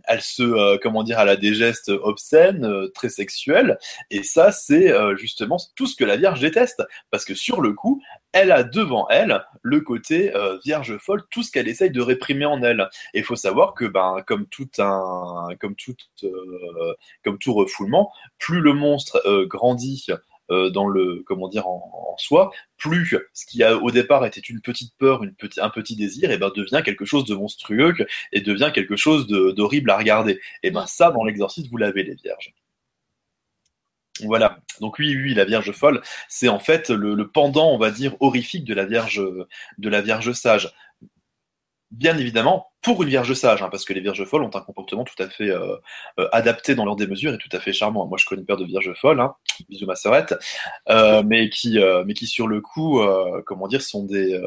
elle 0.06 0.22
se, 0.22 0.44
euh, 0.44 0.78
comment 0.82 1.04
dire, 1.04 1.20
elle 1.20 1.30
a 1.30 1.36
des 1.36 1.54
gestes 1.54 1.90
obscènes, 1.90 2.66
euh, 2.66 2.88
très 2.94 3.10
sexuels, 3.10 3.78
et 4.10 4.24
ça, 4.24 4.52
c'est 4.52 4.92
justement 5.18 5.58
tout 5.76 5.88
ce 5.88 5.96
que 5.96 6.04
la 6.04 6.18
Vierge 6.18 6.40
déteste, 6.40 6.84
parce 7.10 7.26
que 7.26 7.34
sur 7.34 7.62
le 7.62 7.74
coup, 7.74 8.02
elle 8.34 8.52
a 8.52 8.64
devant 8.64 9.08
elle 9.10 9.44
le 9.62 9.82
côté 9.82 10.32
Vierge 10.64 10.98
folle, 10.98 11.24
tout 11.30 11.44
ce 11.44 11.52
qu'elle 11.52 11.68
essaye 11.68 11.92
de 11.92 12.02
réprimer 12.02 12.46
en 12.46 12.62
elle. 12.64 12.90
Et 13.14 13.20
il 13.20 13.24
faut 13.24 13.36
savoir 13.36 13.74
que, 13.74 13.86
ben, 13.86 14.18
comme 14.26 14.48
tout 14.48 14.70
un, 14.80 15.50
comme 15.60 15.76
tout, 15.76 15.96
comme 17.24 17.38
tout 17.38 17.54
refoulement, 17.54 18.12
plus 18.38 18.62
le 18.62 18.74
monstre 18.74 19.22
grandit 19.48 20.06
euh, 20.10 20.18
dans 20.72 20.88
le 20.88 21.24
comment 21.26 21.48
dire 21.48 21.68
en, 21.68 22.16
soi, 22.18 22.52
plus 22.78 23.18
ce 23.34 23.46
qui 23.46 23.64
a 23.64 23.78
au 23.78 23.90
départ 23.90 24.26
était 24.26 24.42
une 24.42 24.62
petite 24.62 24.94
peur, 24.98 25.24
une 25.24 25.34
petit, 25.34 25.62
un 25.62 25.70
petit 25.70 25.96
désir, 25.96 26.30
et 26.32 26.38
ben 26.38 26.52
devient 26.56 26.82
quelque 26.84 27.06
chose 27.06 27.26
de 27.26 27.36
monstrueux 27.36 27.94
et 28.32 28.42
devient 28.42 28.72
quelque 28.74 28.96
chose 28.96 29.28
d'horrible 29.28 29.90
à 29.92 29.98
regarder. 29.98 30.40
Et 30.64 30.72
ben 30.72 30.86
ça 30.88 31.12
dans 31.12 31.24
l'exorcisme 31.24 31.70
vous 31.70 31.78
l'avez 31.78 32.04
les 32.04 32.16
vierges. 32.16 32.54
Voilà. 34.24 34.60
Donc 34.80 35.00
oui, 35.00 35.16
oui, 35.16 35.34
la 35.34 35.46
Vierge 35.46 35.72
folle, 35.72 36.02
c'est 36.28 36.50
en 36.50 36.60
fait 36.60 36.90
le, 36.90 37.16
le, 37.16 37.28
pendant, 37.30 37.72
on 37.72 37.78
va 37.78 37.92
dire, 37.92 38.16
horrifique 38.20 38.66
de 38.66 38.74
la 38.74 38.86
Vierge, 38.86 39.22
de 39.78 39.90
la 39.90 40.02
Vierge 40.02 40.34
sage 40.34 40.74
bien 41.92 42.18
évidemment 42.18 42.72
pour 42.82 43.04
une 43.04 43.10
vierge 43.10 43.34
sage, 43.34 43.62
hein, 43.62 43.70
parce 43.70 43.86
que 43.86 43.94
les 43.94 44.02
vierges 44.02 44.24
folles 44.26 44.44
ont 44.44 44.56
un 44.56 44.62
comportement 44.62 45.04
tout 45.04 45.22
à 45.22 45.30
fait 45.30 45.50
euh, 45.50 45.76
euh, 46.20 46.28
adapté 46.32 46.74
dans 46.74 46.86
leur 46.86 46.96
démesure 46.96 47.34
et 47.34 47.38
tout 47.38 47.50
à 47.52 47.60
fait 47.60 47.74
charmant. 47.74 48.08
Moi, 48.08 48.18
je 48.20 48.26
connais 48.26 48.42
une 48.42 48.46
paire 48.46 48.58
de 48.58 48.66
vierges 48.66 48.94
folles, 49.00 49.20
hein, 49.20 49.36
bisous 49.70 49.86
ma 49.86 49.96
sœurette, 49.96 50.34
euh, 50.90 51.22
mais 51.26 51.50
qui, 51.50 51.80
mais 52.06 52.14
qui 52.14 52.28
sur 52.28 52.48
le 52.48 52.62
coup, 52.62 53.02
comment 53.46 53.68
dire, 53.68 53.82
sont 53.82 54.04
des, 54.04 54.40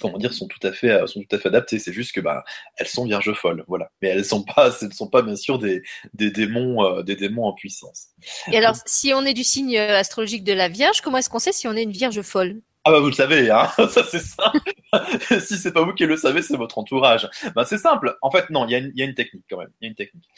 comment 0.00 0.18
dire, 0.18 0.32
sont 0.32 0.48
tout 0.48 0.66
à 0.66 0.72
fait, 0.72 1.06
sont 1.06 1.20
tout 1.20 1.36
à 1.36 1.38
fait 1.38 1.48
adaptées. 1.48 1.78
C'est 1.78 1.92
juste 1.92 2.12
que, 2.12 2.20
bah, 2.20 2.42
elles 2.78 2.88
sont 2.88 3.04
vierges 3.04 3.32
folles, 3.34 3.64
voilà. 3.68 3.90
Mais 4.02 4.08
elles 4.08 4.24
sont 4.24 4.42
pas, 4.42 4.72
ce 4.72 4.86
ne 4.86 4.90
sont 4.90 5.08
pas 5.08 5.22
bien 5.22 5.36
sûr 5.36 5.60
des, 5.60 5.82
des 6.14 6.30
démons, 6.32 7.02
des 7.02 7.14
démons 7.14 7.44
en 7.44 7.52
puissance. 7.52 8.08
Et 8.50 8.56
alors, 8.56 8.74
si 8.86 9.12
on 9.14 9.24
est 9.24 9.34
du 9.34 9.44
signe 9.44 9.78
astrologique 9.78 10.42
de 10.42 10.52
la 10.52 10.68
Vierge, 10.68 11.00
comment 11.00 11.18
est-ce 11.18 11.30
qu'on 11.30 11.38
sait 11.38 11.52
si 11.52 11.68
on 11.68 11.74
est 11.74 11.82
une 11.82 11.92
vierge 11.92 12.22
folle? 12.22 12.60
Ah 12.84 12.90
bah 12.90 13.00
vous 13.00 13.06
le 13.06 13.12
savez, 13.12 13.50
hein 13.50 13.68
ça 13.88 14.04
c'est 14.04 14.20
ça. 14.20 14.52
si 15.40 15.56
c'est 15.56 15.72
pas 15.72 15.82
vous 15.82 15.94
qui 15.94 16.06
le 16.06 16.16
savez, 16.16 16.42
c'est 16.42 16.56
votre 16.56 16.78
entourage. 16.78 17.28
Bah 17.54 17.64
c'est 17.64 17.78
simple. 17.78 18.16
En 18.22 18.30
fait, 18.30 18.50
non, 18.50 18.66
il 18.66 18.70
y, 18.70 18.98
y, 18.98 19.02
a 19.02 19.04
une 19.04 19.14
technique 19.14 19.44
quand 19.48 19.58
même. 19.58 19.70
Il 19.80 19.84
y 19.84 19.88
a 19.88 19.90
une 19.90 19.96
technique. 19.96 20.28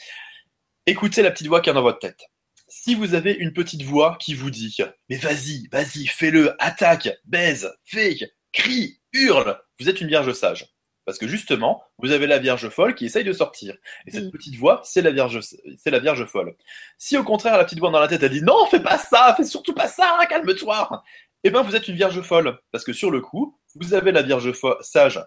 Écoutez 0.85 1.21
la 1.21 1.31
petite 1.31 1.47
voix 1.47 1.61
qui 1.61 1.69
est 1.69 1.73
dans 1.73 1.81
votre 1.81 1.99
tête. 1.99 2.21
Si 2.69 2.95
vous 2.95 3.13
avez 3.13 3.33
une 3.33 3.53
petite 3.53 3.83
voix 3.83 4.17
qui 4.19 4.33
vous 4.33 4.49
dit 4.49 4.77
Mais 5.09 5.17
vas-y, 5.17 5.67
vas-y, 5.71 6.07
fais-le, 6.07 6.55
attaque, 6.59 7.09
baise, 7.25 7.73
fais, 7.83 8.17
crie, 8.53 8.99
hurle, 9.13 9.59
vous 9.79 9.89
êtes 9.89 10.01
une 10.01 10.07
vierge 10.07 10.31
sage. 10.33 10.67
Parce 11.07 11.19
que 11.19 11.27
justement, 11.27 11.85
vous 11.99 12.11
avez 12.11 12.27
la 12.27 12.37
Vierge 12.37 12.67
folle 12.67 12.93
qui 12.93 13.05
essaye 13.05 13.23
de 13.23 13.31
sortir. 13.31 13.77
Et 14.05 14.11
cette 14.11 14.29
petite 14.29 14.57
voix, 14.57 14.81
c'est 14.83 15.01
la 15.01 15.11
Vierge, 15.11 15.39
c'est 15.39 15.89
la 15.89 15.99
Vierge 15.99 16.25
folle. 16.25 16.53
Si 16.97 17.17
au 17.17 17.23
contraire 17.23 17.57
la 17.57 17.63
petite 17.63 17.79
voix 17.79 17.91
dans 17.91 18.01
la 18.01 18.09
tête 18.09 18.23
elle 18.23 18.31
dit 18.31 18.41
non, 18.41 18.65
fais 18.65 18.81
pas 18.81 18.97
ça, 18.97 19.33
fais 19.37 19.45
surtout 19.45 19.73
pas 19.73 19.87
ça, 19.87 20.19
calme-toi, 20.29 21.01
eh 21.47 21.51
ben 21.51 21.61
vous 21.61 21.75
êtes 21.75 21.87
une 21.87 21.95
Vierge 21.95 22.21
folle. 22.21 22.59
Parce 22.71 22.83
que 22.83 22.93
sur 22.93 23.11
le 23.11 23.21
coup, 23.21 23.57
vous 23.75 23.93
avez 23.93 24.11
la 24.11 24.21
Vierge 24.21 24.51
sage 24.81 25.21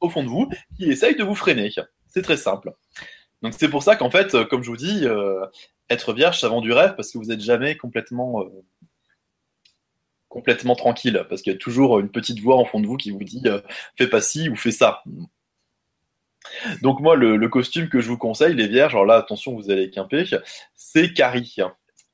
au 0.00 0.08
fond 0.08 0.22
de 0.22 0.28
vous 0.28 0.48
qui 0.76 0.90
essaye 0.90 1.16
de 1.16 1.24
vous 1.24 1.34
freiner. 1.34 1.70
C'est 2.08 2.22
très 2.22 2.36
simple. 2.36 2.72
Donc 3.42 3.54
c'est 3.58 3.68
pour 3.68 3.82
ça 3.82 3.96
qu'en 3.96 4.10
fait, 4.10 4.34
euh, 4.34 4.44
comme 4.44 4.62
je 4.62 4.70
vous 4.70 4.76
dis, 4.76 5.04
euh, 5.04 5.44
être 5.90 6.12
vierge, 6.12 6.40
ça 6.40 6.48
vend 6.48 6.60
du 6.60 6.72
rêve 6.72 6.94
parce 6.94 7.10
que 7.10 7.18
vous 7.18 7.26
n'êtes 7.26 7.40
jamais 7.40 7.76
complètement, 7.76 8.42
euh, 8.42 8.64
complètement 10.28 10.76
tranquille. 10.76 11.24
Parce 11.28 11.42
qu'il 11.42 11.52
y 11.52 11.56
a 11.56 11.58
toujours 11.58 11.98
une 11.98 12.10
petite 12.10 12.40
voix 12.40 12.56
en 12.56 12.64
fond 12.64 12.80
de 12.80 12.86
vous 12.86 12.96
qui 12.96 13.10
vous 13.10 13.24
dit 13.24 13.42
fais 13.96 14.06
pas 14.06 14.20
ci 14.20 14.48
ou 14.48 14.56
fais 14.56 14.70
ça. 14.70 15.02
Donc 16.82 17.00
moi, 17.00 17.16
le, 17.16 17.36
le 17.36 17.48
costume 17.48 17.88
que 17.88 18.00
je 18.00 18.08
vous 18.08 18.18
conseille, 18.18 18.54
les 18.54 18.68
vierges, 18.68 18.94
alors 18.94 19.06
là, 19.06 19.16
attention, 19.16 19.54
vous 19.54 19.70
allez 19.70 19.90
quimper, 19.90 20.24
c'est 20.74 21.12
Carrie. 21.12 21.56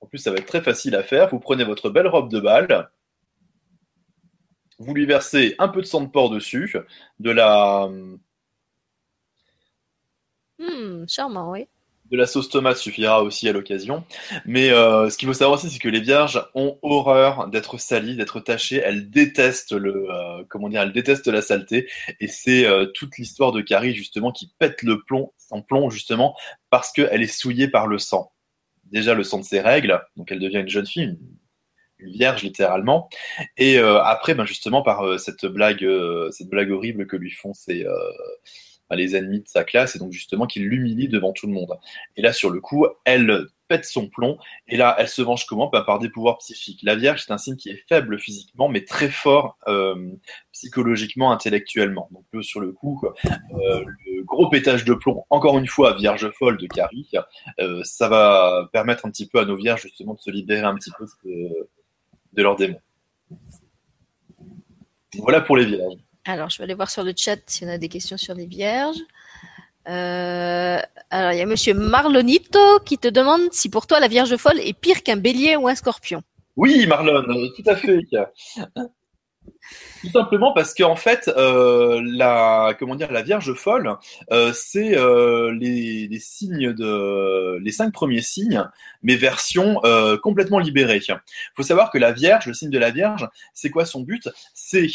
En 0.01 0.07
plus, 0.07 0.19
ça 0.19 0.31
va 0.31 0.37
être 0.37 0.47
très 0.47 0.63
facile 0.63 0.95
à 0.95 1.03
faire. 1.03 1.29
Vous 1.31 1.41
prenez 1.41 1.65
votre 1.65 1.91
belle 1.91 2.07
robe 2.07 2.31
de 2.31 2.41
bal, 2.41 2.91
vous 4.79 4.95
lui 4.95 5.07
versez 5.07 5.55
un 5.59 5.69
peu 5.69 5.81
de 5.81 5.87
sang 5.87 6.03
de 6.03 6.09
porc 6.09 6.31
dessus, 6.31 6.77
de 7.21 7.31
la, 7.31 7.89
Hmm, 10.59 11.05
charmant, 11.09 11.51
oui. 11.51 11.67
de 12.11 12.17
la 12.17 12.27
sauce 12.27 12.49
tomate 12.49 12.79
suffira 12.79 13.23
aussi 13.23 13.49
à 13.49 13.53
l'occasion. 13.53 14.05
Mais 14.47 14.71
euh, 14.71 15.11
ce 15.11 15.19
qu'il 15.19 15.29
faut 15.29 15.35
savoir 15.35 15.59
aussi, 15.59 15.69
c'est 15.71 15.79
que 15.79 15.89
les 15.91 16.01
vierges 16.01 16.43
ont 16.55 16.79
horreur 16.83 17.49
d'être 17.49 17.77
salies, 17.79 18.17
d'être 18.17 18.41
tachées. 18.41 18.77
Elles 18.79 19.11
détestent 19.11 19.73
le, 19.73 20.11
euh, 20.11 20.43
comment 20.49 20.69
dire, 20.71 20.81
elles 20.83 20.93
détestent 20.93 21.29
la 21.29 21.43
saleté. 21.43 21.89
Et 22.21 22.27
c'est 22.29 22.65
euh, 22.67 22.87
toute 22.87 23.19
l'histoire 23.19 23.53
de 23.53 23.61
Carrie 23.61 23.95
justement 23.95 24.33
qui 24.33 24.51
pète 24.59 24.83
le 24.83 25.03
plomb, 25.03 25.33
sans 25.37 25.61
plomb 25.61 25.91
justement, 25.91 26.35
parce 26.71 26.93
qu'elle 26.93 27.23
est 27.23 27.27
souillée 27.27 27.69
par 27.69 27.87
le 27.87 27.99
sang. 27.99 28.33
Déjà 28.85 29.13
le 29.13 29.23
sang 29.23 29.39
de 29.41 29.45
ses 29.45 29.61
règles, 29.61 30.01
donc 30.17 30.33
elle 30.33 30.41
devient 30.41 30.61
une 30.61 30.69
jeune 30.71 30.87
fille, 30.87 31.19
vierge 32.01 32.43
littéralement. 32.43 33.09
Et 33.57 33.79
euh, 33.79 34.01
après, 34.03 34.35
ben 34.35 34.45
justement 34.45 34.83
par 34.83 35.07
euh, 35.07 35.19
cette 35.19 35.47
blague, 35.47 35.85
euh, 35.85 36.31
cette 36.31 36.49
blague 36.49 36.71
horrible 36.71 37.07
que 37.07 37.17
lui 37.17 37.31
font 37.31 37.55
ses 37.55 37.85
euh, 37.85 37.95
ben, 38.91 38.97
les 38.97 39.17
ennemis 39.17 39.41
de 39.41 39.49
sa 39.49 39.65
classe, 39.65 39.97
et 39.97 39.99
donc 39.99 40.13
justement 40.13 40.47
qu'il 40.47 40.67
l'humilie 40.67 41.09
devant 41.09 41.33
tout 41.33 41.47
le 41.47 41.53
monde. 41.53 41.79
Et 42.17 42.23
là, 42.23 42.33
sur 42.33 42.51
le 42.51 42.61
coup, 42.61 42.87
elle 43.05 43.49
pète 43.69 43.85
son 43.85 44.09
plomb. 44.09 44.39
Et 44.67 44.77
là, 44.77 44.97
elle 44.99 45.09
se 45.09 45.23
venge 45.23 45.47
comment? 45.47 45.69
Bah, 45.69 45.83
Par 45.87 45.99
des 45.99 46.09
pouvoirs 46.09 46.39
psychiques. 46.39 46.81
La 46.83 46.97
Vierge, 46.97 47.25
c'est 47.25 47.33
un 47.33 47.39
signe 47.39 47.57
qui 47.57 47.69
est 47.69 47.85
faible 47.89 48.19
physiquement, 48.19 48.69
mais 48.69 48.85
très 48.85 49.11
fort 49.11 49.59
euh, 49.69 50.11
psychologiquement, 50.53 51.31
intellectuellement. 51.31 52.09
Donc, 52.11 52.25
euh, 52.35 52.43
sur 52.43 52.61
le 52.61 52.73
coup, 52.73 53.03
euh, 53.05 53.85
le 54.07 54.25
gros 54.25 54.49
pétage 54.49 54.85
de 54.85 54.95
plomb, 54.95 55.25
encore 55.31 55.59
une 55.59 55.69
fois, 55.69 55.95
Vierge 55.95 56.31
folle 56.31 56.57
de 56.57 56.67
Carrie, 56.67 57.11
euh, 57.61 57.83
ça 57.85 58.09
va 58.09 58.69
permettre 58.73 59.07
un 59.07 59.11
petit 59.11 59.29
peu 59.29 59.39
à 59.39 59.45
nos 59.45 59.57
Vierges, 59.57 59.83
justement, 59.83 60.15
de 60.15 60.21
se 60.21 60.31
libérer 60.31 60.63
un 60.63 60.75
petit 60.75 60.91
peu 60.99 61.05
de, 61.25 61.69
de 62.33 62.43
leurs 62.43 62.57
démons. 62.57 62.81
Voilà 65.19 65.41
pour 65.41 65.57
les 65.57 65.65
Vierges. 65.65 65.99
Alors, 66.25 66.51
je 66.51 66.59
vais 66.59 66.65
aller 66.65 66.75
voir 66.75 66.91
sur 66.91 67.05
le 67.05 67.15
chat 67.17 67.39
s'il 67.47 67.67
y 67.67 67.71
en 67.71 67.75
a 67.75 67.79
des 67.79 67.89
questions 67.89 68.19
sur 68.19 68.35
les 68.35 68.47
vierges. 68.47 69.01
Euh, 69.89 70.79
alors, 71.11 71.33
il 71.33 71.39
y 71.39 71.41
a 71.41 71.47
monsieur 71.47 71.73
Marlonito 71.73 72.81
qui 72.85 72.99
te 72.99 73.09
demande 73.09 73.51
si 73.53 73.71
pour 73.71 73.87
toi 73.87 73.99
la 73.99 74.09
vierge 74.09 74.37
folle 74.37 74.61
est 74.61 74.79
pire 74.79 75.03
qu'un 75.03 75.17
bélier 75.17 75.57
ou 75.57 75.69
un 75.69 75.75
scorpion. 75.75 76.23
Oui, 76.57 76.87
Marlon, 76.87 77.23
tout 77.57 77.63
à 77.67 77.77
fait. 77.77 78.01
Tout 80.01 80.11
simplement 80.11 80.53
parce 80.53 80.75
qu'en 80.75 80.97
fait, 80.97 81.29
euh, 81.29 82.01
la 82.05 82.75
comment 82.79 82.95
dire, 82.95 83.11
la 83.11 83.23
Vierge 83.23 83.53
folle, 83.55 83.97
euh, 84.31 84.53
c'est 84.55 84.97
euh, 84.97 85.53
les, 85.53 86.09
les 86.09 86.21
signes 86.21 86.73
de 86.73 87.59
les 87.61 87.73
cinq 87.73 87.93
premiers 87.93 88.23
signes, 88.23 88.65
mais 89.03 89.17
version 89.17 89.81
complètement 90.23 90.59
libérée. 90.59 91.01
Il 91.09 91.21
faut 91.57 91.63
savoir 91.63 91.91
que 91.91 91.99
la 91.99 92.13
Vierge, 92.13 92.47
le 92.47 92.55
signe 92.55 92.71
de 92.71 92.79
la 92.79 92.91
Vierge, 92.91 93.29
c'est 93.55 93.71
quoi 93.71 93.85
son 93.85 94.01
but? 94.01 94.29
C'est 94.55 94.87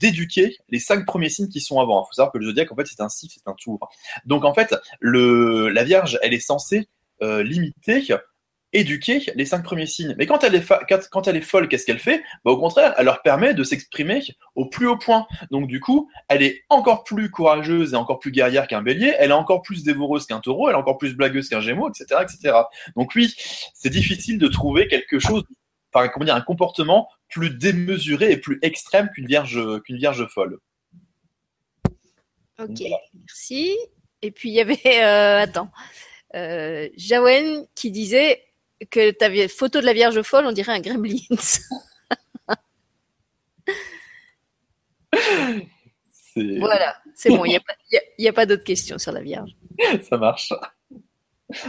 d'éduquer 0.00 0.56
les 0.68 0.78
cinq 0.78 1.06
premiers 1.06 1.28
signes 1.28 1.48
qui 1.48 1.60
sont 1.60 1.80
avant. 1.80 2.02
Il 2.02 2.06
faut 2.08 2.12
savoir 2.14 2.32
que 2.32 2.38
le 2.38 2.46
zodiaque, 2.46 2.72
en 2.72 2.76
fait, 2.76 2.86
c'est 2.86 3.00
un 3.00 3.08
cycle, 3.08 3.34
c'est 3.34 3.50
un 3.50 3.54
tour. 3.54 3.88
Donc 4.24 4.44
en 4.44 4.54
fait, 4.54 4.74
le 5.00 5.68
la 5.68 5.84
Vierge, 5.84 6.18
elle 6.22 6.34
est 6.34 6.40
censée 6.40 6.88
limiter 7.20 8.02
éduquer 8.74 9.22
les 9.34 9.46
cinq 9.46 9.62
premiers 9.62 9.86
signes. 9.86 10.14
Mais 10.18 10.26
quand 10.26 10.44
elle 10.44 10.54
est, 10.54 10.60
fa- 10.60 10.82
quand, 10.88 10.98
quand 11.10 11.26
elle 11.28 11.36
est 11.36 11.40
folle, 11.40 11.68
qu'est-ce 11.68 11.86
qu'elle 11.86 11.98
fait? 11.98 12.22
Bah, 12.44 12.50
Au 12.50 12.58
contraire, 12.58 12.94
elle 12.98 13.06
leur 13.06 13.22
permet 13.22 13.54
de 13.54 13.62
s'exprimer 13.64 14.20
au 14.54 14.66
plus 14.66 14.86
haut 14.86 14.98
point. 14.98 15.26
Donc 15.50 15.66
du 15.68 15.80
coup, 15.80 16.10
elle 16.28 16.42
est 16.42 16.64
encore 16.68 17.04
plus 17.04 17.30
courageuse 17.30 17.94
et 17.94 17.96
encore 17.96 18.18
plus 18.18 18.30
guerrière 18.32 18.66
qu'un 18.66 18.82
bélier, 18.82 19.14
elle 19.18 19.30
est 19.30 19.34
encore 19.34 19.62
plus 19.62 19.82
dévoreuse 19.84 20.26
qu'un 20.26 20.40
taureau, 20.40 20.68
elle 20.68 20.74
est 20.74 20.78
encore 20.78 20.98
plus 20.98 21.14
blagueuse 21.16 21.48
qu'un 21.48 21.60
gémeau, 21.60 21.88
etc. 21.88 22.20
etc. 22.22 22.54
Donc 22.96 23.12
oui, 23.14 23.32
c'est 23.72 23.90
difficile 23.90 24.38
de 24.38 24.48
trouver 24.48 24.88
quelque 24.88 25.18
chose, 25.18 25.44
enfin 25.92 26.08
comment 26.08 26.26
dire, 26.26 26.34
un 26.34 26.40
comportement 26.42 27.08
plus 27.28 27.50
démesuré 27.50 28.32
et 28.32 28.36
plus 28.36 28.58
extrême 28.62 29.08
qu'une 29.14 29.26
vierge, 29.26 29.58
qu'une 29.84 29.96
vierge 29.96 30.26
folle. 30.28 30.58
Ok, 32.58 32.68
Voilà. 32.80 32.96
merci. 33.18 33.76
Et 34.22 34.30
puis 34.30 34.48
il 34.50 34.54
y 34.54 34.60
avait, 34.60 34.80
euh, 35.02 35.40
attends, 35.40 35.70
euh, 36.34 36.88
Jawen 36.96 37.66
qui 37.74 37.90
disait 37.90 38.42
que 38.90 39.10
ta 39.12 39.28
photo 39.48 39.80
de 39.80 39.86
la 39.86 39.92
Vierge 39.92 40.20
folle, 40.22 40.46
on 40.46 40.52
dirait 40.52 40.72
un 40.72 40.80
gremlins. 40.80 41.18
C'est- 46.10 46.58
voilà, 46.58 46.96
c'est 47.14 47.28
bon, 47.30 47.44
il 47.44 47.50
n'y 47.50 47.56
a 47.56 47.60
pas, 47.60 47.74
il 47.90 47.94
y 47.94 47.98
a- 47.98 48.02
il 48.18 48.24
y 48.24 48.28
a 48.28 48.32
pas 48.32 48.46
d'autres 48.46 48.64
questions 48.64 48.98
sur 48.98 49.12
la 49.12 49.20
Vierge. 49.20 49.52
Ça 50.08 50.16
marche. 50.18 50.52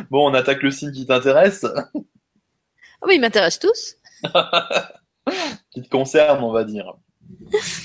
Bon, 0.09 0.29
on 0.29 0.33
attaque 0.33 0.63
le 0.63 0.71
signe 0.71 0.91
qui 0.91 1.05
t'intéresse, 1.05 1.65
Ah 1.65 3.07
oui, 3.07 3.15
ils 3.15 3.21
m'intéressent 3.21 3.59
tous. 3.71 3.95
qui 5.71 5.81
te 5.83 5.89
concerne, 5.89 6.43
on 6.43 6.51
va 6.51 6.63
dire. 6.63 6.91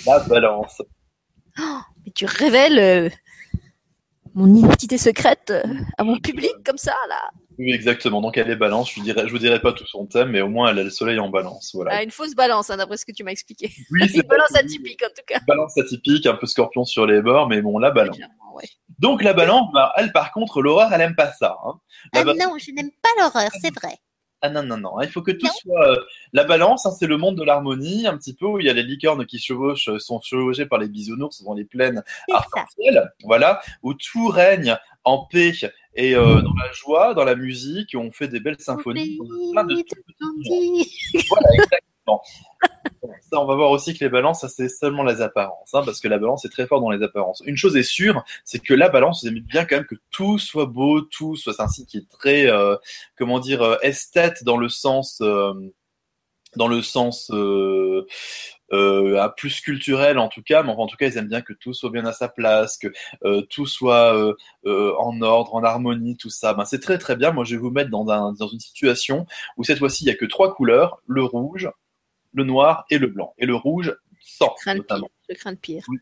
La 0.07 0.21
balance. 0.21 0.81
Mais 1.59 2.13
tu 2.15 2.25
révèles 2.25 2.79
euh, 2.79 3.11
mon 4.35 4.55
identité 4.55 4.97
secrète 4.97 5.51
euh, 5.51 5.63
à 5.99 6.05
mon 6.05 6.19
public 6.19 6.53
comme 6.65 6.79
ça, 6.79 6.95
là. 7.09 7.31
Oui, 7.61 7.73
exactement. 7.73 8.23
Donc 8.23 8.39
elle 8.39 8.51
est 8.51 8.57
balance. 8.57 8.91
Je 8.93 9.01
ne 9.01 9.05
dirai, 9.05 9.27
je 9.27 9.31
vous 9.33 9.39
dirai 9.39 9.61
pas 9.61 9.73
tout 9.75 9.87
son 9.87 10.07
thème, 10.07 10.31
mais 10.31 10.41
au 10.41 10.49
moins 10.49 10.71
elle 10.71 10.79
a 10.79 10.83
le 10.83 10.89
soleil 10.91 11.19
en 11.19 11.29
balance. 11.29 11.73
Voilà. 11.75 11.91
Ah, 11.95 12.03
une 12.03 12.11
fausse 12.11 12.35
balance, 12.35 12.71
hein, 12.71 12.79
d'après 12.79 12.97
ce 12.97 13.05
que 13.05 13.13
tu 13.13 13.23
m'as 13.23 13.33
expliqué. 13.33 13.71
Oui, 13.91 14.01
Une 14.15 14.23
balance 14.23 14.55
atypique, 14.55 15.03
en 15.03 15.09
tout 15.09 15.23
cas. 15.27 15.41
Balance 15.47 15.77
atypique, 15.77 16.25
un 16.27 16.35
peu 16.35 16.47
scorpion 16.47 16.85
sur 16.85 17.05
les 17.07 17.21
bords, 17.21 17.49
mais 17.49 17.61
bon, 17.61 17.79
la 17.79 17.91
balance. 17.91 18.17
Ouais. 18.55 18.65
Donc 18.99 19.23
la 19.23 19.35
balance, 19.35 19.69
bah, 19.75 19.93
elle 19.97 20.11
par 20.13 20.33
contre, 20.33 20.63
l'horreur, 20.63 20.91
elle 20.93 21.03
aime 21.03 21.15
pas 21.15 21.33
ça. 21.33 21.57
hein. 21.67 21.75
Ah 22.15 22.25
non, 22.25 22.57
je 22.59 22.71
n'aime 22.73 22.91
pas 23.03 23.11
l'horreur, 23.23 23.51
c'est 23.61 23.75
vrai. 23.75 23.97
Ah 24.43 24.49
non, 24.49 24.63
non, 24.63 24.79
non. 24.79 24.99
Il 25.03 25.11
faut 25.11 25.21
que 25.21 25.33
tout 25.33 25.45
Non. 25.47 25.53
soit. 25.61 25.87
euh, 25.91 25.97
La 26.33 26.45
balance, 26.45 26.87
hein, 26.87 26.93
c'est 26.99 27.07
le 27.07 27.19
monde 27.19 27.37
de 27.37 27.45
l'harmonie, 27.45 28.07
un 28.07 28.17
petit 28.17 28.35
peu 28.35 28.47
où 28.47 28.59
il 28.59 28.65
y 28.65 28.71
a 28.71 28.73
les 28.73 28.83
licornes 28.83 29.27
qui 29.27 29.39
chevauchent, 29.39 29.91
euh, 29.91 29.99
sont 29.99 30.19
chevauchées 30.23 30.65
par 30.65 30.79
les 30.79 30.89
bisounours 30.89 31.43
dans 31.45 31.53
les 31.53 31.67
plaines 31.67 32.03
arc-en-ciel. 32.33 33.13
Voilà, 33.25 33.61
où 33.83 33.93
tout 33.93 34.29
règne 34.29 34.79
en 35.05 35.27
paix 35.27 35.53
et 35.95 36.15
euh, 36.15 36.41
dans 36.41 36.55
la 36.55 36.73
joie, 36.73 37.15
dans 37.15 37.25
la 37.25 37.35
musique, 37.35 37.97
on 37.97 38.13
fait 38.13 38.29
des 38.29 38.41
belles 38.41 38.61
symphonies. 38.61 39.19
plein 39.53 39.65
de. 39.65 39.75
Voilà, 41.29 41.49
exactement. 41.55 42.23
Ça, 43.31 43.41
on 43.41 43.47
va 43.47 43.55
voir 43.55 43.71
aussi 43.71 43.97
que 43.97 44.05
les 44.05 44.11
balances, 44.11 44.41
ça 44.41 44.49
c'est 44.49 44.69
seulement 44.69 45.05
les 45.05 45.21
apparences, 45.21 45.75
hein, 45.75 45.83
parce 45.85 46.01
que 46.01 46.09
la 46.09 46.19
balance 46.19 46.45
est 46.45 46.49
très 46.49 46.67
fort 46.67 46.81
dans 46.81 46.91
les 46.91 47.03
apparences. 47.03 47.43
Une 47.47 47.57
chose 47.57 47.77
est 47.77 47.83
sûre, 47.83 48.25
c'est 48.45 48.59
que 48.59 48.75
la 48.75 48.89
balance, 48.89 49.23
vous 49.23 49.29
aimez 49.29 49.41
bien 49.41 49.65
quand 49.65 49.77
même 49.77 49.87
que 49.87 49.95
tout 50.11 50.39
soit 50.39 50.67
beau, 50.67 51.01
tout 51.03 51.37
soit 51.37 51.53
c'est 51.55 51.63
un 51.63 51.69
signe 51.69 51.87
qui 51.87 51.99
est 51.99 52.09
très, 52.09 52.51
euh, 52.51 52.77
comment 53.17 53.39
dire, 53.39 53.63
euh, 53.63 53.77
esthète 53.83 54.45
dans 54.45 54.57
le 54.57 54.69
sens, 54.69 55.21
euh, 55.23 55.55
dans 56.57 56.69
le 56.69 56.83
sens 56.83 57.31
euh, 57.33 58.07
euh, 58.73 59.21
à 59.21 59.29
plus 59.29 59.61
culturel 59.61 60.19
en 60.19 60.29
tout 60.29 60.43
cas, 60.43 60.63
mais 60.63 60.71
enfin, 60.71 60.83
en 60.83 60.87
tout 60.87 60.97
cas 60.97 61.07
ils 61.09 61.17
aiment 61.17 61.29
bien 61.29 61.43
que 61.43 61.53
tout 61.53 61.73
soit 61.73 61.91
bien 61.91 62.05
à 62.07 62.13
sa 62.13 62.29
place, 62.29 62.79
que 62.79 62.89
euh, 63.25 63.43
tout 63.43 63.67
soit 63.67 64.15
euh, 64.15 64.95
en 64.99 65.21
ordre, 65.23 65.55
en 65.55 65.65
harmonie, 65.65 66.17
tout 66.17 66.31
ça. 66.31 66.55
Ben, 66.55 66.65
c'est 66.65 66.81
très 66.81 66.99
très 66.99 67.17
bien. 67.17 67.33
Moi 67.33 67.45
je 67.45 67.57
vais 67.57 67.61
vous 67.61 67.71
mettre 67.71 67.91
dans, 67.91 68.09
un, 68.09 68.33
dans 68.33 68.49
une 68.49 68.61
situation 68.61 69.27
où 69.57 69.65
cette 69.65 69.79
fois-ci 69.79 70.05
il 70.05 70.09
y 70.09 70.11
a 70.11 70.15
que 70.15 70.25
trois 70.25 70.55
couleurs 70.55 71.01
le 71.07 71.25
rouge, 71.25 71.69
le 72.33 72.45
noir 72.45 72.85
et 72.91 72.99
le 72.99 73.09
blanc. 73.09 73.35
Et 73.39 73.47
le 73.47 73.55
rouge 73.55 73.97
sans 74.21 74.55
Je 74.59 74.63
crains 74.63 74.75
le 74.75 74.83
pire. 74.83 74.97
notamment 74.97 75.11
Je 75.29 75.35
crains 75.35 75.51
le 75.51 75.57
pire. 75.57 75.85
le. 75.89 75.99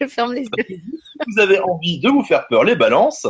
Je 0.00 0.06
ferme 0.06 0.34
les 0.34 0.42
yeux. 0.42 0.80
Vous 1.26 1.40
avez 1.40 1.58
envie 1.60 1.98
de 1.98 2.08
vous 2.08 2.22
faire 2.22 2.46
peur, 2.48 2.64
les 2.64 2.76
balances. 2.76 3.26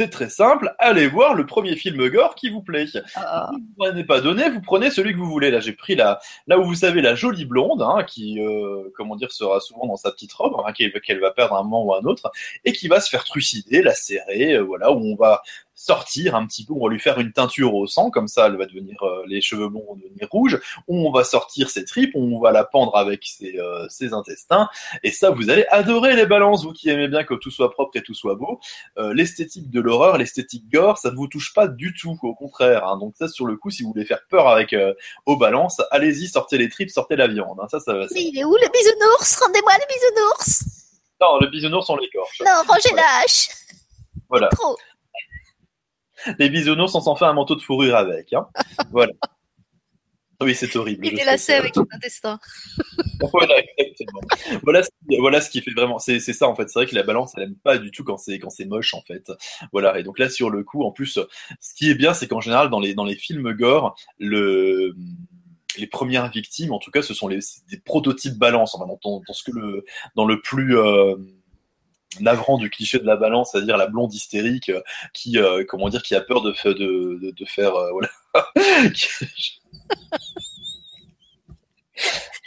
C'est 0.00 0.08
très 0.08 0.30
simple, 0.30 0.74
allez 0.78 1.06
voir 1.06 1.34
le 1.34 1.44
premier 1.44 1.76
film 1.76 2.08
gore 2.08 2.34
qui 2.34 2.48
vous 2.48 2.62
plaît. 2.62 2.86
Ah, 3.16 3.50
vous 3.52 3.84
n'en 3.84 3.90
avez 3.90 4.02
pas 4.02 4.22
donné, 4.22 4.48
vous 4.48 4.62
prenez 4.62 4.90
celui 4.90 5.12
que 5.12 5.18
vous 5.18 5.28
voulez. 5.28 5.50
Là, 5.50 5.60
j'ai 5.60 5.74
pris 5.74 5.94
la, 5.94 6.20
là 6.46 6.58
où 6.58 6.64
vous 6.64 6.74
savez 6.74 7.02
la 7.02 7.14
jolie 7.14 7.44
blonde, 7.44 7.82
hein, 7.82 8.02
qui, 8.04 8.40
euh, 8.40 8.90
comment 8.96 9.14
dire, 9.14 9.30
sera 9.30 9.60
souvent 9.60 9.86
dans 9.86 9.96
sa 9.96 10.10
petite 10.10 10.32
robe, 10.32 10.56
hein, 10.66 10.72
qu'elle 10.72 11.20
va 11.20 11.32
perdre 11.32 11.54
un 11.54 11.64
moment 11.64 11.84
ou 11.84 11.94
un 11.94 12.00
autre, 12.04 12.32
et 12.64 12.72
qui 12.72 12.88
va 12.88 12.98
se 12.98 13.10
faire 13.10 13.24
trucider, 13.24 13.82
lacérer, 13.82 14.54
euh, 14.54 14.60
voilà, 14.60 14.90
où 14.90 15.04
on 15.04 15.16
va 15.16 15.42
sortir 15.84 16.34
un 16.34 16.46
petit 16.46 16.64
peu, 16.66 16.74
on 16.74 16.86
va 16.86 16.92
lui 16.92 17.00
faire 17.00 17.18
une 17.18 17.32
teinture 17.32 17.74
au 17.74 17.86
sang, 17.86 18.10
comme 18.10 18.28
ça 18.28 18.46
elle 18.46 18.56
va 18.56 18.66
devenir, 18.66 19.02
euh, 19.02 19.22
les 19.26 19.40
cheveux 19.40 19.68
blonds 19.68 19.84
vont 19.88 19.96
devenir 19.96 20.28
rouges, 20.30 20.60
on 20.88 21.10
va 21.10 21.24
sortir 21.24 21.70
ses 21.70 21.84
tripes, 21.86 22.12
on 22.14 22.38
va 22.38 22.52
la 22.52 22.64
pendre 22.64 22.94
avec 22.96 23.24
ses, 23.24 23.58
euh, 23.58 23.88
ses 23.88 24.12
intestins, 24.12 24.68
et 25.02 25.10
ça 25.10 25.30
vous 25.30 25.48
allez 25.48 25.64
adorer 25.70 26.14
les 26.16 26.26
balances, 26.26 26.64
vous 26.64 26.72
qui 26.74 26.90
aimez 26.90 27.08
bien 27.08 27.24
que 27.24 27.32
tout 27.34 27.50
soit 27.50 27.70
propre 27.70 27.96
et 27.96 28.02
tout 28.02 28.12
soit 28.14 28.34
beau. 28.34 28.60
Euh, 28.98 29.14
l'esthétique 29.14 29.70
de 29.70 29.80
l'horreur, 29.80 30.18
l'esthétique 30.18 30.70
gore, 30.70 30.98
ça 30.98 31.10
ne 31.10 31.16
vous 31.16 31.28
touche 31.28 31.54
pas 31.54 31.66
du 31.66 31.94
tout, 31.94 32.18
au 32.22 32.34
contraire. 32.34 32.86
hein. 32.86 32.98
Donc 32.98 33.14
ça 33.18 33.26
sur 33.28 33.46
le 33.46 33.56
coup, 33.56 33.70
si 33.70 33.82
vous 33.82 33.92
voulez 33.92 34.04
faire 34.04 34.20
peur 34.28 34.48
avec 34.48 34.74
euh, 34.74 34.92
aux 35.24 35.36
balances, 35.36 35.80
allez-y, 35.90 36.28
sortez 36.28 36.58
les 36.58 36.68
tripes, 36.68 36.90
sortez 36.90 37.16
la 37.16 37.26
viande. 37.26 37.58
hein. 37.62 37.66
Ça, 37.70 37.80
ça 37.80 37.94
va. 37.94 38.06
ça- 38.06 38.14
Mais 38.14 38.24
il 38.24 38.38
est 38.38 38.44
où 38.44 38.52
le 38.54 38.68
bisounours? 38.70 39.36
Rendez-moi 39.40 39.72
le 39.78 39.94
bisounours 39.94 40.64
Non, 41.22 41.38
le 41.40 41.46
bisounours 41.48 41.88
on 41.88 41.96
l'écorche. 41.96 42.40
Non, 42.44 42.62
rangez 42.68 42.94
la 42.94 43.22
hache 43.24 43.48
Voilà. 44.28 44.48
Trop 44.48 44.76
Les 46.38 46.48
bisounours, 46.50 46.94
on 46.94 47.00
s'en 47.00 47.16
fait 47.16 47.24
un 47.24 47.32
manteau 47.32 47.54
de 47.56 47.60
fourrure 47.62 47.96
avec. 47.96 48.32
Hein. 48.32 48.46
voilà. 48.90 49.12
Oui, 50.42 50.54
c'est 50.54 50.74
horrible. 50.74 51.06
Il 51.06 51.14
lacé 51.26 51.52
que- 51.52 51.58
avec 51.58 51.76
l'intestin. 51.76 52.38
voilà, 53.32 53.54
exactement. 53.76 54.20
Voilà, 54.62 54.82
ce 54.82 54.88
qui, 54.88 55.16
voilà 55.18 55.40
ce 55.42 55.50
qui 55.50 55.60
fait 55.60 55.72
vraiment. 55.72 55.98
C'est 55.98 56.18
c'est 56.18 56.32
ça 56.32 56.48
en 56.48 56.54
fait. 56.54 56.66
C'est 56.70 56.78
vrai 56.78 56.86
que 56.86 56.94
la 56.94 57.02
balance, 57.02 57.34
elle 57.36 57.42
aime 57.42 57.56
pas 57.56 57.76
du 57.76 57.90
tout 57.90 58.04
quand 58.04 58.16
c'est 58.16 58.38
quand 58.38 58.48
c'est 58.48 58.64
moche 58.64 58.94
en 58.94 59.02
fait. 59.02 59.30
Voilà. 59.72 59.98
Et 59.98 60.02
donc 60.02 60.18
là, 60.18 60.30
sur 60.30 60.48
le 60.48 60.64
coup, 60.64 60.82
en 60.82 60.92
plus, 60.92 61.18
ce 61.60 61.74
qui 61.74 61.90
est 61.90 61.94
bien, 61.94 62.14
c'est 62.14 62.26
qu'en 62.26 62.40
général, 62.40 62.70
dans 62.70 62.80
les 62.80 62.94
dans 62.94 63.04
les 63.04 63.16
films 63.16 63.52
gore, 63.52 63.94
le 64.18 64.96
les 65.76 65.86
premières 65.86 66.30
victimes, 66.30 66.72
en 66.72 66.78
tout 66.78 66.90
cas, 66.90 67.02
ce 67.02 67.12
sont 67.12 67.28
les 67.28 67.40
des 67.70 67.76
prototypes 67.78 68.38
balance. 68.38 68.74
Enfin, 68.74 68.86
dans, 68.86 69.20
dans 69.26 69.32
ce 69.34 69.42
que 69.44 69.52
le 69.52 69.84
dans 70.16 70.24
le 70.24 70.40
plus 70.40 70.78
euh, 70.78 71.16
navrant 72.18 72.58
du 72.58 72.70
cliché 72.70 72.98
de 72.98 73.06
la 73.06 73.16
balance, 73.16 73.52
c'est-à-dire 73.52 73.76
la 73.76 73.86
blonde 73.86 74.12
hystérique 74.12 74.68
euh, 74.70 74.80
qui, 75.14 75.38
euh, 75.38 75.64
comment 75.68 75.88
dire, 75.88 76.02
qui 76.02 76.14
a 76.16 76.20
peur 76.20 76.42
de, 76.42 76.52
fa- 76.52 76.74
de, 76.74 77.18
de, 77.22 77.30
de 77.30 77.44
faire, 77.44 77.74
euh, 77.76 77.90
voilà. 77.92 78.08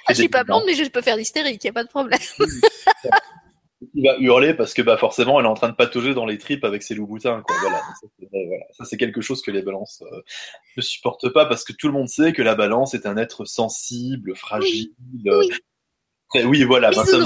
Ah, 0.06 0.12
je 0.14 0.16
suis 0.16 0.28
pas 0.30 0.44
blonde, 0.44 0.64
mais 0.66 0.74
je 0.74 0.84
peux 0.90 1.02
faire 1.02 1.16
l'hystérique, 1.16 1.64
y 1.64 1.70
a 1.70 1.74
pas 1.74 1.84
de 1.84 1.90
problème. 1.90 2.20
qui 3.94 4.02
va 4.02 4.16
hurler 4.18 4.54
parce 4.54 4.74
que 4.74 4.82
bah 4.82 4.96
forcément 4.98 5.40
elle 5.40 5.46
est 5.46 5.50
en 5.50 5.54
train 5.56 5.68
de 5.70 5.76
patauger 5.76 6.14
dans 6.14 6.26
les 6.26 6.38
tripes 6.38 6.64
avec 6.64 6.82
ses 6.84 6.96
loups 6.96 7.06
boutins 7.06 7.42
quoi. 7.46 7.56
Voilà, 7.62 7.78
Donc 7.78 7.96
ça, 8.02 8.08
c'est- 8.18 8.28
voilà. 8.32 8.64
Ça, 8.72 8.86
c'est 8.86 8.98
quelque 8.98 9.20
chose 9.22 9.42
que 9.42 9.52
les 9.52 9.62
balances 9.62 10.02
euh, 10.12 10.22
ne 10.78 10.82
supportent 10.82 11.30
pas 11.34 11.46
parce 11.46 11.64
que 11.66 11.74
tout 11.74 11.88
le 11.88 11.94
monde 11.94 12.08
sait 12.08 12.32
que 12.34 12.42
la 12.42 12.56
balance 12.56 12.94
est 12.94 13.06
un 13.06 13.18
être 13.18 13.44
sensible, 13.46 14.36
fragile. 14.36 14.94
euh, 15.28 15.40
Oui. 15.40 15.52
très- 16.30 16.44
oui 16.46 16.64
voilà, 16.64 16.92
personne- 17.04 17.26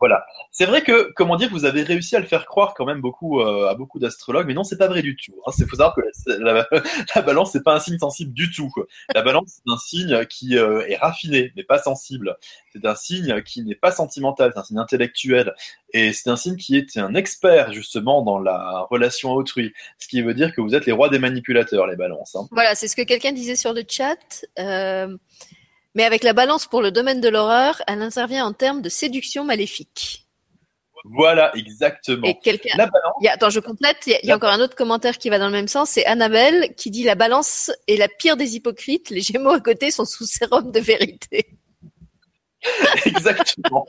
Bisounoursique 0.00 0.38
c'est 0.50 0.66
vrai 0.66 0.82
que, 0.82 1.12
comment 1.14 1.36
dire, 1.36 1.50
vous 1.50 1.64
avez 1.64 1.82
réussi 1.82 2.16
à 2.16 2.20
le 2.20 2.26
faire 2.26 2.46
croire 2.46 2.74
quand 2.74 2.84
même 2.84 3.00
beaucoup 3.00 3.40
euh, 3.40 3.68
à 3.68 3.74
beaucoup 3.74 3.98
d'astrologues, 3.98 4.46
mais 4.46 4.54
non, 4.54 4.64
c'est 4.64 4.76
pas 4.78 4.88
vrai 4.88 5.02
du 5.02 5.14
tout. 5.16 5.34
Hein. 5.46 5.52
C'est 5.54 5.68
faut 5.68 5.76
savoir 5.76 5.94
que 5.94 6.00
la, 6.26 6.52
la- 6.52 6.68
la 7.14 7.22
balance 7.22 7.52
c'est 7.52 7.62
pas 7.62 7.74
un 7.76 7.80
signe 7.80 7.98
sensible 7.98 8.32
du 8.32 8.50
tout. 8.50 8.72
La 9.14 9.22
balance 9.22 9.60
c'est 9.64 9.72
un 9.72 9.78
signe 9.78 10.24
qui 10.26 10.56
euh, 10.56 10.86
est 10.88 10.96
raffiné, 10.96 11.52
mais 11.56 11.64
pas 11.64 11.78
sensible. 11.78 12.36
C'est 12.72 12.84
un 12.86 12.94
signe 12.94 13.42
qui 13.42 13.62
n'est 13.62 13.74
pas 13.74 13.92
sentimental, 13.92 14.52
c'est 14.52 14.60
un 14.60 14.64
signe 14.64 14.78
intellectuel, 14.78 15.54
et 15.92 16.12
c'est 16.12 16.30
un 16.30 16.36
signe 16.36 16.56
qui 16.56 16.76
est 16.76 16.96
un 16.96 17.14
expert 17.14 17.72
justement 17.72 18.22
dans 18.22 18.38
la 18.38 18.86
relation 18.90 19.30
à 19.32 19.34
autrui. 19.34 19.72
Ce 19.98 20.08
qui 20.08 20.22
veut 20.22 20.34
dire 20.34 20.54
que 20.54 20.60
vous 20.60 20.74
êtes 20.74 20.86
les 20.86 20.92
rois 20.92 21.08
des 21.08 21.18
manipulateurs, 21.18 21.86
les 21.86 21.96
balances. 21.96 22.34
Hein. 22.34 22.48
Voilà, 22.50 22.74
c'est 22.74 22.88
ce 22.88 22.96
que 22.96 23.02
quelqu'un 23.02 23.32
disait 23.32 23.56
sur 23.56 23.72
le 23.72 23.82
chat. 23.88 24.44
Euh, 24.58 25.16
mais 25.94 26.04
avec 26.04 26.22
la 26.22 26.32
balance 26.32 26.66
pour 26.66 26.82
le 26.82 26.90
domaine 26.90 27.20
de 27.20 27.28
l'horreur, 27.28 27.82
elle 27.86 28.02
intervient 28.02 28.46
en 28.46 28.52
termes 28.52 28.82
de 28.82 28.88
séduction 28.88 29.44
maléfique. 29.44 30.24
Voilà, 31.04 31.54
exactement. 31.56 32.26
Et 32.26 32.38
quelqu'un. 32.40 32.70
La 32.76 32.86
balance, 32.86 33.14
Il 33.20 33.24
y 33.24 33.28
a- 33.28 33.32
attends, 33.34 33.50
je 33.50 33.60
complète. 33.60 33.98
Il 34.06 34.10
y, 34.10 34.14
a, 34.16 34.18
il 34.24 34.28
y 34.28 34.32
a 34.32 34.36
encore 34.36 34.50
un 34.50 34.60
autre 34.60 34.74
commentaire 34.74 35.16
qui 35.16 35.30
va 35.30 35.38
dans 35.38 35.46
le 35.46 35.52
même 35.52 35.68
sens. 35.68 35.90
C'est 35.90 36.04
Annabelle 36.06 36.74
qui 36.74 36.90
dit 36.90 37.04
la 37.04 37.14
balance 37.14 37.70
est 37.86 37.96
la 37.96 38.08
pire 38.08 38.36
des 38.36 38.56
hypocrites. 38.56 39.08
Les 39.10 39.20
Gémeaux 39.20 39.52
à 39.52 39.60
côté 39.60 39.90
sont 39.92 40.04
sous 40.04 40.26
sérum 40.26 40.72
de 40.72 40.80
vérité. 40.80 41.56
exactement. 43.06 43.86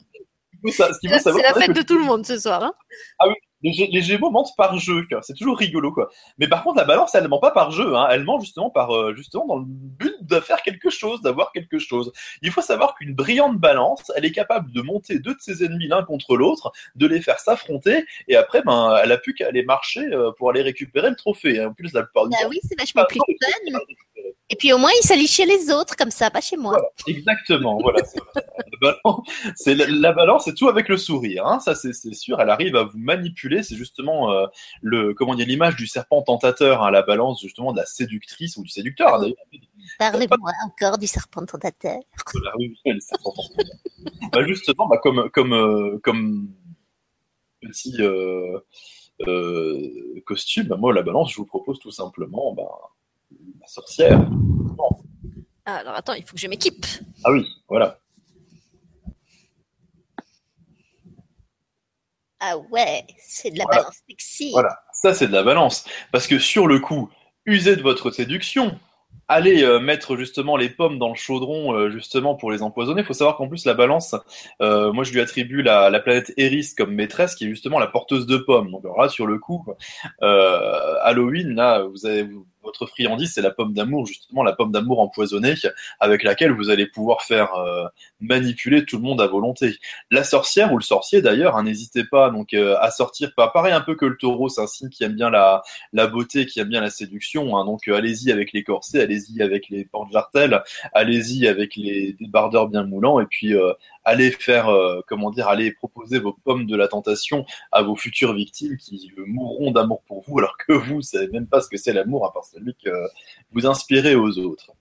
C'est 0.72 1.42
la 1.42 1.54
fête 1.54 1.74
de 1.74 1.82
tout 1.82 1.98
le 1.98 2.04
monde 2.06 2.26
ce 2.26 2.38
soir. 2.38 2.64
hein. 2.64 2.74
Gé- 3.22 3.34
les 3.62 4.02
Gémeaux 4.02 4.30
mentent 4.30 4.56
par 4.58 4.78
jeu, 4.78 5.06
c'est 5.22 5.34
toujours 5.34 5.58
rigolo 5.58 5.92
quoi. 5.92 6.10
Mais 6.38 6.48
par 6.48 6.64
contre 6.64 6.78
la 6.78 6.86
balance 6.86 7.14
elle 7.16 7.28
ment 7.28 7.40
pas 7.40 7.52
par 7.52 7.72
jeu, 7.72 7.96
hein. 7.96 8.08
elle 8.12 8.24
ment 8.24 8.40
justement 8.40 8.70
par 8.70 8.96
euh, 8.96 9.14
justement 9.16 9.46
dans 9.46 9.58
le 9.58 9.66
but 9.66 10.16
de 10.22 10.40
faire 10.40 10.62
quelque 10.62 10.90
chose, 10.90 11.22
d'avoir 11.22 11.52
quelque 11.52 11.80
chose. 11.80 12.12
Il 12.42 12.52
faut 12.52 12.62
savoir 12.62 12.96
qu'une 12.96 13.14
brillante 13.14 13.58
balance, 13.58 14.12
elle 14.16 14.26
est 14.26 14.32
capable 14.32 14.72
de 14.72 14.82
monter 14.82 15.20
deux 15.20 15.34
de 15.34 15.40
ses 15.40 15.64
ennemis 15.64 15.88
l'un 15.88 16.04
contre 16.04 16.36
l'autre, 16.36 16.72
de 16.96 17.08
les 17.08 17.22
faire 17.22 17.40
s'affronter 17.40 18.06
et 18.28 18.36
après 18.36 18.62
ben 18.62 18.98
elle 19.04 19.12
a 19.12 19.18
plus 19.18 19.34
qu'à 19.34 19.48
aller 19.48 19.64
marcher 19.64 20.06
euh, 20.14 20.32
pour 20.38 20.50
aller 20.50 20.62
récupérer 20.62 21.10
le 21.10 21.16
trophée. 21.16 21.64
En 21.64 21.74
plus 21.74 21.94
la 21.94 22.04
plupart 22.04 22.28
Bah 22.30 22.38
oui, 22.50 22.60
c'est 22.64 22.80
vachement 22.80 23.06
plus 23.08 23.20
fun. 23.20 23.80
Et 24.52 24.56
puis 24.56 24.74
au 24.74 24.78
moins, 24.80 24.90
il 25.00 25.06
s'allie 25.06 25.28
chez 25.28 25.46
les 25.46 25.70
autres, 25.70 25.96
comme 25.96 26.10
ça, 26.10 26.32
pas 26.32 26.42
chez 26.42 26.58
moi. 26.58 26.72
Voilà, 26.72 26.90
exactement. 27.08 27.78
Voilà, 27.80 28.02
balance. 28.80 29.28
C'est 29.56 29.76
la, 29.76 29.88
la 29.88 30.12
balance, 30.14 30.46
c'est 30.46 30.54
tout 30.54 30.68
avec 30.70 30.88
le 30.90 30.98
sourire. 30.98 31.46
Hein, 31.46 31.60
ça, 31.60 31.76
c'est 31.76 31.94
c'est 31.94 32.14
sûr. 32.14 32.40
Elle 32.42 32.50
arrive 32.50 32.76
à 32.76 32.84
vous 32.84 32.98
manipuler. 32.98 33.64
C'est 33.64 33.76
justement 33.76 34.32
euh, 34.32 34.46
le 34.82 35.14
comment 35.14 35.36
dire 35.36 35.46
l'image 35.48 35.76
du 35.76 35.88
serpent 35.88 36.22
tentateur. 36.22 36.84
Hein, 36.84 36.92
la 36.92 37.02
balance 37.02 37.42
justement 37.42 37.72
de 37.72 37.78
la 37.78 37.86
séductrice 37.86 38.58
ou 38.58 38.64
du 38.64 38.70
séducteur. 38.70 39.16
hein, 39.16 39.20
d'ailleurs. 39.22 39.36
Parlez-moi 39.98 40.52
encore 40.66 40.98
du 40.98 41.08
serpent 41.08 41.46
tentateur. 41.46 42.00
Voilà, 42.34 42.52
oui, 42.58 42.76
le 42.86 43.00
serpent 43.00 43.32
tentateur. 43.34 43.76
Bah, 44.32 44.44
justement, 44.46 44.88
bah, 44.88 44.98
comme 45.02 45.30
comme 45.32 45.54
euh, 45.54 46.00
comme 46.04 46.50
petit 47.62 47.96
euh, 48.00 48.60
euh, 49.28 50.22
costume, 50.26 50.68
bah, 50.68 50.78
moi 50.78 50.94
la 50.94 51.02
balance, 51.02 51.32
je 51.32 51.38
vous 51.38 51.46
propose 51.46 51.80
tout 51.80 51.92
simplement 51.92 52.54
bah, 52.54 52.64
la 53.60 53.68
sorcière. 53.68 54.26
Ah, 55.66 55.76
alors 55.78 55.96
attends, 55.96 56.14
il 56.14 56.24
faut 56.24 56.34
que 56.34 56.40
je 56.40 56.48
m'équipe. 56.48 56.86
Ah 57.24 57.32
oui, 57.32 57.46
voilà. 57.68 58.00
Ah 62.40 62.58
ouais, 62.72 63.04
c'est 63.18 63.52
de 63.52 63.58
la 63.58 63.66
Voilà. 63.66 63.82
balance 63.82 63.98
sexy. 64.08 64.52
Voilà, 64.52 64.80
ça 64.94 65.14
c'est 65.14 65.28
de 65.28 65.34
la 65.34 65.44
balance. 65.44 65.86
Parce 66.12 66.28
que 66.28 66.40
sur 66.40 66.68
le 66.68 66.80
coup, 66.80 67.10
usez 67.46 67.76
de 67.76 67.82
votre 67.82 68.12
séduction. 68.12 68.80
Allez 69.32 69.64
euh, 69.64 69.80
mettre 69.80 70.16
justement 70.18 70.58
les 70.58 70.70
pommes 70.70 70.98
dans 70.98 71.10
le 71.10 71.16
chaudron 71.16 71.74
euh, 71.76 71.90
justement 71.92 72.34
pour 72.36 72.52
les 72.52 72.64
empoisonner. 72.64 73.02
Il 73.02 73.06
faut 73.06 73.14
savoir 73.14 73.38
qu'en 73.38 73.48
plus 73.48 73.66
la 73.66 73.76
balance, 73.76 74.16
euh, 74.62 74.92
moi 74.92 75.04
je 75.04 75.12
lui 75.12 75.22
attribue 75.22 75.62
la, 75.62 75.92
la 75.92 76.00
planète 76.00 76.34
Eris 76.38 76.70
comme 76.76 76.96
maîtresse 76.96 77.36
qui 77.36 77.46
est 77.46 77.50
justement 77.50 77.78
la 77.78 77.86
porteuse 77.88 78.26
de 78.26 78.38
pommes. 78.38 78.72
Donc 78.72 78.84
alors 78.86 79.00
là 79.02 79.10
sur 79.10 79.28
le 79.28 79.38
coup, 79.38 79.64
euh, 80.24 80.96
Halloween, 81.04 81.54
là 81.56 81.84
vous 81.84 82.06
avez 82.08 82.24
vous- 82.24 82.48
votre 82.64 82.86
friandise 82.86 83.34
c'est 83.34 83.42
la 83.42 83.52
pomme 83.52 83.74
d'amour 83.74 84.06
justement 84.06 84.44
la 84.44 84.54
pomme 84.54 84.72
d'amour 84.72 85.00
empoisonnée 85.00 85.56
avec 86.00 86.24
laquelle 86.24 86.52
vous 86.52 86.70
allez 86.70 86.86
pouvoir 86.86 87.22
faire 87.22 87.54
euh, 87.56 87.86
manipuler 88.20 88.86
tout 88.86 88.98
le 88.98 89.04
monde 89.04 89.22
à 89.22 89.28
volonté. 89.28 89.78
La 90.12 90.24
sorcière 90.24 90.74
ou 90.74 90.78
le 90.78 90.84
sorcier 90.84 91.22
d'ailleurs, 91.22 91.56
hein, 91.56 91.64
n'hésitez 91.64 92.04
pas 92.04 92.30
donc 92.30 92.54
euh, 92.54 92.76
à 92.80 92.92
sortir. 92.92 93.32
Pas 93.36 93.48
pareil 93.48 93.74
un 93.74 93.82
peu 93.82 93.96
que 93.96 94.06
le 94.06 94.18
taureau, 94.18 94.50
c'est 94.50 94.62
un 94.62 94.68
signe 94.68 94.90
qui 94.90 95.04
aime 95.04 95.14
bien 95.14 95.30
la, 95.30 95.62
la 95.94 96.08
beauté, 96.08 96.46
qui 96.46 96.60
aime 96.60 96.70
bien 96.70 96.82
la 96.82 96.90
séduction. 96.90 97.58
hein. 97.58 97.66
donc 97.66 97.88
euh, 97.88 97.96
allez-y 97.96 98.32
avec 98.32 98.54
les 98.54 98.64
corsets, 98.64 99.02
allez-y 99.02 99.42
avec 99.42 99.70
les 99.70 99.86
porte-jartelles, 99.86 100.62
allez-y 100.94 101.48
avec 101.48 101.76
les 101.76 102.14
débardeurs 102.20 102.68
bien 102.68 102.84
moulants, 102.84 103.20
et 103.20 103.26
puis 103.26 103.54
euh, 103.56 103.74
allez 104.10 104.32
faire, 104.32 104.70
euh, 104.70 105.02
comment 105.08 105.32
dire, 105.32 105.48
allez 105.48 105.72
proposer 105.72 106.20
vos 106.20 106.34
pommes 106.34 106.66
de 106.66 106.76
la 106.76 106.88
tentation 106.88 107.46
à 107.72 107.84
vos 107.84 107.96
futures 107.96 108.34
victimes 108.34 108.78
qui 108.78 109.12
mourront 109.18 109.72
d'amour 109.72 110.04
pour 110.08 110.24
vous, 110.24 110.40
alors 110.40 110.58
que 110.58 110.74
vous, 110.74 111.02
savez 111.02 111.28
même 111.28 111.48
pas 111.48 111.62
ce 111.62 111.70
que 111.70 111.78
c'est 111.78 111.94
l'amour, 111.94 112.26
à 112.26 112.34
part 112.34 112.46
celui 112.46 112.76
que 112.76 112.90
vous 113.52 113.66
inspirez 113.66 114.16
aux 114.16 114.38
autres. 114.38 114.72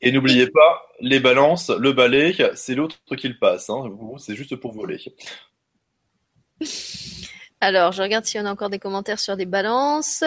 Et 0.00 0.10
n'oubliez 0.10 0.48
pas, 0.48 0.82
les 1.00 1.20
balances, 1.20 1.70
le 1.70 1.92
balai, 1.92 2.34
c'est 2.54 2.74
l'autre 2.74 2.98
qui 3.16 3.28
le 3.28 3.38
passe. 3.38 3.70
Hein. 3.70 3.84
C'est 4.18 4.34
juste 4.34 4.56
pour 4.56 4.72
voler. 4.72 5.00
Alors, 7.60 7.92
je 7.92 8.02
regarde 8.02 8.24
s'il 8.24 8.40
y 8.40 8.42
en 8.42 8.46
a 8.46 8.52
encore 8.52 8.70
des 8.70 8.80
commentaires 8.80 9.20
sur 9.20 9.36
des 9.36 9.46
balances. 9.46 10.24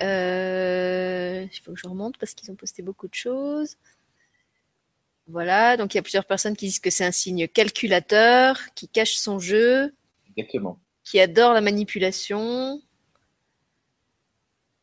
Euh, 0.00 1.44
il 1.52 1.58
faut 1.60 1.72
que 1.72 1.80
je 1.80 1.88
remonte 1.88 2.16
parce 2.18 2.34
qu'ils 2.34 2.52
ont 2.52 2.54
posté 2.54 2.82
beaucoup 2.82 3.08
de 3.08 3.14
choses. 3.14 3.76
Voilà, 5.30 5.76
donc 5.76 5.92
il 5.94 5.98
y 5.98 6.00
a 6.00 6.02
plusieurs 6.02 6.24
personnes 6.24 6.56
qui 6.56 6.66
disent 6.66 6.78
que 6.80 6.90
c'est 6.90 7.04
un 7.04 7.12
signe 7.12 7.46
calculateur, 7.48 8.58
qui 8.74 8.88
cache 8.88 9.14
son 9.14 9.38
jeu, 9.38 9.92
Exactement. 10.36 10.78
qui 11.04 11.20
adore 11.20 11.52
la 11.52 11.60
manipulation. 11.60 12.80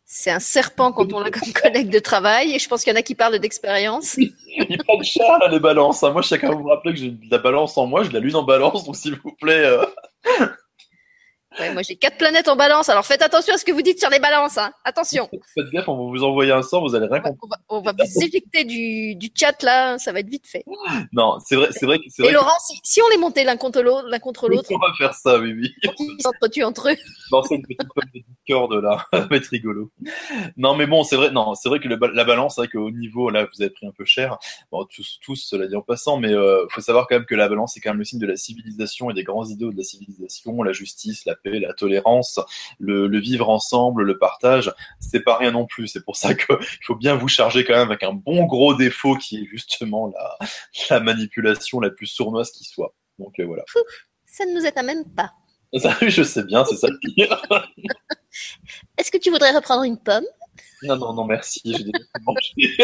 C'est 0.06 0.30
un 0.30 0.40
serpent 0.40 0.92
quand 0.92 1.12
on 1.14 1.20
l'a 1.20 1.32
comme 1.32 1.52
collègue 1.64 1.90
de 1.90 1.98
travail, 2.00 2.54
et 2.54 2.60
je 2.60 2.70
pense 2.70 2.84
qu'il 2.84 2.94
y 2.94 2.96
en 2.96 3.00
a 3.00 3.02
qui 3.02 3.16
parlent 3.16 3.40
d'expérience. 3.40 4.18
Ils 4.18 4.78
prennent 4.86 5.04
cher 5.04 5.40
là, 5.40 5.48
les 5.48 5.60
balances. 5.60 6.04
hein. 6.04 6.12
Moi, 6.12 6.22
chacun 6.22 6.52
vous 6.52 6.68
rappeler 6.68 6.94
que 6.94 7.00
j'ai 7.00 7.10
de 7.10 7.32
la 7.32 7.40
balance 7.40 7.76
en 7.78 7.88
moi, 7.88 8.04
j'ai 8.04 8.10
de 8.10 8.14
la 8.14 8.20
lune 8.20 8.36
en 8.36 8.44
balance, 8.44 8.86
donc 8.86 8.96
s'il 8.96 9.16
vous 9.16 9.32
plaît. 9.42 9.66
euh, 9.66 9.84
Ouais, 11.60 11.72
moi 11.74 11.82
j'ai 11.84 11.96
quatre 11.96 12.18
planètes 12.18 12.48
en 12.48 12.56
balance, 12.56 12.90
alors 12.90 13.06
faites 13.06 13.22
attention 13.22 13.54
à 13.54 13.58
ce 13.58 13.64
que 13.66 13.72
vous 13.72 13.82
dites 13.82 14.00
sur 14.00 14.10
les 14.10 14.20
balances. 14.20 14.58
Hein. 14.58 14.72
Attention. 14.84 15.30
Faites 15.54 15.70
gaffe, 15.72 15.88
on 15.88 15.96
va 15.96 16.04
vous 16.18 16.24
envoyer 16.24 16.52
un 16.52 16.62
sort, 16.62 16.82
vous 16.88 16.96
allez 16.96 17.08
rien 17.08 17.22
On 17.24 17.24
va, 17.24 17.30
comprendre. 17.30 17.56
on 17.70 17.82
va- 17.82 17.92
on 17.92 17.96
va 17.98 18.04
vous 18.04 18.24
éjecter 18.24 18.66
du, 18.66 19.16
du 19.16 19.32
chat 19.34 19.62
là, 19.64 19.98
ça 19.98 20.12
va 20.12 20.20
être 20.20 20.30
vite 20.30 20.48
fait. 20.48 20.66
Non, 21.14 21.38
c'est 21.46 21.56
vrai, 21.56 21.70
c'est 21.72 21.86
vrai, 21.86 21.98
que- 22.00 22.04
c'est 22.10 22.22
Et 22.24 22.26
vrai. 22.26 22.34
que- 22.34 22.38
Laurent, 22.38 22.58
si, 22.66 22.80
si 22.84 23.02
on 23.02 23.08
les 23.10 23.18
montait 23.18 23.44
l'un 23.46 23.56
contre 23.58 23.82
l'autre, 23.82 24.08
l'un 24.10 24.20
contre 24.20 24.50
l'autre, 24.50 24.70
On 24.72 24.78
va 24.80 24.94
faire 24.98 25.14
ça, 25.14 25.40
oui, 25.40 25.54
oui. 25.54 25.74
ils 26.00 26.22
s'entretuent 26.22 26.64
entre 26.64 26.90
eux. 26.92 26.96
lancer 27.32 27.56
une 27.56 27.62
petite 27.64 27.80
pomme 27.94 28.10
de 28.14 28.20
discorde 28.20 28.74
là, 28.84 29.06
ça 29.14 29.20
va 29.22 29.36
être 29.38 29.48
rigolo. 29.48 29.92
Non, 30.58 30.76
mais 30.76 30.88
bon, 30.88 31.04
c'est 31.04 31.16
vrai, 31.16 31.32
non, 31.32 31.56
c'est 31.56 31.70
vrai 31.70 31.80
que 31.80 31.88
le 31.88 31.98
la 32.14 32.24
balance, 32.26 32.56
c'est 32.56 32.62
vrai 32.62 32.68
qu'au 32.68 32.92
niveau, 32.92 33.30
là, 33.30 33.46
vous 33.46 33.62
avez 33.62 33.70
pris 33.72 33.88
un 33.88 33.92
peu 33.92 34.04
cher. 34.06 34.38
Bon, 34.72 34.86
tous, 34.86 35.20
tous, 35.24 35.36
cela 35.38 35.68
dit 35.68 35.76
en 35.76 35.82
passant, 35.82 36.18
mais 36.18 36.34
euh, 36.34 36.66
faut 36.70 36.82
savoir 36.82 37.08
quand 37.08 37.16
même 37.16 37.26
que 37.26 37.36
la 37.36 37.48
balance, 37.48 37.72
c'est 37.74 37.80
quand 37.80 37.92
même 37.92 38.00
le 38.00 38.06
signe 38.06 38.20
de 38.20 38.28
la 38.28 38.36
civilisation 38.36 39.10
et 39.10 39.14
des 39.14 39.24
grands 39.24 39.46
idéaux 39.46 39.72
de 39.72 39.78
la 39.78 39.84
civilisation, 39.84 40.62
la 40.64 40.74
justice, 40.74 41.24
la 41.26 41.36
paix, 41.46 41.60
la 41.60 41.74
tolérance, 41.74 42.40
le, 42.80 43.08
le 43.08 43.20
vivre 43.20 43.50
ensemble, 43.50 44.04
le 44.04 44.18
partage. 44.18 44.74
C'est 45.00 45.22
pas 45.22 45.38
rien 45.38 45.52
non 45.52 45.66
plus. 45.66 45.88
C'est 45.88 46.04
pour 46.04 46.16
ça 46.16 46.34
que 46.34 46.54
il 46.60 46.86
faut 46.86 46.96
bien 46.96 47.16
vous 47.16 47.28
charger 47.28 47.64
quand 47.64 47.76
même 47.76 47.88
avec 47.90 48.04
un 48.04 48.14
bon 48.14 48.46
gros 48.46 48.74
défaut 48.74 49.16
qui 49.16 49.38
est 49.38 49.46
justement 49.46 50.12
la, 50.14 50.38
la 50.90 51.00
manipulation 51.00 51.80
la 51.80 51.90
plus 51.90 52.08
sournoise 52.08 52.52
qui 52.52 52.64
soit. 52.64 52.94
Donc 53.20 53.40
euh, 53.40 53.46
voilà. 53.46 53.64
Ça 54.26 54.46
ne 54.46 54.54
nous 54.54 54.66
éteint 54.66 54.84
même 54.84 55.06
pas. 55.16 55.32
Ça, 55.78 55.96
je 56.02 56.24
sais 56.24 56.44
bien, 56.44 56.64
c'est 56.64 56.78
ça 56.78 56.88
le 56.88 56.98
pire. 57.00 57.42
Est-ce 58.98 59.12
que 59.12 59.18
tu 59.18 59.30
voudrais 59.30 59.52
reprendre 59.52 59.84
une 59.84 59.98
pomme? 59.98 60.24
Non, 60.84 60.96
non, 60.96 61.14
non, 61.14 61.26
merci. 61.26 61.62
J'ai 61.66 61.84
déjà 61.84 62.00
mangé. 62.22 62.78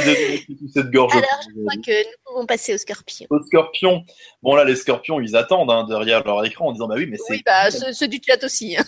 Toute 0.46 0.70
cette 0.72 0.90
gorge. 0.90 1.12
Alors, 1.14 1.26
Je 1.42 1.60
crois 1.62 1.82
que 1.84 2.02
nous 2.02 2.16
pouvons 2.26 2.46
passer 2.46 2.74
au 2.74 2.78
scorpion. 2.78 3.26
Aux 3.30 3.42
scorpions. 3.44 4.04
Bon, 4.42 4.54
là, 4.54 4.64
les 4.64 4.76
scorpions, 4.76 5.20
ils 5.20 5.36
attendent 5.36 5.70
hein, 5.70 5.86
derrière 5.88 6.24
leur 6.24 6.44
écran 6.44 6.68
en 6.68 6.72
disant 6.72 6.88
Bah 6.88 6.94
oui, 6.96 7.06
mais 7.06 7.16
c'est 7.16 7.34
Oui, 7.34 7.42
bah 7.44 7.70
ceux, 7.70 7.92
ceux 7.92 8.08
du 8.08 8.20
chat 8.26 8.42
aussi. 8.44 8.76
hein. 8.76 8.84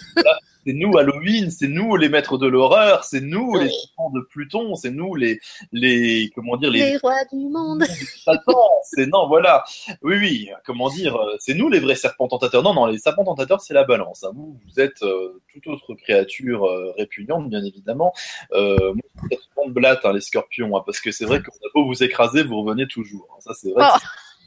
C'est 0.69 0.75
nous 0.75 0.99
Halloween, 0.99 1.51
c'est 1.51 1.67
nous 1.67 1.97
les 1.97 2.11
maîtres 2.11 2.37
de 2.37 2.47
l'horreur, 2.47 3.03
c'est 3.05 3.23
nous 3.23 3.57
les 3.57 3.71
enfants 3.97 4.11
de 4.11 4.21
Pluton, 4.21 4.75
c'est 4.75 4.91
nous 4.91 5.15
les, 5.15 5.41
les 5.73 6.31
comment 6.35 6.59
dire, 6.59 6.71
les 6.71 6.91
Les 6.91 6.97
rois 6.99 7.25
du 7.33 7.39
monde. 7.49 7.85
C'est 8.83 9.07
non, 9.07 9.29
voilà. 9.29 9.65
Oui, 10.03 10.17
oui, 10.19 10.51
comment 10.67 10.89
dire, 10.89 11.17
euh, 11.17 11.37
c'est 11.39 11.55
nous 11.55 11.69
les 11.69 11.79
vrais 11.79 11.95
serpents 11.95 12.27
tentateurs. 12.29 12.63
Non, 12.63 12.73
non, 12.75 12.87
les 12.87 12.99
serpents 12.99 13.25
tentateurs, 13.25 13.61
c'est 13.61 13.75
la 13.75 13.85
balance. 13.85 14.25
hein. 14.25 14.31
Vous, 14.35 14.59
vous 14.67 14.81
êtes 14.81 15.03
euh, 15.03 15.41
toute 15.53 15.67
autre 15.67 15.95
créature 15.95 16.65
euh, 16.65 16.93
répugnante, 16.97 17.49
bien 17.51 17.63
évidemment. 17.65 18.13
Euh, 18.53 18.93
moi, 18.95 19.03
je 19.31 19.37
suis 19.37 19.69
de 19.69 19.73
blatte, 19.73 20.05
hein, 20.05 20.13
les 20.13 20.21
scorpions, 20.23 20.77
hein, 20.77 20.83
parce 20.87 21.01
que 21.01 21.11
c'est 21.13 21.25
vrai 21.27 21.43
qu'on 21.43 21.53
a 21.53 21.71
beau 21.75 21.87
vous 21.87 22.03
écraser, 22.03 22.43
vous 22.43 22.63
revenez 22.63 22.87
toujours. 22.89 23.29
hein. 23.33 23.41
Ça, 23.41 23.53
c'est 23.55 23.71
vrai. 23.73 23.85
Oh. 23.95 23.99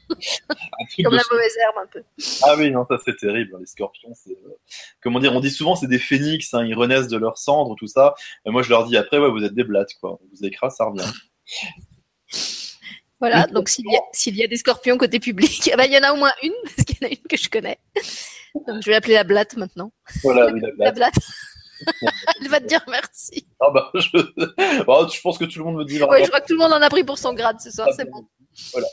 Comme 1.04 1.14
la 1.14 1.22
mauvaise 1.30 1.56
herbe 1.62 1.74
un 1.82 1.86
peu. 1.86 2.02
ah 2.44 2.54
oui, 2.58 2.70
non, 2.70 2.84
ça 2.86 2.96
c'est 3.04 3.16
terrible. 3.16 3.54
hein, 3.54 3.58
Les 3.60 3.66
scorpions, 3.66 4.12
c'est 4.14 4.32
euh, 4.32 4.58
comment 5.02 5.18
dire 5.20 5.32
On 5.34 5.40
dit 5.40 5.50
souvent 5.50 5.74
c'est 5.76 5.86
des 5.86 5.98
phénix, 5.98 6.52
hein, 6.54 6.64
ils 6.64 6.74
renaissent 6.74 7.08
de 7.08 7.16
leurs 7.16 7.38
cendres, 7.38 7.74
tout 7.76 7.86
ça. 7.86 8.14
Et 8.46 8.50
moi, 8.50 8.62
je 8.62 8.68
leur 8.70 8.86
dis 8.86 8.96
après, 8.96 9.18
ouais, 9.18 9.30
vous 9.30 9.42
êtes 9.44 9.54
des 9.54 9.64
blattes, 9.64 9.94
quoi. 10.00 10.12
On 10.12 10.20
vous 10.34 10.44
écrase, 10.46 10.76
ça 10.76 10.84
revient. 10.86 11.04
Voilà, 13.20 13.46
donc 13.46 13.68
s'il 13.68 13.84
y, 13.88 13.96
a- 13.96 14.00
s'il 14.12 14.36
y 14.36 14.42
a 14.42 14.48
des 14.48 14.56
scorpions 14.56 14.98
côté 14.98 15.20
public, 15.20 15.68
eh 15.72 15.76
ben, 15.76 15.84
il 15.84 15.92
y 15.92 15.98
en 15.98 16.02
a 16.02 16.12
au 16.12 16.16
moins 16.16 16.32
une, 16.42 16.52
parce 16.64 16.84
qu'il 16.84 16.96
y 17.00 17.04
en 17.04 17.08
a 17.08 17.10
une 17.10 17.22
que 17.28 17.36
je 17.36 17.48
connais. 17.48 17.78
Donc 18.54 18.80
je 18.82 18.86
vais 18.86 18.92
l'appeler 18.92 19.14
la 19.14 19.24
blatte 19.24 19.56
maintenant. 19.56 19.92
Voilà, 20.24 20.52
oui, 20.52 20.60
la 20.60 20.68
La 20.78 20.90
blatte. 20.90 20.94
blatte. 20.96 21.14
Elle 22.40 22.48
va 22.48 22.60
te 22.60 22.66
dire 22.66 22.84
merci. 22.88 23.46
Ah 23.60 23.70
bah, 23.72 23.90
je... 23.94 24.82
Bon, 24.84 25.08
je 25.08 25.20
pense 25.20 25.38
que 25.38 25.44
tout 25.44 25.58
le 25.60 25.64
monde 25.64 25.76
me 25.78 25.84
dit. 25.84 26.02
Ouais, 26.02 26.22
je 26.22 26.28
crois 26.28 26.40
que 26.40 26.46
tout 26.46 26.52
le 26.54 26.58
monde 26.60 26.72
en 26.72 26.80
a 26.82 26.88
pris 26.88 27.02
pour 27.04 27.18
son 27.18 27.32
grade 27.34 27.60
ce 27.60 27.70
soir, 27.70 27.88
c'est 27.96 28.08
bon. 28.10 28.26
Voilà. 28.72 28.86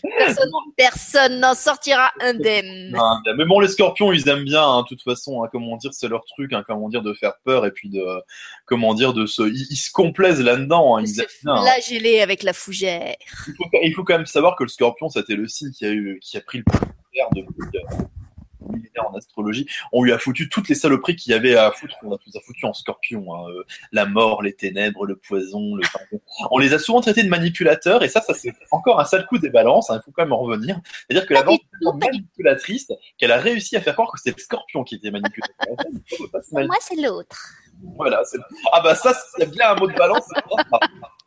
Personne, 0.78 1.40
n'en 1.40 1.54
sortira 1.54 2.12
indemne. 2.22 2.96
Mais 3.38 3.46
bon, 3.46 3.60
les 3.60 3.68
scorpions, 3.68 4.12
ils 4.12 4.28
aiment 4.30 4.44
bien, 4.46 4.64
hein, 4.64 4.82
de 4.84 4.88
toute 4.88 5.02
façon, 5.04 5.44
hein, 5.44 5.50
comment 5.52 5.76
dire, 5.78 5.94
c'est 5.94 6.08
leur 6.08 6.24
truc, 6.26 6.54
hein, 6.54 6.64
comment 6.66 6.90
dire, 6.90 7.02
de 7.02 7.14
faire 7.14 7.34
peur 7.44 7.66
et 7.66 7.72
puis 7.72 7.90
de, 7.90 8.04
comment 8.66 8.94
dire, 8.94 9.14
de 9.14 9.26
se, 9.26 9.42
ils, 9.44 9.68
ils 9.70 9.76
se 9.78 9.92
complaisent 9.92 10.42
là-dedans, 10.42 10.98
De 10.98 11.04
ils 11.04 11.08
se 11.08 11.22
aiment 11.22 11.28
bien. 11.44 11.62
flageller 11.62 12.22
avec 12.22 12.44
la 12.44 12.54
fougère. 12.54 13.16
Il, 13.48 13.54
faut, 13.56 13.66
il 13.84 13.94
faut 13.94 14.04
quand 14.04 14.18
même 14.18 14.26
savoir 14.26 14.56
que 14.56 14.64
le 14.64 14.70
scorpion, 14.70 15.10
c'était 15.10 15.36
le 15.36 15.48
signe 15.48 15.72
qui 15.72 15.86
a 15.86 15.92
eu, 15.92 16.20
qui 16.22 16.38
a 16.38 16.42
pris 16.42 16.60
le 16.60 16.64
pouvoir 16.64 17.30
depuis 17.36 17.54
en 19.06 19.16
astrologie. 19.16 19.68
On 19.92 20.04
lui 20.04 20.12
a 20.12 20.18
foutu 20.18 20.50
toutes 20.50 20.68
les 20.70 20.76
saloperies 20.76 21.16
qu'il 21.16 21.32
y 21.32 21.36
avait 21.36 21.56
à 21.56 21.72
foutre, 21.72 21.96
on 22.04 22.14
a 22.14 22.18
tout 22.18 22.30
a 22.36 22.40
foutu 22.42 22.66
en 22.66 22.74
scorpion, 22.74 23.34
hein, 23.34 23.50
euh, 23.50 23.64
la 23.92 24.06
mort, 24.06 24.42
les 24.44 24.54
ténèbres, 24.54 25.06
le 25.06 25.16
poison, 25.16 25.76
le, 25.76 25.84
on 26.52 26.58
les 26.58 26.74
a 26.74 26.80
souvent 26.80 27.02
traités 27.02 27.24
de 27.24 27.30
manipulateurs 27.30 28.04
et 28.04 28.10
ça, 28.10 28.22
ça 28.22 28.34
c'est 28.34 28.54
encore 28.72 29.00
un 29.00 29.06
sale 29.06 29.26
coup 29.28 29.38
des 29.38 29.50
balances, 29.50 29.90
hein, 29.90 30.00
il 30.02 30.04
faut 30.06 30.12
quand 30.12 30.24
même 30.24 30.34
en 30.34 30.40
revenir. 30.40 30.80
C'est-à-dire 31.08 31.28
que 31.28 31.34
la 31.34 31.42
Pas 31.44 31.46
balance 31.48 31.60
est 31.82 32.06
manipulatrice 32.12 32.88
qu'elle 33.18 33.32
a 33.32 33.38
réussi 33.38 33.76
à 33.78 33.82
faire 33.82 33.94
croire 33.94 34.12
que 34.12 34.20
c'était 34.20 34.36
le 34.38 34.42
scorpion 34.44 34.84
qui 34.84 34.96
était 34.96 35.12
manipulateur. 35.12 35.68
Pour 36.50 36.60
moi, 36.66 36.76
c'est 36.82 36.96
l'autre. 36.96 37.38
voilà, 37.96 38.24
c'est- 38.26 38.38
ah 38.74 38.82
bah 38.82 38.96
ça, 38.96 39.14
c'est 39.38 39.50
bien 39.52 39.72
un 39.72 39.76
mot 39.76 39.88
de 39.88 39.94
balance. 39.96 40.28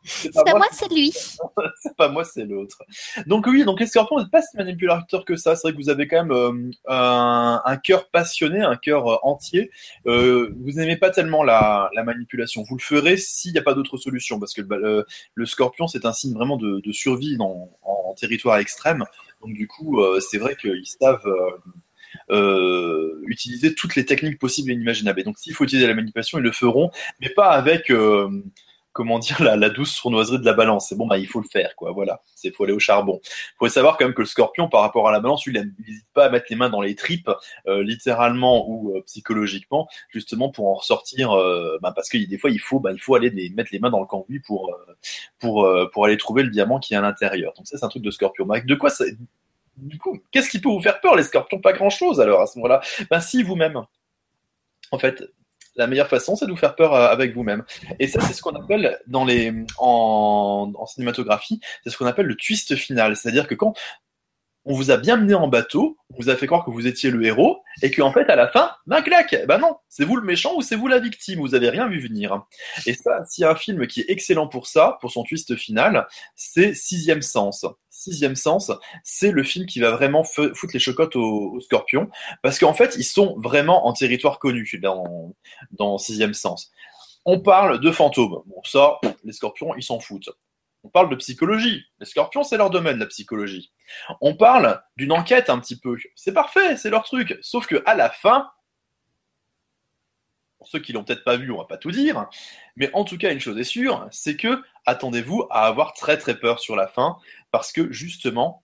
C'est 0.03 0.31
pas- 0.33 0.53
moi, 0.55 0.67
c'est 0.71 0.91
lui. 0.91 1.11
c'est 1.81 1.95
pas 1.95 2.09
moi, 2.09 2.23
c'est 2.23 2.45
l'autre. 2.45 2.83
Donc 3.27 3.47
oui, 3.47 3.63
donc 3.63 3.79
les 3.79 3.85
scorpions, 3.87 4.17
vous 4.17 4.21
n'êtes 4.23 4.31
pas 4.31 4.41
si 4.41 4.55
manipulateurs 4.57 5.25
que 5.25 5.35
ça? 5.35 5.55
C'est 5.55 5.67
vrai 5.67 5.71
que 5.73 5.77
vous 5.83 5.89
avez 5.89 6.07
quand 6.07 6.23
même 6.25 6.31
euh, 6.31 6.71
un, 6.87 7.61
un 7.65 7.77
cœur 7.77 8.09
passionné, 8.09 8.61
un 8.61 8.75
cœur 8.75 9.07
euh, 9.07 9.17
entier. 9.23 9.71
Euh, 10.07 10.53
vous 10.59 10.71
n'aimez 10.73 10.97
pas 10.97 11.09
tellement 11.09 11.43
la, 11.43 11.89
la 11.95 12.03
manipulation. 12.03 12.63
Vous 12.63 12.75
le 12.75 12.81
ferez 12.81 13.17
s'il 13.17 13.53
n'y 13.53 13.59
a 13.59 13.63
pas 13.63 13.73
d'autre 13.73 13.97
solution, 13.97 14.39
parce 14.39 14.53
que 14.53 14.61
le, 14.61 15.45
scorpion, 15.45 15.87
c'est 15.87 16.05
un 16.05 16.13
signe 16.13 16.33
vraiment 16.33 16.57
de, 16.57 16.79
de 16.79 16.91
survie 16.91 17.37
dans, 17.37 17.69
en, 17.83 18.09
en 18.09 18.13
territoire 18.13 18.57
extrême. 18.57 19.03
Donc 19.41 19.53
du 19.53 19.67
coup, 19.67 20.01
euh, 20.01 20.19
c'est 20.19 20.37
vrai 20.37 20.55
qu'ils 20.55 20.85
savent... 20.85 21.25
euh, 22.29 23.21
utiliser 23.27 23.73
toutes 23.73 23.95
les 23.95 24.05
techniques 24.05 24.39
possibles 24.39 24.71
et 24.71 24.73
inimaginables. 24.75 25.19
Et 25.19 25.23
donc, 25.23 25.37
s'il 25.37 25.53
faut 25.53 25.63
utiliser 25.63 25.87
la 25.87 25.93
manipulation, 25.95 26.37
ils 26.37 26.43
le 26.43 26.51
feront, 26.51 26.91
mais 27.19 27.29
pas 27.29 27.49
avec, 27.49 27.89
euh, 27.89 28.29
comment 28.93 29.19
dire, 29.19 29.43
la, 29.43 29.55
la 29.57 29.69
douce 29.69 29.91
sournoiserie 29.91 30.39
de 30.39 30.45
la 30.45 30.53
balance. 30.53 30.87
C'est 30.87 30.95
bon, 30.95 31.07
bah, 31.07 31.17
il 31.17 31.27
faut 31.27 31.41
le 31.41 31.47
faire, 31.47 31.75
quoi. 31.75 31.91
Voilà, 31.91 32.21
c'est 32.35 32.51
faut 32.51 32.63
aller 32.63 32.73
au 32.73 32.79
charbon. 32.79 33.19
faut 33.59 33.67
savoir 33.67 33.97
quand 33.97 34.05
même 34.05 34.13
que 34.13 34.21
le 34.21 34.27
Scorpion, 34.27 34.69
par 34.69 34.81
rapport 34.81 35.09
à 35.09 35.11
la 35.11 35.19
balance, 35.19 35.45
lui, 35.45 35.53
il 35.57 35.73
n'hésite 35.85 36.07
pas 36.13 36.25
à 36.25 36.29
mettre 36.29 36.45
les 36.49 36.55
mains 36.55 36.69
dans 36.69 36.81
les 36.81 36.95
tripes, 36.95 37.29
euh, 37.67 37.83
littéralement 37.83 38.69
ou 38.69 38.95
euh, 38.95 39.01
psychologiquement, 39.05 39.87
justement 40.09 40.49
pour 40.49 40.67
en 40.67 40.75
ressortir. 40.75 41.31
euh, 41.31 41.77
bah, 41.81 41.91
parce 41.95 42.09
que 42.09 42.17
des 42.17 42.37
fois, 42.37 42.49
il 42.49 42.59
faut, 42.59 42.79
bah, 42.79 42.91
il 42.93 42.99
faut 42.99 43.15
aller 43.15 43.29
les, 43.29 43.49
mettre 43.49 43.69
les 43.73 43.79
mains 43.79 43.89
dans 43.89 43.99
le 43.99 44.05
cambouis 44.05 44.39
pour 44.39 44.69
euh, 44.69 44.93
pour 45.39 45.65
euh, 45.65 45.89
pour 45.91 46.05
aller 46.05 46.17
trouver 46.17 46.43
le 46.43 46.49
diamant 46.49 46.79
qui 46.79 46.93
est 46.93 46.97
à 46.97 47.01
l'intérieur. 47.01 47.53
Donc 47.57 47.67
ça, 47.67 47.77
c'est 47.77 47.85
un 47.85 47.89
truc 47.89 48.03
de 48.03 48.11
Scorpion. 48.11 48.45
Mais 48.45 48.61
de 48.61 48.75
quoi 48.75 48.89
ça 48.89 49.05
du 49.77 49.97
coup, 49.97 50.19
qu'est-ce 50.31 50.49
qui 50.49 50.61
peut 50.61 50.69
vous 50.69 50.81
faire 50.81 51.01
peur, 51.01 51.15
les 51.15 51.23
scorpions? 51.23 51.59
Pas 51.59 51.73
grand-chose, 51.73 52.21
alors, 52.21 52.41
à 52.41 52.45
ce 52.45 52.59
moment-là. 52.59 52.81
Ben 53.09 53.19
si, 53.19 53.41
vous-même. 53.41 53.81
En 54.91 54.99
fait, 54.99 55.23
la 55.75 55.87
meilleure 55.87 56.07
façon, 56.07 56.35
c'est 56.35 56.45
de 56.45 56.51
vous 56.51 56.57
faire 56.57 56.75
peur 56.75 56.93
euh, 56.93 57.07
avec 57.07 57.33
vous-même. 57.33 57.63
Et 57.99 58.07
ça, 58.07 58.19
c'est 58.21 58.33
ce 58.33 58.41
qu'on 58.41 58.55
appelle, 58.55 58.99
dans 59.07 59.25
les, 59.25 59.53
en, 59.77 60.71
en 60.75 60.85
cinématographie, 60.85 61.59
c'est 61.83 61.89
ce 61.89 61.97
qu'on 61.97 62.05
appelle 62.05 62.25
le 62.25 62.35
twist 62.35 62.75
final. 62.75 63.15
C'est-à-dire 63.15 63.47
que 63.47 63.55
quand 63.55 63.73
on 64.65 64.73
vous 64.73 64.91
a 64.91 64.97
bien 64.97 65.17
mené 65.17 65.33
en 65.33 65.47
bateau, 65.47 65.97
on 66.09 66.21
vous 66.21 66.29
a 66.29 66.35
fait 66.35 66.47
croire 66.47 66.63
que 66.63 66.71
vous 66.71 66.87
étiez 66.87 67.11
le 67.11 67.23
héros, 67.25 67.61
et 67.81 67.91
qu'en 67.91 68.11
fait, 68.11 68.29
à 68.29 68.35
la 68.35 68.47
fin, 68.47 68.71
ben 68.85 69.01
clac 69.01 69.45
Ben 69.47 69.57
non, 69.57 69.75
c'est 69.89 70.05
vous 70.05 70.15
le 70.15 70.23
méchant 70.23 70.53
ou 70.55 70.61
c'est 70.61 70.75
vous 70.75 70.87
la 70.87 70.99
victime, 70.99 71.39
vous 71.39 71.55
avez 71.55 71.69
rien 71.69 71.87
vu 71.87 71.99
venir. 71.99 72.43
Et 72.85 72.93
ça, 72.93 73.23
s'il 73.25 73.41
y 73.41 73.45
a 73.45 73.51
un 73.51 73.55
film 73.55 73.87
qui 73.87 74.01
est 74.01 74.09
excellent 74.09 74.47
pour 74.47 74.67
ça, 74.67 74.97
pour 75.01 75.11
son 75.11 75.23
twist 75.23 75.55
final, 75.55 76.07
c'est 76.35 76.73
Sixième 76.73 77.21
Sens. 77.21 77.65
Sixième 77.89 78.35
Sens, 78.35 78.71
c'est 79.03 79.31
le 79.31 79.43
film 79.43 79.65
qui 79.65 79.79
va 79.79 79.91
vraiment 79.91 80.23
foutre 80.23 80.73
les 80.73 80.79
chocottes 80.79 81.15
aux, 81.15 81.53
aux 81.53 81.59
scorpions, 81.59 82.09
parce 82.41 82.59
qu'en 82.59 82.73
fait, 82.73 82.95
ils 82.97 83.03
sont 83.03 83.35
vraiment 83.39 83.87
en 83.87 83.93
territoire 83.93 84.39
connu 84.39 84.69
dans, 84.81 85.33
dans 85.71 85.97
Sixième 85.97 86.33
Sens. 86.33 86.71
On 87.25 87.39
parle 87.39 87.79
de 87.79 87.91
fantômes. 87.91 88.43
Bon, 88.45 88.61
ça, 88.65 88.99
les 89.23 89.33
scorpions, 89.33 89.75
ils 89.75 89.83
s'en 89.83 89.99
foutent. 89.99 90.29
On 90.83 90.89
parle 90.89 91.09
de 91.09 91.15
psychologie. 91.15 91.85
Les 91.99 92.05
scorpions, 92.05 92.43
c'est 92.43 92.57
leur 92.57 92.69
domaine, 92.69 92.99
la 92.99 93.05
psychologie. 93.05 93.71
On 94.21 94.35
parle 94.35 94.81
d'une 94.97 95.13
enquête 95.13 95.49
un 95.49 95.59
petit 95.59 95.79
peu. 95.79 95.97
C'est 96.15 96.33
parfait, 96.33 96.75
c'est 96.77 96.89
leur 96.89 97.03
truc. 97.03 97.37
Sauf 97.41 97.67
que 97.67 97.81
à 97.85 97.95
la 97.95 98.09
fin, 98.09 98.49
pour 100.57 100.67
ceux 100.67 100.79
qui 100.79 100.93
l'ont 100.93 101.03
peut-être 101.03 101.23
pas 101.23 101.37
vu, 101.37 101.51
on 101.51 101.57
va 101.57 101.65
pas 101.65 101.77
tout 101.77 101.91
dire, 101.91 102.27
mais 102.77 102.89
en 102.93 103.03
tout 103.03 103.17
cas, 103.17 103.33
une 103.33 103.39
chose 103.39 103.59
est 103.59 103.65
sûre, 103.65 104.07
c'est 104.11 104.37
que 104.37 104.61
attendez-vous 104.85 105.45
à 105.49 105.65
avoir 105.65 105.93
très 105.93 106.17
très 106.17 106.39
peur 106.39 106.59
sur 106.59 106.77
la 106.77 106.87
fin, 106.87 107.17
parce 107.51 107.73
que 107.73 107.91
justement, 107.91 108.63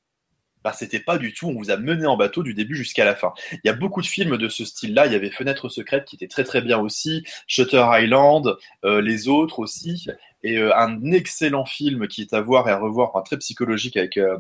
bah, 0.64 0.74
c'était 0.74 1.00
pas 1.00 1.18
du 1.18 1.34
tout, 1.34 1.48
on 1.48 1.54
vous 1.54 1.72
a 1.72 1.78
mené 1.78 2.06
en 2.06 2.18
bateau 2.18 2.44
du 2.44 2.54
début 2.54 2.76
jusqu'à 2.76 3.06
la 3.06 3.16
fin. 3.16 3.34
Il 3.52 3.62
y 3.66 3.70
a 3.70 3.74
beaucoup 3.74 4.02
de 4.02 4.08
films 4.08 4.38
de 4.38 4.48
ce 4.48 4.66
style-là, 4.66 5.08
il 5.08 5.12
y 5.12 5.16
avait 5.16 5.30
Fenêtre 5.30 5.70
secrète 5.70 6.06
qui 6.06 6.16
était 6.16 6.28
très 6.28 6.44
très 6.44 6.62
bien 6.62 6.80
aussi, 6.80 7.24
Shutter 7.48 7.86
Island, 7.94 8.58
euh, 8.86 9.02
les 9.02 9.28
autres 9.28 9.60
aussi, 9.60 10.08
et 10.44 10.58
euh, 10.58 10.76
un 10.76 11.12
excellent 11.12 11.66
film 11.66 12.08
qui 12.08 12.22
est 12.22 12.34
à 12.34 12.42
voir 12.42 12.68
et 12.68 12.72
à 12.72 12.78
revoir, 12.78 13.10
enfin, 13.10 13.22
très 13.22 13.38
psychologique 13.38 13.98
avec 13.98 14.18
euh, 14.18 14.38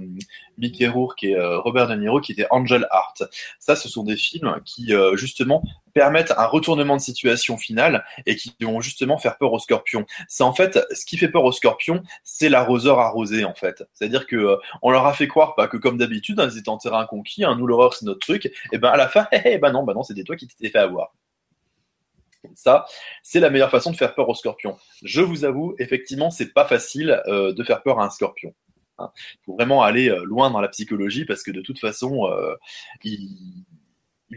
Mickey 0.58 0.88
Rourke 0.88 1.24
et 1.24 1.36
euh, 1.36 1.60
Robert 1.60 1.88
De 1.88 1.96
Niro, 1.96 2.22
qui 2.22 2.34
était 2.34 2.48
Angel 2.52 2.88
Heart. 2.92 3.24
Ça, 3.60 3.76
ce 3.76 3.90
sont 3.90 4.04
des 4.04 4.18
films 4.18 4.60
qui 4.66 4.94
euh, 4.94 5.16
justement 5.16 5.64
permettent 5.94 6.34
un 6.38 6.46
retournement 6.46 6.96
de 6.96 7.02
situation 7.02 7.58
finale 7.58 8.06
et 8.26 8.36
qui 8.36 8.54
vont 8.62 8.82
justement 8.82 9.18
faire 9.18 9.38
peur 9.38 9.54
aux 9.54 9.60
scorpions. 9.60 10.06
C'est 10.28 10.44
en 10.44 10.54
fait 10.54 10.80
ce 10.94 11.06
qui 11.06 11.18
fait 11.18 11.30
peur 11.30 11.44
aux 11.44 11.52
scorpions, 11.52 12.04
c'est 12.24 12.50
l'arroseur 12.50 13.00
arrosé 13.00 13.46
en 13.46 13.54
fait. 13.54 13.84
C'est-à-dire 13.94 14.28
que 14.28 14.36
euh, 14.36 14.58
on 14.82 14.92
leur 14.92 15.06
a 15.06 15.14
fait 15.14 15.28
croire 15.28 15.56
bah, 15.58 15.68
que 15.68 15.78
comme 15.78 15.98
d'habitude, 15.98 16.40
hein, 16.40 16.50
ils 16.52 16.58
étaient 16.58 16.70
en 16.70 16.78
terrain 16.78 17.06
conquis, 17.06 17.44
hein, 17.44 17.56
nous 17.58 17.68
l'horreur 17.68 17.94
c'est 17.94 18.06
notre 18.06 18.20
truc, 18.20 18.52
et 18.72 18.78
ben 18.78 18.90
à 18.90 18.98
la 18.98 19.08
fin, 19.08 19.28
eh, 19.46 19.58
bah 19.58 19.72
non, 19.72 19.84
bah 19.84 19.94
non, 19.94 20.04
c'était 20.04 20.24
toi 20.24 20.36
qui 20.36 20.48
t'étais 20.48 20.70
fait 20.70 20.80
avoir. 20.80 21.14
Ça, 22.56 22.86
c'est 23.24 23.40
la 23.40 23.50
meilleure 23.50 23.72
façon 23.72 23.92
de 23.92 23.98
faire 23.98 24.16
peur 24.16 24.30
aux 24.30 24.36
scorpions. 24.36 24.78
Je 25.04 25.22
vous 25.22 25.46
avoue, 25.46 25.76
effectivement, 25.80 26.30
c'est 26.32 26.54
pas 26.54 26.66
facile 26.66 27.22
euh, 27.28 27.54
de 27.54 27.64
faire 27.64 27.82
peur 27.84 28.00
à 28.00 28.06
un 28.06 28.10
scorpion. 28.10 28.54
Il 29.00 29.06
faut 29.46 29.54
vraiment 29.56 29.82
aller 29.82 30.10
euh, 30.10 30.24
loin 30.24 30.52
dans 30.52 30.60
la 30.62 30.68
psychologie 30.68 31.26
parce 31.26 31.44
que 31.44 31.52
de 31.52 31.62
toute 31.62 31.80
façon, 31.80 32.28
euh, 32.28 32.56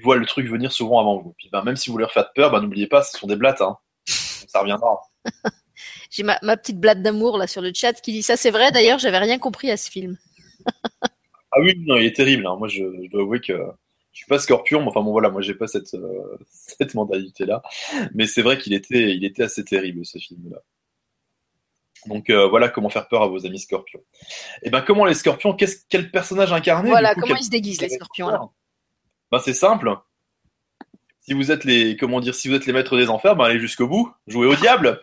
voient 0.03 0.17
le 0.17 0.27
truc 0.27 0.47
venir 0.49 0.73
souvent 0.73 1.01
avant 1.01 1.19
vous. 1.19 1.35
Puis 1.39 1.49
ben, 1.53 1.63
même 1.63 1.77
si 1.77 1.91
vous 1.91 1.99
leur 1.99 2.13
faites 2.13 2.29
peur, 2.35 2.51
ben, 2.51 2.61
n'oubliez 2.61 2.87
pas, 2.87 3.03
ce 3.03 3.19
sont 3.19 3.27
des 3.27 3.37
blattes. 3.37 3.61
Hein. 3.61 3.77
Ça 4.07 4.61
reviendra. 4.61 5.01
J'ai 6.11 6.23
ma, 6.23 6.39
ma 6.43 6.57
petite 6.57 6.79
blatte 6.79 7.03
d'amour 7.03 7.39
là 7.39 7.47
sur 7.47 7.63
le 7.63 7.73
chat 7.75 7.95
qui 7.95 8.13
dit 8.13 8.23
ça, 8.23 8.37
c'est 8.37 8.51
vrai. 8.51 8.71
D'ailleurs, 8.73 8.99
j'avais 8.99 9.19
rien 9.19 9.39
compris 9.39 9.71
à 9.71 9.77
ce 9.77 9.91
film. 9.91 10.19
Ah 11.51 11.61
oui, 11.61 11.75
non, 11.87 11.97
il 11.97 12.07
est 12.07 12.17
terrible. 12.17 12.47
hein. 12.47 12.57
Moi, 12.57 12.69
je, 12.69 12.85
je 13.05 13.11
dois 13.11 13.23
avouer 13.23 13.41
que 13.41 13.53
je 14.13 14.19
suis 14.19 14.27
pas 14.27 14.39
scorpion, 14.39 14.81
mais 14.81 14.89
enfin 14.89 15.03
bon 15.03 15.13
voilà, 15.13 15.31
moi 15.31 15.41
j'ai 15.41 15.55
pas 15.55 15.67
cette 15.67 15.95
euh, 15.95 16.39
cette 16.49 16.95
mentalité 16.95 17.47
là. 17.47 17.63
Mais 18.15 18.27
c'est 18.27 18.43
vrai 18.43 18.59
qu'il 18.59 18.75
était 18.75 19.15
il 19.15 19.25
était 19.25 19.43
assez 19.43 19.65
terrible 19.65 20.05
ce 20.05 20.19
film 20.19 20.51
là. 20.51 20.59
Donc 22.07 22.31
euh, 22.31 22.49
voilà 22.49 22.69
comment 22.69 22.91
faire 22.91 23.09
peur 23.09 23.23
à 23.23 23.29
vos 23.29 23.47
amis 23.47 23.61
scorpions. 23.61 24.03
Et 24.63 24.71
ben 24.71 24.83
comment 24.83 25.05
les 25.05 25.15
scorpions, 25.15 25.55
qu'est-ce 25.55 25.85
quel 25.89 26.11
personnage 26.11 26.53
incarné 26.53 26.91
Voilà, 26.91 27.15
coup, 27.15 27.23
comment 27.23 27.37
ils 27.37 27.45
se 27.45 27.51
déguisent 27.51 27.81
les 27.81 27.89
scorpions 27.89 28.29
alors 28.29 28.53
Ben 29.31 29.39
c'est 29.39 29.55
simple. 29.55 29.97
Si 31.21 31.35
vous 31.35 31.51
êtes 31.53 31.65
les 31.65 31.97
comment 31.97 32.21
dire, 32.21 32.35
si 32.35 32.49
vous 32.49 32.55
êtes 32.55 32.67
les 32.67 32.73
maîtres 32.73 32.97
des 32.97 33.09
enfers, 33.09 33.37
ben 33.37 33.45
allez 33.45 33.61
jusqu'au 33.61 33.87
bout, 33.87 34.13
jouez 34.27 34.47
au 34.47 34.57
diable. 34.57 35.01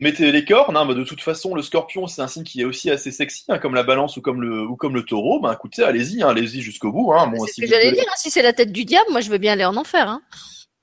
Mettez 0.00 0.32
les 0.32 0.44
cornes, 0.46 0.76
hein, 0.76 0.86
bah, 0.86 0.94
de 0.94 1.04
toute 1.04 1.20
façon, 1.20 1.54
le 1.54 1.60
scorpion, 1.62 2.06
c'est 2.06 2.22
un 2.22 2.28
signe 2.28 2.42
qui 2.42 2.62
est 2.62 2.64
aussi 2.64 2.90
assez 2.90 3.10
sexy, 3.12 3.44
hein, 3.48 3.58
comme 3.58 3.74
la 3.74 3.82
balance 3.82 4.16
ou 4.16 4.22
comme 4.22 4.40
le, 4.40 4.62
ou 4.66 4.74
comme 4.76 4.94
le 4.94 5.02
taureau. 5.04 5.40
Ben, 5.40 5.52
écoutez, 5.52 5.82
allez-y, 5.84 6.22
hein, 6.22 6.28
allez-y 6.30 6.62
jusqu'au 6.62 6.90
bout. 6.90 7.12
Hein. 7.12 7.26
Bon, 7.26 7.44
C'est 7.46 7.52
si 7.52 7.60
ce 7.60 7.60
que 7.60 7.66
vous 7.66 7.72
j'allais 7.74 7.92
dire. 7.92 8.04
hein, 8.08 8.14
Si 8.16 8.30
c'est 8.30 8.42
la 8.42 8.52
tête 8.54 8.72
du 8.72 8.84
diable, 8.86 9.10
moi 9.10 9.20
je 9.20 9.28
veux 9.30 9.38
bien 9.38 9.52
aller 9.52 9.64
en 9.64 9.76
enfer. 9.76 10.18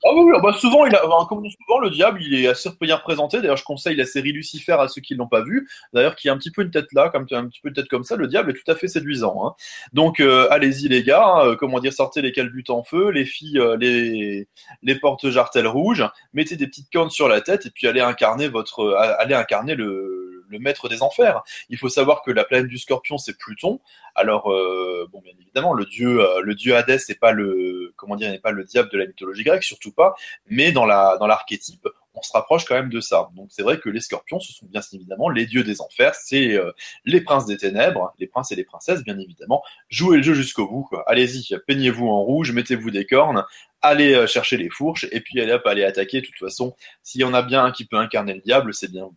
Ah 0.03 0.09
oui, 0.13 0.31
oui, 0.31 0.39
bah 0.43 0.53
souvent, 0.53 0.85
comme 1.25 1.43
souvent, 1.49 1.79
le 1.79 1.89
diable, 1.89 2.21
il 2.21 2.35
est 2.35 2.47
assez 2.47 2.69
représenté. 2.69 3.41
D'ailleurs, 3.41 3.57
je 3.57 3.63
conseille 3.63 3.95
la 3.95 4.05
série 4.05 4.31
Lucifer 4.31 4.73
à 4.73 4.87
ceux 4.87 5.01
qui 5.01 5.15
l'ont 5.15 5.27
pas 5.27 5.41
vu. 5.41 5.67
D'ailleurs, 5.91 6.15
qui 6.15 6.29
a 6.29 6.33
un 6.33 6.37
petit 6.37 6.51
peu 6.51 6.61
une 6.61 6.69
tête 6.69 6.93
là, 6.93 7.09
comme 7.09 7.25
un 7.31 7.47
petit 7.47 7.59
peu 7.61 7.69
une 7.69 7.73
tête 7.73 7.87
comme 7.87 8.03
ça. 8.03 8.15
Le 8.15 8.27
diable 8.27 8.51
est 8.51 8.53
tout 8.53 8.71
à 8.71 8.75
fait 8.75 8.87
séduisant. 8.87 9.35
Hein. 9.43 9.55
Donc, 9.93 10.19
euh, 10.19 10.47
allez-y 10.51 10.87
les 10.87 11.01
gars. 11.03 11.25
hein, 11.25 11.47
euh, 11.47 11.55
comment 11.55 11.79
dire, 11.79 11.93
sortez 11.93 12.21
les 12.21 12.31
calbutes 12.31 12.69
en 12.69 12.83
feu, 12.83 13.09
les 13.09 13.25
filles, 13.25 13.59
euh, 13.59 13.75
les 13.75 14.47
les 14.83 14.95
porte 14.95 15.29
jartelles 15.29 15.67
rouges. 15.67 16.05
Mettez 16.33 16.57
des 16.57 16.67
petites 16.67 16.91
cornes 16.91 17.09
sur 17.09 17.27
la 17.27 17.41
tête 17.41 17.65
et 17.65 17.71
puis 17.71 17.87
allez 17.87 18.01
incarner 18.01 18.49
votre, 18.49 18.95
allez 19.19 19.33
incarner 19.35 19.73
le 19.75 20.26
le 20.49 20.59
maître 20.59 20.89
des 20.89 21.01
enfers. 21.01 21.41
Il 21.69 21.77
faut 21.77 21.89
savoir 21.89 22.21
que 22.21 22.31
la 22.31 22.43
planète 22.43 22.67
du 22.67 22.77
Scorpion, 22.77 23.17
c'est 23.17 23.37
Pluton. 23.37 23.79
Alors, 24.15 24.51
euh, 24.51 25.07
bien 25.23 25.33
évidemment, 25.39 25.73
le 25.73 25.85
dieu, 25.85 26.21
euh, 26.21 26.75
Hadès 26.75 26.97
n'est 27.07 27.15
pas 27.15 27.31
le, 27.31 27.93
comment 27.95 28.15
n'est 28.15 28.39
pas 28.39 28.51
le 28.51 28.63
diable 28.63 28.89
de 28.91 28.97
la 28.97 29.05
mythologie 29.05 29.43
grecque, 29.43 29.63
surtout 29.63 29.91
pas. 29.91 30.15
Mais 30.47 30.71
dans 30.71 30.85
la, 30.85 31.17
dans 31.19 31.27
l'archétype, 31.27 31.87
on 32.15 32.21
se 32.23 32.31
rapproche 32.33 32.65
quand 32.65 32.73
même 32.73 32.89
de 32.89 32.99
ça. 32.99 33.29
Donc, 33.35 33.49
c'est 33.51 33.61
vrai 33.61 33.79
que 33.79 33.89
les 33.89 34.01
Scorpions, 34.01 34.39
ce 34.39 34.51
sont 34.51 34.65
bien 34.65 34.81
évidemment 34.91 35.29
les 35.29 35.45
dieux 35.45 35.63
des 35.63 35.81
enfers. 35.81 36.15
C'est 36.15 36.55
euh, 36.55 36.71
les 37.05 37.21
princes 37.21 37.45
des 37.45 37.57
ténèbres, 37.57 38.11
les 38.17 38.25
princes 38.25 38.51
et 38.51 38.55
les 38.55 38.63
princesses, 38.63 39.03
bien 39.03 39.19
évidemment. 39.19 39.63
Jouez 39.89 40.17
le 40.17 40.23
jeu 40.23 40.33
jusqu'au 40.33 40.67
bout. 40.67 40.89
Allez-y, 41.05 41.55
peignez-vous 41.67 42.07
en 42.07 42.21
rouge, 42.21 42.51
mettez-vous 42.51 42.89
des 42.89 43.05
cornes, 43.05 43.45
allez 43.83 44.25
chercher 44.25 44.57
les 44.57 44.69
fourches, 44.69 45.05
et 45.11 45.21
puis 45.21 45.39
allez 45.39 45.53
hop, 45.53 45.65
allez 45.67 45.83
attaquer. 45.83 46.21
De 46.21 46.25
toute 46.25 46.39
façon, 46.39 46.75
s'il 47.03 47.21
y 47.21 47.23
en 47.23 47.35
a 47.35 47.43
bien 47.43 47.65
un 47.65 47.71
qui 47.71 47.85
peut 47.85 47.97
incarner 47.97 48.33
le 48.33 48.41
diable, 48.41 48.73
c'est 48.73 48.91
bien 48.91 49.03
vous. 49.03 49.15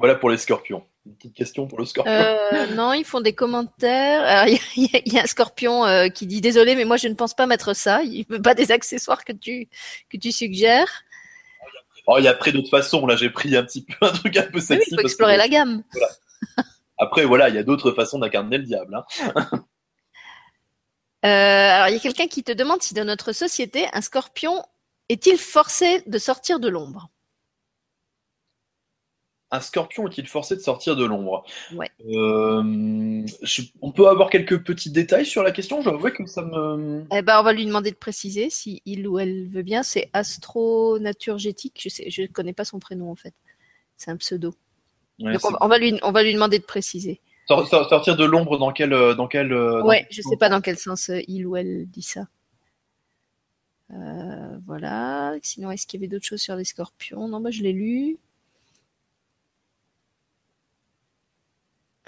Voilà 0.00 0.14
pour 0.16 0.30
les 0.30 0.38
scorpions. 0.38 0.84
Une 1.06 1.14
petite 1.14 1.34
question 1.34 1.66
pour 1.66 1.78
le 1.78 1.84
scorpion. 1.84 2.12
Euh, 2.12 2.66
non, 2.74 2.92
ils 2.94 3.04
font 3.04 3.20
des 3.20 3.34
commentaires. 3.34 4.46
Il 4.48 4.82
y, 4.84 4.96
a- 4.96 5.00
y 5.04 5.10
y 5.14 5.18
un 5.18 5.26
scorpion 5.26 5.84
euh, 5.84 6.08
qui 6.08 6.26
dit 6.26 6.40
désolé, 6.40 6.74
mais 6.74 6.84
moi 6.84 6.96
je 6.96 7.06
ne 7.08 7.14
pense 7.14 7.34
pas 7.34 7.46
mettre 7.46 7.74
ça. 7.74 8.02
Il 8.02 8.24
veut 8.28 8.40
pas 8.42 8.54
des 8.54 8.72
accessoires 8.72 9.24
que 9.24 9.32
tu 9.32 9.68
que 10.08 10.16
tu 10.16 10.32
suggères. 10.32 11.02
Oh, 12.06 12.16
il 12.18 12.24
y 12.24 12.28
a 12.28 12.30
après 12.32 12.50
d'autres 12.52 12.70
façons. 12.70 13.06
Là, 13.06 13.14
j'ai 13.16 13.30
pris 13.30 13.54
un 13.56 13.62
petit 13.62 13.82
peu 13.84 13.94
un 14.06 14.10
truc 14.10 14.36
un 14.36 14.42
peu 14.44 14.58
Oui, 14.58 14.62
sexy. 14.62 14.88
il 14.88 14.90
faut 14.90 14.96
parce 14.96 15.02
que- 15.02 15.06
explorer 15.08 15.36
la 15.36 15.48
gamme. 15.48 15.82
Après, 16.98 17.24
voilà, 17.24 17.48
il 17.50 17.54
y 17.54 17.58
a 17.58 17.62
d'autres 17.62 17.92
façons 17.92 18.18
d'incarner 18.18 18.58
le 18.58 18.64
diable. 18.64 18.94
hein. 18.94 19.04
Euh, 21.24 21.28
alors, 21.28 21.88
il 21.88 21.92
y 21.94 21.96
a 21.96 22.00
quelqu'un 22.00 22.26
qui 22.26 22.42
te 22.42 22.52
demande 22.52 22.82
si 22.82 22.94
dans 22.94 23.04
notre 23.04 23.32
société, 23.32 23.86
un 23.92 24.00
scorpion 24.00 24.64
est-il 25.10 25.36
forcé 25.36 26.02
de 26.06 26.18
sortir 26.18 26.60
de 26.60 26.68
l'ombre? 26.68 27.10
Un 29.52 29.60
scorpion 29.60 30.06
est-il 30.06 30.28
forcé 30.28 30.54
de 30.54 30.60
sortir 30.60 30.94
de 30.94 31.04
l'ombre? 31.04 31.44
Ouais. 31.74 31.90
Euh, 32.08 33.24
je- 33.42 33.62
On 33.82 33.90
peut 33.90 34.06
avoir 34.08 34.30
quelques 34.30 34.62
petits 34.62 34.90
détails 34.90 35.26
sur 35.26 35.42
la 35.42 35.50
question? 35.50 35.82
Je 35.82 35.90
vois 35.90 36.12
que 36.12 36.24
ça 36.26 36.42
me. 36.42 37.04
Eh 37.12 37.20
ben, 37.22 37.40
on 37.40 37.42
va 37.42 37.52
lui 37.52 37.66
demander 37.66 37.90
de 37.90 37.96
préciser 37.96 38.48
si 38.48 38.80
il 38.86 39.08
ou 39.08 39.18
elle 39.18 39.48
veut 39.48 39.62
bien. 39.62 39.82
C'est 39.82 40.08
astronaturgétique. 40.12 41.80
Je 41.82 41.88
sais, 41.88 42.08
je 42.10 42.26
connais 42.26 42.52
pas 42.52 42.64
son 42.64 42.78
prénom 42.78 43.10
en 43.10 43.16
fait. 43.16 43.34
C'est 43.96 44.12
un 44.12 44.16
pseudo. 44.16 44.54
Ouais, 45.18 45.32
Donc 45.32 45.40
c'est- 45.40 45.48
on, 45.48 45.56
on 45.62 45.68
va 45.68 45.78
lui, 45.78 45.98
on 46.02 46.12
va 46.12 46.22
lui 46.22 46.32
demander 46.32 46.58
de 46.60 46.64
préciser. 46.64 47.20
Sor- 47.48 47.66
sor- 47.66 47.88
sortir 47.88 48.14
de 48.16 48.24
l'ombre 48.24 48.56
dans 48.56 48.70
quel, 48.72 48.92
euh, 48.92 49.14
dans 49.14 49.26
quel. 49.26 49.52
euh, 49.52 49.82
dans 49.82 49.92
je 50.10 50.22
sens? 50.22 50.30
sais 50.30 50.36
pas 50.36 50.48
dans 50.48 50.60
quel 50.60 50.78
sens 50.78 51.10
il 51.26 51.44
ou 51.46 51.56
elle 51.56 51.86
dit 51.88 52.02
ça. 52.02 52.28
Euh, 53.92 54.56
voilà. 54.66 55.34
Sinon, 55.42 55.72
est-ce 55.72 55.86
qu'il 55.86 56.00
y 56.00 56.04
avait 56.04 56.08
d'autres 56.08 56.24
choses 56.26 56.40
sur 56.40 56.54
les 56.54 56.64
scorpions? 56.64 57.26
Non, 57.26 57.40
moi 57.40 57.50
je 57.50 57.62
l'ai 57.62 57.72
lu. 57.72 58.16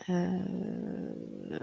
Euh, 0.08 1.58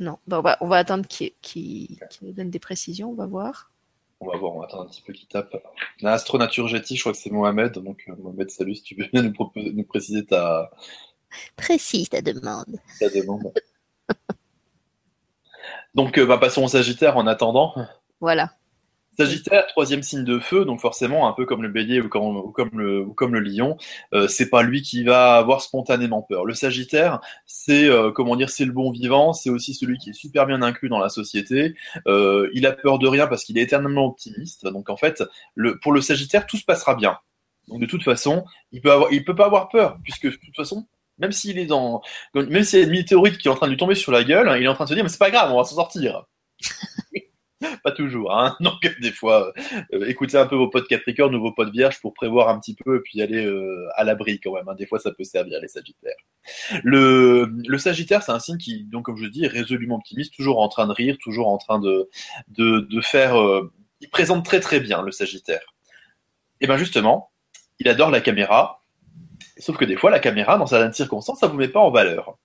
Non, 0.00 0.18
Bon, 0.28 0.38
on, 0.38 0.42
va, 0.42 0.56
on 0.60 0.68
va 0.68 0.76
attendre 0.76 1.06
qu'il 1.08 1.32
qu'il- 1.42 1.98
qu'il 2.10 2.28
nous 2.28 2.32
donne 2.32 2.50
des 2.50 2.58
précisions, 2.60 3.10
on 3.10 3.14
va 3.14 3.26
voir. 3.26 3.72
On 4.20 4.26
va 4.28 4.36
voir, 4.38 4.54
on 4.54 4.60
va 4.60 4.66
attendre 4.66 4.84
un 4.84 4.86
petit 4.88 5.02
peu 5.02 5.12
qui 5.12 5.26
tape. 5.26 5.56
La 6.00 6.12
astronaturgétie, 6.12 6.96
je 6.96 7.00
crois 7.02 7.12
que 7.12 7.18
c'est 7.18 7.30
Mohamed. 7.30 7.72
Donc, 7.78 8.04
euh, 8.08 8.14
Mohamed, 8.16 8.50
salut, 8.50 8.74
si 8.76 8.82
tu 8.82 8.94
veux 8.94 9.06
bien 9.12 9.22
nous 9.22 9.84
préciser 9.84 10.24
ta, 10.24 10.70
Précise 11.56 12.08
ta 12.08 12.20
demande. 12.22 12.78
ta 13.00 13.08
demande. 13.10 13.52
donc, 15.94 16.16
euh, 16.18 16.26
bah, 16.26 16.38
passons 16.38 16.64
au 16.64 16.68
Sagittaire 16.68 17.16
en 17.16 17.26
attendant. 17.26 17.74
Voilà. 18.20 18.52
Sagittaire, 19.18 19.66
troisième 19.66 20.04
signe 20.04 20.22
de 20.22 20.38
feu, 20.38 20.64
donc 20.64 20.80
forcément 20.80 21.28
un 21.28 21.32
peu 21.32 21.44
comme 21.44 21.60
le 21.60 21.68
Bélier 21.68 22.00
ou 22.00 22.08
comme, 22.08 22.78
le 22.78 23.40
Lion, 23.40 23.76
euh, 24.14 24.28
c'est 24.28 24.48
pas 24.48 24.62
lui 24.62 24.80
qui 24.82 25.02
va 25.02 25.34
avoir 25.34 25.60
spontanément 25.60 26.22
peur. 26.22 26.44
Le 26.44 26.54
Sagittaire, 26.54 27.20
c'est 27.44 27.88
euh, 27.88 28.12
comment 28.12 28.36
dire, 28.36 28.48
c'est 28.48 28.64
le 28.64 28.70
bon 28.70 28.92
vivant, 28.92 29.32
c'est 29.32 29.50
aussi 29.50 29.74
celui 29.74 29.98
qui 29.98 30.10
est 30.10 30.12
super 30.12 30.46
bien 30.46 30.62
inclus 30.62 30.88
dans 30.88 31.00
la 31.00 31.08
société. 31.08 31.74
Euh, 32.06 32.48
il 32.54 32.64
a 32.64 32.70
peur 32.70 33.00
de 33.00 33.08
rien 33.08 33.26
parce 33.26 33.42
qu'il 33.42 33.58
est 33.58 33.62
éternellement 33.62 34.06
optimiste. 34.06 34.68
Donc 34.68 34.88
en 34.88 34.96
fait, 34.96 35.24
pour 35.82 35.90
le 35.90 36.00
Sagittaire, 36.00 36.46
tout 36.46 36.56
se 36.56 36.64
passera 36.64 36.94
bien. 36.94 37.18
Donc 37.66 37.80
de 37.80 37.86
toute 37.86 38.04
façon, 38.04 38.44
il 38.70 38.80
peut 38.82 38.92
peut 39.26 39.34
pas 39.34 39.46
avoir 39.46 39.68
peur 39.68 39.98
puisque 40.04 40.26
de 40.26 40.36
toute 40.36 40.56
façon. 40.56 40.86
Même 41.18 41.32
s'il 41.32 41.58
est 41.58 41.66
dans, 41.66 42.02
même 42.34 42.62
s'il 42.62 42.78
y 42.78 42.82
a 42.82 42.84
une 42.84 42.92
météorite 42.92 43.38
qui 43.38 43.48
est 43.48 43.50
en 43.50 43.56
train 43.56 43.66
de 43.66 43.72
lui 43.72 43.76
tomber 43.76 43.96
sur 43.96 44.12
la 44.12 44.22
gueule, 44.22 44.48
il 44.60 44.64
est 44.64 44.68
en 44.68 44.74
train 44.74 44.84
de 44.84 44.90
se 44.90 44.94
dire 44.94 45.02
mais 45.02 45.10
c'est 45.10 45.18
pas 45.18 45.32
grave, 45.32 45.50
on 45.52 45.56
va 45.56 45.64
s'en 45.64 45.74
sortir. 45.74 46.22
Pas 47.82 47.92
toujours, 47.92 48.32
hein. 48.36 48.56
Donc 48.60 48.80
des 49.00 49.10
fois, 49.12 49.52
euh, 49.92 50.06
écoutez 50.06 50.36
un 50.36 50.46
peu 50.46 50.56
vos 50.56 50.68
potes 50.68 50.86
Capricorne 50.88 51.34
ou 51.34 51.40
vos 51.40 51.52
potes 51.52 51.70
Vierges 51.70 52.00
pour 52.00 52.14
prévoir 52.14 52.48
un 52.48 52.58
petit 52.60 52.74
peu 52.74 52.96
et 52.98 53.00
puis 53.00 53.20
aller 53.20 53.44
euh, 53.44 53.88
à 53.96 54.04
l'abri 54.04 54.40
quand 54.40 54.52
même. 54.54 54.68
hein. 54.68 54.74
Des 54.74 54.86
fois, 54.86 54.98
ça 54.98 55.10
peut 55.10 55.24
servir 55.24 55.58
les 55.60 55.68
Sagittaires. 55.68 56.16
Le, 56.84 57.50
Sagittaire, 57.78 58.22
c'est 58.22 58.32
un 58.32 58.38
signe 58.38 58.58
qui, 58.58 58.84
donc 58.84 59.06
comme 59.06 59.16
je 59.16 59.26
dis, 59.26 59.44
est 59.44 59.48
résolument 59.48 59.96
optimiste, 59.96 60.34
toujours 60.34 60.60
en 60.60 60.68
train 60.68 60.86
de 60.86 60.92
rire, 60.92 61.16
toujours 61.20 61.48
en 61.48 61.58
train 61.58 61.80
de 61.80 62.08
faire. 63.02 63.40
euh, 63.40 63.72
il 64.00 64.08
présente 64.10 64.44
très 64.44 64.60
très 64.60 64.78
bien 64.80 65.02
le 65.02 65.10
Sagittaire. 65.10 65.74
Et 66.60 66.66
ben 66.66 66.76
justement, 66.76 67.30
il 67.80 67.88
adore 67.88 68.10
la 68.10 68.20
caméra. 68.20 68.84
Sauf 69.58 69.76
que 69.76 69.84
des 69.84 69.96
fois, 69.96 70.10
la 70.10 70.20
caméra, 70.20 70.56
dans 70.56 70.66
certaines 70.66 70.92
circonstances, 70.92 71.40
ça 71.40 71.48
vous 71.48 71.56
met 71.56 71.68
pas 71.68 71.80
en 71.80 71.90
valeur. 71.90 72.38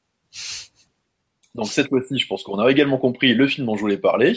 Donc 1.55 1.67
cette 1.67 1.89
fois-ci, 1.89 2.17
je 2.17 2.27
pense 2.27 2.43
qu'on 2.43 2.59
a 2.59 2.69
également 2.69 2.97
compris 2.97 3.33
le 3.33 3.47
film 3.47 3.67
dont 3.67 3.75
je 3.75 3.81
voulais 3.81 3.97
parler, 3.97 4.33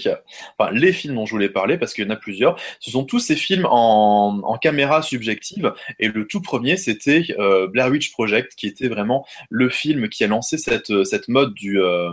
enfin 0.58 0.70
les 0.72 0.92
films 0.92 1.14
dont 1.14 1.24
je 1.24 1.30
voulais 1.30 1.48
parler, 1.48 1.78
parce 1.78 1.94
qu'il 1.94 2.04
y 2.04 2.06
en 2.06 2.10
a 2.10 2.16
plusieurs. 2.16 2.58
Ce 2.80 2.90
sont 2.90 3.04
tous 3.04 3.20
ces 3.20 3.36
films 3.36 3.66
en, 3.70 4.58
caméra 4.60 5.02
subjective, 5.02 5.72
et 5.98 6.08
le 6.08 6.26
tout 6.26 6.40
premier, 6.40 6.76
c'était 6.76 7.24
euh, 7.38 7.66
Blair 7.68 7.88
Witch 7.88 8.12
Project, 8.12 8.54
qui 8.54 8.66
était 8.66 8.88
vraiment 8.88 9.26
le 9.50 9.68
film 9.68 10.08
qui 10.08 10.24
a 10.24 10.26
lancé 10.26 10.58
cette, 10.58 11.04
cette 11.04 11.28
mode 11.28 11.54
du... 11.54 11.80
euh, 11.80 12.12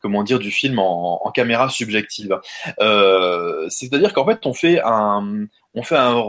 comment 0.00 0.22
dire, 0.22 0.38
du 0.38 0.50
film 0.50 0.78
en, 0.78 1.26
en 1.26 1.30
caméra 1.30 1.68
subjective. 1.68 2.38
Euh, 2.80 3.66
C'est-à-dire 3.68 4.12
qu'en 4.14 4.26
fait, 4.26 4.46
on 4.46 4.54
fait 4.54 4.80
un, 4.82 5.46
on 5.74 5.82
fait 5.82 5.96
un, 5.96 6.24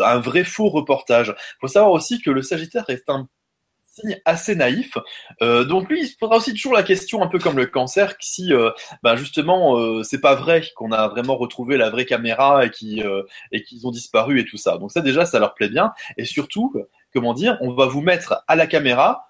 un 0.00 0.18
vrai 0.18 0.44
faux 0.44 0.68
reportage. 0.68 1.34
Il 1.36 1.60
faut 1.62 1.68
savoir 1.68 1.92
aussi 1.92 2.20
que 2.20 2.30
le 2.30 2.42
Sagittaire 2.42 2.84
est 2.88 3.08
un 3.08 3.28
signe 3.94 4.20
assez 4.24 4.54
naïf. 4.56 4.98
Euh, 5.42 5.64
donc 5.64 5.88
lui, 5.88 6.00
il 6.02 6.06
se 6.06 6.16
posera 6.16 6.36
aussi 6.36 6.52
toujours 6.52 6.74
la 6.74 6.82
question, 6.82 7.22
un 7.22 7.28
peu 7.28 7.38
comme 7.38 7.56
le 7.56 7.66
cancer, 7.66 8.14
si 8.20 8.52
euh, 8.52 8.70
ben 9.02 9.16
justement 9.16 9.78
euh, 9.78 10.02
c'est 10.02 10.20
pas 10.20 10.34
vrai 10.34 10.62
qu'on 10.74 10.92
a 10.92 11.08
vraiment 11.08 11.36
retrouvé 11.36 11.76
la 11.76 11.90
vraie 11.90 12.06
caméra 12.06 12.64
et 12.64 12.70
qui 12.70 13.02
euh, 13.02 13.22
et 13.52 13.62
qu'ils 13.62 13.86
ont 13.86 13.90
disparu 13.90 14.40
et 14.40 14.44
tout 14.44 14.56
ça. 14.56 14.78
Donc 14.78 14.92
ça 14.92 15.00
déjà, 15.00 15.24
ça 15.24 15.38
leur 15.38 15.54
plaît 15.54 15.68
bien. 15.68 15.92
Et 16.16 16.24
surtout, 16.24 16.74
comment 17.12 17.34
dire, 17.34 17.56
on 17.60 17.72
va 17.72 17.86
vous 17.86 18.00
mettre 18.00 18.44
à 18.48 18.56
la 18.56 18.66
caméra 18.66 19.28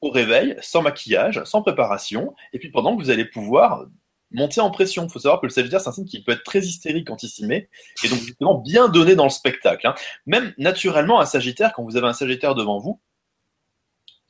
au 0.00 0.10
réveil, 0.10 0.56
sans 0.60 0.82
maquillage, 0.82 1.42
sans 1.44 1.62
préparation, 1.62 2.34
et 2.52 2.58
puis 2.58 2.70
pendant 2.70 2.96
que 2.96 3.02
vous 3.02 3.10
allez 3.10 3.24
pouvoir 3.24 3.86
monter 4.30 4.60
en 4.60 4.70
pression. 4.70 5.04
Il 5.06 5.10
faut 5.10 5.18
savoir 5.18 5.40
que 5.40 5.46
le 5.46 5.50
Sagittaire, 5.50 5.80
c'est 5.80 5.88
un 5.88 5.92
signe 5.92 6.04
qui 6.04 6.22
peut 6.22 6.32
être 6.32 6.42
très 6.42 6.60
hystérique 6.60 7.06
quand 7.06 7.22
il 7.22 7.28
s'y 7.28 7.46
met, 7.46 7.68
et 8.02 8.08
donc 8.08 8.18
justement 8.18 8.54
bien 8.56 8.88
donné 8.88 9.14
dans 9.14 9.24
le 9.24 9.30
spectacle. 9.30 9.86
hein. 9.86 9.94
Même 10.26 10.52
naturellement, 10.58 11.20
un 11.20 11.26
Sagittaire, 11.26 11.72
quand 11.72 11.84
vous 11.84 11.96
avez 11.96 12.08
un 12.08 12.12
Sagittaire 12.12 12.54
devant 12.54 12.78
vous, 12.78 13.00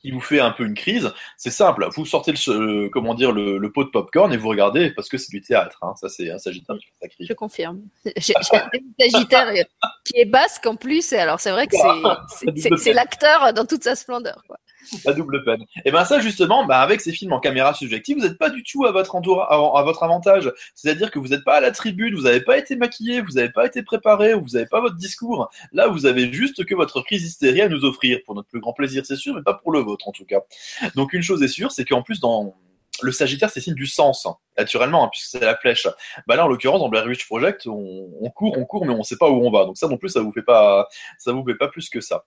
qui 0.05 0.11
vous 0.11 0.21
fait 0.21 0.39
un 0.39 0.51
peu 0.51 0.63
une 0.65 0.73
crise, 0.75 1.11
c'est 1.37 1.49
simple. 1.51 1.87
Vous 1.95 2.05
sortez 2.05 2.31
le, 2.31 2.65
le- 2.83 2.89
comment 2.89 3.13
dire 3.15 3.31
le, 3.31 3.57
le 3.57 3.71
pot 3.71 3.83
de 3.83 3.89
popcorn 3.89 4.31
et 4.31 4.37
vous 4.37 4.49
regardez 4.49 4.91
parce 4.91 5.09
que 5.09 5.17
c'est 5.17 5.31
du 5.31 5.41
théâtre. 5.41 5.77
hein. 5.81 5.93
Ça, 5.99 6.09
c'est 6.09 6.29
un 6.31 6.37
Sagittaire 6.37 6.75
qui 6.77 6.85
fait 6.85 6.93
sa 7.01 7.07
crise. 7.07 7.27
Je 7.27 7.33
confirme. 7.33 7.81
J'ai 8.17 8.33
un 8.37 8.41
Sagittaire 8.99 9.47
euh, 9.47 9.63
qui 10.05 10.19
est 10.19 10.25
basque 10.25 10.65
en 10.65 10.75
plus, 10.75 11.11
et 11.13 11.17
alors 11.17 11.39
c'est 11.39 11.51
vrai 11.51 11.67
que 11.67 11.75
c'est- 12.77 12.93
l'acteur 12.93 13.53
dans 13.53 13.65
toute 13.65 13.83
sa 13.83 13.95
splendeur. 13.95 14.41
Quoi. 14.47 14.57
La 15.05 15.13
double 15.13 15.43
peine. 15.43 15.65
Et 15.83 15.91
ben 15.91 16.05
ça 16.05 16.19
justement, 16.19 16.65
bah, 16.65 16.79
avec 16.79 17.01
ces 17.01 17.11
films 17.11 17.33
en 17.33 17.39
caméra 17.39 17.73
subjective, 17.73 18.17
vous 18.17 18.23
n'êtes 18.23 18.37
pas 18.37 18.49
du 18.49 18.63
tout 18.63 18.85
à 18.85 18.91
votre, 18.91 20.03
avantage. 20.03 20.51
C'est-à-dire 20.73 21.11
que 21.11 21.19
vous 21.19 21.29
n'êtes 21.29 21.43
pas 21.43 21.57
à 21.57 21.61
la 21.61 21.71
tribune, 21.71 22.15
vous 22.15 22.23
n'avez 22.23 22.41
pas 22.41 22.57
été 22.57 22.75
maquillé, 22.75 23.21
vous 23.21 23.33
n'avez 23.33 23.49
pas 23.49 23.65
été 23.65 23.83
préparé, 23.83 24.33
vous 24.33 24.49
n'avez 24.49 24.67
pas 24.67 24.81
votre 24.81 24.95
discours. 24.95 25.49
Là, 25.71 25.87
vous 25.87 26.05
avez 26.05 26.31
juste 26.31 26.65
que 26.65 26.75
votre 26.75 27.01
crise 27.01 27.23
hystérie 27.23 27.61
à 27.61 27.69
nous 27.69 27.85
offrir, 27.85 28.19
pour 28.25 28.35
notre 28.35 28.47
plus 28.47 28.59
grand 28.59 28.73
plaisir, 28.73 29.05
c'est 29.05 29.15
sûr, 29.15 29.35
mais 29.35 29.43
pas 29.43 29.53
pour 29.53 29.71
le 29.71 29.79
vôtre 29.79 30.07
en 30.07 30.11
tout 30.11 30.25
cas. 30.25 30.41
Donc 30.95 31.13
une 31.13 31.23
chose 31.23 31.41
est 31.43 31.47
sûre, 31.47 31.71
c'est 31.71 31.85
qu'en 31.85 32.01
plus 32.01 32.19
dans 32.19 32.55
le 33.01 33.11
Sagittaire, 33.11 33.49
c'est 33.49 33.59
signe 33.59 33.73
du 33.73 33.87
sens, 33.87 34.27
naturellement, 34.57 35.05
hein, 35.05 35.09
puisque 35.11 35.27
c'est 35.27 35.39
la 35.39 35.55
flèche. 35.55 35.87
Bah 36.27 36.35
là, 36.35 36.45
en 36.45 36.47
l'occurrence, 36.47 36.79
dans 36.79 36.89
Blair 36.89 37.05
Witch 37.05 37.25
Project, 37.25 37.67
on, 37.67 38.09
on 38.21 38.29
court, 38.29 38.57
on 38.57 38.65
court, 38.65 38.85
mais 38.85 38.93
on 38.93 39.03
sait 39.03 39.17
pas 39.17 39.29
où 39.29 39.45
on 39.45 39.51
va. 39.51 39.65
Donc 39.65 39.77
ça 39.77 39.87
non 39.87 39.97
plus, 39.97 40.09
ça 40.09 40.21
vous 40.21 40.31
fait 40.31 40.43
pas, 40.43 40.87
ça 41.17 41.31
vous 41.31 41.43
fait 41.45 41.55
pas 41.55 41.67
plus 41.67 41.89
que 41.89 42.01
ça. 42.01 42.25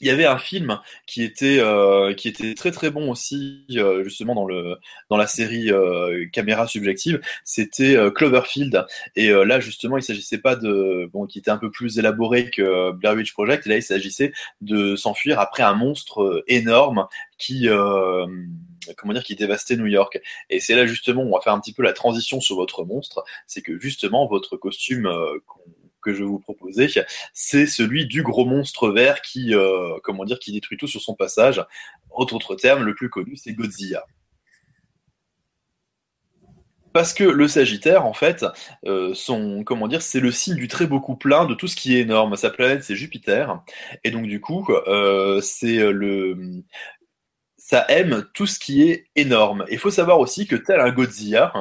Il 0.00 0.06
y 0.06 0.10
avait 0.10 0.26
un 0.26 0.38
film 0.38 0.78
qui 1.06 1.22
était 1.22 1.58
euh, 1.58 2.12
qui 2.14 2.28
était 2.28 2.54
très 2.54 2.70
très 2.70 2.90
bon 2.90 3.10
aussi 3.10 3.64
euh, 3.72 4.04
justement 4.04 4.34
dans 4.34 4.46
le 4.46 4.76
dans 5.08 5.16
la 5.16 5.26
série 5.26 5.70
euh, 5.70 6.26
caméra 6.32 6.66
subjective. 6.66 7.20
C'était 7.44 7.96
euh, 7.96 8.10
Cloverfield. 8.10 8.84
Et 9.16 9.30
euh, 9.30 9.44
là 9.44 9.58
justement 9.60 9.96
il 9.96 10.02
s'agissait 10.02 10.38
pas 10.38 10.54
de 10.56 11.08
bon 11.12 11.26
qui 11.26 11.38
était 11.38 11.50
un 11.50 11.56
peu 11.56 11.70
plus 11.70 11.98
élaboré 11.98 12.50
que 12.50 12.92
Blair 12.92 13.14
Witch 13.14 13.32
Project. 13.32 13.66
Et 13.66 13.70
là 13.70 13.76
il 13.76 13.82
s'agissait 13.82 14.32
de 14.60 14.96
s'enfuir 14.96 15.40
après 15.40 15.62
un 15.62 15.74
monstre 15.74 16.22
euh, 16.22 16.44
énorme 16.46 17.06
qui 17.38 17.68
euh, 17.68 18.26
comment 18.96 19.12
dire 19.12 19.24
qui 19.24 19.34
dévastait 19.34 19.76
New 19.76 19.86
York. 19.86 20.20
Et 20.50 20.60
c'est 20.60 20.74
là 20.74 20.86
justement 20.86 21.22
où 21.22 21.28
on 21.28 21.36
va 21.36 21.40
faire 21.40 21.52
un 21.52 21.60
petit 21.60 21.72
peu 21.72 21.82
la 21.82 21.92
transition 21.92 22.40
sur 22.40 22.56
votre 22.56 22.84
monstre. 22.84 23.24
C'est 23.46 23.62
que 23.62 23.78
justement 23.78 24.26
votre 24.26 24.56
costume 24.56 25.06
euh, 25.06 25.38
que 26.06 26.14
je 26.14 26.20
vais 26.20 26.28
vous 26.28 26.38
proposer, 26.38 26.88
c'est 27.34 27.66
celui 27.66 28.06
du 28.06 28.22
gros 28.22 28.46
monstre 28.46 28.90
vert 28.90 29.20
qui, 29.22 29.54
euh, 29.54 29.98
comment 30.04 30.24
dire, 30.24 30.38
qui 30.38 30.52
détruit 30.52 30.78
tout 30.78 30.86
sur 30.86 31.00
son 31.00 31.14
passage. 31.14 31.64
Autre 32.10 32.34
autre 32.34 32.54
terme, 32.54 32.84
le 32.84 32.94
plus 32.94 33.10
connu, 33.10 33.36
c'est 33.36 33.52
Godzilla. 33.52 34.04
Parce 36.92 37.12
que 37.12 37.24
le 37.24 37.46
Sagittaire, 37.46 38.06
en 38.06 38.14
fait, 38.14 38.46
euh, 38.86 39.12
son, 39.12 39.64
comment 39.64 39.86
dire, 39.86 40.00
c'est 40.00 40.20
le 40.20 40.30
signe 40.30 40.54
du 40.54 40.66
très 40.66 40.86
beau 40.86 41.00
plein 41.00 41.44
de 41.44 41.54
tout 41.54 41.66
ce 41.66 41.76
qui 41.76 41.94
est 41.94 42.00
énorme. 42.00 42.36
Sa 42.36 42.48
planète, 42.48 42.84
c'est 42.84 42.96
Jupiter, 42.96 43.60
et 44.02 44.10
donc 44.10 44.26
du 44.26 44.40
coup, 44.40 44.66
euh, 44.86 45.42
c'est 45.42 45.92
le, 45.92 46.62
ça 47.68 47.84
aime 47.88 48.24
tout 48.32 48.46
ce 48.46 48.60
qui 48.60 48.88
est 48.88 49.08
énorme. 49.16 49.64
Il 49.68 49.78
faut 49.78 49.90
savoir 49.90 50.20
aussi 50.20 50.46
que 50.46 50.54
tel 50.54 50.78
un 50.78 50.92
Godzilla, 50.92 51.52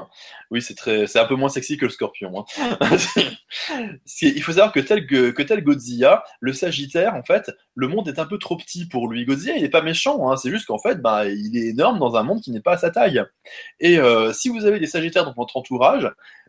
oui, 0.52 0.62
c'est 0.62 0.76
très, 0.76 1.08
c'est 1.08 1.18
un 1.18 1.26
peu 1.26 1.34
moins 1.34 1.50
sexy 1.50 1.78
que 1.78 1.86
le 1.86 1.90
Scorpion. 1.92 2.46
hein. 2.60 2.78
Il 4.22 4.44
faut 4.44 4.52
savoir 4.52 4.72
que 4.72 4.80
tel, 4.82 5.08
que 5.08 5.42
tel 5.42 5.64
Godzilla, 5.64 6.24
le 6.42 6.54
Sagittaire, 6.54 7.16
en 7.16 7.24
fait, 7.24 7.52
le 7.74 7.88
monde 7.88 8.08
est 8.08 8.20
un 8.20 8.28
peu 8.28 8.38
trop 8.38 8.56
petit 8.56 8.88
pour 8.88 9.08
lui. 9.08 9.26
Godzilla, 9.26 9.56
il 9.56 9.64
n'est 9.64 9.70
pas 9.70 9.82
méchant, 9.82 10.30
hein, 10.30 10.38
c'est 10.38 10.52
juste 10.52 10.68
qu'en 10.68 10.78
fait, 10.78 11.02
bah, 11.02 11.26
il 11.26 11.58
est 11.58 11.70
énorme 11.70 11.98
dans 11.98 12.16
un 12.16 12.22
monde 12.22 12.40
qui 12.40 12.52
n'est 12.52 12.62
pas 12.62 12.74
à 12.74 12.78
sa 12.78 12.92
taille. 12.92 13.24
Et 13.80 13.98
euh, 13.98 14.32
si 14.32 14.50
vous 14.50 14.66
avez 14.66 14.80
des 14.80 14.86
Sagittaires 14.86 15.26
dans 15.26 15.34
votre 15.34 15.58
entourage, 15.58 16.08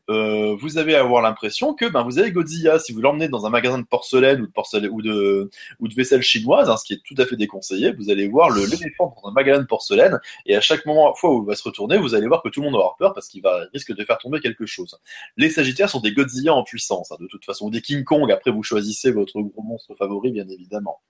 euh, 0.09 0.57
vous 0.57 0.79
allez 0.79 0.95
avoir 0.95 1.23
l'impression 1.23 1.75
que 1.75 1.87
ben, 1.87 2.03
vous 2.05 2.19
avez 2.19 2.31
Godzilla. 2.31 2.79
Si 2.79 2.93
vous 2.93 3.01
l'emmenez 3.01 3.29
dans 3.29 3.47
un 3.47 3.51
magasin 3.51 3.79
de 3.79 3.85
porcelaine 3.85 4.41
ou 4.41 4.47
de, 4.47 4.53
porcelaine, 4.53 4.91
ou 4.91 5.03
de, 5.03 5.51
ou 5.81 5.89
de 5.89 5.95
vaisselle 5.95 6.23
chinoise, 6.23 6.71
hein, 6.71 6.77
ce 6.77 6.85
qui 6.85 6.93
est 6.95 7.03
tout 7.05 7.15
à 7.19 7.27
fait 7.27 7.37
déconseillé, 7.37 7.93
vous 7.93 8.11
allez 8.11 8.29
voir 8.29 8.51
l'éléphant 8.51 9.15
dans 9.23 9.29
un 9.29 9.33
magasin 9.33 9.61
de 9.61 9.67
porcelaine, 9.67 10.19
et 10.47 10.57
à 10.57 10.61
chaque 10.61 10.87
moment, 10.87 11.15
fois 11.15 11.35
où 11.35 11.43
il 11.43 11.47
va 11.47 11.57
se 11.57 11.63
retourner, 11.63 11.99
vous 11.99 12.15
allez 12.15 12.27
voir 12.27 12.43
que 12.43 12.49
tout 12.49 12.61
le 12.61 12.67
monde 12.67 12.77
avoir 12.77 12.97
peur 12.97 13.15
parce 13.15 13.29
qu'il 13.29 13.43
va 13.43 13.67
risque 13.73 13.95
de 13.95 14.05
faire 14.05 14.19
tomber 14.19 14.41
quelque 14.41 14.67
chose. 14.67 14.99
Les 15.37 15.51
Sagittaires 15.51 15.91
sont 15.91 16.01
des 16.01 16.13
Godzilla 16.13 16.55
en 16.55 16.63
puissance, 16.63 17.11
hein, 17.13 17.17
de 17.21 17.27
toute 17.27 17.45
façon, 17.45 17.67
ou 17.67 17.71
des 17.71 17.81
King 17.81 18.05
Kong. 18.05 18.31
Après, 18.31 18.51
vous 18.51 18.63
choisissez 18.63 19.11
votre 19.11 19.41
gros 19.41 19.63
monstre 19.63 19.95
favori, 19.95 20.31
bien 20.31 20.49
évidemment. 20.49 21.01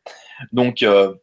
Donc, 0.52 0.82
euh, 0.82 1.14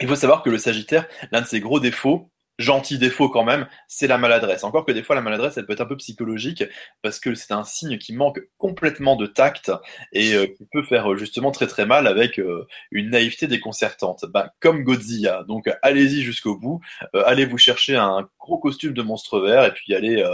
il 0.00 0.08
faut 0.08 0.16
savoir 0.16 0.42
que 0.42 0.50
le 0.50 0.58
Sagittaire, 0.58 1.06
l'un 1.32 1.40
de 1.40 1.46
ses 1.46 1.60
gros 1.60 1.80
défauts, 1.80 2.30
gentil 2.58 2.98
défaut 2.98 3.28
quand 3.28 3.44
même, 3.44 3.66
c'est 3.88 4.06
la 4.06 4.18
maladresse. 4.18 4.64
Encore 4.64 4.84
que 4.84 4.92
des 4.92 5.02
fois, 5.02 5.14
la 5.14 5.22
maladresse, 5.22 5.56
elle 5.56 5.66
peut 5.66 5.72
être 5.72 5.80
un 5.80 5.86
peu 5.86 5.96
psychologique 5.96 6.64
parce 7.02 7.20
que 7.20 7.34
c'est 7.34 7.52
un 7.52 7.64
signe 7.64 7.98
qui 7.98 8.14
manque 8.14 8.40
complètement 8.58 9.16
de 9.16 9.26
tact 9.26 9.72
et 10.12 10.34
euh, 10.34 10.46
qui 10.46 10.66
peut 10.72 10.82
faire 10.82 11.12
euh, 11.12 11.16
justement 11.16 11.50
très 11.50 11.66
très 11.66 11.86
mal 11.86 12.06
avec 12.06 12.38
euh, 12.38 12.66
une 12.90 13.10
naïveté 13.10 13.46
déconcertante, 13.46 14.24
Ben, 14.32 14.48
comme 14.60 14.82
Godzilla. 14.82 15.44
Donc, 15.44 15.70
allez-y 15.82 16.22
jusqu'au 16.22 16.56
bout. 16.56 16.80
Allez 17.14 17.44
vous 17.46 17.58
chercher 17.58 17.96
un 17.96 18.28
gros 18.38 18.58
costume 18.58 18.94
de 18.94 19.02
monstre 19.02 19.40
vert 19.40 19.64
et 19.64 19.72
puis 19.72 19.94
allez 19.94 20.24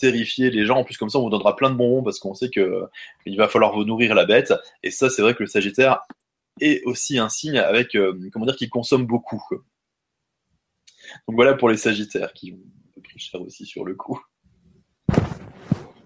terrifier 0.00 0.50
les 0.50 0.66
gens. 0.66 0.78
En 0.78 0.84
plus, 0.84 0.96
comme 0.96 1.10
ça, 1.10 1.18
on 1.18 1.22
vous 1.22 1.30
donnera 1.30 1.54
plein 1.54 1.70
de 1.70 1.76
bonbons 1.76 2.02
parce 2.02 2.18
qu'on 2.18 2.34
sait 2.34 2.50
que 2.50 2.60
euh, 2.60 2.86
il 3.26 3.36
va 3.36 3.48
falloir 3.48 3.72
vous 3.72 3.84
nourrir 3.84 4.14
la 4.14 4.24
bête. 4.24 4.52
Et 4.82 4.90
ça, 4.90 5.10
c'est 5.10 5.22
vrai 5.22 5.34
que 5.34 5.42
le 5.42 5.46
Sagittaire 5.46 6.00
est 6.60 6.82
aussi 6.84 7.18
un 7.18 7.28
signe 7.28 7.58
avec, 7.58 7.96
comment 8.32 8.46
dire, 8.46 8.56
qui 8.56 8.68
consomme 8.68 9.06
beaucoup. 9.06 9.42
Donc 11.28 11.36
voilà 11.36 11.54
pour 11.54 11.68
les 11.68 11.76
Sagittaires 11.76 12.32
qui 12.32 12.52
ont 12.52 12.56
un 12.56 12.92
peu 12.94 13.02
pris 13.02 13.18
cher 13.18 13.40
aussi 13.40 13.66
sur 13.66 13.84
le 13.84 13.94
coup. 13.94 14.20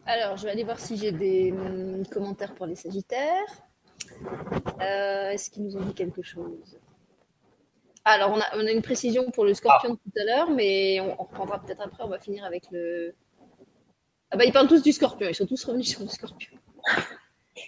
Alors, 0.07 0.37
je 0.37 0.45
vais 0.45 0.51
aller 0.51 0.65
voir 0.65 0.79
si 0.79 0.97
j'ai 0.97 1.13
des 1.13 1.53
hum, 1.53 2.07
commentaires 2.07 2.55
pour 2.55 2.67
les 2.67 2.77
Sagittaires. 2.77 3.47
Euh, 4.81 5.31
Est-ce 5.31 5.51
qu'ils 5.51 5.65
nous 5.65 5.77
ont 5.77 5.83
dit 5.83 5.95
quelque 5.95 6.23
chose? 6.23 6.79
Alors, 8.05 8.33
on 8.33 8.39
a, 8.39 8.45
on 8.55 8.67
a 8.67 8.71
une 8.71 8.83
précision 8.83 9.31
pour 9.31 9.47
le 9.47 9.55
Scorpion 9.55 9.97
tout 9.97 10.13
à 10.21 10.25
l'heure, 10.25 10.51
mais 10.51 11.01
on, 11.01 11.19
on 11.19 11.25
reprendra 11.25 11.63
peut-être 11.63 11.81
après. 11.81 12.05
On 12.05 12.09
va 12.09 12.19
finir 12.19 12.45
avec 12.45 12.65
le. 12.71 13.15
Ah 14.31 14.37
bah, 14.37 14.45
ils 14.45 14.53
parlent 14.53 14.69
tous 14.69 14.83
du 14.83 14.93
Scorpion. 14.93 15.27
Ils 15.29 15.35
sont 15.35 15.47
tous 15.47 15.65
revenus 15.65 15.89
sur 15.89 16.03
le 16.03 16.09
Scorpion. 16.09 16.53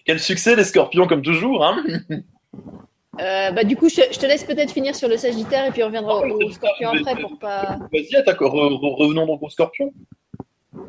Quel 0.04 0.20
succès 0.20 0.54
les 0.54 0.64
Scorpions 0.64 1.06
comme 1.06 1.22
toujours, 1.22 1.64
hein 1.64 1.82
Euh, 3.20 3.50
bah, 3.50 3.64
du 3.64 3.76
coup, 3.76 3.88
je, 3.88 3.96
te- 3.96 4.12
je 4.12 4.18
te 4.18 4.26
laisse 4.26 4.44
peut-être 4.44 4.72
finir 4.72 4.94
sur 4.94 5.08
le 5.08 5.16
Sagittaire 5.16 5.66
et 5.66 5.70
puis 5.70 5.82
on 5.82 5.86
reviendra 5.86 6.16
au, 6.18 6.42
au 6.42 6.50
Scorpion 6.50 6.90
après 6.90 7.20
pour 7.20 7.38
pas. 7.38 7.78
Vas-y, 7.92 8.14
attaque, 8.16 8.40
re- 8.40 8.50
re- 8.50 8.94
revenons 8.96 9.26
donc 9.26 9.42
au 9.42 9.48
Scorpion. 9.48 9.92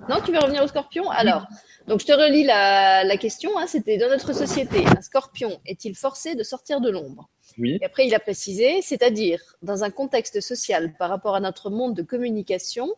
Non, 0.09 0.17
tu 0.25 0.31
veux 0.31 0.39
revenir 0.39 0.63
au 0.63 0.67
scorpion? 0.67 1.09
Alors, 1.09 1.45
donc 1.87 2.01
je 2.01 2.05
te 2.05 2.11
relis 2.11 2.43
la, 2.43 3.03
la 3.05 3.17
question. 3.17 3.57
hein, 3.57 3.67
C'était 3.67 3.97
dans 3.97 4.09
notre 4.09 4.33
société, 4.33 4.83
un 4.85 5.01
scorpion 5.01 5.59
est-il 5.65 5.95
forcé 5.95 6.35
de 6.35 6.43
sortir 6.43 6.81
de 6.81 6.89
l'ombre? 6.89 7.29
Oui. 7.57 7.77
Et 7.81 7.85
après, 7.85 8.05
il 8.07 8.13
a 8.13 8.19
précisé, 8.19 8.81
c'est-à-dire 8.81 9.39
dans 9.61 9.83
un 9.83 9.89
contexte 9.89 10.41
social 10.41 10.93
par 10.97 11.09
rapport 11.09 11.35
à 11.35 11.39
notre 11.39 11.69
monde 11.69 11.93
de 11.93 12.01
communication 12.03 12.93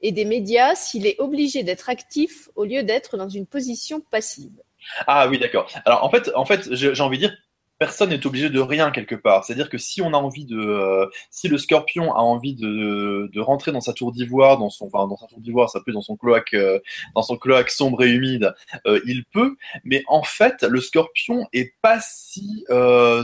et 0.00 0.10
des 0.12 0.24
médias, 0.24 0.74
s'il 0.74 1.06
est 1.06 1.20
obligé 1.20 1.62
d'être 1.62 1.88
actif 1.88 2.48
au 2.56 2.64
lieu 2.64 2.82
d'être 2.82 3.16
dans 3.16 3.28
une 3.28 3.46
position 3.46 4.00
passive. 4.00 4.52
Ah 5.06 5.28
oui, 5.28 5.38
d'accord. 5.38 5.70
Alors 5.84 6.04
en 6.04 6.10
fait, 6.10 6.30
en 6.34 6.44
fait, 6.44 6.72
j'ai 6.74 7.00
envie 7.00 7.18
de 7.18 7.26
dire, 7.28 7.36
personne 7.82 8.10
n'est 8.10 8.26
obligé 8.28 8.48
de 8.48 8.60
rien 8.60 8.92
quelque 8.92 9.16
part. 9.16 9.44
C'est-à-dire 9.44 9.68
que 9.68 9.76
si 9.76 10.00
on 10.02 10.14
a 10.14 10.16
envie 10.16 10.44
de, 10.44 10.56
euh, 10.56 11.10
si 11.30 11.48
le 11.48 11.58
Scorpion 11.58 12.14
a 12.14 12.20
envie 12.20 12.54
de, 12.54 13.40
rentrer 13.40 13.72
dans 13.72 13.80
sa 13.80 13.92
tour 13.92 14.12
d'ivoire, 14.12 14.56
dans 14.56 14.70
son, 14.70 14.88
tour 14.88 15.40
d'ivoire, 15.40 15.68
ça 15.68 15.80
peut 15.84 15.90
dans 15.90 16.00
son 16.00 16.16
cloaque, 16.16 16.54
euh, 16.54 16.78
dans 17.16 17.22
son 17.22 17.36
cloaque 17.36 17.70
sombre 17.70 18.04
et 18.04 18.10
humide, 18.10 18.54
euh, 18.86 19.00
il 19.04 19.24
peut. 19.24 19.56
Mais 19.82 20.04
en 20.06 20.22
fait, 20.22 20.62
le 20.62 20.80
Scorpion 20.80 21.48
est 21.52 21.74
pas 21.82 21.98
si 22.00 22.64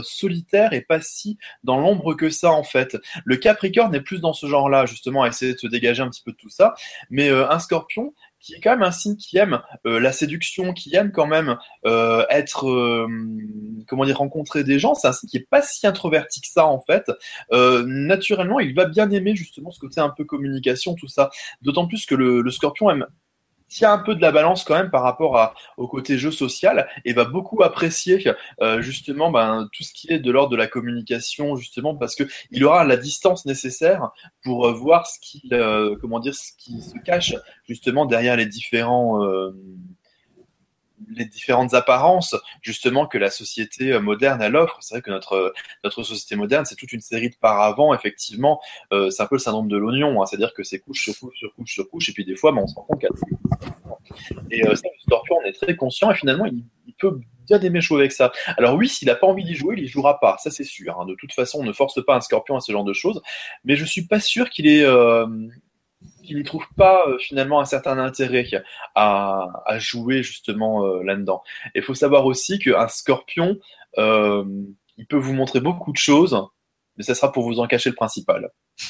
solitaire 0.03 0.73
et 0.73 0.81
pas 0.81 0.99
si 0.99 1.37
dans 1.63 1.79
l'ombre 1.79 2.13
que 2.13 2.29
ça 2.29 2.51
en 2.51 2.63
fait. 2.63 2.97
Le 3.23 3.37
Capricorne 3.37 3.95
est 3.95 4.01
plus 4.01 4.19
dans 4.19 4.33
ce 4.33 4.45
genre-là, 4.45 4.85
justement, 4.85 5.23
à 5.23 5.29
essayer 5.29 5.53
de 5.53 5.57
se 5.57 5.67
dégager 5.67 6.03
un 6.03 6.09
petit 6.09 6.21
peu 6.21 6.33
de 6.33 6.37
tout 6.37 6.49
ça. 6.49 6.73
Mais 7.09 7.29
un 7.29 7.59
Scorpion 7.59 8.13
qui 8.39 8.53
est 8.53 8.59
quand 8.59 8.71
même 8.71 8.83
un 8.83 8.91
signe 8.91 9.15
qui 9.15 9.37
aime 9.37 9.61
euh, 9.85 9.99
la 9.99 10.11
séduction, 10.11 10.73
qui 10.73 10.95
aime 10.95 11.11
quand 11.11 11.27
même 11.27 11.57
euh, 11.85 12.25
être, 12.29 12.69
euh, 12.69 13.07
comment 13.87 14.05
dire, 14.05 14.17
rencontrer 14.17 14.63
des 14.63 14.79
gens. 14.79 14.95
C'est 14.95 15.07
un 15.07 15.13
signe 15.13 15.29
qui 15.29 15.37
est 15.37 15.47
pas 15.49 15.61
si 15.61 15.85
introverti 15.85 16.41
que 16.41 16.47
ça 16.47 16.65
en 16.65 16.81
fait. 16.81 17.11
Euh, 17.51 17.83
naturellement, 17.85 18.59
il 18.59 18.73
va 18.73 18.85
bien 18.85 19.09
aimer 19.11 19.35
justement 19.35 19.71
ce 19.71 19.79
côté 19.79 20.01
un 20.01 20.09
peu 20.09 20.25
communication, 20.25 20.95
tout 20.95 21.07
ça. 21.07 21.29
D'autant 21.61 21.87
plus 21.87 22.05
que 22.05 22.15
le, 22.15 22.41
le 22.41 22.51
Scorpion 22.51 22.89
aime 22.89 23.05
tient 23.69 23.93
un 23.93 23.99
peu 23.99 24.15
de 24.15 24.21
la 24.21 24.31
balance 24.31 24.63
quand 24.63 24.75
même 24.75 24.89
par 24.89 25.03
rapport 25.03 25.53
au 25.77 25.87
côté 25.87 26.17
jeu 26.17 26.31
social 26.31 26.89
et 27.05 27.13
va 27.13 27.25
beaucoup 27.25 27.63
apprécier 27.63 28.23
euh, 28.61 28.81
justement 28.81 29.31
ben, 29.31 29.69
tout 29.71 29.83
ce 29.83 29.93
qui 29.93 30.11
est 30.11 30.19
de 30.19 30.31
l'ordre 30.31 30.51
de 30.51 30.57
la 30.57 30.67
communication 30.67 31.55
justement 31.55 31.95
parce 31.95 32.15
que 32.15 32.23
il 32.51 32.65
aura 32.65 32.83
la 32.83 32.97
distance 32.97 33.45
nécessaire 33.45 34.09
pour 34.43 34.65
euh, 34.65 34.73
voir 34.73 35.07
ce 35.07 35.19
qui 35.19 35.41
euh, 35.51 35.95
comment 36.01 36.19
dire 36.19 36.35
ce 36.35 36.51
qui 36.57 36.81
se 36.81 36.97
cache 37.05 37.35
justement 37.67 38.05
derrière 38.05 38.35
les 38.35 38.45
différents 38.45 39.23
euh, 39.23 39.55
les 41.09 41.25
différentes 41.25 41.73
apparences 41.73 42.35
justement 42.61 43.07
que 43.07 43.17
la 43.17 43.29
société 43.29 43.93
euh, 43.93 43.99
moderne 43.99 44.41
elle 44.41 44.55
offre. 44.55 44.77
C'est 44.81 44.95
vrai 44.95 45.01
que 45.01 45.11
notre 45.11 45.53
notre 45.83 46.03
société 46.03 46.35
moderne 46.35 46.65
c'est 46.65 46.75
toute 46.75 46.93
une 46.93 47.01
série 47.01 47.29
de 47.29 47.35
paravents 47.35 47.93
effectivement. 47.93 48.61
Euh, 48.91 49.09
c'est 49.09 49.23
un 49.23 49.27
peu 49.27 49.35
le 49.35 49.39
syndrome 49.39 49.67
de 49.67 49.77
l'oignon, 49.77 50.21
hein, 50.21 50.25
c'est-à-dire 50.25 50.53
que 50.53 50.63
c'est 50.63 50.79
couche 50.79 51.03
sur 51.03 51.17
couche 51.19 51.37
sur 51.37 51.53
couche 51.53 51.73
sur 51.73 51.89
couche 51.89 52.09
et 52.09 52.13
puis 52.13 52.25
des 52.25 52.35
fois 52.35 52.51
ben, 52.51 52.61
on 52.63 52.67
se 52.67 52.75
rend 52.75 52.83
compte 52.83 53.03
a 53.03 53.07
et 54.51 54.65
euh, 54.65 54.75
ça, 54.75 54.83
le 54.83 55.01
Scorpion 55.01 55.37
on 55.43 55.45
est 55.45 55.53
très 55.53 55.75
conscient 55.75 56.11
et 56.11 56.15
finalement 56.15 56.45
il, 56.45 56.63
peut 56.97 57.21
bien 57.47 57.61
aimer 57.61 57.79
jouer 57.79 58.01
avec 58.01 58.11
ça. 58.11 58.33
Alors 58.57 58.75
oui, 58.75 58.89
s'il 58.89 59.07
n'a 59.07 59.15
pas 59.15 59.25
envie 59.25 59.45
d'y 59.45 59.55
jouer, 59.55 59.75
il 59.77 59.85
y 59.85 59.87
jouera 59.87 60.19
pas, 60.19 60.35
ça 60.37 60.51
c'est 60.51 60.65
sûr. 60.65 60.99
hein. 60.99 61.05
De 61.05 61.15
toute 61.15 61.31
façon, 61.31 61.59
on 61.59 61.63
ne 61.63 61.71
force 61.71 62.03
pas 62.03 62.13
un 62.17 62.19
Scorpion 62.19 62.57
à 62.57 62.59
ce 62.59 62.73
genre 62.73 62.83
de 62.83 62.91
choses, 62.91 63.21
mais 63.63 63.77
je 63.77 63.85
suis 63.85 64.05
pas 64.05 64.19
sûr 64.19 64.49
qu'il 64.49 64.67
ait 64.67 64.83
qu'il 66.29 66.37
n'y 66.37 66.43
trouve 66.43 66.67
pas 66.77 67.03
euh, 67.07 67.17
finalement 67.17 67.59
un 67.59 67.65
certain 67.65 67.97
intérêt 67.97 68.45
à, 68.95 69.47
à 69.65 69.79
jouer 69.79 70.21
justement 70.23 70.85
euh, 70.85 71.03
là-dedans. 71.03 71.41
Et 71.73 71.79
il 71.79 71.83
faut 71.83 71.95
savoir 71.95 72.25
aussi 72.27 72.59
qu'un 72.59 72.87
scorpion, 72.87 73.57
euh, 73.97 74.45
il 74.97 75.07
peut 75.07 75.17
vous 75.17 75.33
montrer 75.33 75.59
beaucoup 75.59 75.91
de 75.91 75.97
choses, 75.97 76.39
mais 76.97 77.03
ça 77.03 77.15
sera 77.15 77.31
pour 77.31 77.43
vous 77.43 77.59
en 77.59 77.67
cacher 77.67 77.89
le 77.89 77.95
principal. 77.95 78.51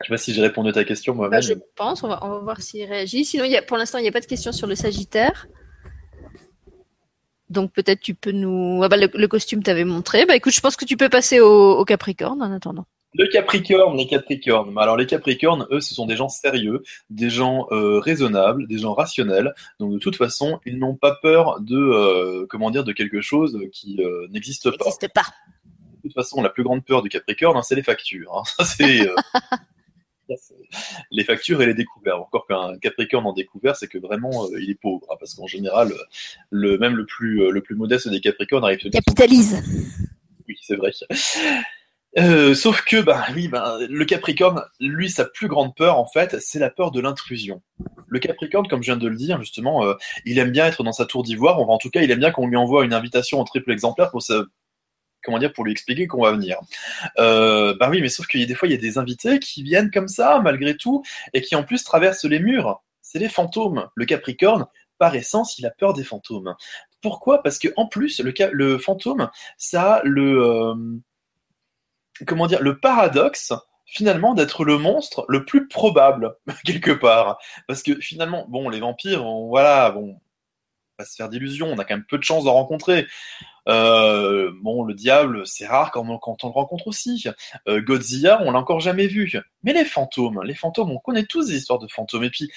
Je 0.00 0.06
sais 0.06 0.14
pas 0.14 0.16
si 0.16 0.32
j'ai 0.32 0.40
répondu 0.40 0.70
à 0.70 0.72
ta 0.72 0.84
question 0.84 1.12
Bah, 1.28 1.28
moi-même. 1.28 1.42
je 1.42 1.52
pense, 1.76 2.02
on 2.02 2.08
va, 2.08 2.24
on 2.24 2.30
va 2.30 2.38
voir 2.38 2.62
s'il 2.62 2.86
réagit. 2.86 3.24
Sinon, 3.26 3.44
y 3.44 3.54
a, 3.56 3.60
pour 3.60 3.76
l'instant, 3.76 3.98
il 3.98 4.02
n'y 4.02 4.08
a 4.08 4.12
pas 4.12 4.20
de 4.20 4.26
questions 4.26 4.52
sur 4.52 4.66
le 4.66 4.74
Sagittaire. 4.74 5.46
Donc 7.50 7.72
peut-être 7.72 8.00
tu 8.00 8.14
peux 8.14 8.30
nous... 8.30 8.80
Ah 8.82 8.88
bah, 8.88 8.96
le, 8.96 9.10
le 9.12 9.28
costume 9.28 9.62
t'avais 9.62 9.84
montré. 9.84 10.24
Bah 10.24 10.36
écoute, 10.36 10.54
je 10.54 10.60
pense 10.60 10.76
que 10.76 10.86
tu 10.86 10.96
peux 10.96 11.08
passer 11.10 11.40
au, 11.40 11.72
au 11.78 11.84
Capricorne 11.84 12.40
en 12.40 12.50
attendant. 12.52 12.86
Le 13.14 13.26
Capricorne, 13.26 13.96
les 13.96 14.06
Capricornes. 14.06 14.76
Alors 14.78 14.96
les 14.96 15.06
Capricornes, 15.06 15.66
eux, 15.72 15.80
ce 15.80 15.94
sont 15.94 16.06
des 16.06 16.16
gens 16.16 16.28
sérieux, 16.28 16.82
des 17.10 17.28
gens 17.28 17.66
euh, 17.72 17.98
raisonnables, 17.98 18.68
des 18.68 18.78
gens 18.78 18.94
rationnels. 18.94 19.52
Donc 19.80 19.92
de 19.92 19.98
toute 19.98 20.14
façon, 20.16 20.60
ils 20.64 20.78
n'ont 20.78 20.94
pas 20.94 21.16
peur 21.20 21.60
de 21.60 21.76
euh, 21.76 22.46
comment 22.48 22.70
dire 22.70 22.84
de 22.84 22.92
quelque 22.92 23.20
chose 23.20 23.58
qui 23.72 24.00
euh, 24.00 24.28
n'existe 24.30 24.70
pas. 24.70 24.84
n'existe 24.84 25.08
pas. 25.12 25.24
De 26.02 26.08
toute 26.08 26.14
façon, 26.14 26.40
la 26.40 26.50
plus 26.50 26.62
grande 26.62 26.84
peur 26.84 27.02
du 27.02 27.08
Capricorne, 27.08 27.56
hein, 27.56 27.62
c'est 27.62 27.74
les 27.74 27.82
factures. 27.82 28.32
hein. 28.36 28.42
Ça, 28.56 28.64
c'est, 28.64 29.00
euh, 29.08 29.14
ça, 30.28 30.34
c'est- 30.38 30.54
les 31.10 31.24
factures 31.24 31.60
et 31.62 31.66
les 31.66 31.74
découvertes. 31.74 32.20
Encore 32.20 32.46
qu'un 32.46 32.78
Capricorne 32.78 33.26
en 33.26 33.32
découvert, 33.32 33.74
c'est 33.76 33.88
que 33.88 33.98
vraiment, 33.98 34.44
euh, 34.46 34.60
il 34.62 34.70
est 34.70 34.80
pauvre. 34.80 35.04
hein, 35.10 35.16
parce 35.18 35.34
qu'en 35.34 35.48
général, 35.48 35.92
le, 36.50 36.78
même 36.78 36.94
le 36.94 37.04
plus, 37.06 37.42
euh, 37.42 37.50
le 37.50 37.60
plus 37.60 37.74
modeste 37.74 38.08
des 38.08 38.20
Capricornes 38.20 38.62
arrive 38.64 38.78
Capitalise. 38.88 39.60
oui, 40.48 40.56
c'est 40.62 40.76
vrai. 40.76 40.92
Euh, 42.18 42.54
sauf 42.54 42.82
que, 42.82 43.00
bah 43.00 43.24
oui, 43.34 43.48
bah, 43.48 43.78
le 43.88 44.04
Capricorne, 44.04 44.64
lui, 44.80 45.10
sa 45.10 45.24
plus 45.24 45.48
grande 45.48 45.74
peur, 45.74 45.98
en 45.98 46.06
fait, 46.06 46.36
c'est 46.40 46.58
la 46.58 46.70
peur 46.70 46.90
de 46.90 47.00
l'intrusion. 47.00 47.62
Le 48.08 48.18
Capricorne, 48.18 48.66
comme 48.66 48.82
je 48.82 48.86
viens 48.90 48.96
de 48.96 49.06
le 49.08 49.16
dire, 49.16 49.40
justement, 49.40 49.84
euh, 49.84 49.94
il 50.24 50.38
aime 50.38 50.50
bien 50.50 50.66
être 50.66 50.82
dans 50.82 50.92
sa 50.92 51.06
tour 51.06 51.22
d'ivoire. 51.22 51.60
En 51.60 51.78
tout 51.78 51.90
cas, 51.90 52.02
il 52.02 52.10
aime 52.10 52.18
bien 52.18 52.32
qu'on 52.32 52.48
lui 52.48 52.56
envoie 52.56 52.84
une 52.84 52.94
invitation 52.94 53.40
en 53.40 53.44
triple 53.44 53.70
exemplaire 53.70 54.10
pour 54.10 54.22
se, 54.22 54.46
comment 55.22 55.38
dire, 55.38 55.52
pour 55.52 55.64
lui 55.64 55.72
expliquer 55.72 56.08
qu'on 56.08 56.22
va 56.22 56.32
venir. 56.32 56.58
Euh, 57.18 57.76
bah 57.78 57.88
oui, 57.88 58.00
mais 58.00 58.08
sauf 58.08 58.26
qu'il 58.26 58.40
y 58.40 58.44
a 58.44 58.46
des 58.46 58.54
fois, 58.56 58.66
il 58.66 58.72
y 58.72 58.74
a 58.74 58.80
des 58.80 58.98
invités 58.98 59.38
qui 59.38 59.62
viennent 59.62 59.90
comme 59.90 60.08
ça, 60.08 60.40
malgré 60.42 60.76
tout, 60.76 61.04
et 61.32 61.42
qui 61.42 61.54
en 61.54 61.62
plus 61.62 61.84
traversent 61.84 62.24
les 62.24 62.40
murs. 62.40 62.82
C'est 63.02 63.20
les 63.20 63.28
fantômes. 63.28 63.88
Le 63.94 64.04
Capricorne, 64.04 64.66
par 64.98 65.14
essence, 65.14 65.58
il 65.58 65.66
a 65.66 65.70
peur 65.70 65.94
des 65.94 66.04
fantômes. 66.04 66.54
Pourquoi? 67.02 67.42
Parce 67.42 67.58
que 67.58 67.68
en 67.76 67.86
plus, 67.86 68.20
le, 68.20 68.34
le 68.52 68.78
fantôme, 68.78 69.30
ça 69.56 70.00
le, 70.04 70.42
euh, 70.42 70.74
comment 72.26 72.46
dire, 72.46 72.62
le 72.62 72.78
paradoxe 72.78 73.52
finalement 73.90 74.34
d'être 74.34 74.64
le 74.64 74.78
monstre 74.78 75.24
le 75.28 75.44
plus 75.44 75.66
probable 75.68 76.36
quelque 76.64 76.92
part. 76.92 77.38
Parce 77.66 77.82
que 77.82 78.00
finalement, 78.00 78.46
bon, 78.48 78.68
les 78.68 78.80
vampires, 78.80 79.24
voilà, 79.24 79.90
bon, 79.90 80.16
on 80.16 81.02
va 81.02 81.04
se 81.04 81.16
faire 81.16 81.28
d'illusions, 81.28 81.66
on 81.66 81.78
a 81.78 81.84
quand 81.84 81.96
même 81.96 82.06
peu 82.08 82.18
de 82.18 82.22
chances 82.22 82.44
d'en 82.44 82.54
rencontrer. 82.54 83.06
Euh, 83.68 84.52
bon, 84.62 84.84
le 84.84 84.94
diable, 84.94 85.46
c'est 85.46 85.66
rare 85.66 85.90
quand 85.90 86.02
on, 86.02 86.48
le 86.48 86.52
rencontre 86.52 86.86
aussi. 86.86 87.26
Euh, 87.68 87.80
Godzilla, 87.80 88.40
on 88.42 88.52
l'a 88.52 88.58
encore 88.58 88.80
jamais 88.80 89.06
vu. 89.06 89.32
Mais 89.62 89.72
les 89.72 89.84
fantômes, 89.84 90.42
les 90.44 90.54
fantômes, 90.54 90.90
on 90.90 90.98
connaît 90.98 91.24
tous 91.24 91.48
des 91.48 91.56
histoires 91.56 91.78
de 91.78 91.88
fantômes. 91.88 92.24
Et 92.24 92.30
puis, 92.30 92.50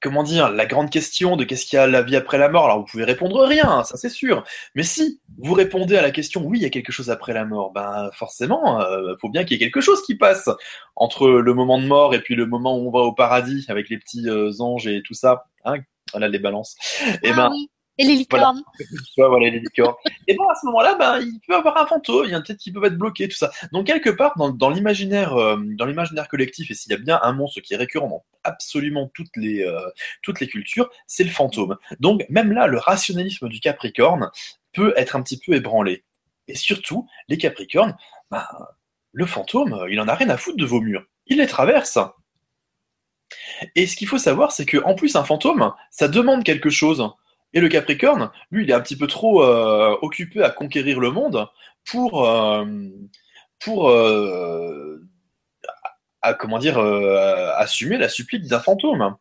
comment 0.00 0.22
dire, 0.22 0.50
la 0.50 0.66
grande 0.66 0.90
question 0.90 1.36
de 1.36 1.44
qu'est-ce 1.44 1.66
qu'il 1.66 1.76
y 1.76 1.80
a 1.80 1.86
la 1.86 2.02
vie 2.02 2.16
après 2.16 2.38
la 2.38 2.48
mort. 2.48 2.64
Alors 2.64 2.78
vous 2.78 2.84
pouvez 2.84 3.04
répondre 3.04 3.44
rien, 3.44 3.84
ça 3.84 3.96
c'est 3.96 4.08
sûr. 4.08 4.44
Mais 4.74 4.82
si 4.82 5.20
vous 5.38 5.54
répondez 5.54 5.96
à 5.96 6.02
la 6.02 6.10
question 6.10 6.44
oui, 6.44 6.58
il 6.58 6.62
y 6.62 6.66
a 6.66 6.70
quelque 6.70 6.92
chose 6.92 7.10
après 7.10 7.32
la 7.32 7.44
mort, 7.44 7.72
ben 7.72 8.10
forcément, 8.14 8.80
euh, 8.80 9.14
faut 9.20 9.28
bien 9.28 9.44
qu'il 9.44 9.56
y 9.56 9.56
ait 9.56 9.64
quelque 9.64 9.80
chose 9.80 10.02
qui 10.02 10.16
passe 10.16 10.48
entre 10.96 11.28
le 11.28 11.54
moment 11.54 11.80
de 11.80 11.86
mort 11.86 12.14
et 12.14 12.20
puis 12.20 12.34
le 12.34 12.46
moment 12.46 12.78
où 12.78 12.88
on 12.88 12.90
va 12.90 13.00
au 13.00 13.12
paradis 13.12 13.64
avec 13.68 13.88
les 13.88 13.98
petits 13.98 14.28
euh, 14.28 14.52
anges 14.60 14.86
et 14.86 15.02
tout 15.02 15.14
ça. 15.14 15.44
Hein 15.64 15.78
voilà 16.12 16.28
les 16.28 16.38
balances. 16.38 16.76
Et 17.22 17.30
Ah 17.30 17.36
ben 17.36 17.50
oui. 17.52 17.70
Et 17.98 18.04
les 18.04 18.14
licornes. 18.14 18.62
voilà 19.16 19.50
les 19.50 19.58
licornes. 19.58 19.94
Et 20.28 20.34
bon, 20.34 20.48
à 20.48 20.54
ce 20.54 20.66
moment-là, 20.66 20.94
ben, 20.94 21.20
il 21.20 21.40
peut 21.46 21.54
avoir 21.54 21.76
un 21.76 21.86
fantôme, 21.86 22.26
il 22.26 22.30
y 22.30 22.34
a 22.34 22.40
peut-être 22.40 22.58
qui 22.58 22.70
peuvent 22.70 22.84
être 22.84 22.96
bloqués, 22.96 23.28
tout 23.28 23.36
ça. 23.36 23.50
Donc 23.72 23.86
quelque 23.86 24.10
part, 24.10 24.34
dans, 24.36 24.50
dans 24.50 24.70
l'imaginaire, 24.70 25.34
euh, 25.34 25.56
dans 25.60 25.84
l'imaginaire 25.84 26.28
collectif, 26.28 26.70
et 26.70 26.74
s'il 26.74 26.92
y 26.92 26.94
a 26.94 26.98
bien 26.98 27.18
un 27.22 27.32
monstre 27.32 27.60
qui 27.60 27.74
est 27.74 27.76
récurrent 27.76 28.08
dans 28.08 28.24
absolument 28.44 29.10
toutes 29.12 29.36
les 29.36 29.64
euh, 29.64 29.80
toutes 30.22 30.40
les 30.40 30.46
cultures, 30.46 30.90
c'est 31.06 31.24
le 31.24 31.30
fantôme. 31.30 31.76
Donc 31.98 32.24
même 32.28 32.52
là, 32.52 32.68
le 32.68 32.78
rationalisme 32.78 33.48
du 33.48 33.58
Capricorne 33.58 34.30
peut 34.72 34.94
être 34.96 35.16
un 35.16 35.22
petit 35.22 35.40
peu 35.44 35.54
ébranlé. 35.54 36.04
Et 36.46 36.54
surtout, 36.54 37.08
les 37.28 37.36
Capricornes, 37.36 37.96
ben, 38.30 38.46
le 39.12 39.26
fantôme, 39.26 39.86
il 39.90 40.00
en 40.00 40.08
a 40.08 40.14
rien 40.14 40.30
à 40.30 40.36
foutre 40.36 40.56
de 40.56 40.64
vos 40.64 40.80
murs. 40.80 41.04
Il 41.26 41.38
les 41.38 41.46
traverse. 41.46 41.98
Et 43.74 43.86
ce 43.86 43.96
qu'il 43.96 44.08
faut 44.08 44.18
savoir, 44.18 44.52
c'est 44.52 44.64
que 44.64 44.78
en 44.84 44.94
plus, 44.94 45.16
un 45.16 45.24
fantôme, 45.24 45.72
ça 45.90 46.08
demande 46.08 46.44
quelque 46.44 46.70
chose. 46.70 47.10
Et 47.52 47.60
le 47.60 47.68
Capricorne, 47.68 48.30
lui, 48.50 48.64
il 48.64 48.70
est 48.70 48.74
un 48.74 48.80
petit 48.80 48.96
peu 48.96 49.06
trop 49.06 49.42
euh, 49.42 49.96
occupé 50.02 50.42
à 50.42 50.50
conquérir 50.50 51.00
le 51.00 51.10
monde 51.10 51.46
pour 51.84 52.26
euh, 52.26 52.64
pour 53.58 53.88
euh, 53.88 55.02
à, 56.20 56.34
comment 56.34 56.58
dire 56.58 56.78
assumer 56.78 57.96
la 57.96 58.08
supplique 58.08 58.46
d'un 58.46 58.60
fantôme. 58.60 59.16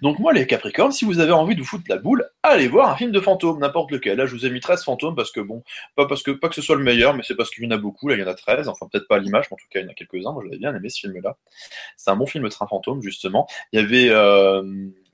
Donc 0.00 0.18
moi, 0.18 0.32
les 0.32 0.46
Capricornes, 0.46 0.92
si 0.92 1.04
vous 1.04 1.18
avez 1.18 1.32
envie 1.32 1.56
de 1.56 1.60
vous 1.60 1.66
foutre 1.66 1.84
la 1.88 1.96
boule, 1.96 2.28
allez 2.42 2.68
voir 2.68 2.90
un 2.90 2.96
film 2.96 3.10
de 3.10 3.20
fantômes, 3.20 3.58
n'importe 3.58 3.90
lequel. 3.90 4.18
Là, 4.18 4.26
je 4.26 4.34
vous 4.34 4.46
ai 4.46 4.50
mis 4.50 4.60
13 4.60 4.84
fantômes 4.84 5.16
parce 5.16 5.32
que 5.32 5.40
bon, 5.40 5.64
pas 5.96 6.06
parce 6.06 6.22
que 6.22 6.30
pas 6.30 6.48
que 6.48 6.54
ce 6.54 6.62
soit 6.62 6.76
le 6.76 6.84
meilleur, 6.84 7.14
mais 7.14 7.22
c'est 7.26 7.34
parce 7.34 7.50
qu'il 7.50 7.64
y 7.64 7.66
en 7.66 7.70
a 7.70 7.78
beaucoup. 7.78 8.08
Là, 8.08 8.14
il 8.14 8.20
y 8.20 8.24
en 8.24 8.28
a 8.28 8.34
13. 8.34 8.68
Enfin, 8.68 8.86
peut-être 8.92 9.08
pas 9.08 9.16
à 9.16 9.18
l'image, 9.18 9.46
mais 9.50 9.54
en 9.54 9.58
tout 9.58 9.66
cas, 9.70 9.80
il 9.80 9.84
y 9.84 9.88
en 9.88 9.90
a 9.90 9.94
quelques-uns. 9.94 10.32
Moi, 10.32 10.42
j'avais 10.44 10.58
bien 10.58 10.74
aimé 10.74 10.88
ce 10.88 11.00
film-là. 11.00 11.36
C'est 11.96 12.10
un 12.10 12.16
bon 12.16 12.26
film, 12.26 12.48
Train 12.48 12.66
fantôme, 12.68 13.02
justement. 13.02 13.48
Il 13.72 13.80
y 13.80 13.82
avait 13.82 14.10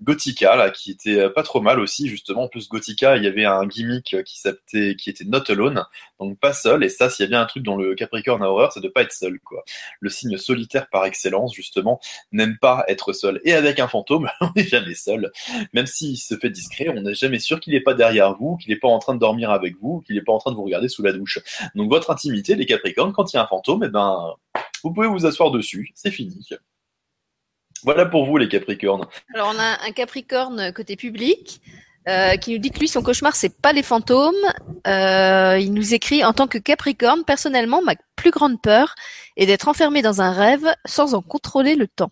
Gothica 0.01 0.55
là 0.57 0.71
qui 0.71 0.93
était 0.93 1.29
pas 1.31 1.43
trop 1.43 1.61
mal 1.61 1.81
aussi 1.81 2.09
justement. 2.09 2.45
En 2.45 2.49
plus 2.49 2.69
Gothica 2.69 3.17
il 3.17 3.25
y 3.25 3.27
avait 3.27 3.45
un 3.45 3.67
gimmick 3.67 4.23
qui 4.25 4.39
s'appelait 4.39 4.97
qui 4.97 5.11
était 5.11 5.25
not 5.25 5.43
alone. 5.49 5.85
Donc 6.21 6.39
pas 6.39 6.53
seul. 6.53 6.85
Et 6.85 6.89
ça 6.89 7.11
s'il 7.11 7.25
y 7.25 7.27
a 7.27 7.31
bien 7.31 7.41
un 7.41 7.47
truc 7.47 7.63
dans 7.63 7.77
le 7.77 7.95
Capricorne 7.95 8.43
a 8.43 8.49
horreur 8.49 8.73
c'est 8.73 8.81
de 8.81 8.89
pas 8.89 9.03
être 9.03 9.13
seul 9.13 9.41
quoi. 9.41 9.65
Le 10.01 10.09
signe 10.09 10.37
solitaire 10.37 10.89
par 10.89 11.05
excellence 11.05 11.55
justement 11.55 12.01
n'aime 12.33 12.59
pas 12.59 12.85
être 12.89 13.13
seul. 13.13 13.41
Et 13.45 13.53
avec 13.53 13.81
un 13.81 13.89
fantôme 13.89 14.31
on 14.41 14.51
n'est 14.55 14.67
jamais 14.67 14.95
seul. 14.95 15.33
Même 15.73 15.87
s'il 15.87 16.17
se 16.17 16.37
fait 16.37 16.51
discret 16.51 16.89
on 16.89 17.03
n'est 17.03 17.15
jamais 17.15 17.41
sûr 17.41 17.61
qu'il 17.61 17.73
n'est 17.73 17.81
pas 17.81 17.95
derrière 17.95 18.35
vous 18.35 18.57
qu'il 18.57 18.73
n'est 18.73 18.79
pas 18.79 18.89
en 18.89 18.99
train 18.99 19.15
de 19.15 19.21
dormir 19.21 19.51
avec 19.51 19.77
vous 19.81 20.01
qu'il 20.07 20.15
n'est 20.15 20.23
pas 20.23 20.33
en 20.33 20.39
train 20.39 20.53
de 20.53 20.57
vous 20.57 20.65
regarder 20.65 20.89
sous 20.89 21.03
la 21.03 21.13
douche. 21.13 21.41
Donc 21.75 21.91
votre 21.91 22.11
intimité 22.11 22.55
les 22.55 22.67
Capricornes 22.67 23.13
quand 23.13 23.33
il 23.33 23.37
y 23.37 23.39
a 23.39 23.43
un 23.43 23.47
fantôme 23.47 23.85
et 23.85 23.89
ben 23.89 24.35
vous 24.85 24.93
pouvez 24.93 25.09
vous 25.09 25.27
asseoir 25.27 25.51
dessus. 25.51 25.91
C'est 25.95 26.11
fini 26.11 26.47
voilà 27.85 28.07
pour 28.07 28.25
vous 28.27 28.37
les 28.37 28.49
Capricornes 28.49 29.07
Alors 29.35 29.53
on 29.55 29.59
a 29.59 29.79
un 29.87 29.93
Capricorne 29.93 30.73
côté 30.73 30.97
public 30.97 31.61
euh, 32.09 32.37
qui 32.37 32.53
nous 32.53 32.59
dit 32.59 32.71
que 32.71 32.79
lui 32.79 32.89
son 32.89 33.03
cauchemar 33.03 33.37
c'est 33.37 33.61
pas 33.61 33.73
les 33.73 33.83
fantômes. 33.83 34.35
Euh, 34.87 35.59
il 35.61 35.73
nous 35.75 35.95
écrit 35.95 36.25
en 36.25 36.33
tant 36.33 36.47
que 36.47 36.59
Capricorne 36.59 37.25
personnellement 37.25 37.83
ma 37.83 37.95
plus 38.17 38.31
grande 38.31 38.61
peur 38.63 38.95
est 39.37 39.47
d'être 39.47 39.69
enfermé 39.69 40.01
dans 40.03 40.21
un 40.23 40.33
rêve 40.33 40.67
sans 40.87 41.15
en 41.15 41.23
contrôler 41.23 41.75
le 41.75 41.87
temps. 41.87 42.11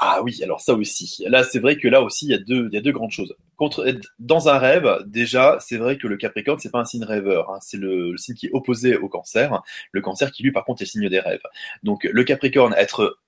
Ah 0.00 0.20
oui, 0.22 0.40
alors 0.44 0.60
ça 0.60 0.74
aussi. 0.74 1.24
Là, 1.26 1.42
c'est 1.42 1.58
vrai 1.58 1.76
que 1.76 1.88
là 1.88 2.02
aussi, 2.02 2.26
il 2.26 2.30
y 2.30 2.34
a 2.34 2.38
deux, 2.38 2.68
il 2.70 2.74
y 2.74 2.78
a 2.78 2.80
deux 2.80 2.92
grandes 2.92 3.10
choses. 3.10 3.34
Contre, 3.56 3.84
dans 4.20 4.48
un 4.48 4.56
rêve, 4.56 4.88
déjà, 5.06 5.58
c'est 5.58 5.76
vrai 5.76 5.98
que 5.98 6.06
le 6.06 6.16
Capricorne, 6.16 6.60
c'est 6.60 6.70
pas 6.70 6.78
un 6.78 6.84
signe 6.84 7.02
rêveur. 7.02 7.50
hein. 7.50 7.58
C'est 7.60 7.78
le, 7.78 8.12
le 8.12 8.16
signe 8.16 8.36
qui 8.36 8.46
est 8.46 8.52
opposé 8.52 8.96
au 8.96 9.08
Cancer. 9.08 9.60
Le 9.90 10.00
Cancer 10.00 10.30
qui, 10.30 10.44
lui, 10.44 10.52
par 10.52 10.64
contre, 10.64 10.82
est 10.82 10.84
le 10.84 10.88
signe 10.88 11.08
des 11.08 11.18
rêves. 11.18 11.42
Donc, 11.82 12.04
le 12.04 12.22
Capricorne, 12.22 12.74
être 12.78 13.18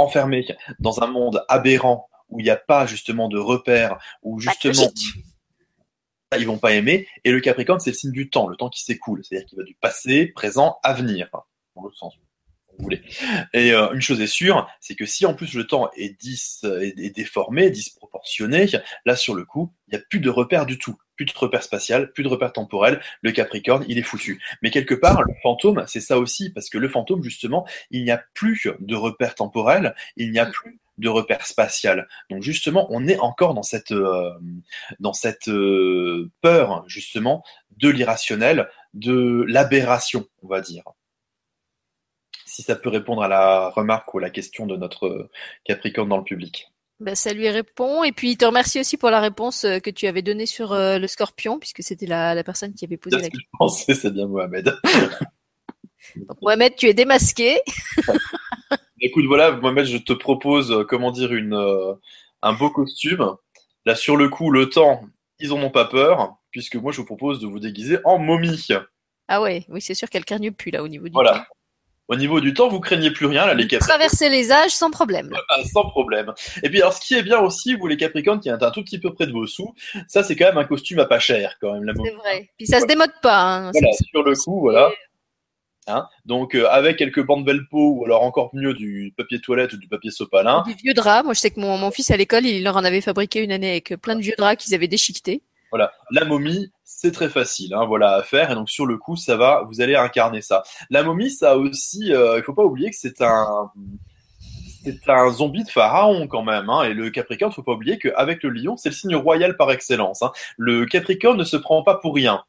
enfermés 0.00 0.46
dans 0.78 1.02
un 1.02 1.06
monde 1.06 1.44
aberrant 1.48 2.08
où 2.28 2.40
il 2.40 2.44
n'y 2.44 2.50
a 2.50 2.56
pas 2.56 2.86
justement 2.86 3.28
de 3.28 3.38
repères, 3.38 3.98
où 4.22 4.40
justement 4.40 4.90
ils 6.38 6.46
vont 6.46 6.58
pas 6.58 6.72
aimer. 6.72 7.08
Et 7.24 7.32
le 7.32 7.40
Capricorne, 7.40 7.80
c'est 7.80 7.90
le 7.90 7.96
signe 7.96 8.12
du 8.12 8.30
temps, 8.30 8.46
le 8.46 8.56
temps 8.56 8.68
qui 8.68 8.82
s'écoule, 8.82 9.22
c'est-à-dire 9.24 9.46
qu'il 9.48 9.58
va 9.58 9.64
du 9.64 9.74
passé, 9.74 10.26
présent, 10.26 10.78
avenir, 10.82 11.28
dans 11.74 11.82
l'autre 11.82 11.96
sens. 11.96 12.14
Vous 12.78 12.84
voulez. 12.84 13.02
Et 13.52 13.72
euh, 13.72 13.92
une 13.92 14.00
chose 14.00 14.20
est 14.20 14.26
sûre, 14.26 14.66
c'est 14.80 14.94
que 14.94 15.04
si 15.04 15.26
en 15.26 15.34
plus 15.34 15.54
le 15.54 15.66
temps 15.66 15.90
est, 15.96 16.18
dis, 16.20 16.40
est, 16.64 16.98
est 16.98 17.14
déformé, 17.14 17.68
disproportionné, 17.70 18.66
là 19.04 19.16
sur 19.16 19.34
le 19.34 19.44
coup, 19.44 19.74
il 19.88 19.96
n'y 19.96 20.00
a 20.00 20.04
plus 20.08 20.20
de 20.20 20.30
repères 20.30 20.66
du 20.66 20.78
tout 20.78 20.96
plus 21.20 21.34
de 21.34 21.38
repères 21.38 21.62
spatial, 21.62 22.12
plus 22.12 22.22
de 22.22 22.28
repères 22.28 22.54
temporels, 22.54 22.98
le 23.20 23.30
Capricorne, 23.32 23.84
il 23.88 23.98
est 23.98 24.02
foutu. 24.02 24.42
Mais 24.62 24.70
quelque 24.70 24.94
part, 24.94 25.22
le 25.22 25.34
fantôme, 25.42 25.84
c'est 25.86 26.00
ça 26.00 26.18
aussi, 26.18 26.50
parce 26.50 26.70
que 26.70 26.78
le 26.78 26.88
fantôme, 26.88 27.22
justement, 27.22 27.66
il 27.90 28.04
n'y 28.04 28.10
a 28.10 28.22
plus 28.32 28.68
de 28.78 28.96
repères 28.96 29.34
temporels, 29.34 29.94
il 30.16 30.30
n'y 30.30 30.38
a 30.38 30.46
plus 30.46 30.80
de 30.96 31.08
repères 31.10 31.44
spatial. 31.44 32.08
Donc 32.30 32.42
justement, 32.42 32.86
on 32.88 33.06
est 33.06 33.18
encore 33.18 33.52
dans 33.52 33.62
cette, 33.62 33.92
euh, 33.92 34.32
euh, 35.48 36.30
peur, 36.40 36.84
justement, 36.86 37.44
de 37.76 37.90
l'irrationnel, 37.90 38.70
de 38.94 39.44
l'aberration, 39.46 40.26
on 40.42 40.48
va 40.48 40.62
dire. 40.62 40.84
Si 42.46 42.62
ça 42.62 42.76
peut 42.76 42.88
répondre 42.88 43.22
à 43.22 43.28
la 43.28 43.68
remarque 43.68 44.14
ou 44.14 44.18
à 44.18 44.22
la 44.22 44.30
question 44.30 44.66
de 44.66 44.76
notre 44.76 45.28
Capricorne 45.64 46.08
dans 46.08 46.16
le 46.16 46.24
public. 46.24 46.72
Ben, 47.00 47.14
ça 47.14 47.32
lui 47.32 47.48
répond. 47.48 48.04
Et 48.04 48.12
puis, 48.12 48.32
il 48.32 48.36
te 48.36 48.44
remercie 48.44 48.78
aussi 48.78 48.98
pour 48.98 49.10
la 49.10 49.20
réponse 49.20 49.64
euh, 49.64 49.78
que 49.78 49.88
tu 49.88 50.06
avais 50.06 50.20
donnée 50.20 50.44
sur 50.44 50.72
euh, 50.72 50.98
le 50.98 51.06
scorpion, 51.06 51.58
puisque 51.58 51.82
c'était 51.82 52.06
la, 52.06 52.34
la, 52.34 52.44
personne 52.44 52.74
qui 52.74 52.84
avait 52.84 52.98
posé 52.98 53.16
la 53.16 53.22
question. 53.22 53.40
Je 53.40 53.58
pensais, 53.58 53.94
c'est 53.94 54.12
bien 54.12 54.26
Mohamed. 54.26 54.76
Donc, 56.16 56.42
Mohamed, 56.42 56.76
tu 56.76 56.86
es 56.86 56.94
démasqué. 56.94 57.58
Écoute, 59.00 59.24
voilà, 59.24 59.52
Mohamed, 59.52 59.86
je 59.86 59.96
te 59.96 60.12
propose, 60.12 60.70
euh, 60.72 60.84
comment 60.84 61.10
dire, 61.10 61.32
une, 61.32 61.54
un 62.42 62.52
beau 62.52 62.68
costume. 62.68 63.34
Là, 63.86 63.94
sur 63.94 64.18
le 64.18 64.28
coup, 64.28 64.50
le 64.50 64.68
temps, 64.68 65.00
ils 65.38 65.54
en 65.54 65.62
ont 65.62 65.70
pas 65.70 65.86
peur, 65.86 66.36
puisque 66.50 66.76
moi, 66.76 66.92
je 66.92 66.98
vous 66.98 67.06
propose 67.06 67.40
de 67.40 67.46
vous 67.46 67.60
déguiser 67.60 67.98
en 68.04 68.18
momie. 68.18 68.68
Ah 69.26 69.40
ouais, 69.40 69.64
oui, 69.70 69.80
c'est 69.80 69.94
sûr 69.94 70.10
qu'elle 70.10 70.26
craigne 70.26 70.50
plus, 70.50 70.70
là, 70.70 70.82
au 70.82 70.88
niveau 70.88 71.06
du 71.06 71.12
Voilà. 71.12 71.46
Au 72.10 72.16
niveau 72.16 72.40
du 72.40 72.52
temps, 72.52 72.68
vous 72.68 72.80
craignez 72.80 73.12
plus 73.12 73.26
rien, 73.26 73.46
là, 73.46 73.54
les 73.54 73.68
Capricornes. 73.68 74.00
Traverser 74.00 74.28
les 74.30 74.50
âges 74.50 74.72
sans 74.72 74.90
problème. 74.90 75.30
Ah, 75.48 75.62
sans 75.72 75.88
problème. 75.90 76.34
Et 76.64 76.68
puis, 76.68 76.80
alors, 76.80 76.92
ce 76.92 77.00
qui 77.00 77.14
est 77.14 77.22
bien 77.22 77.38
aussi, 77.38 77.74
vous, 77.74 77.86
les 77.86 77.96
Capricornes, 77.96 78.40
qui 78.40 78.48
êtes 78.48 78.64
un 78.64 78.72
tout 78.72 78.82
petit 78.82 78.98
peu 78.98 79.14
près 79.14 79.28
de 79.28 79.32
vos 79.32 79.46
sous, 79.46 79.76
ça, 80.08 80.24
c'est 80.24 80.34
quand 80.34 80.46
même 80.46 80.58
un 80.58 80.64
costume 80.64 80.98
à 80.98 81.04
pas 81.04 81.20
cher, 81.20 81.54
quand 81.60 81.72
même, 81.72 81.84
la 81.84 81.92
C'est 81.94 82.10
vrai. 82.10 82.50
Puis 82.58 82.66
ça 82.66 82.80
se 82.80 82.86
démode 82.86 83.12
pas. 83.22 83.40
Hein. 83.40 83.70
Voilà, 83.72 83.92
sur 83.92 84.24
le 84.24 84.34
coup, 84.34 84.58
voilà. 84.58 84.90
Hein 85.86 86.08
Donc, 86.24 86.56
euh, 86.56 86.66
avec 86.68 86.96
quelques 86.96 87.24
bandes 87.24 87.46
velpo, 87.46 88.00
ou 88.00 88.04
alors 88.04 88.24
encore 88.24 88.50
mieux 88.54 88.74
du 88.74 89.14
papier 89.16 89.40
toilette 89.40 89.72
ou 89.74 89.76
du 89.76 89.86
papier 89.86 90.10
sopalin. 90.10 90.64
Du 90.66 90.74
vieux 90.74 90.94
drap. 90.94 91.22
Moi, 91.22 91.34
je 91.34 91.38
sais 91.38 91.52
que 91.52 91.60
mon, 91.60 91.78
mon 91.78 91.92
fils, 91.92 92.10
à 92.10 92.16
l'école, 92.16 92.44
il 92.44 92.64
leur 92.64 92.76
en 92.76 92.84
avait 92.84 93.02
fabriqué 93.02 93.40
une 93.40 93.52
année 93.52 93.70
avec 93.70 93.94
plein 94.02 94.16
de 94.16 94.20
vieux 94.20 94.34
draps 94.36 94.64
qu'ils 94.64 94.74
avaient 94.74 94.88
déchiquetés. 94.88 95.42
Voilà, 95.70 95.92
la 96.10 96.24
momie, 96.24 96.72
c'est 96.84 97.12
très 97.12 97.28
facile, 97.28 97.74
hein, 97.74 97.84
voilà 97.86 98.14
à 98.14 98.22
faire. 98.22 98.50
Et 98.50 98.54
donc 98.54 98.68
sur 98.68 98.86
le 98.86 98.98
coup, 98.98 99.16
ça 99.16 99.36
va, 99.36 99.62
vous 99.68 99.80
allez 99.80 99.96
incarner 99.96 100.42
ça. 100.42 100.62
La 100.90 101.02
momie, 101.02 101.30
ça 101.30 101.56
aussi, 101.56 102.12
euh, 102.12 102.38
il 102.38 102.42
faut 102.42 102.54
pas 102.54 102.64
oublier 102.64 102.90
que 102.90 102.96
c'est 102.96 103.22
un, 103.22 103.70
c'est 104.84 105.08
un 105.08 105.30
zombie 105.30 105.64
de 105.64 105.70
pharaon 105.70 106.26
quand 106.26 106.42
même. 106.42 106.68
Hein, 106.70 106.84
et 106.84 106.94
le 106.94 107.10
Capricorne, 107.10 107.52
faut 107.52 107.62
pas 107.62 107.72
oublier 107.72 107.98
qu'avec 107.98 108.42
le 108.42 108.50
lion, 108.50 108.76
c'est 108.76 108.88
le 108.88 108.94
signe 108.94 109.16
royal 109.16 109.56
par 109.56 109.70
excellence. 109.70 110.22
Hein. 110.22 110.32
Le 110.56 110.86
Capricorne 110.86 111.38
ne 111.38 111.44
se 111.44 111.56
prend 111.56 111.82
pas 111.82 111.96
pour 111.96 112.14
rien. 112.14 112.44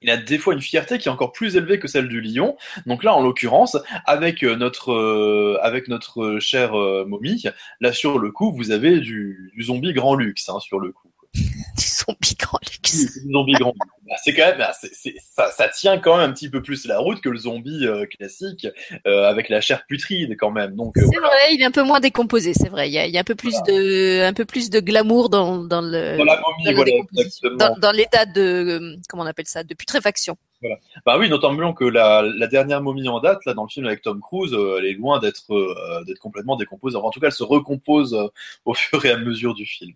Il 0.00 0.10
a 0.10 0.16
des 0.16 0.38
fois 0.38 0.54
une 0.54 0.60
fierté 0.60 0.98
qui 0.98 1.08
est 1.08 1.10
encore 1.10 1.32
plus 1.32 1.56
élevée 1.56 1.80
que 1.80 1.88
celle 1.88 2.08
du 2.08 2.20
lion. 2.20 2.56
Donc 2.86 3.02
là, 3.02 3.14
en 3.14 3.20
l'occurrence, 3.20 3.76
avec 4.06 4.42
notre 4.42 4.92
euh, 4.92 5.58
avec 5.60 5.88
notre 5.88 6.38
chère 6.38 6.78
euh, 6.78 7.04
momie, 7.04 7.42
là 7.80 7.92
sur 7.92 8.18
le 8.18 8.30
coup, 8.30 8.52
vous 8.52 8.70
avez 8.70 9.00
du, 9.00 9.52
zombie 9.60 9.92
grand 9.92 10.14
luxe 10.14 10.48
sur 10.60 10.78
le 10.78 10.92
coup. 10.92 11.10
Du 12.08 12.28
zombie 12.28 12.36
grand 12.38 12.58
luxe. 12.62 13.22
Du 13.24 13.32
zombie 13.32 13.52
grand 13.52 13.72
luxe. 13.72 13.94
Bah, 14.08 14.14
c'est 14.24 14.34
quand 14.34 14.46
même, 14.46 14.58
bah, 14.58 14.72
ça, 14.72 15.50
ça, 15.50 15.68
tient 15.68 15.98
quand 15.98 16.16
même 16.16 16.30
un 16.30 16.32
petit 16.32 16.48
peu 16.48 16.62
plus 16.62 16.86
la 16.86 16.98
route 16.98 17.20
que 17.20 17.28
le 17.28 17.36
zombie 17.36 17.86
euh, 17.86 18.06
classique 18.06 18.66
euh, 19.06 19.28
avec 19.28 19.50
la 19.50 19.60
chair 19.60 19.84
putride 19.86 20.36
quand 20.38 20.50
même. 20.50 20.74
Donc 20.76 20.96
euh, 20.96 21.02
c'est 21.02 21.18
voilà. 21.18 21.28
vrai, 21.28 21.54
il 21.54 21.60
est 21.60 21.66
un 21.66 21.70
peu 21.70 21.82
moins 21.82 22.00
décomposé, 22.00 22.54
c'est 22.54 22.70
vrai. 22.70 22.88
Il 22.88 22.92
y 22.92 22.98
a, 22.98 23.06
il 23.06 23.12
y 23.12 23.18
a 23.18 23.20
un 23.20 23.24
peu 23.24 23.34
plus 23.34 23.54
voilà. 23.66 23.80
de, 23.80 24.22
un 24.22 24.32
peu 24.32 24.46
plus 24.46 24.70
de 24.70 24.80
glamour 24.80 25.28
dans, 25.28 25.58
dans 25.58 25.82
le, 25.82 26.16
dans, 26.16 26.24
la 26.24 26.40
momie, 26.40 26.64
dans, 26.64 26.72
voilà, 26.74 27.56
dans, 27.58 27.78
dans 27.78 27.92
l'état 27.92 28.24
de, 28.24 28.96
comment 29.08 29.24
on 29.24 29.26
appelle 29.26 29.46
ça, 29.46 29.62
de 29.62 29.74
putréfaction. 29.74 30.38
Voilà. 30.60 30.76
Bah 31.06 31.18
oui, 31.18 31.28
notamment 31.28 31.72
que 31.72 31.84
la, 31.84 32.22
la, 32.22 32.46
dernière 32.48 32.82
momie 32.82 33.08
en 33.08 33.20
date, 33.20 33.44
là, 33.46 33.54
dans 33.54 33.62
le 33.62 33.68
film 33.68 33.86
avec 33.86 34.02
Tom 34.02 34.20
Cruise, 34.20 34.52
euh, 34.52 34.78
elle 34.78 34.86
est 34.86 34.94
loin 34.94 35.20
d'être 35.20 35.54
euh, 35.54 36.02
d'être 36.04 36.18
complètement 36.18 36.56
décomposée. 36.56 36.96
en 36.96 37.10
tout 37.10 37.20
cas, 37.20 37.28
elle 37.28 37.32
se 37.32 37.44
recompose 37.44 38.14
euh, 38.14 38.26
au 38.64 38.74
fur 38.74 39.04
et 39.04 39.10
à 39.10 39.16
mesure 39.16 39.54
du 39.54 39.66
film. 39.66 39.94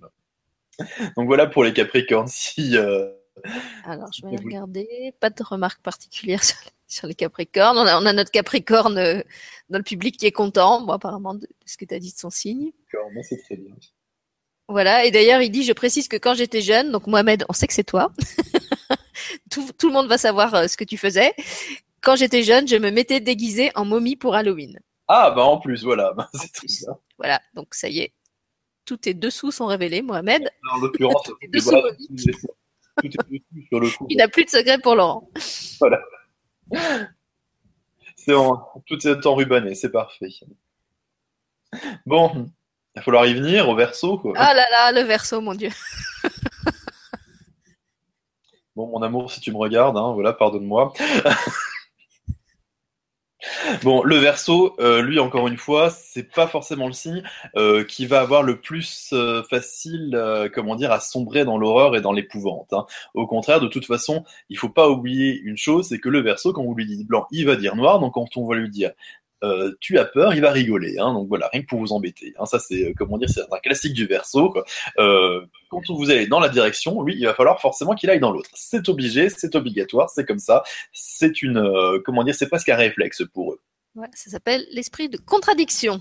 Donc 1.16 1.26
voilà 1.26 1.46
pour 1.46 1.64
les 1.64 1.72
Capricornes. 1.72 2.28
Si, 2.32 2.76
euh, 2.76 3.09
Alors, 3.84 4.10
je 4.12 4.26
vais 4.26 4.36
regarder. 4.36 5.14
Pas 5.20 5.30
de 5.30 5.42
remarques 5.42 5.82
particulières 5.82 6.44
sur, 6.44 6.59
sur 6.86 7.06
les 7.06 7.14
Capricornes. 7.14 7.78
On 7.78 7.86
a, 7.86 8.00
on 8.00 8.06
a, 8.06 8.12
notre 8.12 8.30
Capricorne 8.30 8.98
euh, 8.98 9.22
dans 9.70 9.78
le 9.78 9.84
public 9.84 10.16
qui 10.16 10.26
est 10.26 10.32
content, 10.32 10.82
bon, 10.82 10.92
apparemment, 10.92 11.34
de, 11.34 11.40
de 11.40 11.48
ce 11.64 11.76
que 11.76 11.84
tu 11.84 11.94
as 11.94 11.98
dit 11.98 12.12
de 12.12 12.18
son 12.18 12.30
signe. 12.30 12.72
Moi, 13.12 13.22
c'est 13.22 13.38
très 13.42 13.56
bien. 13.56 13.74
Voilà, 14.68 15.04
et 15.04 15.10
d'ailleurs, 15.10 15.42
il 15.42 15.50
dit, 15.50 15.64
je 15.64 15.72
précise 15.72 16.09
que 16.09 16.16
quand 16.16 16.34
j'étais 16.34 16.62
jeune, 16.62 16.92
donc 16.92 17.06
Mohamed, 17.06 17.44
on 17.48 17.52
sait 17.52 17.66
que 17.66 17.74
c'est 17.74 17.84
toi. 17.84 18.12
tout, 19.50 19.68
tout, 19.78 19.88
le 19.88 19.92
monde 19.92 20.09
va 20.09 20.18
savoir 20.18 20.54
euh, 20.54 20.66
ce 20.66 20.76
que 20.76 20.84
tu 20.84 20.96
faisais. 20.96 21.34
Quand 22.00 22.16
j'étais 22.16 22.42
jeune, 22.42 22.66
je 22.66 22.76
me 22.76 22.90
mettais 22.90 23.20
déguisée 23.20 23.70
en 23.74 23.84
momie 23.84 24.16
pour 24.16 24.34
Halloween. 24.34 24.78
Ah, 25.09 25.30
bah 25.30 25.42
en 25.44 25.59
plus, 25.59 25.84
voilà. 25.84 26.14
c'est 26.32 26.52
très 26.52 26.66
bien. 26.66 26.96
Voilà, 27.18 27.40
donc 27.54 27.74
ça 27.74 27.88
y 27.88 28.00
est. 28.00 28.12
Tous 28.84 28.96
tes 28.96 29.14
dessous 29.14 29.52
sont 29.52 29.66
révélés, 29.66 30.02
Mohamed. 30.02 30.50
En 30.72 30.78
l'occurrence, 30.78 31.22
tout, 31.24 31.36
est 31.40 31.48
dessous 31.48 31.70
voilà, 31.70 31.94
tout, 31.94 32.04
est, 32.28 32.32
tout 33.00 33.06
est 33.06 33.09
dessous 33.09 33.66
sur 33.68 33.80
le 33.80 33.90
coup. 33.90 34.06
Il 34.10 34.16
n'a 34.16 34.28
plus 34.28 34.44
de 34.44 34.50
secret 34.50 34.78
pour 34.78 34.96
Laurent. 34.96 35.30
Voilà. 35.80 36.00
C'est 38.16 38.34
en, 38.34 38.82
tout 38.86 39.06
est 39.06 39.26
enrubanné, 39.26 39.74
c'est 39.74 39.90
parfait. 39.90 40.28
Bon, 42.06 42.30
il 42.94 42.98
va 42.98 43.02
falloir 43.02 43.26
y 43.26 43.34
venir 43.34 43.68
au 43.68 43.74
verso. 43.74 44.18
Quoi. 44.18 44.34
Ah 44.36 44.54
là 44.54 44.64
là, 44.70 44.92
le 44.92 45.00
verso, 45.06 45.40
mon 45.40 45.54
Dieu. 45.54 45.70
bon, 48.76 48.88
mon 48.88 49.02
amour, 49.02 49.30
si 49.30 49.40
tu 49.40 49.50
me 49.50 49.56
regardes, 49.56 49.96
hein, 49.96 50.12
voilà, 50.12 50.32
pardonne-moi. 50.32 50.92
Bon, 53.82 54.02
le 54.02 54.16
verso, 54.16 54.77
euh, 54.81 55.02
lui, 55.02 55.19
encore 55.19 55.48
une 55.48 55.56
fois, 55.56 55.90
c'est 55.90 56.31
pas 56.31 56.47
forcément 56.47 56.86
le 56.86 56.93
signe 56.93 57.23
euh, 57.56 57.85
qui 57.85 58.06
va 58.06 58.20
avoir 58.20 58.43
le 58.43 58.60
plus 58.60 59.10
euh, 59.12 59.43
facile, 59.51 60.19
comment 60.55 60.77
dire, 60.77 60.93
à 60.93 61.01
sombrer 61.01 61.44
dans 61.44 61.59
l'horreur 61.59 61.97
et 61.97 62.01
dans 62.01 62.12
l'épouvante. 62.12 62.73
Hein. 62.73 62.86
Au 63.14 63.27
contraire, 63.27 63.60
de 63.60 63.69
toute 63.69 63.86
façon, 63.86 64.24
il 64.48 64.59
faut 64.59 64.69
pas 64.69 64.89
oublier 64.89 65.40
une 65.43 65.56
chose, 65.56 65.89
c'est 65.89 65.98
que 65.98 66.09
le 66.09 66.20
verso, 66.20 66.52
quand 66.52 66.62
vous 66.62 66.74
lui 66.74 66.86
dites 66.86 67.06
blanc, 67.06 67.27
il 67.31 67.47
va 67.47 67.56
dire 67.56 67.77
noir. 67.77 67.98
Donc, 68.01 68.14
quand 68.14 68.36
on 68.36 68.47
va 68.47 68.55
lui 68.55 68.70
dire 68.70 68.93
euh, 69.43 69.73
tu 69.81 69.98
as 69.98 70.05
peur, 70.05 70.35
il 70.35 70.40
va 70.40 70.51
rigoler. 70.51 70.98
Hein, 70.98 71.12
donc 71.12 71.28
voilà, 71.28 71.48
rien 71.52 71.62
que 71.62 71.66
pour 71.66 71.81
vous 71.81 71.93
embêter. 71.93 72.35
Hein, 72.39 72.47
ça, 72.47 72.59
c'est 72.59 72.94
comment 72.97 73.19
dire, 73.19 73.28
c'est 73.28 73.43
un 73.43 73.59
classique 73.59 73.94
du 73.94 74.06
verso. 74.06 74.55
Euh, 74.98 75.44
quand 75.70 75.81
vous 75.89 76.10
allez 76.10 76.27
dans 76.27 76.40
la 76.40 76.48
direction, 76.48 77.02
lui, 77.02 77.16
il 77.16 77.24
va 77.24 77.35
falloir 77.35 77.60
forcément 77.60 77.94
qu'il 77.94 78.10
aille 78.10 78.20
dans 78.20 78.32
l'autre. 78.32 78.51
C'est 78.55 78.89
obligé, 78.89 79.28
c'est 79.28 79.55
obligatoire, 79.55 80.10
c'est 80.10 80.24
comme 80.24 80.39
ça. 80.39 80.62
C'est 80.93 81.43
une, 81.43 81.59
euh, 81.59 82.01
comment 82.05 82.24
dire, 82.24 82.35
c'est 82.35 82.48
presque 82.48 82.69
un 82.69 82.77
réflexe 82.77 83.23
pour 83.32 83.52
eux. 83.52 83.60
Ça 84.14 84.31
s'appelle 84.31 84.66
l'esprit 84.70 85.09
de 85.09 85.19
contradiction. 85.19 86.01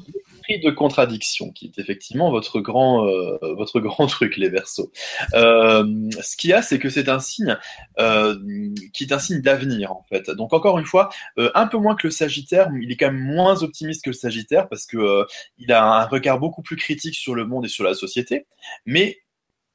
De 0.60 0.70
contradiction, 0.70 1.52
qui 1.52 1.66
est 1.68 1.80
effectivement 1.80 2.32
votre 2.32 2.60
grand, 2.60 3.08
euh, 3.08 3.38
votre 3.56 3.80
grand 3.82 4.08
truc, 4.08 4.38
les 4.38 4.50
versos. 4.50 4.92
Euh, 5.34 5.86
ce 6.22 6.36
qu'il 6.36 6.50
y 6.50 6.54
a, 6.54 6.62
c'est 6.62 6.80
que 6.80 6.90
c'est 6.90 7.10
un 7.10 7.20
signe 7.20 7.58
euh, 8.00 8.36
qui 8.94 9.06
est 9.06 9.14
un 9.14 9.20
signe 9.20 9.42
d'avenir, 9.42 9.92
en 9.92 10.04
fait. 10.10 10.30
Donc 10.32 10.54
encore 10.54 10.80
une 10.80 10.86
fois, 10.86 11.10
un 11.38 11.68
peu 11.68 11.78
moins 11.78 11.96
que 11.96 12.08
le 12.08 12.12
Sagittaire, 12.12 12.70
il 12.82 12.92
est 12.92 12.98
quand 12.98 13.12
même 13.12 13.22
moins 13.22 13.64
optimiste 13.64 14.04
que 14.04 14.10
le 14.10 14.16
Sagittaire 14.16 14.68
parce 14.68 14.86
que 14.86 15.26
il 15.58 15.72
a 15.72 15.84
un 15.84 16.06
regard 16.06 16.40
beaucoup 16.40 16.62
plus 16.62 16.76
critique 16.76 17.16
sur 17.16 17.36
le 17.36 17.46
monde 17.46 17.66
et 17.66 17.70
sur 17.70 17.84
la 17.84 17.94
société, 17.94 18.48
mais 18.86 19.22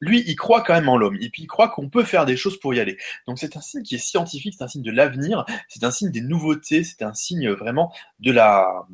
lui, 0.01 0.23
il 0.27 0.37
croit 0.37 0.63
quand 0.63 0.75
même 0.75 0.89
en 0.89 0.97
l'homme, 0.97 1.17
et 1.21 1.31
puis 1.31 1.43
il 1.43 1.47
croit 1.47 1.69
qu'on 1.69 1.89
peut 1.89 2.05
faire 2.05 2.27
des 2.27 2.37
choses 2.37 2.59
pour 2.59 2.75
y 2.75 2.81
aller. 2.81 2.99
Donc 3.27 3.39
c'est 3.39 3.57
un 3.57 3.61
signe 3.61 3.83
qui 3.83 3.95
est 3.95 3.99
scientifique, 3.99 4.55
c'est 4.59 4.65
un 4.65 4.69
signe 4.69 4.83
de 4.83 4.91
l'avenir, 4.91 5.45
c'est 5.69 5.85
un 5.85 5.91
signe 5.91 6.11
des 6.11 6.21
nouveautés, 6.21 6.85
c'est 6.85 7.03
un 7.03 7.15
signe 7.15 7.51
vraiment 7.51 7.93
de 8.21 8.33
la 8.33 8.87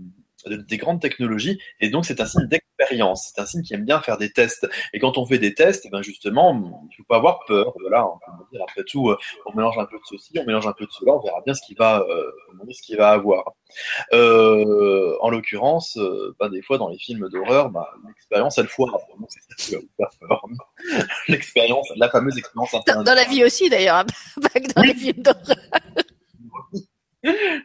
des 0.47 0.77
grandes 0.77 1.01
technologies, 1.01 1.59
et 1.81 1.89
donc 1.89 2.05
c'est 2.05 2.21
un 2.21 2.27
signe 2.27 2.47
d'expérience, 2.47 3.33
c'est 3.35 3.41
un 3.41 3.47
signe 3.47 3.63
qui 3.63 3.75
aime 3.75 3.85
bien 3.85 4.01
faire 4.01 4.19
des 4.19 4.33
tests. 4.33 4.69
Et 4.93 4.99
quand 4.99 5.19
on 5.19 5.27
fait 5.27 5.39
des 5.39 5.55
tests, 5.55 5.89
ben 5.91 6.03
justement, 6.03 6.89
il 6.91 6.97
faut 6.97 7.05
pas 7.05 7.17
avoir 7.17 7.45
peur. 7.47 7.75
Voilà, 7.81 8.07
on 8.07 8.19
peut 8.19 8.45
dire 8.53 8.63
après 8.63 8.85
tout, 8.85 9.15
on 9.47 9.57
mélange 9.57 9.79
un 9.79 9.87
peu 9.87 9.97
de 9.97 10.03
ceci, 10.05 10.33
on 10.39 10.45
mélange 10.45 10.67
un 10.67 10.73
peu 10.73 10.87
de 10.87 10.93
cela, 10.93 11.13
on 11.13 11.21
verra 11.21 11.41
bien 11.45 11.55
ce 11.55 11.63
qu'il 11.65 11.77
va, 11.77 12.05
euh, 12.09 12.31
ce 12.71 12.83
qu'il 12.83 12.97
va 12.97 13.11
avoir. 13.11 13.53
Euh, 14.13 15.17
en 15.21 15.31
l'occurrence, 15.31 15.97
euh, 15.97 16.35
ben, 16.39 16.49
des 16.51 16.63
fois 16.63 16.79
dans 16.79 16.89
les 16.89 16.99
films 16.99 17.29
d'horreur, 17.29 17.71
ben, 17.71 17.85
l'expérience 18.07 18.59
elle 18.59 18.69
foire. 18.69 18.99
Donc 19.19 19.29
c'est 19.29 19.41
ça 19.41 19.55
qui 19.57 19.75
va 19.75 19.81
vous 19.81 20.27
peur. 20.27 20.45
L'expérience, 21.29 21.91
la 21.97 22.11
fameuse 22.11 22.37
expérience. 22.37 22.75
Dans, 22.87 23.03
dans 23.03 23.15
la 23.15 23.25
vie 23.25 23.45
aussi 23.45 23.69
d'ailleurs, 23.71 24.05
pas 24.43 24.61
que 24.61 24.73
dans 24.75 24.83
oui. 24.83 24.89
les 24.89 24.95
films 24.95 25.23
d'horreur. 25.23 25.57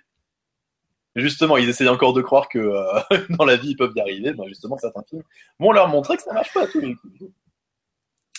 justement, 1.21 1.57
ils 1.57 1.69
essayent 1.69 1.89
encore 1.89 2.13
de 2.13 2.21
croire 2.21 2.49
que 2.49 2.59
euh, 2.59 2.99
dans 3.31 3.45
la 3.45 3.55
vie 3.55 3.71
ils 3.71 3.77
peuvent 3.77 3.93
y 3.95 4.01
arriver. 4.01 4.33
Ben, 4.33 4.47
justement, 4.47 4.77
certains 4.77 5.03
films 5.09 5.23
vont 5.59 5.71
leur 5.71 5.87
montrer 5.87 6.17
que 6.17 6.23
ça 6.23 6.33
marche 6.33 6.53
pas. 6.53 6.65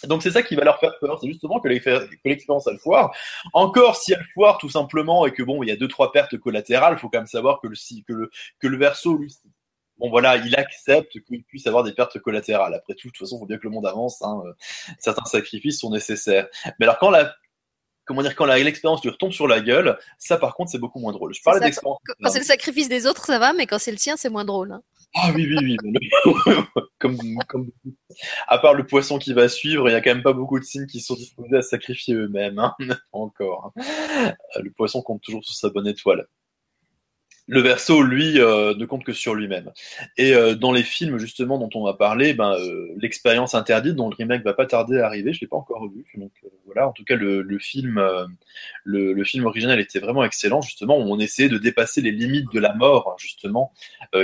Donc 0.04 0.22
c'est 0.22 0.30
ça 0.30 0.42
qui 0.42 0.54
va 0.54 0.62
leur 0.62 0.78
faire 0.78 0.96
peur, 1.00 1.18
c'est 1.20 1.26
justement 1.26 1.58
que 1.58 1.68
l'expérience 1.68 2.68
elle 2.68 2.78
foire. 2.78 3.12
Encore 3.52 3.96
si 3.96 4.12
elle 4.12 4.24
foire 4.32 4.58
tout 4.58 4.68
simplement 4.68 5.26
et 5.26 5.32
que 5.32 5.42
bon, 5.42 5.62
il 5.64 5.68
y 5.68 5.72
a 5.72 5.76
deux 5.76 5.88
trois 5.88 6.12
pertes 6.12 6.38
collatérales, 6.38 6.98
faut 6.98 7.08
quand 7.08 7.18
même 7.18 7.26
savoir 7.26 7.60
que 7.60 7.66
le 7.66 7.74
que 8.06 8.12
le 8.12 8.30
que 8.60 8.68
le 8.68 8.76
verso 8.76 9.16
lui 9.16 9.34
bon 9.98 10.10
voilà, 10.10 10.36
il 10.36 10.54
accepte 10.54 11.20
qu'il 11.24 11.42
puisse 11.42 11.66
avoir 11.66 11.82
des 11.82 11.92
pertes 11.92 12.20
collatérales. 12.20 12.74
Après 12.74 12.94
tout, 12.94 13.08
de 13.08 13.12
toute 13.12 13.18
façon, 13.18 13.36
il 13.36 13.40
faut 13.40 13.46
bien 13.46 13.58
que 13.58 13.64
le 13.64 13.70
monde 13.70 13.86
avance. 13.86 14.22
Hein, 14.22 14.40
certains 15.00 15.24
sacrifices 15.24 15.80
sont 15.80 15.90
nécessaires. 15.90 16.46
Mais 16.78 16.86
alors 16.86 16.98
quand 16.98 17.10
la 17.10 17.34
comment 18.08 18.22
dire, 18.22 18.34
quand 18.34 18.46
l'expérience 18.46 19.02
lui 19.02 19.10
retombe 19.10 19.32
sur 19.32 19.46
la 19.46 19.60
gueule, 19.60 19.98
ça 20.18 20.38
par 20.38 20.54
contre 20.54 20.70
c'est 20.70 20.78
beaucoup 20.78 20.98
moins 20.98 21.12
drôle. 21.12 21.34
Je 21.34 21.42
parlais 21.42 21.60
d'expérience. 21.60 21.98
Quand, 22.20 22.30
c'est 22.30 22.38
le 22.38 22.44
sacrifice 22.44 22.88
des 22.88 23.06
autres, 23.06 23.26
ça 23.26 23.38
va, 23.38 23.52
mais 23.52 23.66
quand 23.66 23.78
c'est 23.78 23.92
le 23.92 23.98
sien, 23.98 24.16
c'est 24.16 24.30
moins 24.30 24.46
drôle. 24.46 24.72
Hein. 24.72 24.82
Ah 25.14 25.30
oui, 25.34 25.46
oui, 25.46 25.76
oui. 25.82 26.10
comme, 26.98 27.18
comme, 27.46 27.70
à 28.48 28.58
part 28.58 28.74
le 28.74 28.86
poisson 28.86 29.18
qui 29.18 29.32
va 29.34 29.48
suivre, 29.48 29.88
il 29.88 29.92
y 29.92 29.94
a 29.94 30.00
quand 30.00 30.14
même 30.14 30.22
pas 30.22 30.32
beaucoup 30.32 30.58
de 30.58 30.64
signes 30.64 30.86
qui 30.86 31.00
sont 31.00 31.14
disposés 31.14 31.56
à 31.56 31.62
sacrifier 31.62 32.14
eux-mêmes. 32.14 32.58
Hein. 32.58 32.74
Encore. 33.12 33.72
Hein. 33.76 34.32
Le 34.62 34.70
poisson 34.72 35.02
compte 35.02 35.22
toujours 35.22 35.44
sur 35.44 35.54
sa 35.54 35.68
bonne 35.68 35.86
étoile 35.86 36.26
le 37.48 37.62
verso, 37.62 38.02
lui, 38.02 38.38
euh, 38.38 38.74
ne 38.74 38.84
compte 38.84 39.04
que 39.04 39.14
sur 39.14 39.34
lui-même. 39.34 39.72
Et 40.18 40.34
euh, 40.34 40.54
dans 40.54 40.70
les 40.70 40.82
films 40.82 41.18
justement 41.18 41.58
dont 41.58 41.70
on 41.74 41.82
va 41.82 41.94
parler, 41.94 42.34
ben, 42.34 42.52
euh, 42.52 42.88
l'expérience 42.98 43.54
interdite, 43.54 43.94
dont 43.94 44.10
le 44.10 44.14
remake 44.14 44.44
va 44.44 44.52
pas 44.52 44.66
tarder 44.66 45.00
à 45.00 45.06
arriver, 45.06 45.32
je 45.32 45.40
l'ai 45.40 45.46
pas 45.46 45.56
encore 45.56 45.88
vu. 45.88 46.04
Donc 46.16 46.30
voilà, 46.66 46.86
en 46.86 46.92
tout 46.92 47.04
cas 47.04 47.16
le, 47.16 47.58
film, 47.58 48.06
le, 48.84 49.24
film 49.24 49.46
original 49.46 49.80
était 49.80 49.98
vraiment 49.98 50.24
excellent 50.24 50.60
justement. 50.60 50.98
Où 50.98 51.10
on 51.10 51.18
essayait 51.18 51.48
de 51.48 51.56
dépasser 51.56 52.02
les 52.02 52.10
limites 52.10 52.52
de 52.52 52.60
la 52.60 52.74
mort 52.74 53.16
justement, 53.18 53.72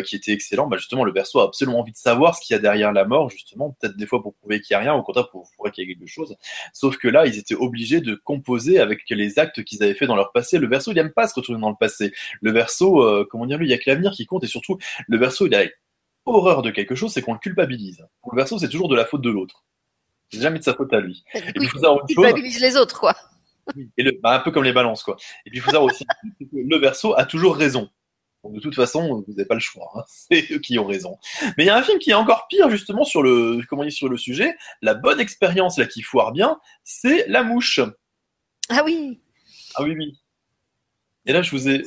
qui 0.04 0.16
était 0.16 0.32
excellent. 0.32 0.66
Ben, 0.66 0.76
justement, 0.76 1.04
le 1.04 1.12
verso 1.12 1.40
a 1.40 1.44
absolument 1.44 1.80
envie 1.80 1.92
de 1.92 1.96
savoir 1.96 2.36
ce 2.36 2.42
qu'il 2.42 2.52
y 2.52 2.58
a 2.58 2.60
derrière 2.60 2.92
la 2.92 3.06
mort 3.06 3.30
justement, 3.30 3.74
peut-être 3.80 3.96
des 3.96 4.06
fois 4.06 4.22
pour 4.22 4.34
prouver 4.34 4.60
qu'il 4.60 4.74
y 4.74 4.76
a 4.76 4.80
rien, 4.80 4.92
au 4.92 5.02
contraire 5.02 5.30
pour 5.30 5.50
prouver 5.56 5.70
qu'il 5.70 5.88
y 5.88 5.90
a 5.90 5.94
quelque 5.94 6.06
chose. 6.06 6.36
Sauf 6.74 6.98
que 6.98 7.08
là, 7.08 7.26
ils 7.26 7.38
étaient 7.38 7.54
obligés 7.54 8.02
de 8.02 8.14
composer 8.16 8.80
avec 8.80 9.00
les 9.08 9.38
actes 9.38 9.64
qu'ils 9.64 9.82
avaient 9.82 9.94
fait 9.94 10.06
dans 10.06 10.16
leur 10.16 10.32
passé. 10.32 10.58
Le 10.58 10.66
verso, 10.66 10.92
il 10.92 10.98
aime 10.98 11.12
pas 11.12 11.26
se 11.26 11.34
retourner 11.34 11.60
dans 11.60 11.70
le 11.70 11.76
passé. 11.80 12.12
Le 12.42 12.52
verso 12.52 13.13
euh, 13.14 13.24
comment 13.28 13.46
dire, 13.46 13.58
lui, 13.58 13.66
il 13.66 13.70
y 13.70 13.74
a 13.74 13.78
que 13.78 13.88
l'avenir 13.88 14.12
qui 14.12 14.26
compte 14.26 14.44
et 14.44 14.48
surtout, 14.48 14.78
le 15.08 15.18
verso, 15.18 15.46
il 15.46 15.54
a 15.54 15.64
horreur 16.26 16.62
de 16.62 16.70
quelque 16.70 16.94
chose, 16.94 17.12
c'est 17.12 17.22
qu'on 17.22 17.34
le 17.34 17.38
culpabilise. 17.38 18.06
Pour 18.22 18.32
le 18.34 18.36
verso, 18.36 18.58
c'est 18.58 18.68
toujours 18.68 18.88
de 18.88 18.96
la 18.96 19.04
faute 19.04 19.22
de 19.22 19.30
l'autre. 19.30 19.64
C'est 20.30 20.40
jamais 20.40 20.58
de 20.58 20.64
sa 20.64 20.74
faute 20.74 20.92
à 20.92 21.00
lui. 21.00 21.22
Et, 21.34 21.40
puis, 21.40 21.52
il 21.64 21.68
faut 21.68 22.00
culpabilise 22.06 22.60
les 22.60 22.76
autres, 22.76 22.98
quoi. 22.98 23.14
et 23.96 24.02
le, 24.02 24.12
bah, 24.22 24.36
un 24.36 24.40
peu 24.40 24.50
comme 24.50 24.64
les 24.64 24.72
balances, 24.72 25.02
quoi. 25.02 25.16
Et 25.46 25.50
puis 25.50 25.58
il 25.58 25.62
faut 25.62 25.70
savoir 25.70 25.92
aussi 25.92 26.04
que 26.04 26.44
le 26.52 26.78
verso 26.78 27.14
a 27.16 27.24
toujours 27.24 27.56
raison. 27.56 27.88
de 28.44 28.60
toute 28.60 28.74
façon, 28.74 29.22
vous 29.26 29.32
n'avez 29.32 29.46
pas 29.46 29.54
le 29.54 29.60
choix. 29.60 29.90
Hein. 29.94 30.02
C'est 30.08 30.50
eux 30.52 30.58
qui 30.58 30.78
ont 30.78 30.86
raison. 30.86 31.18
Mais 31.56 31.64
il 31.64 31.66
y 31.66 31.70
a 31.70 31.76
un 31.76 31.82
film 31.82 31.98
qui 31.98 32.10
est 32.10 32.14
encore 32.14 32.46
pire 32.48 32.70
justement 32.70 33.04
sur 33.04 33.22
le, 33.22 33.60
comment 33.68 33.82
dire, 33.82 33.92
sur 33.92 34.08
le 34.08 34.16
sujet. 34.16 34.54
La 34.82 34.94
bonne 34.94 35.20
expérience 35.20 35.78
là 35.78 35.86
qui 35.86 36.02
foire 36.02 36.32
bien, 36.32 36.58
c'est 36.82 37.26
La 37.28 37.42
Mouche. 37.42 37.80
Ah 38.70 38.82
oui. 38.84 39.20
Ah 39.76 39.82
oui 39.82 39.94
oui. 39.96 40.18
Et 41.26 41.32
là, 41.32 41.40
je 41.42 41.50
vous 41.52 41.68
ai. 41.68 41.82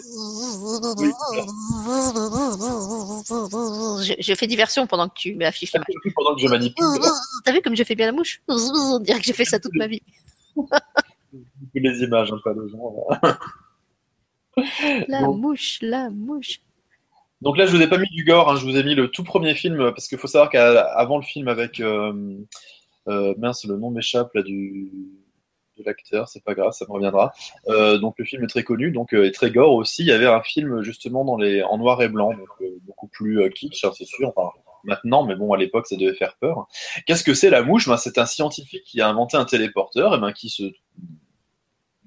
je, 4.20 4.34
fais 4.36 4.48
diversion 4.48 4.88
pendant 4.88 5.08
que 5.10 5.14
tu 5.16 5.36
m'affiches 5.36 5.74
l'image. 5.74 5.88
Pendant 6.16 6.36
que 6.36 6.42
je 6.42 6.48
manipule. 6.48 6.86
T'as 7.46 7.52
vu 7.52 7.62
comme 7.62 7.76
je 7.76 7.84
fais 7.84 7.94
bien 7.96 8.08
la 8.08 8.14
mouche 8.14 8.42
On 8.48 9.00
dirait 9.00 9.20
que 9.20 9.26
j'ai 9.26 9.34
fait 9.34 9.46
ça 9.46 9.60
toute 9.60 9.76
ma 9.76 9.88
vie. 9.88 10.02
les 11.76 12.00
images, 12.02 12.32
hein, 12.32 12.40
pas 12.44 12.54
le 12.54 12.68
genre. 12.68 13.16
La 15.08 15.22
mouche, 15.22 15.78
la 15.82 16.10
mouche. 16.10 16.62
Donc 17.42 17.58
là, 17.58 17.68
je 17.68 17.76
vous 17.76 17.82
ai 17.84 17.88
pas 17.88 18.00
mis 18.00 18.10
du 18.10 18.24
gore, 18.24 18.50
hein, 18.50 18.56
je 18.56 18.66
vous 18.66 18.76
ai 18.76 18.84
mis 18.84 18.96
le 18.96 19.10
tout 19.10 19.24
premier 19.24 19.54
film, 19.54 19.92
parce 19.92 20.08
qu'il 20.08 20.18
faut 20.18 20.26
savoir 20.26 20.50
qu'avant 20.50 21.18
le 21.18 21.24
film 21.24 21.48
avec. 21.48 21.80
Euh, 21.80 22.38
euh, 23.08 23.34
mince, 23.38 23.66
le 23.66 23.78
nom 23.78 23.90
m'échappe 23.90 24.34
là 24.34 24.42
du 24.42 24.92
l'acteur, 25.84 26.28
c'est 26.28 26.44
pas 26.44 26.54
grave, 26.54 26.72
ça 26.74 26.86
me 26.88 26.94
reviendra. 26.94 27.34
Euh, 27.68 27.98
donc 27.98 28.16
le 28.18 28.26
film 28.26 28.44
est 28.44 28.48
très 28.48 28.64
connu, 28.64 28.92
donc 28.92 29.14
euh, 29.14 29.26
est 29.26 29.32
très 29.32 29.52
gore 29.52 29.74
aussi. 29.74 30.04
Il 30.04 30.08
y 30.08 30.12
avait 30.12 30.28
un 30.28 30.42
film 30.42 30.82
justement 30.82 31.22
en 31.22 31.78
noir 31.78 32.02
et 32.02 32.10
blanc, 32.10 32.32
euh, 32.62 32.66
beaucoup 32.86 33.08
plus 33.08 33.50
kitsch, 33.52 33.84
hein, 33.84 33.92
c'est 33.96 34.06
sûr. 34.06 34.32
Enfin, 34.36 34.50
maintenant, 34.84 35.26
mais 35.26 35.36
bon, 35.36 35.54
à 35.54 35.58
l'époque, 35.58 35.88
ça 35.88 35.96
devait 35.96 36.16
faire 36.16 36.36
peur. 36.40 36.68
Qu'est-ce 37.06 37.24
que 37.24 37.34
c'est 37.34 37.50
la 37.50 37.62
mouche? 37.62 37.88
Ben, 37.88 37.98
C'est 37.98 38.18
un 38.18 38.26
scientifique 38.26 38.84
qui 38.84 39.02
a 39.02 39.08
inventé 39.08 39.38
un 39.38 39.46
téléporteur, 39.46 40.16
et 40.16 40.20
ben, 40.20 40.32
qui 40.32 40.50
se 40.50 40.64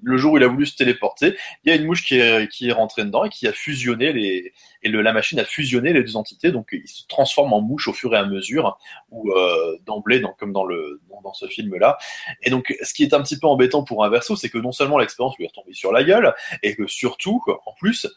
le 0.03 0.17
jour 0.17 0.33
où 0.33 0.37
il 0.37 0.43
a 0.43 0.47
voulu 0.47 0.65
se 0.65 0.75
téléporter, 0.75 1.35
il 1.63 1.69
y 1.69 1.73
a 1.73 1.75
une 1.75 1.85
mouche 1.85 2.03
qui 2.03 2.15
est, 2.15 2.47
qui 2.47 2.71
rentrée 2.71 3.03
dedans 3.03 3.23
et 3.23 3.29
qui 3.29 3.47
a 3.47 3.53
fusionné 3.53 4.13
les 4.13 4.53
et 4.83 4.89
la 4.89 5.13
machine 5.13 5.39
a 5.39 5.45
fusionné 5.45 5.93
les 5.93 6.03
deux 6.03 6.15
entités, 6.15 6.51
donc 6.51 6.69
il 6.71 6.87
se 6.87 7.05
transforme 7.07 7.53
en 7.53 7.61
mouche 7.61 7.87
au 7.87 7.93
fur 7.93 8.13
et 8.15 8.17
à 8.17 8.25
mesure, 8.25 8.79
ou 9.11 9.31
euh, 9.31 9.77
d'emblée, 9.85 10.23
comme 10.39 10.53
dans 10.53 10.65
le 10.65 11.01
dans, 11.23 11.33
ce 11.33 11.45
film-là. 11.45 11.99
Et 12.41 12.49
donc, 12.49 12.75
ce 12.81 12.93
qui 12.93 13.03
est 13.03 13.13
un 13.13 13.21
petit 13.21 13.37
peu 13.37 13.45
embêtant 13.45 13.83
pour 13.83 14.03
un 14.03 14.09
verso, 14.09 14.35
c'est 14.35 14.49
que 14.49 14.57
non 14.57 14.71
seulement 14.71 14.97
l'expérience 14.97 15.37
lui 15.37 15.45
est 15.45 15.49
retombée 15.49 15.73
sur 15.73 15.91
la 15.91 16.03
gueule, 16.03 16.33
et 16.63 16.75
que 16.75 16.87
surtout, 16.87 17.41
en 17.67 17.73
plus, 17.79 18.07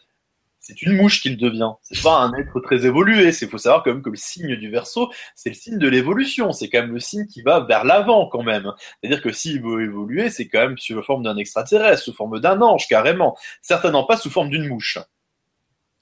c'est 0.66 0.80
une 0.80 0.96
mouche 0.96 1.20
qu'il 1.20 1.36
devient. 1.36 1.72
C'est 1.82 2.02
pas 2.02 2.20
un 2.20 2.32
être 2.34 2.58
très 2.60 2.86
évolué. 2.86 3.28
Il 3.28 3.48
faut 3.48 3.58
savoir 3.58 3.82
quand 3.82 3.92
même 3.92 4.02
que 4.02 4.08
le 4.08 4.16
signe 4.16 4.56
du 4.56 4.70
verso, 4.70 5.10
c'est 5.34 5.50
le 5.50 5.54
signe 5.54 5.78
de 5.78 5.88
l'évolution. 5.88 6.52
C'est 6.52 6.70
quand 6.70 6.80
même 6.80 6.94
le 6.94 7.00
signe 7.00 7.26
qui 7.26 7.42
va 7.42 7.60
vers 7.60 7.84
l'avant 7.84 8.28
quand 8.28 8.42
même. 8.42 8.72
C'est-à-dire 9.02 9.22
que 9.22 9.30
s'il 9.30 9.60
veut 9.60 9.82
évoluer, 9.82 10.30
c'est 10.30 10.48
quand 10.48 10.60
même 10.60 10.78
sous 10.78 10.96
la 10.96 11.02
forme 11.02 11.22
d'un 11.22 11.36
extraterrestre, 11.36 12.04
sous 12.04 12.14
forme 12.14 12.40
d'un 12.40 12.62
ange 12.62 12.88
carrément. 12.88 13.36
Certainement 13.60 14.04
pas 14.04 14.16
sous 14.16 14.30
forme 14.30 14.48
d'une 14.48 14.66
mouche. 14.66 14.98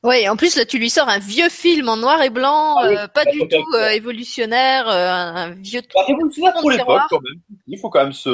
Oui, 0.05 0.29
en 0.29 0.37
plus 0.37 0.57
là 0.57 0.65
tu 0.65 0.79
lui 0.79 0.91
sors 0.91 1.09
un 1.09 1.21
vieux 1.21 1.49
film 1.49 1.89
en 1.89 1.97
noir 1.97 2.23
et 2.23 2.31
blanc, 2.31 2.77
ah 2.79 2.87
euh, 2.87 3.09
pas 3.09 3.25
du 3.25 3.39
tout 3.39 3.75
euh, 3.77 3.91
évolutionnaire, 3.91 4.89
euh, 4.89 5.11
un 5.13 5.51
vieux 5.51 5.81
truc. 5.81 6.19
pour 6.61 6.71
l'époque 6.73 7.03
quand 7.09 7.21
même. 7.21 7.41
Il 7.69 7.79
faut 7.79 7.89
quand 7.89 8.03
même 8.03 8.13
se 8.13 8.29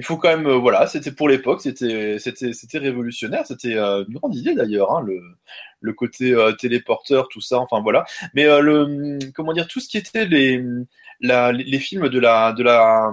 il 0.00 0.02
faut 0.02 0.16
quand 0.16 0.34
même, 0.34 0.46
euh, 0.46 0.56
voilà, 0.56 0.86
c'était 0.86 1.12
pour 1.12 1.28
l'époque, 1.28 1.60
c'était, 1.60 2.18
c'était, 2.18 2.78
révolutionnaire, 2.78 3.46
c'était 3.46 3.76
euh, 3.76 4.02
une 4.08 4.14
grande 4.14 4.34
idée 4.34 4.54
d'ailleurs, 4.54 4.96
hein, 4.96 5.02
le, 5.02 5.20
le 5.80 5.92
côté 5.92 6.32
euh, 6.32 6.52
téléporteur, 6.52 7.28
tout 7.28 7.40
ça, 7.40 7.58
enfin 7.58 7.80
voilà. 7.80 8.04
Mais 8.34 8.44
le, 8.44 9.18
comment 9.34 9.52
dire, 9.52 9.66
tout 9.66 9.80
ce 9.80 9.88
qui 9.88 9.98
était 9.98 10.26
les, 10.26 10.62
la, 11.20 11.52
les 11.52 11.78
films 11.78 12.08
de 12.08 12.18
la, 12.18 12.52
de 12.52 12.62
la, 12.62 13.12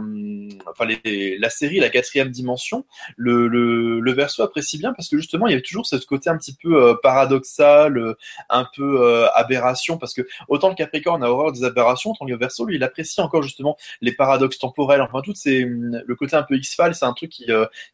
enfin 0.69 0.85
les, 0.85 1.37
la 1.37 1.49
série, 1.49 1.79
la 1.79 1.89
quatrième 1.89 2.29
dimension, 2.29 2.85
le, 3.15 3.47
le, 3.47 3.99
le 3.99 4.11
verso 4.13 4.43
apprécie 4.43 4.77
bien 4.77 4.93
parce 4.93 5.09
que 5.09 5.17
justement 5.17 5.47
il 5.47 5.51
y 5.51 5.53
avait 5.53 5.61
toujours 5.61 5.85
ce 5.85 5.95
côté 5.97 6.29
un 6.29 6.37
petit 6.37 6.55
peu 6.61 6.97
paradoxal, 7.01 8.15
un 8.49 8.67
peu 8.75 9.25
aberration, 9.35 9.97
parce 9.97 10.13
que 10.13 10.21
autant 10.47 10.69
le 10.69 10.75
Capricorne 10.75 11.23
a 11.23 11.29
horreur 11.29 11.51
des 11.51 11.63
aberrations, 11.63 12.11
autant 12.11 12.25
le 12.25 12.37
verso 12.37 12.65
lui 12.65 12.75
il 12.75 12.83
apprécie 12.83 13.21
encore 13.21 13.43
justement 13.43 13.77
les 14.01 14.11
paradoxes 14.11 14.59
temporels, 14.59 15.01
enfin 15.01 15.21
tout 15.21 15.33
c'est 15.35 15.65
le 15.65 16.15
côté 16.15 16.35
un 16.35 16.43
peu 16.43 16.55
X-Files, 16.55 16.95
c'est 16.95 17.05
un 17.05 17.13
truc 17.13 17.31
qui, 17.31 17.47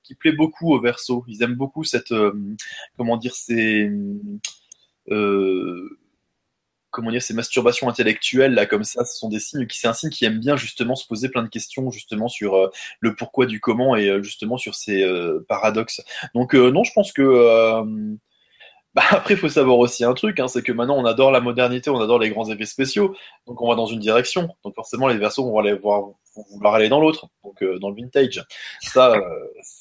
qui 0.03 0.15
plaît 0.15 0.31
beaucoup 0.31 0.73
au 0.73 0.79
verso. 0.79 1.25
Ils 1.27 1.41
aiment 1.43 1.55
beaucoup 1.55 1.83
cette, 1.83 2.13
comment 2.97 3.17
dire, 3.17 3.35
c'est 3.35 3.89
euh, 3.89 4.19
comment 6.93 7.11
dire, 7.11 7.21
ces 7.21 7.33
masturbations 7.33 7.89
intellectuelles 7.89 8.53
là 8.53 8.65
comme 8.65 8.85
ça, 8.85 9.03
ce 9.03 9.17
sont 9.17 9.27
des 9.27 9.39
signes 9.39 9.67
qui 9.67 9.79
c'est 9.79 9.87
un 9.87 9.93
signe 9.93 10.11
qui 10.11 10.25
aime 10.25 10.39
bien 10.39 10.55
justement 10.55 10.95
se 10.95 11.05
poser 11.05 11.27
plein 11.27 11.41
de 11.41 11.49
questions 11.49 11.89
justement 11.91 12.29
sur 12.29 12.55
euh, 12.55 12.69
le 12.99 13.15
pourquoi 13.15 13.47
du 13.47 13.59
comment 13.59 13.95
et 13.95 14.07
euh, 14.07 14.21
justement 14.21 14.57
sur 14.57 14.75
ces 14.75 15.03
paradoxes. 15.49 16.01
Donc 16.35 16.53
non, 16.53 16.83
je 16.83 16.93
pense 16.93 17.11
que 17.11 17.83
bah, 18.93 19.01
après, 19.09 19.33
il 19.33 19.39
faut 19.39 19.49
savoir 19.49 19.79
aussi 19.79 20.05
un 20.05 20.13
truc, 20.13 20.39
hein, 20.39 20.47
c'est 20.47 20.61
que 20.61 20.71
maintenant 20.71 20.95
on 20.95 21.05
adore 21.05 21.31
la 21.31 21.41
modernité, 21.41 21.89
on 21.89 21.99
adore 21.99 22.19
les 22.19 22.29
grands 22.29 22.49
effets 22.51 22.65
spéciaux, 22.65 23.15
donc 23.47 23.59
on 23.61 23.67
va 23.67 23.75
dans 23.75 23.87
une 23.87 23.99
direction. 23.99 24.55
Donc 24.63 24.75
forcément, 24.75 25.07
les 25.07 25.17
versos 25.17 25.43
vont 25.43 25.57
aller 25.57 25.73
voir, 25.73 26.11
vouloir 26.51 26.75
aller 26.75 26.89
dans 26.89 27.01
l'autre, 27.01 27.27
donc 27.43 27.63
dans 27.79 27.89
le 27.89 27.95
vintage. 27.95 28.45
Ça, 28.81 29.19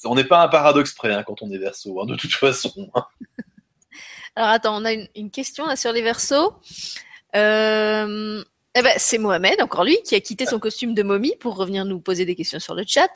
on 0.05 0.15
n'est 0.15 0.23
pas 0.23 0.41
un 0.41 0.47
paradoxe 0.47 0.93
près 0.93 1.13
hein, 1.13 1.23
quand 1.23 1.43
on 1.43 1.51
est 1.51 1.59
verso, 1.59 2.01
hein, 2.01 2.07
de 2.07 2.15
toute 2.15 2.33
façon. 2.33 2.89
Alors 4.35 4.49
attends, 4.49 4.81
on 4.81 4.85
a 4.85 4.93
une, 4.93 5.31
question 5.31 5.65
là 5.65 5.75
sur 5.75 5.91
les 5.91 6.01
versos. 6.01 6.53
Euh, 7.35 8.43
eh 8.75 8.81
ben, 8.81 8.93
c'est 8.97 9.19
Mohamed, 9.19 9.61
encore 9.61 9.83
lui, 9.83 9.97
qui 10.03 10.15
a 10.15 10.19
quitté 10.19 10.45
son 10.45 10.59
costume 10.59 10.93
de 10.93 11.03
momie 11.03 11.35
pour 11.39 11.55
revenir 11.55 11.85
nous 11.85 11.99
poser 11.99 12.25
des 12.25 12.35
questions 12.35 12.59
sur 12.59 12.73
le 12.73 12.83
chat. 12.87 13.11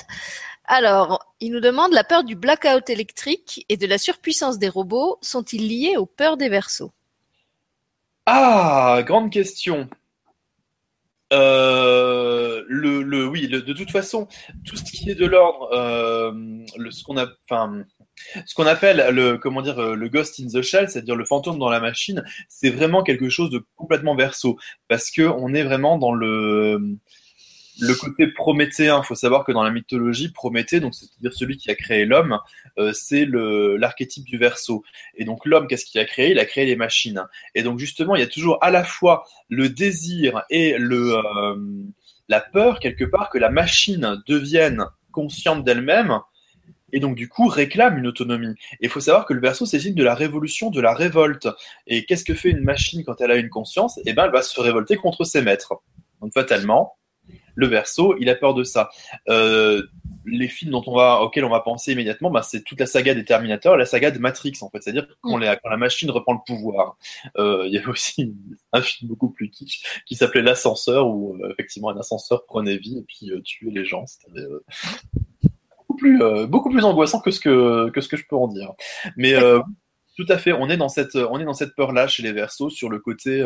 Alors, 0.66 1.34
il 1.40 1.52
nous 1.52 1.62
demande 1.62 1.94
la 1.94 2.04
peur 2.04 2.24
du 2.24 2.36
blackout 2.36 2.90
électrique 2.90 3.66
et 3.70 3.78
de 3.78 3.88
la 3.88 3.98
surpuissance 3.98 4.60
des 4.60 4.70
robots 4.70 5.18
sont-ils 5.22 5.68
liés 5.68 5.98
aux 5.98 6.06
peurs 6.06 6.38
des 6.38 6.50
versos? 6.50 6.92
Ah, 8.26 9.02
grande 9.06 9.32
question. 9.32 9.90
Euh, 11.34 12.64
le, 12.68 13.02
le, 13.02 13.28
oui, 13.28 13.48
de 13.48 13.60
toute 13.74 13.92
façon, 13.92 14.28
tout 14.66 14.78
ce 14.78 14.84
qui 14.84 15.10
est 15.10 15.16
de 15.16 15.26
l'ordre, 15.26 15.70
euh, 15.74 16.32
ce 16.92 17.04
qu'on 17.04 17.18
a, 17.18 17.28
ce 18.46 18.56
qu'on 18.56 18.66
appelle 18.66 19.14
le 19.14 19.38
comment 19.38 19.62
dire 19.62 19.80
euh, 19.80 19.96
le 19.96 20.10
ghost 20.10 20.40
in 20.40 20.48
the 20.48 20.62
shell, 20.62 20.90
c'est-à-dire 20.90 21.16
le 21.16 21.26
fantôme 21.26 21.60
dans 21.60 21.70
la 21.70 21.80
machine, 21.80 22.24
c'est 22.50 22.70
vraiment 22.70 23.04
quelque 23.04 23.30
chose 23.30 23.50
de 23.50 23.64
complètement 23.76 24.16
verso 24.16 24.58
parce 24.88 25.12
que 25.12 25.22
on 25.22 25.54
est 25.54 25.64
vraiment 25.64 25.98
dans 25.98 26.14
le 26.14 27.94
côté 27.94 28.28
prométhéen, 28.28 29.02
il 29.04 29.06
faut 29.06 29.16
savoir 29.16 29.46
que 29.46 29.52
dans 29.52 29.64
la 29.64 29.70
mythologie, 29.72 30.30
Prométhée, 30.32 30.80
c'est-à-dire 30.80 31.34
celui 31.34 31.58
qui 31.58 31.70
a 31.70 31.76
créé 31.76 32.06
l'homme, 32.06 32.40
euh, 32.78 32.92
c'est 32.94 33.26
l'archétype 33.26 34.26
du 34.26 34.38
Verseau. 34.38 34.84
Et 35.16 35.26
donc 35.26 35.46
l'homme, 35.46 35.68
qu'est-ce 35.68 35.86
qu'il 35.86 36.02
a 36.02 36.06
créé? 36.06 36.32
Il 36.32 36.40
a 36.40 36.46
créé 36.46 36.66
les 36.66 36.76
machines. 36.76 37.24
Et 37.56 37.64
donc 37.64 37.80
justement, 37.80 38.16
il 38.16 38.20
y 38.20 38.24
a 38.24 38.28
toujours 38.28 38.58
à 38.62 38.72
la 38.72 38.84
fois 38.84 39.26
le 39.50 39.70
désir 39.70 40.44
et 40.50 40.78
le 40.78 41.18
euh, 41.18 41.56
la 42.30 42.42
peur 42.42 42.80
quelque 42.80 43.06
part 43.06 43.30
que 43.30 43.38
la 43.38 43.50
machine 43.50 44.22
devienne 44.28 44.86
consciente 45.12 45.64
d'elle-même 45.64 46.20
et 46.94 47.00
donc 47.00 47.16
du 47.16 47.28
coup 47.28 47.48
réclame 47.48 47.98
une 47.98 48.08
autonomie. 48.08 48.56
Et 48.80 48.86
il 48.86 48.90
faut 48.90 49.00
savoir 49.00 49.26
que 49.26 49.34
le 49.34 49.42
verso 49.42 49.66
c'est 49.66 49.80
signe 49.80 49.96
de 49.96 50.04
la 50.04 50.16
révolution, 50.16 50.70
de 50.70 50.82
la 50.82 50.94
révolte. 50.94 51.48
Et 51.86 52.06
qu'est-ce 52.06 52.26
que 52.26 52.34
fait 52.34 52.50
une 52.50 52.64
machine 52.64 53.04
quand 53.04 53.20
elle 53.22 53.32
a 53.32 53.36
une 53.36 53.50
conscience? 53.50 54.00
Eh 54.06 54.14
ben, 54.14 54.26
elle 54.26 54.32
va 54.32 54.42
se 54.42 54.60
révolter 54.60 54.96
contre 54.96 55.24
ses 55.24 55.42
maîtres. 55.42 55.74
Donc 56.22 56.34
fatalement, 56.34 56.98
le 57.56 57.68
verso, 57.68 58.16
il 58.20 58.30
a 58.30 58.36
peur 58.36 58.54
de 58.54 58.64
ça. 58.64 58.90
Euh, 59.30 59.84
les 60.26 60.48
films 60.48 60.72
dont 60.72 60.84
on 60.86 60.96
va, 60.96 61.22
auxquels 61.22 61.44
on 61.44 61.50
va 61.50 61.62
penser 61.62 61.94
immédiatement, 61.94 62.30
bah, 62.30 62.44
c'est 62.44 62.64
toute 62.64 62.80
la 62.80 62.86
saga 62.86 63.16
des 63.16 63.26
Terminators 63.26 63.76
et 63.76 63.78
la 63.78 63.86
saga 63.86 64.12
de 64.12 64.20
Matrix, 64.20 64.54
en 64.62 64.70
fait. 64.70 64.82
C'est-à-dire 64.84 65.08
quand, 65.22 65.40
quand, 65.40 65.70
la 65.70 65.78
machine 65.78 66.12
reprend 66.12 66.34
le 66.34 66.40
pouvoir. 66.46 66.98
Euh, 67.38 67.64
il 67.66 67.74
y 67.74 67.78
avait 67.78 67.88
aussi 67.88 68.36
un 68.74 68.82
film 68.82 69.10
beaucoup 69.10 69.30
plus 69.30 69.50
kitsch 69.50 70.04
qui 70.06 70.16
s'appelait 70.16 70.42
L'ascenseur, 70.44 71.08
où 71.08 71.36
euh, 71.36 71.52
effectivement 71.52 71.90
un 71.90 71.98
ascenseur 71.98 72.46
prenait 72.46 72.78
vie 72.78 73.00
et 73.00 73.04
puis 73.04 73.32
tuait 73.44 73.72
les 73.72 73.86
gens. 73.86 74.06
C'était 74.06 74.40
plus, 76.08 76.22
euh, 76.22 76.48
beaucoup 76.48 76.70
plus 76.70 76.84
angoissant 76.84 77.20
que 77.20 77.32
ce 77.32 77.40
que, 77.40 77.90
que 77.90 78.02
ce 78.02 78.08
que 78.08 78.18
je 78.18 78.26
peux 78.28 78.36
en 78.36 78.48
dire. 78.48 78.74
Mais 79.16 79.34
tout 80.16 80.26
à 80.30 80.38
fait, 80.40 80.52
on 80.52 80.68
est 80.70 80.78
dans 80.78 80.90
cette, 80.90 81.16
on 81.16 81.40
est 81.40 81.46
dans 81.46 81.54
cette 81.54 81.76
peur-là 81.76 82.08
chez 82.08 82.24
les 82.24 82.32
Verseaux 82.32 82.70
sur 82.70 82.90
le 82.90 83.00
côté 83.00 83.44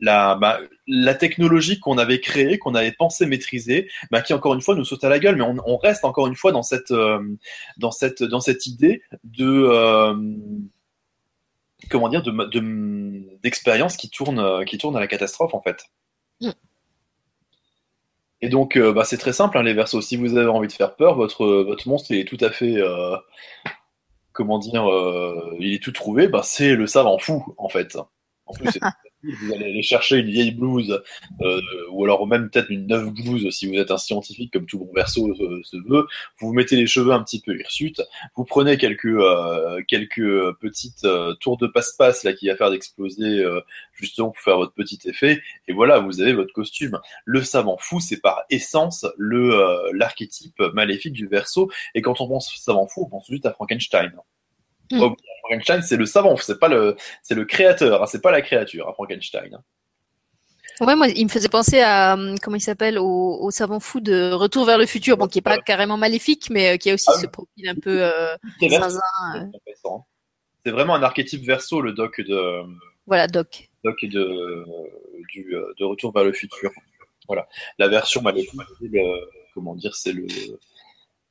la, 0.00 0.34
bah, 0.34 0.60
la 0.86 1.14
technologie 1.14 1.80
qu'on 1.80 1.98
avait 1.98 2.20
créée, 2.20 2.58
qu'on 2.58 2.74
avait 2.74 2.92
pensé 2.92 3.26
maîtriser, 3.26 3.88
bah, 4.10 4.22
qui 4.22 4.32
encore 4.32 4.54
une 4.54 4.60
fois 4.60 4.74
nous 4.74 4.84
saute 4.84 5.04
à 5.04 5.08
la 5.08 5.18
gueule, 5.18 5.36
mais 5.36 5.42
on, 5.42 5.56
on 5.66 5.76
reste 5.76 6.04
encore 6.04 6.26
une 6.26 6.36
fois 6.36 6.52
dans 6.52 6.62
cette, 6.62 6.90
euh, 6.90 7.20
dans 7.78 7.90
cette, 7.90 8.22
dans 8.22 8.40
cette 8.40 8.66
idée 8.66 9.02
de, 9.24 9.46
euh, 9.46 10.14
comment 11.90 12.08
dire, 12.08 12.22
de, 12.22 13.40
d'expérience 13.42 13.96
qui 13.96 14.10
tourne, 14.10 14.64
qui 14.64 14.78
tourne 14.78 14.96
à 14.96 15.00
la 15.00 15.06
catastrophe 15.06 15.54
en 15.54 15.60
fait. 15.60 15.84
Mm. 16.40 16.50
Et 18.42 18.48
donc, 18.48 18.76
euh, 18.76 18.92
bah, 18.92 19.04
c'est 19.04 19.18
très 19.18 19.32
simple, 19.32 19.56
hein, 19.56 19.62
les 19.62 19.72
versos. 19.72 20.02
Si 20.02 20.16
vous 20.16 20.36
avez 20.36 20.48
envie 20.48 20.66
de 20.66 20.72
faire 20.72 20.96
peur, 20.96 21.14
votre, 21.14 21.46
votre 21.46 21.88
monstre 21.88 22.12
est 22.12 22.24
tout 22.26 22.38
à 22.40 22.50
fait, 22.50 22.76
euh, 22.76 23.16
comment 24.32 24.58
dire, 24.58 24.90
euh, 24.90 25.56
il 25.60 25.74
est 25.74 25.82
tout 25.82 25.92
trouvé. 25.92 26.26
Bah, 26.26 26.42
c'est 26.42 26.74
le 26.74 26.88
savant 26.88 27.18
fou 27.18 27.54
en 27.56 27.68
fait. 27.68 27.96
vous 29.22 29.52
allez 29.52 29.66
aller 29.66 29.82
chercher 29.82 30.18
une 30.18 30.30
vieille 30.30 30.50
blouse, 30.52 31.02
euh, 31.40 31.60
ou 31.90 32.04
alors 32.04 32.26
même 32.26 32.50
peut-être 32.50 32.70
une 32.70 32.86
neuve 32.86 33.10
blouse 33.10 33.48
si 33.50 33.66
vous 33.66 33.74
êtes 33.74 33.90
un 33.90 33.98
scientifique 33.98 34.52
comme 34.52 34.66
tout 34.66 34.78
bon 34.78 34.90
verso 34.94 35.28
euh, 35.28 35.60
se 35.62 35.76
veut. 35.88 36.06
Vous 36.38 36.52
mettez 36.52 36.76
les 36.76 36.86
cheveux 36.86 37.12
un 37.12 37.22
petit 37.22 37.40
peu 37.40 37.58
hirsutes, 37.58 38.02
vous 38.36 38.44
prenez 38.44 38.76
quelques 38.76 39.04
euh, 39.06 39.80
quelques 39.86 40.52
petites 40.60 41.04
euh, 41.04 41.34
tours 41.34 41.56
de 41.56 41.66
passe-passe 41.66 42.24
là 42.24 42.32
qui 42.32 42.48
va 42.48 42.56
faire 42.56 42.70
d'exploser 42.70 43.40
euh, 43.40 43.60
justement 43.92 44.30
pour 44.30 44.42
faire 44.42 44.56
votre 44.56 44.74
petit 44.74 44.98
effet, 45.04 45.40
et 45.68 45.72
voilà, 45.72 46.00
vous 46.00 46.20
avez 46.20 46.32
votre 46.32 46.52
costume. 46.52 46.98
Le 47.24 47.42
savant 47.42 47.76
fou, 47.78 48.00
c'est 48.00 48.20
par 48.20 48.42
essence 48.50 49.06
le 49.16 49.92
l'archétype 49.92 50.60
maléfique 50.74 51.12
du 51.12 51.26
verso, 51.26 51.70
et 51.94 52.02
quand 52.02 52.20
on 52.20 52.28
pense 52.28 52.54
savant 52.56 52.86
fou, 52.86 53.04
on 53.06 53.10
pense 53.10 53.26
juste 53.28 53.46
à 53.46 53.52
Frankenstein. 53.52 54.12
Mm. 54.92 55.14
Frankenstein, 55.42 55.82
c'est 55.82 55.96
le 55.96 56.06
savant, 56.06 56.36
c'est 56.36 56.58
pas 56.58 56.68
le, 56.68 56.96
c'est 57.22 57.34
le 57.34 57.44
créateur, 57.44 58.02
hein, 58.02 58.06
c'est 58.06 58.22
pas 58.22 58.30
la 58.30 58.42
créature, 58.42 58.88
hein, 58.88 58.92
Frankenstein. 58.94 59.58
Ouais, 60.80 60.96
moi, 60.96 61.08
il 61.08 61.24
me 61.24 61.30
faisait 61.30 61.48
penser 61.48 61.80
à 61.80 62.14
hum, 62.14 62.38
comment 62.38 62.56
il 62.56 62.60
s'appelle 62.60 62.98
au, 62.98 63.38
au, 63.40 63.50
savant 63.50 63.78
fou 63.78 64.00
de 64.00 64.32
Retour 64.32 64.64
vers 64.64 64.78
le 64.78 64.86
futur, 64.86 65.16
bon, 65.16 65.26
qui 65.26 65.38
est 65.38 65.42
pas 65.42 65.58
carrément 65.58 65.96
maléfique, 65.96 66.48
mais 66.50 66.74
euh, 66.74 66.76
qui 66.76 66.90
a 66.90 66.94
aussi 66.94 67.08
ah 67.08 67.18
ce 67.20 67.26
profil 67.26 67.68
un 67.68 67.74
peu 67.74 68.02
euh, 68.02 68.34
euh. 68.62 69.46
C'est 70.64 70.70
vraiment 70.70 70.94
un 70.94 71.02
archétype 71.02 71.44
verso, 71.44 71.80
le 71.80 71.92
doc 71.92 72.20
de. 72.20 72.62
Voilà, 73.06 73.26
doc. 73.26 73.68
Doc 73.84 74.04
de 74.04 74.64
du 75.28 75.54
de 75.78 75.84
Retour 75.84 76.12
vers 76.12 76.24
le 76.24 76.32
futur. 76.32 76.70
Voilà, 77.26 77.48
la 77.78 77.88
version 77.88 78.22
maléfique. 78.22 78.58
comment 79.54 79.74
dire, 79.74 79.94
c'est 79.94 80.12
le 80.12 80.26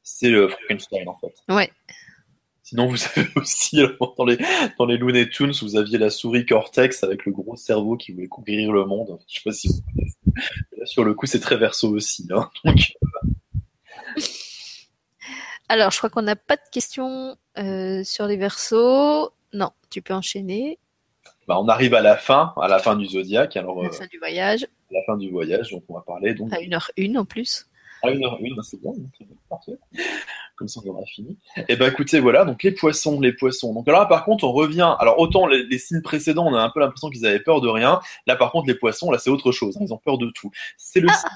c'est 0.04 0.30
le 0.30 0.48
Frankenstein 0.50 1.08
en 1.08 1.16
fait. 1.16 1.34
Ouais. 1.50 1.72
Sinon, 2.72 2.88
vous 2.88 3.04
avez 3.04 3.28
aussi, 3.36 3.82
dans 4.18 4.24
les, 4.24 4.38
dans 4.80 4.86
les 4.86 4.98
Looney 4.98 5.28
Tunes, 5.28 5.52
vous 5.62 5.76
aviez 5.76 5.98
la 5.98 6.10
souris 6.10 6.46
Cortex 6.46 7.04
avec 7.04 7.26
le 7.26 7.34
gros 7.34 7.58
cerveau 7.58 7.98
qui 7.98 8.14
voulait 8.14 8.30
conquérir 8.30 8.72
le 8.72 8.86
monde. 8.86 9.20
Je 9.28 9.36
sais 9.36 9.42
pas 9.44 9.52
si 9.52 9.68
vous 9.68 9.82
connaissez. 9.94 10.18
Là, 10.78 10.86
sur 10.86 11.04
le 11.04 11.14
coup, 11.14 11.26
c'est 11.26 11.42
très 11.42 11.58
verso 11.58 11.90
aussi. 11.90 12.30
Hein. 12.32 12.50
Donc... 12.64 12.94
Alors, 15.68 15.92
je 15.92 15.98
crois 15.98 16.10
qu'on 16.10 16.22
n'a 16.22 16.38
pas 16.38 16.56
de 16.56 16.62
questions 16.72 17.36
euh, 17.58 18.06
sur 18.06 18.26
les 18.26 18.38
versos. 18.38 19.34
Non, 19.52 19.72
tu 19.90 20.02
peux 20.02 20.14
enchaîner. 20.14 20.80
Bah, 21.50 21.60
on 21.60 21.68
arrive 21.68 21.94
à 21.94 22.02
la 22.02 22.16
fin, 22.16 22.54
à 22.62 22.70
la 22.70 22.80
fin 22.80 22.96
du 22.96 23.06
zodiaque. 23.06 23.58
Alors, 23.58 23.84
la 23.84 23.92
fin 23.92 24.08
du 24.08 24.18
voyage. 24.18 24.66
La 24.92 25.04
fin 25.06 25.18
du 25.18 25.30
voyage, 25.30 25.72
donc 25.72 25.84
on 25.90 25.96
va 25.96 26.04
parler. 26.08 26.36
Donc... 26.36 26.54
À 26.54 26.60
1h01 26.62 27.18
en 27.18 27.26
plus. 27.26 27.68
À 28.02 28.12
1h01, 28.12 28.64
c'est 28.64 28.82
bien, 28.82 28.92
c'est 29.18 29.28
parfait 29.50 29.78
comme 30.62 30.68
ça 30.68 30.80
on 30.86 30.90
aura 30.90 31.06
fini. 31.08 31.40
Et 31.58 31.64
eh 31.70 31.76
ben 31.76 31.92
écoutez, 31.92 32.20
voilà, 32.20 32.46
donc 32.46 32.62
les 32.62 32.72
poissons, 32.72 33.20
les 33.20 33.34
poissons. 33.34 33.74
Donc 33.74 33.88
là, 33.88 34.06
par 34.06 34.24
contre, 34.26 34.44
on 34.44 34.52
revient. 34.52 34.96
Alors 35.00 35.18
autant 35.18 35.48
les, 35.48 35.80
signes 35.80 36.04
précédents, 36.04 36.46
on 36.46 36.54
a 36.54 36.62
un 36.62 36.70
peu 36.70 36.80
l'impression 36.80 37.10
qu'ils 37.10 37.26
avaient 37.26 37.40
peur 37.40 37.62
de 37.62 37.68
rien. 37.68 38.00
Là, 38.28 38.36
par 38.36 38.52
contre, 38.52 38.68
les 38.68 38.76
poissons, 38.76 39.10
là, 39.10 39.18
c'est 39.18 39.32
autre 39.32 39.52
chose. 39.52 39.76
Hein. 39.78 39.82
ils 39.84 39.92
ont 39.92 39.98
peur 39.98 40.20
de 40.20 40.30
tout. 40.30 40.52
C'est 40.78 41.00
le 41.00 41.08
ah 41.10 41.30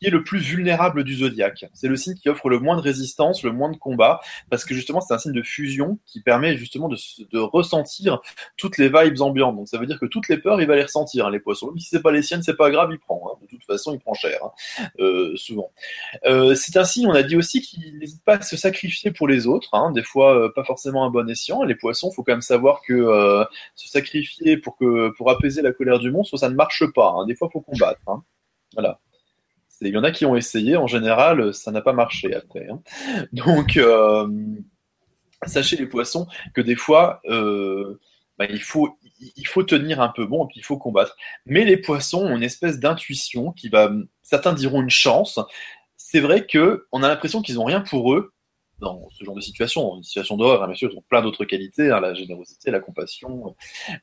qui 0.00 0.06
est 0.06 0.10
le 0.10 0.24
plus 0.24 0.40
vulnérable 0.40 1.04
du 1.04 1.14
zodiaque. 1.14 1.66
C'est 1.74 1.88
le 1.88 1.96
signe 1.96 2.14
qui 2.14 2.28
offre 2.30 2.48
le 2.48 2.58
moins 2.58 2.76
de 2.76 2.80
résistance, 2.80 3.42
le 3.42 3.52
moins 3.52 3.70
de 3.70 3.76
combat, 3.76 4.20
parce 4.48 4.64
que 4.64 4.74
justement 4.74 5.00
c'est 5.00 5.12
un 5.12 5.18
signe 5.18 5.32
de 5.32 5.42
fusion 5.42 5.98
qui 6.06 6.22
permet 6.22 6.56
justement 6.56 6.88
de, 6.88 6.96
ressentir 7.38 8.20
toutes 8.56 8.78
les 8.78 8.88
vibes 8.88 9.20
ambiantes. 9.20 9.56
Donc 9.56 9.68
ça 9.68 9.78
veut 9.78 9.86
dire 9.86 10.00
que 10.00 10.06
toutes 10.06 10.28
les 10.28 10.38
peurs, 10.38 10.60
il 10.60 10.66
va 10.66 10.76
les 10.76 10.84
ressentir, 10.84 11.26
hein, 11.26 11.30
les 11.30 11.40
poissons. 11.40 11.68
Même 11.68 11.78
si 11.78 11.88
c'est 11.88 12.02
pas 12.02 12.12
les 12.12 12.22
siennes, 12.22 12.42
c'est 12.42 12.56
pas 12.56 12.70
grave, 12.70 12.88
il 12.92 12.98
prend. 12.98 13.22
Hein. 13.26 13.38
De 13.42 13.46
toute 13.46 13.64
façon, 13.64 13.92
il 13.92 14.00
prend 14.00 14.14
cher, 14.14 14.40
hein, 14.42 14.88
euh, 15.00 15.36
souvent. 15.36 15.70
Euh, 16.24 16.54
c'est 16.54 16.76
un 16.78 16.84
signe, 16.84 17.06
on 17.06 17.14
a 17.14 17.22
dit 17.22 17.36
aussi, 17.36 17.60
qu'il 17.60 17.98
n'hésite 17.98 18.24
pas 18.24 18.36
à 18.36 18.42
se 18.42 18.56
sacrifier 18.56 19.10
pour 19.10 19.28
les 19.28 19.46
autres. 19.46 19.70
Des 19.92 20.02
fois, 20.02 20.34
euh, 20.34 20.48
pas 20.54 20.64
forcément 20.64 21.04
un 21.04 21.10
bon 21.10 21.28
escient. 21.28 21.62
Les 21.62 21.74
poissons, 21.74 22.10
faut 22.10 22.22
quand 22.22 22.32
même 22.32 22.40
savoir 22.40 22.80
que 22.86 23.44
se 23.74 23.88
sacrifier 23.88 24.56
pour 24.56 24.76
que 24.76 25.10
pour 25.16 25.30
apaiser 25.30 25.62
la 25.62 25.72
colère 25.72 25.98
du 25.98 26.10
monstre, 26.10 26.36
ça 26.38 26.48
ne 26.48 26.54
marche 26.54 26.84
pas. 26.94 27.14
Des 27.26 27.34
fois, 27.34 27.50
faut 27.52 27.60
combattre. 27.60 28.00
Voilà. 28.74 28.98
Il 29.80 29.88
y 29.88 29.96
en 29.96 30.04
a 30.04 30.10
qui 30.10 30.26
ont 30.26 30.36
essayé, 30.36 30.76
en 30.76 30.86
général, 30.86 31.54
ça 31.54 31.70
n'a 31.70 31.80
pas 31.80 31.92
marché 31.92 32.34
après. 32.34 32.68
Hein. 32.68 32.80
Donc, 33.32 33.76
euh, 33.76 34.28
sachez 35.46 35.76
les 35.76 35.86
poissons 35.86 36.26
que 36.54 36.60
des 36.60 36.76
fois, 36.76 37.20
euh, 37.26 37.98
bah, 38.38 38.46
il, 38.48 38.62
faut, 38.62 38.98
il 39.20 39.46
faut 39.46 39.62
tenir 39.62 40.00
un 40.00 40.08
peu 40.08 40.26
bon 40.26 40.44
et 40.44 40.48
puis 40.48 40.60
il 40.60 40.64
faut 40.64 40.78
combattre. 40.78 41.16
Mais 41.46 41.64
les 41.64 41.76
poissons 41.76 42.24
ont 42.24 42.36
une 42.36 42.42
espèce 42.42 42.78
d'intuition 42.78 43.52
qui 43.52 43.68
va, 43.68 43.90
certains 44.22 44.52
diront 44.52 44.82
une 44.82 44.90
chance. 44.90 45.38
C'est 45.96 46.20
vrai 46.20 46.46
que 46.46 46.86
on 46.92 47.02
a 47.02 47.08
l'impression 47.08 47.42
qu'ils 47.42 47.56
n'ont 47.56 47.64
rien 47.64 47.80
pour 47.80 48.14
eux, 48.14 48.32
dans 48.80 49.08
ce 49.10 49.24
genre 49.24 49.34
de 49.34 49.40
situation, 49.40 49.96
une 49.96 50.02
situation 50.02 50.36
d'horreur, 50.36 50.62
hein, 50.62 50.66
bien 50.66 50.74
sûr, 50.74 50.90
ils 50.92 50.96
ont 50.96 51.04
plein 51.08 51.22
d'autres 51.22 51.44
qualités, 51.44 51.90
hein, 51.90 52.00
la 52.00 52.14
générosité, 52.14 52.70
la 52.70 52.80
compassion, 52.80 53.54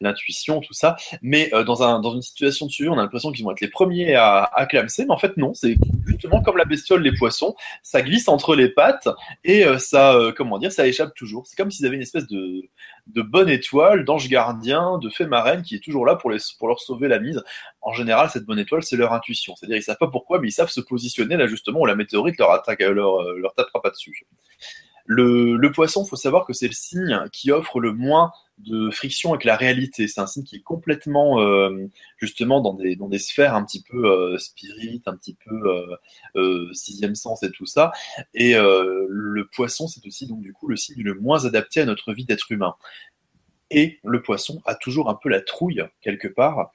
l'intuition, 0.01 0.59
tout 0.61 0.73
ça. 0.73 0.95
Mais 1.21 1.53
euh, 1.53 1.63
dans, 1.63 1.83
un, 1.83 1.99
dans 1.99 2.13
une 2.13 2.21
situation 2.21 2.65
de 2.65 2.71
suivi, 2.71 2.89
on 2.89 2.93
a 2.93 3.01
l'impression 3.01 3.31
qu'ils 3.31 3.43
vont 3.43 3.51
être 3.51 3.61
les 3.61 3.69
premiers 3.69 4.15
à, 4.15 4.43
à 4.43 4.65
clamser, 4.65 5.05
mais 5.05 5.13
en 5.13 5.17
fait 5.17 5.35
non, 5.37 5.53
c'est 5.53 5.77
justement 6.05 6.41
comme 6.41 6.57
la 6.57 6.65
bestiole, 6.65 7.01
les 7.01 7.13
poissons, 7.13 7.55
ça 7.83 8.01
glisse 8.01 8.27
entre 8.27 8.55
les 8.55 8.69
pattes 8.69 9.09
et 9.43 9.65
euh, 9.65 9.77
ça, 9.77 10.13
euh, 10.13 10.31
comment 10.35 10.59
dire, 10.59 10.71
ça 10.71 10.87
échappe 10.87 11.13
toujours. 11.15 11.47
C'est 11.47 11.55
comme 11.55 11.71
s'ils 11.71 11.85
avaient 11.85 11.95
une 11.95 12.01
espèce 12.01 12.27
de, 12.27 12.63
de 13.07 13.21
bonne 13.21 13.49
étoile, 13.49 14.05
d'ange 14.05 14.29
gardien, 14.29 14.97
de 14.99 15.09
fée 15.09 15.25
marraine 15.25 15.61
qui 15.61 15.75
est 15.75 15.83
toujours 15.83 16.05
là 16.05 16.15
pour, 16.15 16.29
les, 16.29 16.39
leur 16.61 16.79
sauver 16.79 17.07
la 17.07 17.19
mise. 17.19 17.41
En 17.81 17.93
général, 17.93 18.29
cette 18.29 18.45
bonne 18.45 18.59
étoile, 18.59 18.83
c'est 18.83 18.97
leur 18.97 19.13
intuition. 19.13 19.55
C'est-à-dire, 19.55 19.77
ils 19.77 19.83
savent 19.83 19.97
pas 19.97 20.09
pourquoi, 20.09 20.39
mais 20.39 20.49
ils 20.49 20.53
savent 20.53 20.69
se 20.69 20.81
positionner 20.81 21.37
là 21.37 21.47
justement 21.47 21.81
où 21.81 21.85
la 21.85 21.95
météorite 21.95 22.37
leur 22.37 22.51
attaque, 22.51 22.79
leur, 22.79 23.23
leur 23.33 23.53
tapera 23.53 23.81
pas 23.81 23.89
dessus. 23.89 24.25
Le, 25.09 25.55
le 25.55 25.71
poisson, 25.71 26.05
faut 26.05 26.17
savoir 26.17 26.45
que 26.45 26.51
c'est 26.51 26.67
le 26.67 26.73
signe 26.73 27.17
qui 27.31 27.51
offre 27.51 27.79
le 27.79 27.93
moins 27.93 28.31
de 28.57 28.89
friction 28.89 29.31
avec 29.31 29.45
la 29.45 29.55
réalité. 29.55 30.07
C'est 30.07 30.19
un 30.19 30.27
signe 30.27 30.43
qui 30.43 30.57
est 30.57 30.61
complètement 30.61 31.39
euh, 31.39 31.87
justement 32.17 32.59
dans 32.59 32.73
des 32.73 33.19
sphères 33.19 33.55
un 33.55 33.63
petit 33.63 33.81
peu 33.83 34.05
euh, 34.05 34.37
spirites, 34.37 35.07
un 35.07 35.15
petit 35.15 35.35
peu 35.35 35.55
euh, 35.55 35.95
euh, 36.35 36.73
sixième 36.73 37.15
sens 37.15 37.41
et 37.43 37.51
tout 37.51 37.65
ça. 37.65 37.91
Et 38.33 38.55
euh, 38.55 39.05
le 39.09 39.47
poisson, 39.47 39.87
c'est 39.87 40.05
aussi 40.05 40.27
donc 40.27 40.41
du 40.41 40.51
coup 40.51 40.67
le 40.67 40.75
signe 40.75 41.01
le 41.01 41.13
moins 41.13 41.45
adapté 41.45 41.79
à 41.79 41.85
notre 41.85 42.13
vie 42.13 42.25
d'être 42.25 42.51
humain. 42.51 42.75
Et 43.69 43.99
le 44.03 44.21
poisson 44.21 44.61
a 44.65 44.75
toujours 44.75 45.09
un 45.09 45.15
peu 45.15 45.29
la 45.29 45.41
trouille 45.41 45.83
quelque 46.01 46.27
part 46.27 46.71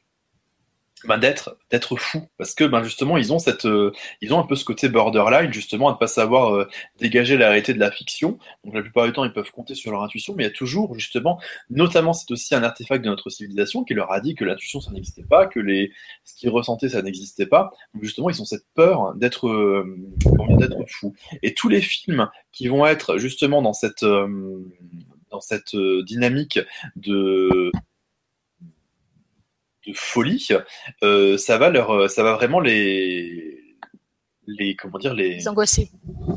ben, 1.04 1.18
d'être 1.18 1.58
d'être 1.70 1.96
fou 1.96 2.28
parce 2.38 2.54
que 2.54 2.64
ben 2.64 2.82
justement 2.82 3.16
ils 3.16 3.32
ont 3.32 3.38
cette 3.38 3.66
euh, 3.66 3.92
ils 4.20 4.32
ont 4.32 4.38
un 4.38 4.46
peu 4.46 4.54
ce 4.54 4.64
côté 4.64 4.88
borderline 4.88 5.52
justement 5.52 5.88
à 5.88 5.92
ne 5.92 5.96
pas 5.96 6.06
savoir 6.06 6.54
euh, 6.54 6.68
dégager 6.98 7.36
la 7.36 7.48
réalité 7.48 7.74
de 7.74 7.80
la 7.80 7.90
fiction. 7.90 8.38
Donc 8.64 8.74
la 8.74 8.82
plupart 8.82 9.06
du 9.06 9.12
temps 9.12 9.24
ils 9.24 9.32
peuvent 9.32 9.50
compter 9.50 9.74
sur 9.74 9.90
leur 9.90 10.02
intuition. 10.02 10.34
Mais 10.36 10.44
il 10.44 10.46
y 10.46 10.50
a 10.50 10.54
toujours 10.54 10.94
justement 10.94 11.40
notamment 11.70 12.12
c'est 12.12 12.30
aussi 12.30 12.54
un 12.54 12.62
artefact 12.62 13.04
de 13.04 13.10
notre 13.10 13.30
civilisation 13.30 13.84
qui 13.84 13.94
leur 13.94 14.12
a 14.12 14.20
dit 14.20 14.34
que 14.34 14.44
l'intuition 14.44 14.80
ça 14.80 14.92
n'existait 14.92 15.24
pas 15.24 15.46
que 15.46 15.60
les 15.60 15.92
ce 16.24 16.34
qu'ils 16.34 16.50
ressentaient 16.50 16.90
ça 16.90 17.02
n'existait 17.02 17.46
pas. 17.46 17.72
Donc 17.94 18.04
justement 18.04 18.30
ils 18.30 18.40
ont 18.40 18.46
cette 18.46 18.66
peur 18.74 19.14
d'être 19.14 19.48
euh, 19.48 19.96
d'être 20.58 20.84
fou 20.88 21.14
et 21.42 21.54
tous 21.54 21.68
les 21.68 21.80
films 21.80 22.28
qui 22.52 22.68
vont 22.68 22.86
être 22.86 23.18
justement 23.18 23.62
dans 23.62 23.72
cette 23.72 24.02
euh, 24.04 24.28
dans 25.30 25.40
cette 25.40 25.74
dynamique 26.04 26.60
de 26.94 27.72
de 29.86 29.92
folie, 29.94 30.48
euh, 31.02 31.36
ça 31.38 31.58
va 31.58 31.70
leur, 31.70 31.90
euh, 31.90 32.08
ça 32.08 32.22
va 32.22 32.34
vraiment 32.34 32.60
les, 32.60 33.58
les 34.46 34.76
comment 34.76 34.98
dire 34.98 35.14
les, 35.14 35.36
Les 35.36 35.48
angoissés. 35.48 35.90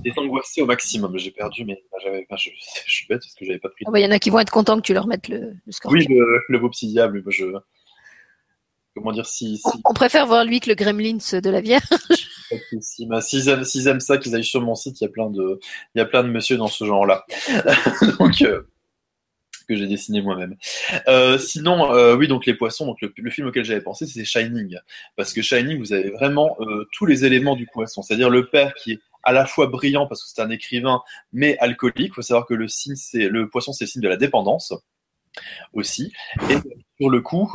les 0.04 0.12
angoisser 0.18 0.62
au 0.62 0.66
maximum. 0.66 1.18
J'ai 1.18 1.32
perdu, 1.32 1.66
mais 1.66 1.84
bah, 1.92 1.98
j'avais, 2.04 2.26
bah, 2.30 2.36
je, 2.40 2.50
je 2.86 2.94
suis 2.94 3.08
bête 3.08 3.22
parce 3.22 3.36
que 3.36 3.46
j'avais 3.46 3.60
pas 3.60 3.70
pris. 3.70 3.86
Ah 3.88 3.92
bah, 3.92 4.00
Il 4.00 4.04
y 4.04 4.06
en 4.08 4.12
a 4.12 4.20
qui 4.20 4.30
vont 4.30 4.40
être 4.40 4.52
contents 4.52 4.78
que 4.78 4.82
tu 4.86 4.94
leur 4.94 5.08
mettes 5.08 5.28
le, 5.28 5.54
le 5.66 5.72
score. 5.72 5.92
oui, 5.92 6.06
le, 6.10 6.42
le 6.48 6.60
beau 6.60 6.70
petit 6.70 6.88
diable. 6.88 7.24
Je, 7.30 7.46
comment 8.96 9.12
dire 9.12 9.26
si, 9.26 9.58
si, 9.58 9.64
On, 9.84 9.92
on 9.92 9.94
préfère 9.94 10.26
voir 10.26 10.46
lui 10.46 10.60
que 10.60 10.70
le 10.70 10.76
Gremlins 10.76 11.18
de 11.42 11.50
la 11.50 11.62
Vierge. 11.62 11.84
Bah, 13.10 13.22
s'ils 13.22 13.50
aiment, 13.50 13.64
s'ils 13.64 13.88
aiment 13.88 14.00
ça, 14.00 14.20
qu'ils 14.20 14.36
aillent 14.36 14.44
sur 14.44 14.62
mon 14.62 14.76
site. 14.76 15.02
Il 15.02 15.06
y 15.06 15.08
a 15.08 15.10
plein 15.10 15.32
de, 15.32 15.60
il 15.96 15.98
y 15.98 16.02
a 16.02 16.06
plein 16.06 16.24
de 16.24 16.30
monsieur 16.30 16.58
dans 16.58 16.68
ce 16.68 16.86
genre-là. 16.86 17.26
donc 18.20 18.44
euh, 18.44 18.62
que 19.66 19.76
j'ai 19.76 19.88
dessiné 19.88 20.22
moi-même. 20.22 20.56
Euh, 21.08 21.38
sinon, 21.38 21.94
euh, 21.94 22.16
oui, 22.16 22.28
donc 22.28 22.46
les 22.46 22.54
poissons. 22.54 22.86
Donc 22.86 22.98
le, 23.02 23.32
film 23.32 23.48
auquel 23.48 23.66
j'avais 23.66 23.82
pensé, 23.82 24.06
c'est 24.06 24.26
Shining, 24.26 24.78
parce 25.16 25.34
que 25.34 25.42
Shining, 25.42 25.78
vous 25.80 25.94
avez 25.94 26.10
vraiment 26.10 26.58
euh, 26.62 26.88
tous 26.92 27.06
les 27.06 27.26
éléments 27.26 27.56
du 27.56 27.68
poisson, 27.68 28.02
c'est-à-dire 28.02 28.30
le 28.30 28.48
père 28.48 28.74
qui 28.74 28.94
est 28.94 29.00
à 29.24 29.32
la 29.32 29.46
fois 29.46 29.68
brillant 29.68 30.06
parce 30.06 30.24
que 30.24 30.30
c'est 30.30 30.42
un 30.42 30.50
écrivain, 30.50 31.02
mais 31.34 31.58
alcoolique. 31.58 32.12
Il 32.12 32.14
faut 32.14 32.22
savoir 32.22 32.46
que 32.46 32.54
le 32.54 32.68
signe, 32.68 32.96
c'est 32.96 33.28
le 33.28 33.50
poisson, 33.50 33.74
c'est 33.74 33.86
le 33.86 33.90
signe 33.90 34.02
de 34.02 34.10
la 34.10 34.18
dépendance 34.18 34.74
aussi. 35.74 36.14
Et 36.50 36.56
sur 37.00 37.10
le 37.10 37.22
coup, 37.22 37.52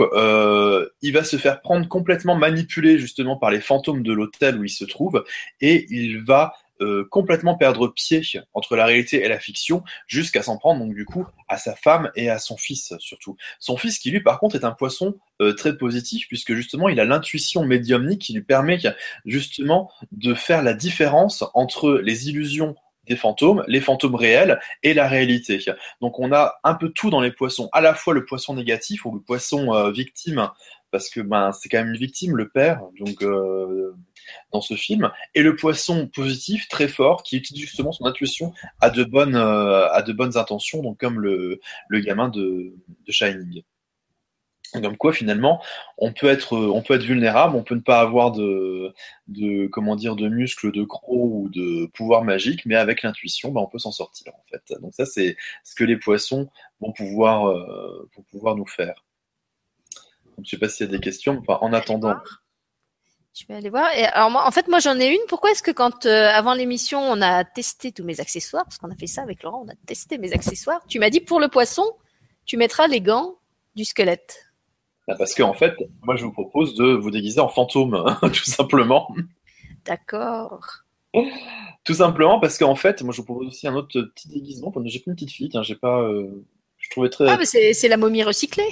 il 1.00 1.12
va 1.12 1.24
se 1.24 1.36
faire 1.36 1.62
prendre 1.62 1.86
complètement 1.86 2.34
manipulé 2.34 2.98
justement 2.98 3.36
par 3.36 3.52
les 3.52 3.60
fantômes 3.60 4.02
de 4.02 4.12
l'hôtel 4.12 4.58
où 4.58 4.64
il 4.64 4.70
se 4.70 4.84
trouve, 4.84 5.24
et 5.60 5.86
il 5.90 6.18
va 6.18 6.54
euh, 6.80 7.06
complètement 7.10 7.56
perdre 7.56 7.88
pied 7.88 8.22
entre 8.54 8.76
la 8.76 8.86
réalité 8.86 9.24
et 9.24 9.28
la 9.28 9.38
fiction, 9.38 9.82
jusqu'à 10.06 10.42
s'en 10.42 10.58
prendre 10.58 10.80
donc 10.80 10.94
du 10.94 11.04
coup 11.04 11.26
à 11.48 11.58
sa 11.58 11.74
femme 11.74 12.10
et 12.14 12.30
à 12.30 12.38
son 12.38 12.56
fils 12.56 12.94
surtout. 12.98 13.36
Son 13.58 13.76
fils 13.76 13.98
qui 13.98 14.10
lui 14.10 14.20
par 14.20 14.38
contre 14.38 14.56
est 14.56 14.64
un 14.64 14.72
poisson 14.72 15.14
euh, 15.40 15.52
très 15.52 15.76
positif 15.76 16.26
puisque 16.28 16.54
justement 16.54 16.88
il 16.88 17.00
a 17.00 17.04
l'intuition 17.04 17.64
médiumnique 17.64 18.22
qui 18.22 18.32
lui 18.32 18.42
permet 18.42 18.78
justement 19.24 19.90
de 20.12 20.34
faire 20.34 20.62
la 20.62 20.74
différence 20.74 21.44
entre 21.54 22.00
les 22.02 22.28
illusions 22.28 22.76
des 23.06 23.16
fantômes, 23.16 23.64
les 23.66 23.80
fantômes 23.80 24.14
réels 24.14 24.60
et 24.82 24.94
la 24.94 25.08
réalité. 25.08 25.62
Donc 26.00 26.18
on 26.18 26.32
a 26.32 26.60
un 26.64 26.74
peu 26.74 26.90
tout 26.90 27.10
dans 27.10 27.20
les 27.20 27.32
poissons, 27.32 27.68
à 27.72 27.80
la 27.80 27.94
fois 27.94 28.14
le 28.14 28.24
poisson 28.24 28.54
négatif 28.54 29.04
ou 29.04 29.12
le 29.14 29.20
poisson 29.20 29.74
euh, 29.74 29.90
victime, 29.90 30.48
parce 30.90 31.08
que 31.10 31.20
ben 31.20 31.52
c'est 31.52 31.68
quand 31.68 31.78
même 31.78 31.90
une 31.94 31.96
victime 31.96 32.36
le 32.36 32.48
père, 32.48 32.82
donc 32.98 33.22
euh, 33.22 33.94
dans 34.52 34.60
ce 34.60 34.74
film, 34.74 35.10
et 35.34 35.42
le 35.42 35.56
poisson 35.56 36.08
positif 36.08 36.68
très 36.68 36.88
fort 36.88 37.22
qui 37.22 37.36
utilise 37.36 37.62
justement 37.62 37.92
son 37.92 38.06
intuition 38.06 38.52
à 38.80 38.90
de 38.90 39.04
bonnes 39.04 39.36
euh, 39.36 39.88
à 39.90 40.02
de 40.02 40.12
bonnes 40.12 40.36
intentions, 40.36 40.82
donc 40.82 40.98
comme 40.98 41.20
le 41.20 41.60
le 41.88 42.00
gamin 42.00 42.28
de, 42.28 42.74
de 43.06 43.12
Shining. 43.12 43.62
Comme 44.72 44.96
quoi 44.96 45.12
finalement 45.12 45.60
on 45.98 46.12
peut 46.12 46.28
être 46.28 46.56
on 46.56 46.80
peut 46.82 46.94
être 46.94 47.02
vulnérable, 47.02 47.56
on 47.56 47.64
peut 47.64 47.74
ne 47.74 47.80
pas 47.80 48.00
avoir 48.00 48.30
de 48.30 48.94
de 49.26 49.66
comment 49.66 49.96
dire 49.96 50.14
de 50.14 50.28
muscles, 50.28 50.70
de 50.70 50.84
crocs 50.84 51.08
ou 51.10 51.48
de 51.52 51.86
pouvoir 51.86 52.22
magique, 52.22 52.66
mais 52.66 52.76
avec 52.76 53.02
l'intuition, 53.02 53.50
ben, 53.50 53.60
on 53.62 53.66
peut 53.66 53.80
s'en 53.80 53.90
sortir 53.90 54.32
en 54.32 54.44
fait. 54.48 54.80
Donc 54.80 54.94
ça 54.94 55.06
c'est 55.06 55.36
ce 55.64 55.74
que 55.74 55.82
les 55.84 55.96
poissons 55.96 56.48
vont 56.80 56.92
pouvoir 56.92 57.48
euh, 57.48 58.08
vont 58.16 58.22
pouvoir 58.30 58.54
nous 58.54 58.66
faire. 58.66 59.04
Je 60.44 60.50
sais 60.50 60.58
pas 60.58 60.68
s'il 60.68 60.86
y 60.86 60.88
a 60.88 60.92
des 60.92 61.00
questions. 61.00 61.38
Enfin, 61.40 61.58
en 61.60 61.72
attendant, 61.72 62.14
Je 63.34 63.46
vais 63.46 63.54
aller 63.54 63.70
voir. 63.70 63.88
Et 63.96 64.04
alors 64.04 64.30
moi, 64.30 64.46
en 64.46 64.50
fait, 64.50 64.68
moi 64.68 64.78
j'en 64.80 64.98
ai 64.98 65.08
une. 65.08 65.20
Pourquoi 65.28 65.50
est-ce 65.52 65.62
que 65.62 65.70
quand 65.70 66.06
euh, 66.06 66.28
avant 66.30 66.54
l'émission 66.54 67.00
on 67.00 67.20
a 67.22 67.44
testé 67.44 67.92
tous 67.92 68.04
mes 68.04 68.20
accessoires, 68.20 68.64
parce 68.64 68.78
qu'on 68.78 68.90
a 68.90 68.96
fait 68.96 69.06
ça 69.06 69.22
avec 69.22 69.42
Laurent, 69.42 69.64
on 69.66 69.70
a 69.70 69.74
testé 69.86 70.18
mes 70.18 70.32
accessoires. 70.32 70.82
Tu 70.88 70.98
m'as 70.98 71.10
dit 71.10 71.20
pour 71.20 71.40
le 71.40 71.48
poisson, 71.48 71.84
tu 72.44 72.56
mettras 72.56 72.86
les 72.88 73.00
gants 73.00 73.36
du 73.76 73.84
squelette. 73.84 74.46
bah, 75.06 75.14
parce 75.16 75.34
que 75.34 75.42
en 75.42 75.54
fait, 75.54 75.74
moi 76.02 76.16
je 76.16 76.24
vous 76.24 76.32
propose 76.32 76.74
de 76.74 76.92
vous 76.92 77.10
déguiser 77.10 77.40
en 77.40 77.48
fantôme, 77.48 78.04
tout 78.22 78.44
simplement. 78.44 79.14
D'accord. 79.84 80.82
Tout 81.84 81.94
simplement 81.94 82.38
parce 82.40 82.58
qu'en 82.58 82.74
fait, 82.76 83.02
moi 83.02 83.12
je 83.12 83.18
vous 83.18 83.24
propose 83.24 83.48
aussi 83.48 83.66
un 83.66 83.74
autre 83.74 84.00
petit 84.14 84.28
déguisement. 84.28 84.72
J'ai 84.84 85.00
pris 85.00 85.10
une 85.10 85.14
petite 85.14 85.30
fille, 85.32 85.48
tiens, 85.48 85.62
j'ai 85.62 85.74
pas. 85.76 86.00
euh, 86.02 86.44
trouvais 86.90 87.08
très. 87.08 87.28
Ah, 87.28 87.36
mais 87.38 87.44
c'est 87.72 87.88
la 87.88 87.96
momie 87.96 88.22
recyclée. 88.22 88.68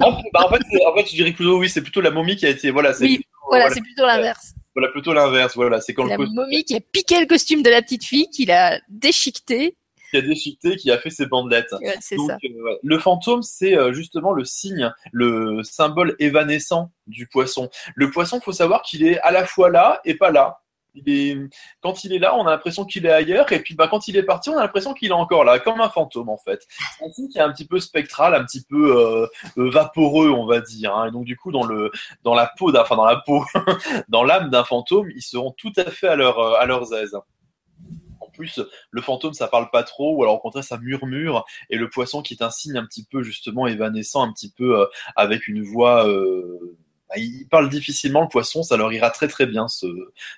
Ah, 0.00 0.18
bah, 0.32 0.46
en, 0.46 0.50
fait, 0.50 0.62
c'est- 0.70 0.84
en 0.84 0.94
fait, 0.94 1.06
je 1.06 1.14
dirais 1.14 1.32
plutôt 1.32 1.58
oui, 1.58 1.68
c'est 1.68 1.82
plutôt 1.82 2.00
la 2.00 2.10
momie 2.10 2.36
qui 2.36 2.46
a 2.46 2.50
été. 2.50 2.70
Voilà, 2.70 2.92
c'est 2.92 3.04
Oui, 3.04 3.16
plutôt- 3.16 3.30
Voilà, 3.48 3.64
voilà, 3.64 3.74
c'est 3.74 3.80
plutôt 3.82 4.06
l'inverse. 4.06 4.54
voilà, 4.74 4.88
plutôt 4.92 5.12
l'inverse. 5.12 5.54
Voilà, 5.56 5.80
c'est 5.80 5.94
quand 5.94 6.04
La 6.04 6.14
le 6.16 6.18
costume 6.18 6.34
momie 6.36 6.64
qui 6.64 6.76
a 6.76 6.80
piqué 6.80 7.20
le 7.20 7.26
costume 7.26 7.62
de 7.62 7.70
la 7.70 7.82
petite 7.82 8.04
fille, 8.04 8.28
qui 8.30 8.46
l'a 8.46 8.80
déchiqueté. 8.88 9.76
qui 10.10 10.16
a 10.16 10.22
déchiqueté, 10.22 10.74
qui 10.74 10.90
a 10.90 10.98
fait 10.98 11.10
ses 11.10 11.26
bandelettes. 11.26 11.72
Ouais, 11.80 11.94
c'est 12.00 12.16
Donc, 12.16 12.30
ça. 12.30 12.36
euh. 12.44 12.76
Le 12.82 12.98
fantôme, 12.98 13.42
c'est 13.42 13.76
euh, 13.76 13.92
justement 13.92 14.32
le 14.32 14.44
signe, 14.44 14.92
le 15.12 15.62
symbole 15.62 16.16
évanescent 16.18 16.90
du 17.06 17.28
poisson. 17.28 17.70
Le 17.94 18.10
poisson, 18.10 18.40
faut 18.40 18.50
savoir 18.52 18.82
qu'il 18.82 19.06
est 19.06 19.20
à 19.20 19.30
la 19.30 19.46
fois 19.46 19.70
là 19.70 20.00
et 20.04 20.14
pas 20.14 20.32
là. 20.32 20.58
Quand 21.80 22.04
il 22.04 22.12
est 22.12 22.18
là, 22.18 22.36
on 22.36 22.46
a 22.46 22.50
l'impression 22.50 22.84
qu'il 22.84 23.06
est 23.06 23.10
ailleurs, 23.10 23.50
et 23.52 23.60
puis 23.60 23.74
bah, 23.74 23.88
quand 23.88 24.08
il 24.08 24.16
est 24.16 24.22
parti, 24.22 24.50
on 24.50 24.56
a 24.58 24.62
l'impression 24.62 24.94
qu'il 24.94 25.08
est 25.10 25.12
encore 25.14 25.44
là, 25.44 25.58
comme 25.58 25.80
un 25.80 25.88
fantôme 25.88 26.28
en 26.28 26.38
fait. 26.38 26.66
C'est 26.98 27.04
un 27.06 27.10
signe 27.12 27.28
qui 27.28 27.38
est 27.38 27.42
un 27.42 27.52
petit 27.52 27.66
peu 27.66 27.80
spectral, 27.80 28.34
un 28.34 28.44
petit 28.44 28.62
peu 28.64 28.96
euh, 28.96 29.26
euh, 29.58 29.70
vaporeux, 29.70 30.30
on 30.30 30.46
va 30.46 30.60
dire. 30.60 30.94
hein. 30.94 31.08
Et 31.08 31.10
donc 31.10 31.24
du 31.24 31.36
coup, 31.36 31.52
dans 31.52 31.64
le 31.64 31.90
dans 32.22 32.34
la 32.34 32.50
peau, 32.58 32.74
enfin 32.76 32.96
dans 32.96 33.04
la 33.04 33.16
peau, 33.16 33.44
dans 34.08 34.24
l'âme 34.24 34.50
d'un 34.50 34.64
fantôme, 34.64 35.10
ils 35.14 35.22
seront 35.22 35.52
tout 35.52 35.72
à 35.76 35.84
fait 35.90 36.08
à 36.08 36.16
leur 36.16 36.38
euh, 36.38 36.54
à 36.58 36.66
leurs 36.66 36.92
aises. 36.94 37.16
En 38.20 38.28
plus, 38.32 38.60
le 38.90 39.02
fantôme, 39.02 39.34
ça 39.34 39.48
parle 39.48 39.70
pas 39.70 39.82
trop, 39.82 40.16
ou 40.16 40.22
alors 40.22 40.36
au 40.36 40.38
contraire, 40.38 40.64
ça 40.64 40.78
murmure, 40.78 41.44
et 41.68 41.76
le 41.76 41.90
poisson 41.90 42.22
qui 42.22 42.34
est 42.34 42.42
un 42.42 42.50
signe 42.50 42.76
un 42.76 42.86
petit 42.86 43.04
peu 43.04 43.22
justement 43.22 43.66
évanescent, 43.66 44.22
un 44.22 44.32
petit 44.32 44.50
peu 44.56 44.86
avec 45.16 45.48
une 45.48 45.62
voix. 45.62 46.06
Bah, 47.10 47.16
il 47.18 47.46
parle 47.50 47.68
difficilement 47.68 48.22
le 48.22 48.28
poisson, 48.28 48.62
ça 48.62 48.76
leur 48.76 48.92
ira 48.92 49.10
très 49.10 49.26
très 49.28 49.44
bien 49.46 49.66
ce, 49.68 49.86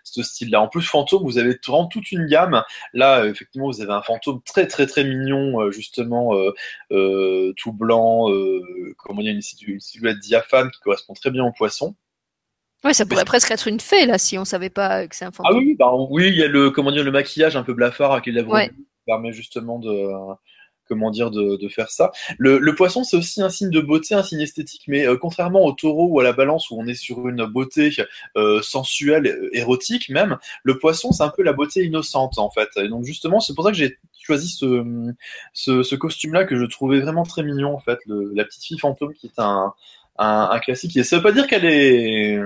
ce 0.05 0.23
style-là. 0.23 0.61
En 0.63 0.69
plus, 0.69 0.83
fantôme, 0.83 1.23
vous 1.23 1.37
avez 1.39 1.59
vraiment 1.67 1.87
toute 1.87 2.11
une 2.13 2.27
gamme. 2.27 2.63
Là, 2.95 3.21
euh, 3.25 3.31
effectivement, 3.31 3.67
vous 3.69 3.81
avez 3.83 3.93
un 3.93 4.01
fantôme 4.03 4.41
très 4.45 4.67
très 4.67 4.87
très 4.87 5.05
mignon, 5.05 5.61
euh, 5.61 5.71
justement 5.71 6.35
euh, 6.35 6.53
euh, 6.93 7.53
tout 7.59 7.73
blanc, 7.73 8.31
euh, 8.31 8.61
comment 8.99 9.21
dire, 9.23 9.33
une, 9.35 9.43
silhouette 9.81 10.19
diaphane 10.21 10.71
qui 10.71 10.81
correspond 10.81 11.13
très 11.13 11.31
bien 11.31 11.45
au 11.45 11.53
poisson. 11.53 11.95
Ouais, 12.85 12.95
ça 12.95 13.07
pourrait 13.07 13.25
presque 13.25 13.51
être 13.53 13.69
une 13.69 13.79
fée 13.79 14.07
là, 14.07 14.19
si 14.19 14.39
on 14.39 14.45
savait 14.45 14.71
pas 14.71 15.07
que 15.07 15.15
c'est 15.15 15.25
un 15.25 15.29
Ah 15.29 15.33
fantôme. 15.33 15.59
oui, 15.59 15.65
oui, 15.67 15.77
bah, 15.79 15.93
oui, 16.11 16.29
il 16.29 16.35
y 16.37 16.43
a 16.43 16.49
le 16.49 16.71
comment 16.71 16.91
dire 16.91 17.05
le 17.05 17.13
maquillage 17.13 17.55
un 17.55 17.63
peu 17.63 17.75
blafard 17.75 18.13
avec 18.13 18.27
les 18.27 18.33
lèvres 18.33 18.51
Ouais. 18.51 18.71
qui 18.71 18.75
permet 19.07 19.33
justement 19.33 19.79
de 19.79 20.09
comment 20.89 21.11
dire 21.11 21.31
de, 21.31 21.69
faire 21.69 21.91
ça. 21.91 22.13
Le, 22.39 22.75
poisson 22.75 23.05
c'est 23.05 23.17
aussi 23.17 23.43
un 23.43 23.49
signe 23.49 23.71
de 23.71 23.81
beauté, 23.81 24.15
un 24.15 24.23
signe 24.23 24.41
esthétique, 24.41 24.85
mais 24.89 25.07
euh, 25.07 25.17
contrairement 25.17 25.65
au 25.65 25.73
taureau 25.73 26.07
ou 26.09 26.21
à 26.21 26.25
la 26.25 26.33
balance 26.33 26.71
où 26.71 26.77
on 26.79 26.87
est 26.87 26.95
sur 26.95 27.29
une 27.29 27.45
beauté 27.47 27.95
euh, 28.37 28.61
sensuelle, 28.63 29.27
euh, 29.27 29.49
érotique 29.53 30.09
même, 30.09 30.39
le 30.63 30.79
poisson 30.79 31.13
c'est 31.13 31.23
un 31.23 31.31
peu 31.31 31.43
la 31.43 31.53
beauté 31.53 31.85
innocente 31.85 32.39
en 32.39 32.51
fait. 32.51 32.69
Et 32.77 32.89
donc 32.89 33.05
justement 33.05 33.41
c'est 33.41 33.55
pour 33.55 33.65
ça 33.65 33.71
que 33.71 33.77
j'ai 33.77 33.99
choisi 34.21 34.49
ce, 34.49 35.95
costume-là 35.95 36.45
que 36.45 36.57
je 36.57 36.65
trouvais 36.65 37.01
vraiment 37.01 37.25
très 37.25 37.43
mignon 37.43 37.75
en 37.75 37.81
fait, 37.81 37.99
la 38.07 38.45
petite 38.45 38.65
fille 38.65 38.79
fantôme 38.79 39.15
qui 39.15 39.27
est 39.27 39.41
un 40.19 40.59
classique. 40.61 40.97
Et 40.97 41.05
ça 41.05 41.17
veut 41.17 41.23
pas 41.23 41.33
dire 41.33 41.47
qu'elle 41.47 41.65
est 41.65 42.41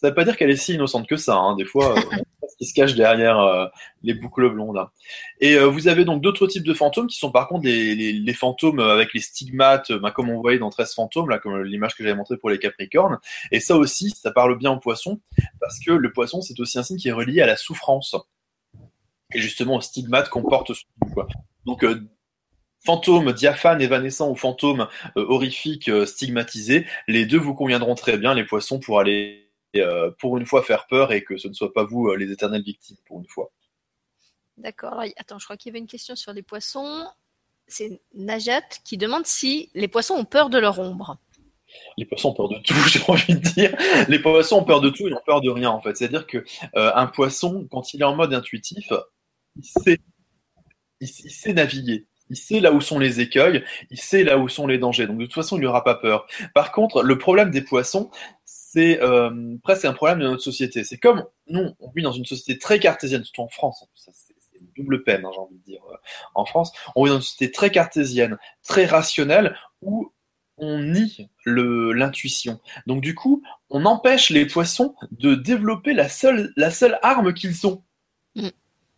ça 0.00 0.08
veut 0.08 0.14
pas 0.14 0.24
dire 0.24 0.36
qu'elle 0.36 0.50
est 0.50 0.56
si 0.56 0.74
innocente 0.74 1.08
que 1.08 1.16
ça. 1.16 1.36
Hein. 1.36 1.56
Des 1.56 1.64
fois, 1.64 1.96
euh, 1.96 2.00
ce 2.48 2.56
qui 2.56 2.66
se 2.66 2.74
cache 2.74 2.94
derrière 2.94 3.40
euh, 3.40 3.66
les 4.02 4.14
boucles 4.14 4.50
blondes. 4.50 4.76
là. 4.76 4.92
Et 5.40 5.54
euh, 5.54 5.66
vous 5.66 5.88
avez 5.88 6.04
donc 6.04 6.22
d'autres 6.22 6.46
types 6.46 6.64
de 6.64 6.74
fantômes 6.74 7.08
qui 7.08 7.18
sont 7.18 7.30
par 7.30 7.48
contre 7.48 7.64
les, 7.64 7.94
les, 7.94 8.12
les 8.12 8.34
fantômes 8.34 8.80
avec 8.80 9.12
les 9.14 9.20
stigmates, 9.20 9.90
euh, 9.90 9.98
bah, 9.98 10.10
comme 10.10 10.30
on 10.30 10.40
voyait 10.40 10.58
dans 10.58 10.70
13 10.70 10.94
fantômes, 10.94 11.30
là, 11.30 11.38
comme 11.38 11.62
l'image 11.62 11.94
que 11.94 12.04
j'avais 12.04 12.16
montrée 12.16 12.36
pour 12.36 12.50
les 12.50 12.58
Capricornes. 12.58 13.18
Et 13.50 13.60
ça 13.60 13.76
aussi, 13.76 14.10
ça 14.10 14.30
parle 14.30 14.56
bien 14.56 14.72
au 14.72 14.78
poisson, 14.78 15.20
parce 15.60 15.78
que 15.80 15.92
le 15.92 16.12
poisson, 16.12 16.40
c'est 16.40 16.58
aussi 16.60 16.78
un 16.78 16.82
signe 16.82 16.98
qui 16.98 17.08
est 17.08 17.12
relié 17.12 17.42
à 17.42 17.46
la 17.46 17.56
souffrance. 17.56 18.16
Et 19.34 19.40
justement 19.40 19.76
au 19.76 19.80
stigmate 19.80 20.30
qu'on 20.30 20.42
porte 20.42 20.72
sur 20.72 20.86
nous, 21.02 21.12
quoi. 21.12 21.28
Donc, 21.66 21.84
euh, 21.84 22.08
fantôme 22.84 23.32
diaphane, 23.32 23.82
évanescent 23.82 24.30
ou 24.30 24.36
fantôme 24.36 24.88
euh, 25.16 25.26
horrifique, 25.28 25.88
euh, 25.88 26.06
stigmatisé, 26.06 26.86
les 27.06 27.26
deux 27.26 27.38
vous 27.38 27.54
conviendront 27.54 27.94
très 27.94 28.16
bien, 28.16 28.32
les 28.34 28.44
poissons, 28.44 28.78
pour 28.78 29.00
aller 29.00 29.47
euh, 29.76 30.10
pour 30.18 30.38
une 30.38 30.46
fois 30.46 30.62
faire 30.62 30.86
peur 30.86 31.12
et 31.12 31.22
que 31.22 31.36
ce 31.36 31.48
ne 31.48 31.52
soit 31.52 31.72
pas 31.72 31.84
vous 31.84 32.08
euh, 32.08 32.16
les 32.16 32.32
éternelles 32.32 32.62
victimes 32.62 32.96
pour 33.06 33.20
une 33.20 33.28
fois. 33.28 33.52
D'accord. 34.56 35.02
Attends, 35.16 35.38
je 35.38 35.44
crois 35.44 35.56
qu'il 35.56 35.70
y 35.70 35.72
avait 35.72 35.78
une 35.78 35.86
question 35.86 36.16
sur 36.16 36.32
les 36.32 36.42
poissons. 36.42 37.06
C'est 37.66 38.00
Najat 38.14 38.62
qui 38.84 38.96
demande 38.96 39.26
si 39.26 39.70
les 39.74 39.88
poissons 39.88 40.14
ont 40.14 40.24
peur 40.24 40.48
de 40.48 40.58
leur 40.58 40.78
ombre. 40.78 41.18
les 41.98 42.06
poissons 42.06 42.30
ont 42.30 42.34
peur 42.34 42.48
de 42.48 42.58
tout, 42.58 42.74
j'ai 42.88 43.00
envie 43.06 43.34
de 43.34 43.40
dire. 43.40 43.76
Les 44.08 44.18
poissons 44.18 44.56
ont 44.56 44.64
peur 44.64 44.80
de 44.80 44.88
tout, 44.88 45.06
ils 45.06 45.14
ont 45.14 45.22
peur 45.24 45.42
de 45.42 45.50
rien 45.50 45.70
en 45.70 45.80
fait. 45.80 45.96
C'est-à-dire 45.96 46.26
que 46.26 46.38
euh, 46.74 46.92
un 46.94 47.06
poisson, 47.06 47.68
quand 47.70 47.92
il 47.92 48.00
est 48.00 48.04
en 48.04 48.16
mode 48.16 48.32
intuitif, 48.32 48.90
il 49.56 49.64
sait, 49.64 49.98
il, 51.00 51.08
sait 51.08 51.52
naviguer. 51.52 52.06
Il 52.30 52.36
sait 52.36 52.60
là 52.60 52.72
où 52.72 52.80
sont 52.80 52.98
les 52.98 53.20
écueils, 53.20 53.64
il 53.90 53.98
sait 53.98 54.24
là 54.24 54.38
où 54.38 54.48
sont 54.48 54.66
les 54.66 54.78
dangers. 54.78 55.06
Donc 55.06 55.18
de 55.18 55.24
toute 55.24 55.34
façon, 55.34 55.56
il 55.56 55.62
n'aura 55.62 55.84
pas 55.84 55.94
peur. 55.94 56.26
Par 56.54 56.72
contre, 56.72 57.02
le 57.02 57.18
problème 57.18 57.50
des 57.50 57.62
poissons, 57.62 58.10
c'est 58.70 59.00
euh, 59.02 59.56
presque 59.62 59.86
un 59.86 59.94
problème 59.94 60.18
de 60.18 60.26
notre 60.26 60.42
société. 60.42 60.84
C'est 60.84 60.98
comme 60.98 61.24
nous, 61.48 61.70
on 61.80 61.90
vit 61.90 62.02
dans 62.02 62.12
une 62.12 62.26
société 62.26 62.58
très 62.58 62.78
cartésienne, 62.78 63.24
surtout 63.24 63.40
en 63.40 63.48
France. 63.48 63.82
C'est 63.94 64.34
une 64.60 64.66
double 64.76 65.04
peine, 65.04 65.24
hein, 65.24 65.30
j'ai 65.32 65.40
envie 65.40 65.56
de 65.56 65.64
dire. 65.64 65.80
Euh, 65.90 65.96
en 66.34 66.44
France, 66.44 66.72
on 66.94 67.04
vit 67.04 67.10
dans 67.10 67.16
une 67.16 67.22
société 67.22 67.50
très 67.50 67.70
cartésienne, 67.70 68.36
très 68.62 68.84
rationnelle, 68.84 69.56
où 69.80 70.12
on 70.58 70.80
nie 70.80 71.30
l'intuition. 71.46 72.60
Donc 72.86 73.00
du 73.00 73.14
coup, 73.14 73.42
on 73.70 73.86
empêche 73.86 74.28
les 74.28 74.44
poissons 74.44 74.94
de 75.12 75.34
développer 75.34 75.94
la 75.94 76.10
seule, 76.10 76.52
la 76.56 76.70
seule 76.70 76.98
arme 77.02 77.32
qu'ils 77.32 77.66
ont. 77.66 77.82
Mm. 78.34 78.48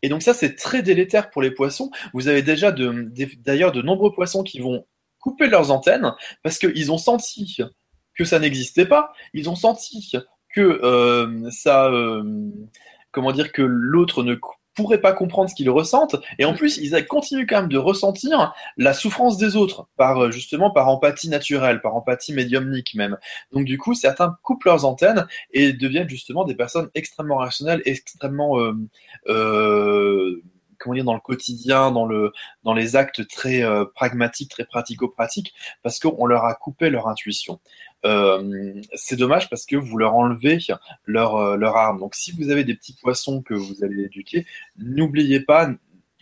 Et 0.02 0.08
donc 0.08 0.22
ça, 0.22 0.34
c'est 0.34 0.56
très 0.56 0.82
délétère 0.82 1.30
pour 1.30 1.42
les 1.42 1.52
poissons. 1.52 1.92
Vous 2.12 2.26
avez 2.26 2.42
déjà 2.42 2.72
d'ailleurs 2.72 3.70
de, 3.70 3.82
nombreux 3.82 4.12
poissons 4.12 4.42
qui 4.42 4.58
vont 4.58 4.84
couper 5.20 5.46
leurs 5.46 5.70
antennes 5.70 6.12
parce 6.42 6.58
qu'ils 6.58 6.90
ont 6.90 6.98
senti 6.98 7.58
que 8.16 8.24
ça 8.24 8.38
n'existait 8.38 8.86
pas. 8.86 9.12
Ils 9.34 9.48
ont 9.48 9.56
senti 9.56 10.12
que 10.54 10.60
euh, 10.60 11.50
ça, 11.50 11.86
euh, 11.86 12.22
comment 13.12 13.32
dire, 13.32 13.52
que 13.52 13.62
l'autre 13.62 14.22
ne 14.22 14.36
pourraient 14.74 15.00
pas 15.00 15.12
comprendre 15.12 15.50
ce 15.50 15.54
qu'ils 15.54 15.70
ressentent, 15.70 16.16
et 16.38 16.44
en 16.44 16.54
plus, 16.54 16.78
ils 16.78 17.06
continuent 17.06 17.46
quand 17.46 17.60
même 17.60 17.68
de 17.68 17.78
ressentir 17.78 18.54
la 18.76 18.92
souffrance 18.92 19.36
des 19.36 19.56
autres, 19.56 19.88
par 19.96 20.24
euh, 20.24 20.30
justement 20.30 20.70
par 20.70 20.88
empathie 20.88 21.28
naturelle, 21.28 21.80
par 21.80 21.96
empathie 21.96 22.32
médiumnique 22.32 22.94
même. 22.94 23.18
Donc 23.52 23.64
du 23.64 23.78
coup, 23.78 23.94
certains 23.94 24.36
coupent 24.42 24.64
leurs 24.64 24.84
antennes 24.84 25.26
et 25.52 25.72
deviennent 25.72 26.08
justement 26.08 26.44
des 26.44 26.54
personnes 26.54 26.88
extrêmement 26.94 27.36
rationnelles, 27.36 27.82
extrêmement 27.84 28.58
euh, 28.58 28.72
euh, 29.28 30.42
comment 30.78 30.94
dire, 30.94 31.04
dans 31.04 31.14
le 31.14 31.20
quotidien, 31.20 31.90
dans, 31.90 32.06
le, 32.06 32.32
dans 32.64 32.72
les 32.72 32.96
actes 32.96 33.28
très 33.28 33.62
pragmatiques, 33.94 34.50
très 34.50 34.64
pratico-pratiques, 34.64 35.52
parce 35.82 35.98
qu'on 35.98 36.24
leur 36.24 36.46
a 36.46 36.54
coupé 36.54 36.88
leur 36.88 37.06
intuition. 37.06 37.60
Euh, 38.04 38.80
c'est 38.94 39.16
dommage 39.16 39.50
parce 39.50 39.66
que 39.66 39.76
vous 39.76 39.98
leur 39.98 40.14
enlevez 40.14 40.58
leur, 41.06 41.36
euh, 41.36 41.56
leur 41.56 41.76
arme. 41.76 41.98
Donc 41.98 42.14
si 42.14 42.32
vous 42.32 42.50
avez 42.50 42.64
des 42.64 42.74
petits 42.74 42.94
poissons 42.94 43.42
que 43.42 43.54
vous 43.54 43.84
allez 43.84 44.04
éduquer, 44.04 44.46
n'oubliez 44.78 45.40
pas, 45.40 45.70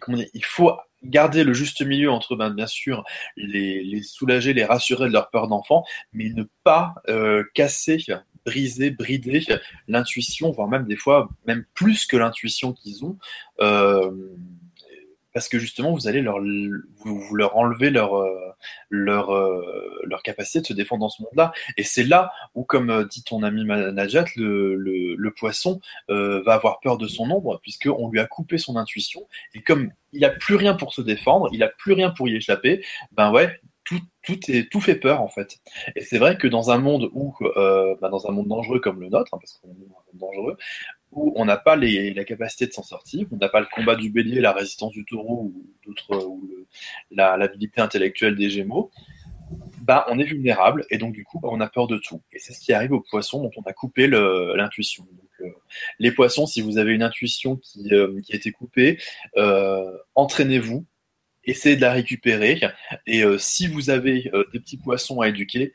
comment 0.01 0.19
il 0.35 0.45
faut 0.45 0.73
garder 1.05 1.45
le 1.45 1.53
juste 1.53 1.83
milieu 1.83 2.11
entre, 2.11 2.37
ben, 2.37 2.51
bien 2.51 2.67
sûr, 2.67 3.05
les, 3.37 3.85
les 3.85 4.03
soulager, 4.03 4.53
les 4.53 4.65
rassurer 4.65 5.09
de 5.09 5.13
leur 5.13 5.31
peur 5.31 5.49
d'enfant, 5.49 5.85
mais 6.13 6.31
ne 6.31 6.45
pas 6.65 6.95
euh, 7.09 7.45
casser, 7.55 7.99
briser, 8.45 8.91
brider 8.91 9.45
l'intuition, 9.87 10.51
voire 10.51 10.69
même 10.69 10.87
des 10.87 10.97
fois, 10.97 11.29
même 11.47 11.65
plus 11.75 12.07
que 12.07 12.17
l'intuition 12.17 12.73
qu'ils 12.73 13.05
ont. 13.05 13.17
Euh, 13.61 14.11
parce 15.39 15.49
que 15.49 15.61
justement, 15.61 15.93
vous 15.93 16.09
allez 16.09 16.21
leur, 16.21 16.39
enlever 17.57 17.91
leur, 17.91 18.17
euh, 18.17 18.57
euh, 18.93 20.01
leur 20.03 20.23
capacité 20.25 20.61
de 20.61 20.67
se 20.67 20.73
défendre 20.73 21.03
dans 21.03 21.09
ce 21.09 21.23
monde-là. 21.23 21.53
Et 21.77 21.85
c'est 21.85 22.03
là 22.03 22.33
où, 22.57 22.65
comme 22.65 22.91
euh, 22.91 23.05
dit 23.05 23.23
ton 23.23 23.45
ami 23.45 23.65
Najat, 23.65 24.25
le, 24.35 24.75
le 24.75 25.31
poisson 25.31 25.81
va 26.09 26.55
avoir 26.55 26.81
peur 26.81 26.99
de 26.99 27.07
son 27.07 27.31
ombre, 27.31 27.61
puisqu'on 27.63 28.11
lui 28.11 28.19
a 28.19 28.27
coupé 28.27 28.59
son 28.59 28.77
intuition. 28.77 29.29
Et 29.55 29.63
comme 29.63 29.93
il 30.13 30.23
n'a 30.23 30.31
plus 30.31 30.57
rien 30.57 30.75
pour 30.75 30.93
se 30.93 31.03
défendre, 31.03 31.49
il 31.53 31.61
n'a 31.61 31.69
plus 31.69 31.93
rien 31.93 32.11
pour 32.11 32.29
y 32.29 32.35
échapper, 32.35 32.85
ben 33.13 33.31
ouais, 33.31 33.61
tout, 34.23 34.51
est, 34.51 34.71
tout 34.71 34.81
fait 34.81 34.97
peur 34.97 35.21
en 35.21 35.29
fait. 35.29 35.59
Et 35.97 36.03
c'est 36.03 36.19
vrai 36.19 36.37
que 36.37 36.47
dans 36.47 36.71
un 36.71 36.79
monde 36.79 37.11
où, 37.13 37.35
euh, 37.57 37.95
bah 38.01 38.09
dans 38.09 38.29
un 38.29 38.33
monde 38.33 38.49
dangereux 38.49 38.81
comme 38.81 39.01
le 39.01 39.09
nôtre, 39.09 39.33
hein, 39.35 39.39
parce 39.41 39.55
qu'on 39.55 39.69
est 39.69 39.73
un 39.73 39.75
monde 39.75 40.03
dangereux, 40.15 40.57
où 41.13 41.33
on 41.37 41.45
n'a 41.45 41.57
pas 41.57 41.77
les, 41.77 42.13
la 42.13 42.25
capacité 42.25 42.67
de 42.67 42.73
s'en 42.73 42.83
sortir, 42.83 43.27
on 43.33 43.37
n'a 43.37 43.49
pas 43.49 43.61
le 43.61 43.67
combat 43.73 43.97
du 43.97 44.11
bélier, 44.11 44.41
la 44.41 44.53
résistance 44.53 44.93
du 44.93 45.05
taureau 45.05 45.53
ou, 45.55 45.67
d'autres, 45.87 46.25
ou 46.27 46.49
l'habilité 47.11 47.81
intellectuelle 47.81 48.37
des 48.37 48.51
gémeaux, 48.51 48.91
bah, 49.83 50.07
on 50.11 50.19
est 50.19 50.25
vulnérable 50.25 50.85
et 50.91 50.99
donc 50.99 51.15
du 51.15 51.25
coup 51.25 51.41
bah, 51.41 51.49
on 51.51 51.61
a 51.61 51.69
peur 51.69 51.87
de 51.87 51.99
tout. 51.99 52.21
Et 52.33 52.39
c'est 52.39 52.53
ce 52.53 52.61
qui 52.61 52.73
arrive 52.73 52.93
aux 52.93 53.01
poissons 53.01 53.43
dont 53.43 53.51
on 53.57 53.63
a 53.63 53.73
coupé 53.73 54.07
l'intuition. 54.07 55.07
Euh, 55.41 55.51
les 55.99 56.13
poissons, 56.13 56.47
si 56.47 56.61
vous 56.61 56.79
avez 56.79 56.93
une 56.93 57.03
intuition 57.03 57.57
qui, 57.57 57.95
euh, 57.95 58.21
qui 58.21 58.33
a 58.33 58.37
été 58.37 58.51
coupée, 58.53 58.99
euh, 59.37 59.97
entraînez-vous, 60.15 60.85
essayez 61.51 61.77
de 61.77 61.81
la 61.81 61.93
récupérer. 61.93 62.61
Et 63.07 63.25
si 63.39 63.67
vous 63.67 63.91
avez 63.91 64.31
des 64.53 64.61
petits 64.61 64.77
poissons 64.77 65.21
à 65.21 65.29
éduquer, 65.29 65.75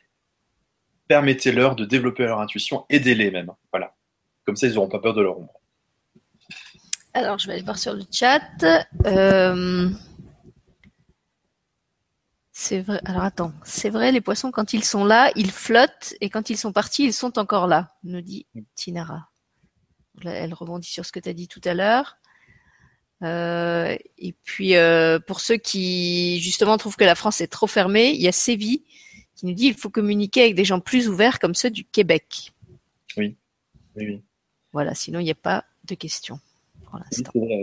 permettez-leur 1.07 1.75
de 1.75 1.85
développer 1.85 2.23
leur 2.23 2.39
intuition, 2.39 2.85
aidez-les 2.89 3.31
même. 3.31 3.51
Voilà. 3.71 3.95
Comme 4.45 4.55
ça, 4.55 4.67
ils 4.67 4.75
n'auront 4.75 4.89
pas 4.89 4.99
peur 4.99 5.13
de 5.13 5.21
leur 5.21 5.37
ombre. 5.37 5.59
Alors, 7.13 7.37
je 7.37 7.47
vais 7.47 7.53
aller 7.53 7.63
voir 7.63 7.77
sur 7.77 7.93
le 7.93 8.03
chat. 8.11 8.41
Euh, 9.05 9.89
c'est 12.51 12.81
vrai. 12.81 12.99
Alors, 13.05 13.23
attends. 13.23 13.53
C'est 13.63 13.89
vrai, 13.89 14.11
les 14.11 14.21
poissons, 14.21 14.51
quand 14.51 14.73
ils 14.73 14.83
sont 14.83 15.05
là, 15.05 15.31
ils 15.35 15.51
flottent. 15.51 16.15
Et 16.21 16.29
quand 16.29 16.49
ils 16.49 16.57
sont 16.57 16.73
partis, 16.73 17.03
ils 17.03 17.13
sont 17.13 17.37
encore 17.37 17.67
là, 17.67 17.95
nous 18.03 18.21
dit 18.21 18.47
Tinara. 18.75 19.29
Elle 20.23 20.53
rebondit 20.53 20.89
sur 20.89 21.05
ce 21.05 21.11
que 21.11 21.19
tu 21.19 21.29
as 21.29 21.33
dit 21.33 21.47
tout 21.47 21.61
à 21.65 21.73
l'heure. 21.73 22.17
Euh, 23.23 23.95
et 24.17 24.33
puis, 24.43 24.75
euh, 24.75 25.19
pour 25.19 25.39
ceux 25.39 25.57
qui, 25.57 26.39
justement, 26.41 26.77
trouvent 26.77 26.95
que 26.95 27.03
la 27.03 27.15
France 27.15 27.41
est 27.41 27.47
trop 27.47 27.67
fermée, 27.67 28.11
il 28.11 28.21
y 28.21 28.27
a 28.27 28.31
Séville 28.31 28.83
qui 29.35 29.45
nous 29.45 29.53
dit 29.53 29.65
qu'il 29.65 29.75
faut 29.75 29.89
communiquer 29.89 30.43
avec 30.43 30.55
des 30.55 30.65
gens 30.65 30.79
plus 30.79 31.09
ouverts 31.09 31.39
comme 31.39 31.55
ceux 31.55 31.69
du 31.71 31.85
Québec. 31.85 32.51
Oui. 33.17 33.35
Oui, 33.95 34.07
oui. 34.07 34.21
Voilà, 34.71 34.95
sinon 34.95 35.19
il 35.19 35.25
n'y 35.25 35.31
a 35.31 35.35
pas 35.35 35.65
de 35.85 35.95
questions. 35.95 36.39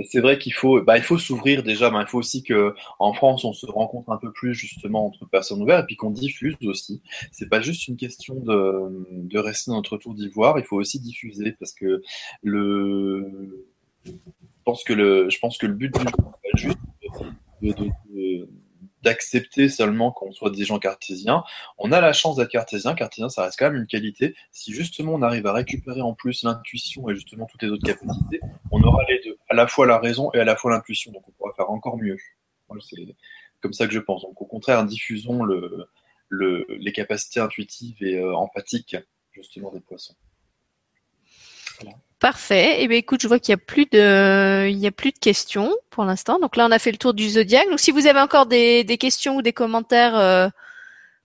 C'est 0.08 0.20
vrai, 0.20 0.38
qu'il 0.38 0.52
faut, 0.52 0.82
bah, 0.82 0.96
il 0.96 1.04
faut 1.04 1.18
s'ouvrir 1.18 1.62
déjà. 1.62 1.90
il 1.94 2.06
faut 2.08 2.18
aussi 2.18 2.42
que 2.42 2.74
en 2.98 3.12
France, 3.12 3.44
on 3.44 3.52
se 3.52 3.66
rencontre 3.66 4.10
un 4.10 4.16
peu 4.16 4.32
plus 4.32 4.54
justement 4.54 5.06
entre 5.06 5.24
personnes 5.24 5.62
ouvertes 5.62 5.84
et 5.84 5.86
puis 5.86 5.96
qu'on 5.96 6.10
diffuse 6.10 6.56
aussi. 6.64 7.00
C'est 7.30 7.48
pas 7.48 7.60
juste 7.60 7.86
une 7.86 7.96
question 7.96 8.34
de, 8.34 9.06
de 9.12 9.38
rester 9.38 9.70
dans 9.70 9.76
notre 9.76 9.98
tour 9.98 10.14
d'ivoire. 10.14 10.58
Il 10.58 10.64
faut 10.64 10.76
aussi 10.76 10.98
diffuser 10.98 11.52
parce 11.52 11.72
que 11.72 12.02
le, 12.42 13.66
je 14.66 15.38
pense 15.38 15.58
que 15.58 15.66
le 15.66 15.74
but 15.74 15.92
du 15.94 16.00
jeu, 16.00 16.06
juste 16.54 16.78
de, 17.62 17.72
de, 17.72 18.48
d'accepter 19.02 19.68
seulement 19.68 20.12
qu'on 20.12 20.32
soit 20.32 20.50
des 20.50 20.64
gens 20.64 20.78
cartésiens. 20.78 21.42
On 21.78 21.92
a 21.92 22.00
la 22.00 22.12
chance 22.12 22.36
d'être 22.36 22.50
cartésien. 22.50 22.94
Cartésien, 22.94 23.28
ça 23.28 23.44
reste 23.44 23.58
quand 23.58 23.70
même 23.70 23.80
une 23.80 23.86
qualité. 23.86 24.34
Si 24.52 24.72
justement 24.72 25.14
on 25.14 25.22
arrive 25.22 25.46
à 25.46 25.52
récupérer 25.52 26.00
en 26.00 26.14
plus 26.14 26.42
l'intuition 26.42 27.08
et 27.08 27.14
justement 27.14 27.46
toutes 27.46 27.62
les 27.62 27.70
autres 27.70 27.86
capacités, 27.86 28.40
on 28.70 28.82
aura 28.82 29.02
les 29.08 29.20
deux, 29.24 29.36
à 29.48 29.54
la 29.54 29.66
fois 29.66 29.86
la 29.86 29.98
raison 29.98 30.30
et 30.32 30.38
à 30.38 30.44
la 30.44 30.56
fois 30.56 30.70
l'intuition. 30.70 31.12
Donc 31.12 31.26
on 31.28 31.32
pourra 31.32 31.52
faire 31.54 31.70
encore 31.70 31.96
mieux. 31.96 32.16
C'est 32.80 32.96
comme 33.60 33.72
ça 33.72 33.86
que 33.86 33.92
je 33.92 33.98
pense. 33.98 34.22
Donc 34.22 34.40
au 34.40 34.46
contraire, 34.46 34.84
diffusons 34.84 35.42
le, 35.42 35.88
le, 36.28 36.66
les 36.68 36.92
capacités 36.92 37.40
intuitives 37.40 38.02
et 38.02 38.16
euh, 38.16 38.34
empathiques 38.34 38.96
justement 39.32 39.72
des 39.72 39.80
poissons. 39.80 40.14
Voilà. 41.80 41.96
Parfait. 42.20 42.76
Eh 42.80 42.88
bien, 42.88 42.98
écoute, 42.98 43.22
je 43.22 43.28
vois 43.28 43.38
qu'il 43.38 43.52
y 43.52 43.54
a 43.54 43.56
plus 43.56 43.86
de, 43.86 44.68
il 44.68 44.76
y 44.76 44.86
a 44.86 44.90
plus 44.90 45.10
de 45.10 45.18
questions 45.18 45.74
pour 45.88 46.04
l'instant. 46.04 46.38
Donc 46.38 46.54
là, 46.56 46.66
on 46.68 46.70
a 46.70 46.78
fait 46.78 46.92
le 46.92 46.98
tour 46.98 47.14
du 47.14 47.30
zodiaque. 47.30 47.68
Donc, 47.70 47.80
si 47.80 47.92
vous 47.92 48.06
avez 48.06 48.20
encore 48.20 48.44
des, 48.44 48.84
des 48.84 48.98
questions 48.98 49.36
ou 49.36 49.42
des 49.42 49.54
commentaires, 49.54 50.14
euh, 50.18 50.48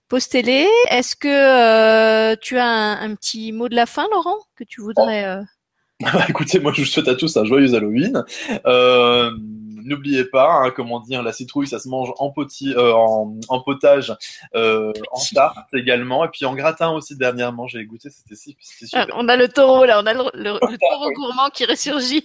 postez-les. 0.08 0.66
Est-ce 0.88 1.14
que 1.14 1.28
euh, 1.28 2.34
tu 2.40 2.56
as 2.56 2.64
un, 2.64 3.14
petit 3.14 3.52
mot 3.52 3.68
de 3.68 3.74
la 3.74 3.84
fin, 3.84 4.06
Laurent, 4.10 4.38
que 4.56 4.64
tu 4.64 4.80
voudrais 4.80 5.26
euh... 5.26 5.42
Écoutez, 6.30 6.60
moi, 6.60 6.72
je 6.74 6.80
vous 6.80 6.86
souhaite 6.86 7.08
à 7.08 7.14
tous 7.14 7.36
un 7.36 7.44
joyeux 7.44 7.74
Halloween. 7.74 8.24
Euh, 8.64 9.30
N'oubliez 9.86 10.24
pas, 10.24 10.50
hein, 10.50 10.72
comment 10.74 10.98
dire, 10.98 11.22
la 11.22 11.32
citrouille, 11.32 11.68
ça 11.68 11.78
se 11.78 11.88
mange 11.88 12.12
en, 12.18 12.34
euh, 12.36 12.92
en, 12.92 13.60
potage, 13.60 14.12
euh, 14.56 14.92
en 15.12 15.20
tarte 15.32 15.72
également, 15.74 16.24
et 16.24 16.28
puis 16.28 16.44
en 16.44 16.56
gratin 16.56 16.90
aussi 16.90 17.16
dernièrement. 17.16 17.68
J'ai 17.68 17.84
goûté, 17.84 18.10
c'était 18.10 18.34
super. 18.34 19.06
Ah, 19.08 19.14
on 19.14 19.28
a 19.28 19.36
le 19.36 19.48
taureau 19.48 19.84
là, 19.84 20.00
on 20.02 20.06
a 20.06 20.12
le, 20.12 20.78
taureau 20.78 21.12
gourmand 21.12 21.50
qui 21.50 21.66
ressurgit. 21.66 22.24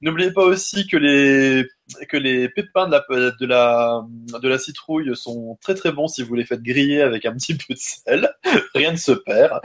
N'oubliez 0.00 0.30
pas 0.30 0.44
aussi 0.44 0.86
que 0.86 0.96
les 0.96 1.66
que 2.08 2.16
les 2.16 2.48
pépins 2.48 2.86
de 2.86 2.92
la, 2.92 3.30
de 3.32 3.46
la 3.46 4.06
de 4.40 4.48
la 4.48 4.58
citrouille 4.60 5.16
sont 5.16 5.58
très 5.60 5.74
très 5.74 5.90
bons 5.90 6.06
si 6.06 6.22
vous 6.22 6.34
les 6.36 6.44
faites 6.44 6.62
griller 6.62 7.02
avec 7.02 7.26
un 7.26 7.32
petit 7.32 7.56
peu 7.56 7.74
de 7.74 7.78
sel. 7.78 8.32
Rien 8.76 8.92
ne 8.92 8.96
se 8.96 9.10
perd. 9.10 9.60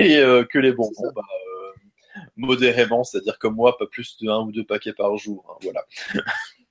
Et 0.00 0.16
euh, 0.16 0.44
que 0.44 0.58
les 0.58 0.72
bonbons, 0.72 1.12
bah, 1.14 1.20
modérément, 2.36 3.04
c'est-à-dire 3.04 3.38
comme 3.38 3.56
moi, 3.56 3.76
pas 3.76 3.86
plus 3.86 4.16
de 4.22 4.30
un 4.30 4.40
ou 4.40 4.52
deux 4.52 4.64
paquets 4.64 4.94
par 4.94 5.18
jour. 5.18 5.44
Hein, 5.50 5.58
voilà. 5.62 5.84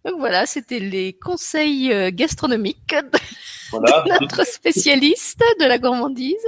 Donc 0.04 0.18
voilà, 0.18 0.48
c'était 0.48 0.80
les 0.80 1.14
conseils 1.14 1.94
euh, 1.94 2.10
gastronomiques 2.12 2.96
de 2.96 4.20
notre 4.22 4.48
spécialiste 4.48 5.44
de 5.60 5.66
la 5.66 5.78
gourmandise. 5.78 6.44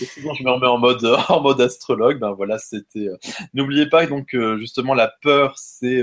Et 0.00 0.06
souvent, 0.06 0.34
je 0.34 0.42
me 0.42 0.50
remets 0.50 0.66
en 0.66 0.78
mode 0.78 1.04
en 1.28 1.40
mode 1.40 1.60
astrologue. 1.60 2.18
Ben 2.18 2.32
voilà, 2.32 2.58
c'était. 2.58 3.08
Euh, 3.08 3.16
n'oubliez 3.54 3.88
pas 3.88 4.06
donc 4.06 4.34
euh, 4.34 4.58
justement 4.58 4.92
la 4.92 5.12
peur, 5.22 5.54
c'est 5.56 6.02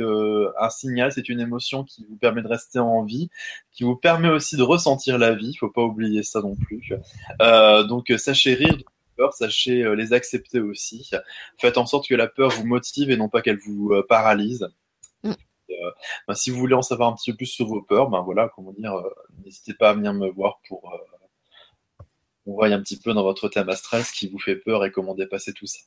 un 0.59 0.69
signal, 0.69 1.11
c'est 1.11 1.27
une 1.27 1.41
émotion 1.41 1.83
qui 1.83 2.05
vous 2.09 2.15
permet 2.15 2.41
de 2.41 2.47
rester 2.47 2.79
en 2.79 3.03
vie, 3.03 3.29
qui 3.73 3.83
vous 3.83 3.97
permet 3.97 4.29
aussi 4.29 4.55
de 4.55 4.63
ressentir 4.63 5.17
la 5.17 5.33
vie. 5.33 5.49
Il 5.49 5.57
faut 5.57 5.69
pas 5.69 5.83
oublier 5.83 6.23
ça 6.23 6.41
non 6.41 6.55
plus. 6.55 6.93
donc 7.87 8.13
sachez 8.17 8.53
rire 8.53 8.77
peurs, 9.17 9.33
sachez 9.33 9.83
les 9.95 10.13
accepter 10.13 10.59
aussi. 10.59 11.11
Faites 11.59 11.77
en 11.77 11.85
sorte 11.85 12.07
que 12.07 12.15
la 12.15 12.27
peur 12.27 12.49
vous 12.49 12.65
motive 12.65 13.11
et 13.11 13.17
non 13.17 13.27
pas 13.27 13.41
qu'elle 13.41 13.59
vous 13.59 13.93
paralyse. 14.07 14.67
Mm. 15.81 15.89
Ben, 16.27 16.35
si 16.35 16.49
vous 16.51 16.57
voulez 16.57 16.75
en 16.75 16.81
savoir 16.81 17.09
un 17.09 17.15
petit 17.15 17.31
peu 17.31 17.37
plus 17.37 17.45
sur 17.47 17.67
vos 17.67 17.81
peurs, 17.81 18.09
ben 18.09 18.21
voilà, 18.21 18.49
comment 18.55 18.73
dire, 18.73 18.93
n'hésitez 19.43 19.73
pas 19.73 19.89
à 19.89 19.93
venir 19.93 20.13
me 20.13 20.29
voir 20.29 20.59
pour 20.67 20.91
on 22.45 22.53
voit 22.53 22.67
un 22.67 22.81
petit 22.81 22.99
peu 22.99 23.13
dans 23.13 23.23
votre 23.23 23.47
thème 23.49 23.69
astral 23.69 24.03
ce 24.03 24.11
qui 24.11 24.27
vous 24.27 24.39
fait 24.39 24.55
peur 24.55 24.83
et 24.85 24.91
comment 24.91 25.15
dépasser 25.15 25.53
tout 25.53 25.65
ça. 25.65 25.79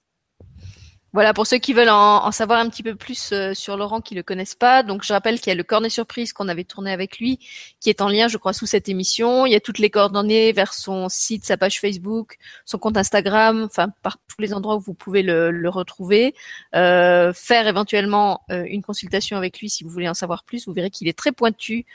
Voilà, 1.17 1.33
pour 1.33 1.47
ceux 1.47 1.57
qui 1.57 1.73
veulent 1.73 1.89
en, 1.89 2.31
savoir 2.31 2.59
un 2.61 2.69
petit 2.69 2.83
peu 2.83 2.95
plus 2.95 3.33
euh, 3.33 3.55
sur 3.55 3.79
Laurent 3.79 4.03
qui 4.03 4.15
le 4.15 4.23
connaissent 4.23 4.55
pas, 4.55 4.83
donc 4.83 5.03
je 5.03 5.15
rappelle 5.15 5.41
qu'il 5.41 5.49
y 5.49 5.53
a 5.53 5.55
le 5.55 5.63
cornet 5.63 5.89
surprise 5.89 6.35
qu'on 6.35 6.47
avait 6.47 6.65
tourné 6.65 6.93
avec 6.93 7.19
lui, 7.19 7.39
qui 7.81 7.89
est 7.89 8.03
en 8.03 8.11
lien, 8.11 8.29
je 8.29 8.37
crois, 8.37 8.53
sous 8.53 8.67
cette 8.67 8.91
émission. 8.91 9.47
Il 9.47 9.53
y 9.53 9.55
a 9.55 9.61
toutes 9.61 9.79
les 9.79 9.89
coordonnées 9.89 10.53
vers 10.53 10.75
son 10.75 11.09
site, 11.09 11.47
sa 11.47 11.57
page 11.57 11.81
Facebook, 11.81 12.37
son 12.67 12.77
compte 12.77 12.99
Instagram, 12.99 13.63
enfin 13.65 13.89
par 14.03 14.19
tous 14.29 14.43
les 14.43 14.53
endroits 14.53 14.77
où 14.77 14.81
vous 14.81 14.93
pouvez 14.93 15.23
le, 15.23 15.71
retrouver. 15.71 16.35
Euh, 16.75 17.33
faire 17.33 17.67
éventuellement 17.67 18.43
euh, 18.51 18.67
une 18.69 18.83
consultation 18.83 19.39
avec 19.39 19.59
lui 19.59 19.71
si 19.71 19.85
vous 19.85 19.91
voulez 19.91 20.11
en 20.11 20.15
savoir 20.15 20.45
plus. 20.45 20.67
Vous 20.67 20.75
verrez 20.75 20.91
qu'il 20.91 21.09
est 21.09 21.17
très 21.17 21.33
pointu 21.33 21.87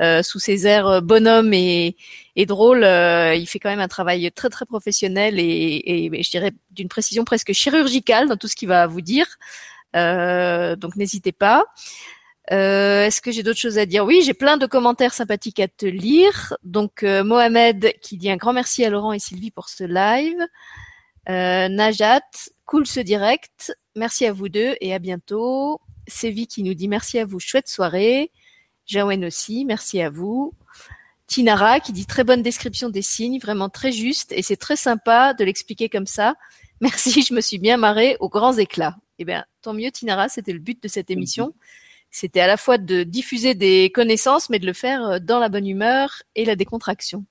euh, 0.00 0.22
sous 0.22 0.38
ses 0.38 0.66
airs 0.66 0.86
euh, 0.86 1.00
bonhomme 1.00 1.52
et, 1.52 1.96
et 2.36 2.46
drôle, 2.46 2.84
euh, 2.84 3.34
il 3.34 3.46
fait 3.46 3.58
quand 3.58 3.70
même 3.70 3.80
un 3.80 3.88
travail 3.88 4.30
très 4.32 4.48
très 4.48 4.66
professionnel 4.66 5.38
et, 5.38 5.82
et 6.14 6.22
je 6.22 6.30
dirais 6.30 6.52
d'une 6.70 6.88
précision 6.88 7.24
presque 7.24 7.52
chirurgicale 7.52 8.28
dans 8.28 8.36
tout 8.36 8.48
ce 8.48 8.56
qu'il 8.56 8.68
va 8.68 8.86
vous 8.86 9.00
dire. 9.00 9.26
donc 9.94 10.96
n'hésitez 10.96 11.32
pas. 11.32 11.64
Euh, 12.50 13.04
Est-ce 13.04 13.20
que 13.20 13.30
j'ai 13.30 13.42
d'autres 13.42 13.58
choses 13.58 13.76
à 13.78 13.84
dire? 13.84 14.06
Oui, 14.06 14.22
j'ai 14.24 14.32
plein 14.32 14.56
de 14.56 14.66
commentaires 14.66 15.12
sympathiques 15.12 15.60
à 15.60 15.68
te 15.68 15.86
lire. 15.86 16.56
Donc 16.64 17.02
Mohamed 17.02 17.92
qui 18.00 18.16
dit 18.16 18.30
un 18.30 18.36
grand 18.36 18.52
merci 18.52 18.84
à 18.84 18.90
Laurent 18.90 19.12
et 19.12 19.18
Sylvie 19.18 19.50
pour 19.50 19.68
ce 19.68 19.84
live. 19.84 20.46
Euh, 21.28 21.68
Najat, 21.68 22.22
cool 22.64 22.86
ce 22.86 23.00
direct. 23.00 23.76
Merci 23.96 24.24
à 24.24 24.32
vous 24.32 24.48
deux 24.48 24.76
et 24.80 24.94
à 24.94 24.98
bientôt. 24.98 25.80
Sévi 26.06 26.46
qui 26.46 26.62
nous 26.62 26.72
dit 26.72 26.88
merci 26.88 27.18
à 27.18 27.26
vous, 27.26 27.38
chouette 27.38 27.68
soirée. 27.68 28.30
Jawen 28.88 29.24
aussi, 29.24 29.64
merci 29.64 30.00
à 30.00 30.10
vous. 30.10 30.54
Tinara 31.28 31.78
qui 31.78 31.92
dit 31.92 32.06
très 32.06 32.24
bonne 32.24 32.42
description 32.42 32.88
des 32.88 33.02
signes, 33.02 33.38
vraiment 33.38 33.68
très 33.68 33.92
juste 33.92 34.32
et 34.32 34.42
c'est 34.42 34.56
très 34.56 34.76
sympa 34.76 35.34
de 35.34 35.44
l'expliquer 35.44 35.88
comme 35.88 36.06
ça. 36.06 36.34
Merci, 36.80 37.22
je 37.22 37.34
me 37.34 37.40
suis 37.40 37.58
bien 37.58 37.76
marrée 37.76 38.16
aux 38.18 38.28
grands 38.28 38.56
éclats. 38.56 38.96
Eh 39.18 39.24
bien, 39.24 39.44
tant 39.62 39.74
mieux 39.74 39.90
Tinara, 39.90 40.28
c'était 40.28 40.52
le 40.52 40.58
but 40.58 40.82
de 40.82 40.88
cette 40.88 41.10
émission. 41.10 41.52
C'était 42.10 42.40
à 42.40 42.46
la 42.46 42.56
fois 42.56 42.78
de 42.78 43.02
diffuser 43.02 43.54
des 43.54 43.90
connaissances, 43.94 44.48
mais 44.48 44.58
de 44.58 44.66
le 44.66 44.72
faire 44.72 45.04
euh, 45.04 45.18
dans 45.18 45.38
la 45.38 45.50
bonne 45.50 45.66
humeur 45.66 46.22
et 46.34 46.46
la 46.46 46.56
décontraction. 46.56 47.26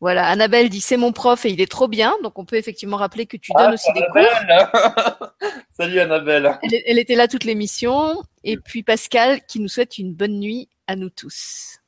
Voilà, 0.00 0.26
Annabelle 0.28 0.70
dit 0.70 0.80
c'est 0.80 0.96
mon 0.96 1.12
prof 1.12 1.44
et 1.44 1.50
il 1.50 1.60
est 1.60 1.70
trop 1.70 1.86
bien, 1.86 2.14
donc 2.22 2.38
on 2.38 2.46
peut 2.46 2.56
effectivement 2.56 2.96
rappeler 2.96 3.26
que 3.26 3.36
tu 3.36 3.52
donnes 3.52 3.68
ah, 3.68 3.74
aussi 3.74 3.92
des 3.92 4.00
cours. 4.12 5.28
Salut 5.72 6.00
Annabelle. 6.00 6.58
Elle, 6.62 6.98
était 6.98 7.14
là 7.14 7.28
toute 7.28 7.44
l'émission. 7.44 8.22
Et 8.42 8.56
puis 8.56 8.82
Pascal 8.82 9.44
qui 9.46 9.60
nous 9.60 9.68
souhaite 9.68 9.98
une 9.98 10.14
bonne 10.14 10.40
nuit 10.40 10.70
à 10.86 10.96
nous 10.96 11.10
tous. 11.10 11.80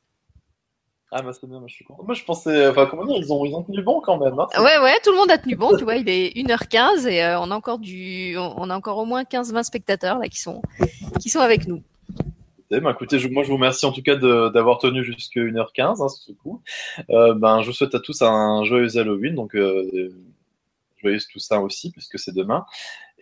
Ah 1.11 1.23
bah 1.23 1.31
c'est 1.33 1.47
bien, 1.47 1.57
moi 1.57 1.67
je 1.67 1.73
suis 1.73 1.85
content. 1.85 2.03
Moi 2.03 2.13
je 2.13 2.23
pensais, 2.23 2.67
enfin 2.67 2.85
comment 2.85 3.05
dire, 3.05 3.17
ils 3.17 3.33
ont, 3.33 3.45
ils 3.45 3.55
ont 3.55 3.63
tenu 3.63 3.81
bon 3.81 3.99
quand 3.99 4.17
même. 4.19 4.39
Hein. 4.39 4.47
ouais 4.57 4.79
ouais, 4.79 4.99
tout 5.03 5.11
le 5.11 5.17
monde 5.17 5.31
a 5.31 5.39
tenu 5.39 5.55
bon, 5.55 5.75
tu 5.75 5.83
vois, 5.83 5.95
il 5.95 6.07
est 6.07 6.35
1h15 6.35 7.07
et 7.07 7.23
euh, 7.23 7.39
on 7.39 7.49
a 7.49 7.55
encore 7.55 7.79
du, 7.79 8.35
on 8.37 8.69
a 8.69 8.75
encore 8.75 8.99
au 8.99 9.05
moins 9.05 9.23
15-20 9.23 9.63
spectateurs 9.63 10.19
là 10.19 10.27
qui 10.27 10.39
sont, 10.39 10.61
qui 11.19 11.29
sont 11.29 11.39
avec 11.39 11.67
nous. 11.67 11.83
Bah, 12.71 12.91
écoutez, 12.91 13.27
moi 13.29 13.43
je 13.43 13.49
vous 13.49 13.55
remercie 13.55 13.85
en 13.85 13.91
tout 13.91 14.01
cas 14.01 14.15
d'avoir 14.15 14.79
tenu 14.79 15.03
jusqu'à 15.03 15.41
1h15 15.41 16.03
hein, 16.03 16.07
ce 16.09 16.31
coup. 16.31 16.61
Euh, 17.09 17.33
ben, 17.33 17.61
je 17.61 17.67
vous 17.67 17.73
souhaite 17.73 17.93
à 17.95 17.99
tous 17.99 18.21
un 18.21 18.63
joyeux 18.63 18.97
Halloween, 18.97 19.35
donc 19.35 19.55
euh, 19.55 20.11
joyeux 21.01 21.19
tout 21.31 21.39
ça 21.39 21.59
aussi, 21.59 21.91
puisque 21.91 22.17
c'est 22.17 22.33
demain. 22.33 22.65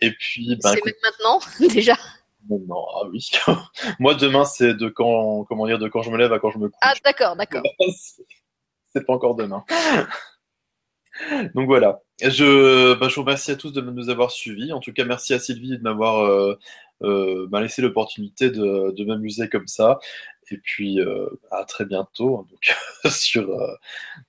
Et 0.00 0.12
puis, 0.12 0.56
ben, 0.62 0.72
c'est 0.72 0.94
maintenant 1.02 1.40
déjà. 1.72 1.96
Non, 2.48 2.86
ah 2.96 3.06
oui. 3.10 3.30
Moi, 4.00 4.14
demain, 4.14 4.44
c'est 4.44 4.74
de 4.74 4.88
quand, 4.88 5.44
comment 5.44 5.66
dire, 5.66 5.78
de 5.78 5.88
quand 5.88 6.02
je 6.02 6.10
me 6.10 6.16
lève 6.16 6.32
à 6.32 6.38
quand 6.38 6.50
je 6.50 6.58
me 6.58 6.68
couche. 6.68 6.78
Ah, 6.80 6.94
d'accord, 7.04 7.36
d'accord. 7.36 7.62
c'est 8.92 9.06
pas 9.06 9.12
encore 9.12 9.36
demain. 9.36 9.64
Donc 11.54 11.66
voilà. 11.66 12.00
Je, 12.20 12.94
bah, 12.94 13.08
je 13.08 13.14
vous 13.14 13.22
remercie 13.22 13.50
à 13.50 13.56
tous 13.56 13.72
de 13.72 13.80
nous 13.80 14.08
avoir 14.10 14.30
suivis. 14.30 14.72
En 14.72 14.80
tout 14.80 14.92
cas, 14.92 15.04
merci 15.04 15.34
à 15.34 15.38
Sylvie 15.38 15.76
de 15.76 15.82
m'avoir 15.82 16.24
euh, 16.24 16.58
euh, 17.04 17.48
laissé 17.60 17.82
l'opportunité 17.82 18.50
de, 18.50 19.04
m'amuser 19.04 19.48
comme 19.48 19.66
ça. 19.68 19.98
Et 20.50 20.58
puis 20.58 21.00
euh, 21.00 21.28
à 21.50 21.64
très 21.64 21.84
bientôt, 21.84 22.46
hein, 23.04 23.10
sur 23.10 23.56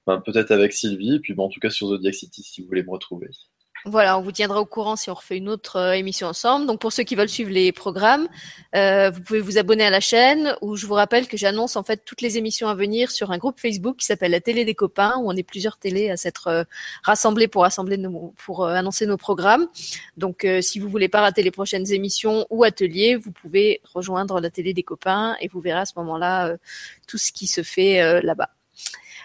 ben, 0.08 0.22
peut-être 0.22 0.52
avec 0.52 0.74
Sylvie, 0.74 1.20
puis 1.20 1.34
en 1.38 1.50
tout 1.50 1.60
cas 1.60 1.70
sur 1.70 1.88
Zodiac 1.88 2.14
City 2.14 2.44
si 2.44 2.62
vous 2.62 2.68
voulez 2.68 2.84
me 2.84 2.92
retrouver. 2.92 3.30
Voilà, 3.86 4.18
on 4.18 4.22
vous 4.22 4.32
tiendra 4.32 4.62
au 4.62 4.66
courant 4.66 4.96
si 4.96 5.10
on 5.10 5.14
refait 5.14 5.36
une 5.36 5.50
autre 5.50 5.76
euh, 5.76 5.92
émission 5.92 6.28
ensemble. 6.28 6.68
Donc 6.68 6.80
pour 6.80 6.94
ceux 6.94 7.04
qui 7.04 7.16
veulent 7.16 7.28
suivre 7.28 7.52
les 7.52 7.74
programmes, 7.74 8.30
euh, 8.76 9.10
vous 9.10 9.20
pouvez 9.20 9.42
vous 9.42 9.58
abonner 9.58 9.84
à 9.84 9.90
la 9.90 10.00
chaîne 10.00 10.56
où 10.62 10.78
je 10.78 10.86
vous 10.88 10.94
rappelle 10.94 11.28
que 11.28 11.36
j'annonce 11.36 11.76
en 11.76 11.84
fait 11.84 12.06
toutes 12.06 12.22
les 12.22 12.38
émissions 12.38 12.70
à 12.70 12.76
venir 12.76 13.12
sur 13.12 13.32
un 13.32 13.38
groupe 13.38 13.60
Facebook 13.60 13.98
qui 13.98 14.06
s'appelle 14.06 14.32
la 14.32 14.40
télé 14.40 14.64
des 14.64 14.74
copains 14.74 15.16
où 15.18 15.30
on 15.30 15.36
est 15.36 15.44
plusieurs 15.44 15.76
télés 15.76 16.10
à 16.10 16.16
s'être 16.16 16.48
euh, 16.48 16.64
rassemblés 17.04 17.50
pour 17.50 17.68
pour 18.38 18.66
annoncer 18.66 19.06
nos 19.06 19.18
programmes. 19.18 19.68
Donc 20.16 20.48
si 20.62 20.80
vous 20.80 20.88
voulez 20.88 21.10
pas 21.10 21.22
rater 21.22 21.44
les 21.44 21.52
prochaines 21.52 21.92
émissions 21.92 22.46
ou 22.50 22.64
ateliers, 22.64 23.16
vous 23.16 23.32
pouvez 23.32 23.82
rejoindre 23.94 24.40
la 24.40 24.50
télé 24.50 24.74
des 24.74 24.84
copains 24.84 25.36
et 25.42 25.48
vous 25.50 25.60
verrez 25.60 25.80
à 25.82 25.86
ce 25.86 25.94
moment-là 25.98 26.56
tout 27.08 27.18
ce 27.18 27.32
qui 27.32 27.48
se 27.48 27.64
fait 27.64 28.22
là-bas. 28.22 28.50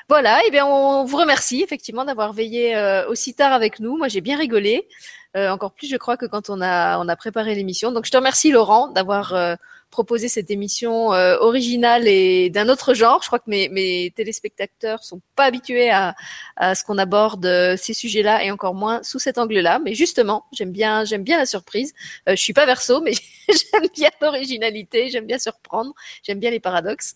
Voilà, 0.08 0.38
et 0.42 0.44
eh 0.46 0.50
bien 0.50 0.64
on 0.64 1.04
vous 1.04 1.18
remercie 1.18 1.62
effectivement 1.62 2.06
d'avoir 2.06 2.32
veillé 2.32 2.74
euh, 2.74 3.06
aussi 3.08 3.34
tard 3.34 3.52
avec 3.52 3.78
nous. 3.78 3.98
Moi 3.98 4.08
j'ai 4.08 4.22
bien 4.22 4.38
rigolé, 4.38 4.88
euh, 5.36 5.50
encore 5.50 5.72
plus 5.72 5.86
je 5.86 5.96
crois 5.98 6.16
que 6.16 6.24
quand 6.24 6.48
on 6.48 6.62
a 6.62 6.98
on 6.98 7.08
a 7.08 7.16
préparé 7.16 7.54
l'émission. 7.54 7.92
Donc 7.92 8.06
je 8.06 8.10
te 8.10 8.16
remercie 8.16 8.50
Laurent 8.50 8.88
d'avoir 8.88 9.34
euh, 9.34 9.54
proposer 9.90 10.28
cette 10.28 10.50
émission 10.50 11.12
euh, 11.12 11.36
originale 11.38 12.06
et 12.06 12.50
d'un 12.50 12.68
autre 12.68 12.94
genre. 12.94 13.20
Je 13.22 13.28
crois 13.28 13.38
que 13.38 13.48
mes, 13.48 13.68
mes 13.68 14.12
téléspectateurs 14.14 15.02
sont 15.02 15.20
pas 15.34 15.44
habitués 15.44 15.90
à, 15.90 16.14
à 16.56 16.74
ce 16.74 16.84
qu'on 16.84 16.98
aborde 16.98 17.46
euh, 17.46 17.76
ces 17.76 17.94
sujets-là 17.94 18.44
et 18.44 18.50
encore 18.50 18.74
moins 18.74 19.02
sous 19.02 19.18
cet 19.18 19.38
angle-là. 19.38 19.80
Mais 19.84 19.94
justement, 19.94 20.44
j'aime 20.52 20.72
bien, 20.72 21.04
j'aime 21.04 21.22
bien 21.22 21.38
la 21.38 21.46
surprise. 21.46 21.94
Euh, 22.28 22.32
je 22.36 22.42
suis 22.42 22.52
pas 22.52 22.66
verso, 22.66 23.00
mais 23.00 23.12
j'aime 23.48 23.88
bien 23.94 24.10
l'originalité, 24.20 25.08
j'aime 25.08 25.26
bien 25.26 25.38
surprendre, 25.38 25.94
j'aime 26.22 26.38
bien 26.38 26.50
les 26.50 26.60
paradoxes. 26.60 27.14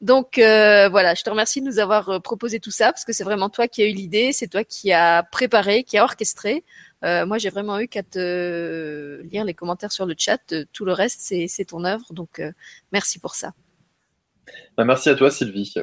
Donc 0.00 0.38
euh, 0.38 0.88
voilà, 0.88 1.14
je 1.14 1.22
te 1.22 1.30
remercie 1.30 1.60
de 1.60 1.66
nous 1.66 1.78
avoir 1.78 2.20
proposé 2.22 2.60
tout 2.60 2.70
ça 2.70 2.92
parce 2.92 3.04
que 3.04 3.12
c'est 3.12 3.24
vraiment 3.24 3.48
toi 3.48 3.68
qui 3.68 3.82
as 3.82 3.86
eu 3.86 3.92
l'idée, 3.92 4.32
c'est 4.32 4.48
toi 4.48 4.64
qui 4.64 4.92
as 4.92 5.22
préparé, 5.22 5.84
qui 5.84 5.98
a 5.98 6.04
orchestré. 6.04 6.64
Euh, 7.04 7.26
moi, 7.26 7.38
j'ai 7.38 7.50
vraiment 7.50 7.78
eu 7.78 7.88
qu'à 7.88 8.02
te 8.02 9.22
lire 9.22 9.44
les 9.44 9.54
commentaires 9.54 9.92
sur 9.92 10.06
le 10.06 10.14
chat. 10.16 10.54
Tout 10.72 10.84
le 10.84 10.92
reste, 10.92 11.20
c'est 11.20 11.64
ton 11.64 11.84
œuvre. 11.84 12.12
Donc, 12.12 12.40
euh, 12.40 12.52
merci 12.92 13.18
pour 13.18 13.34
ça. 13.34 13.52
Bah, 14.76 14.84
merci 14.84 15.08
à 15.08 15.14
toi, 15.14 15.30
Sylvie. 15.30 15.74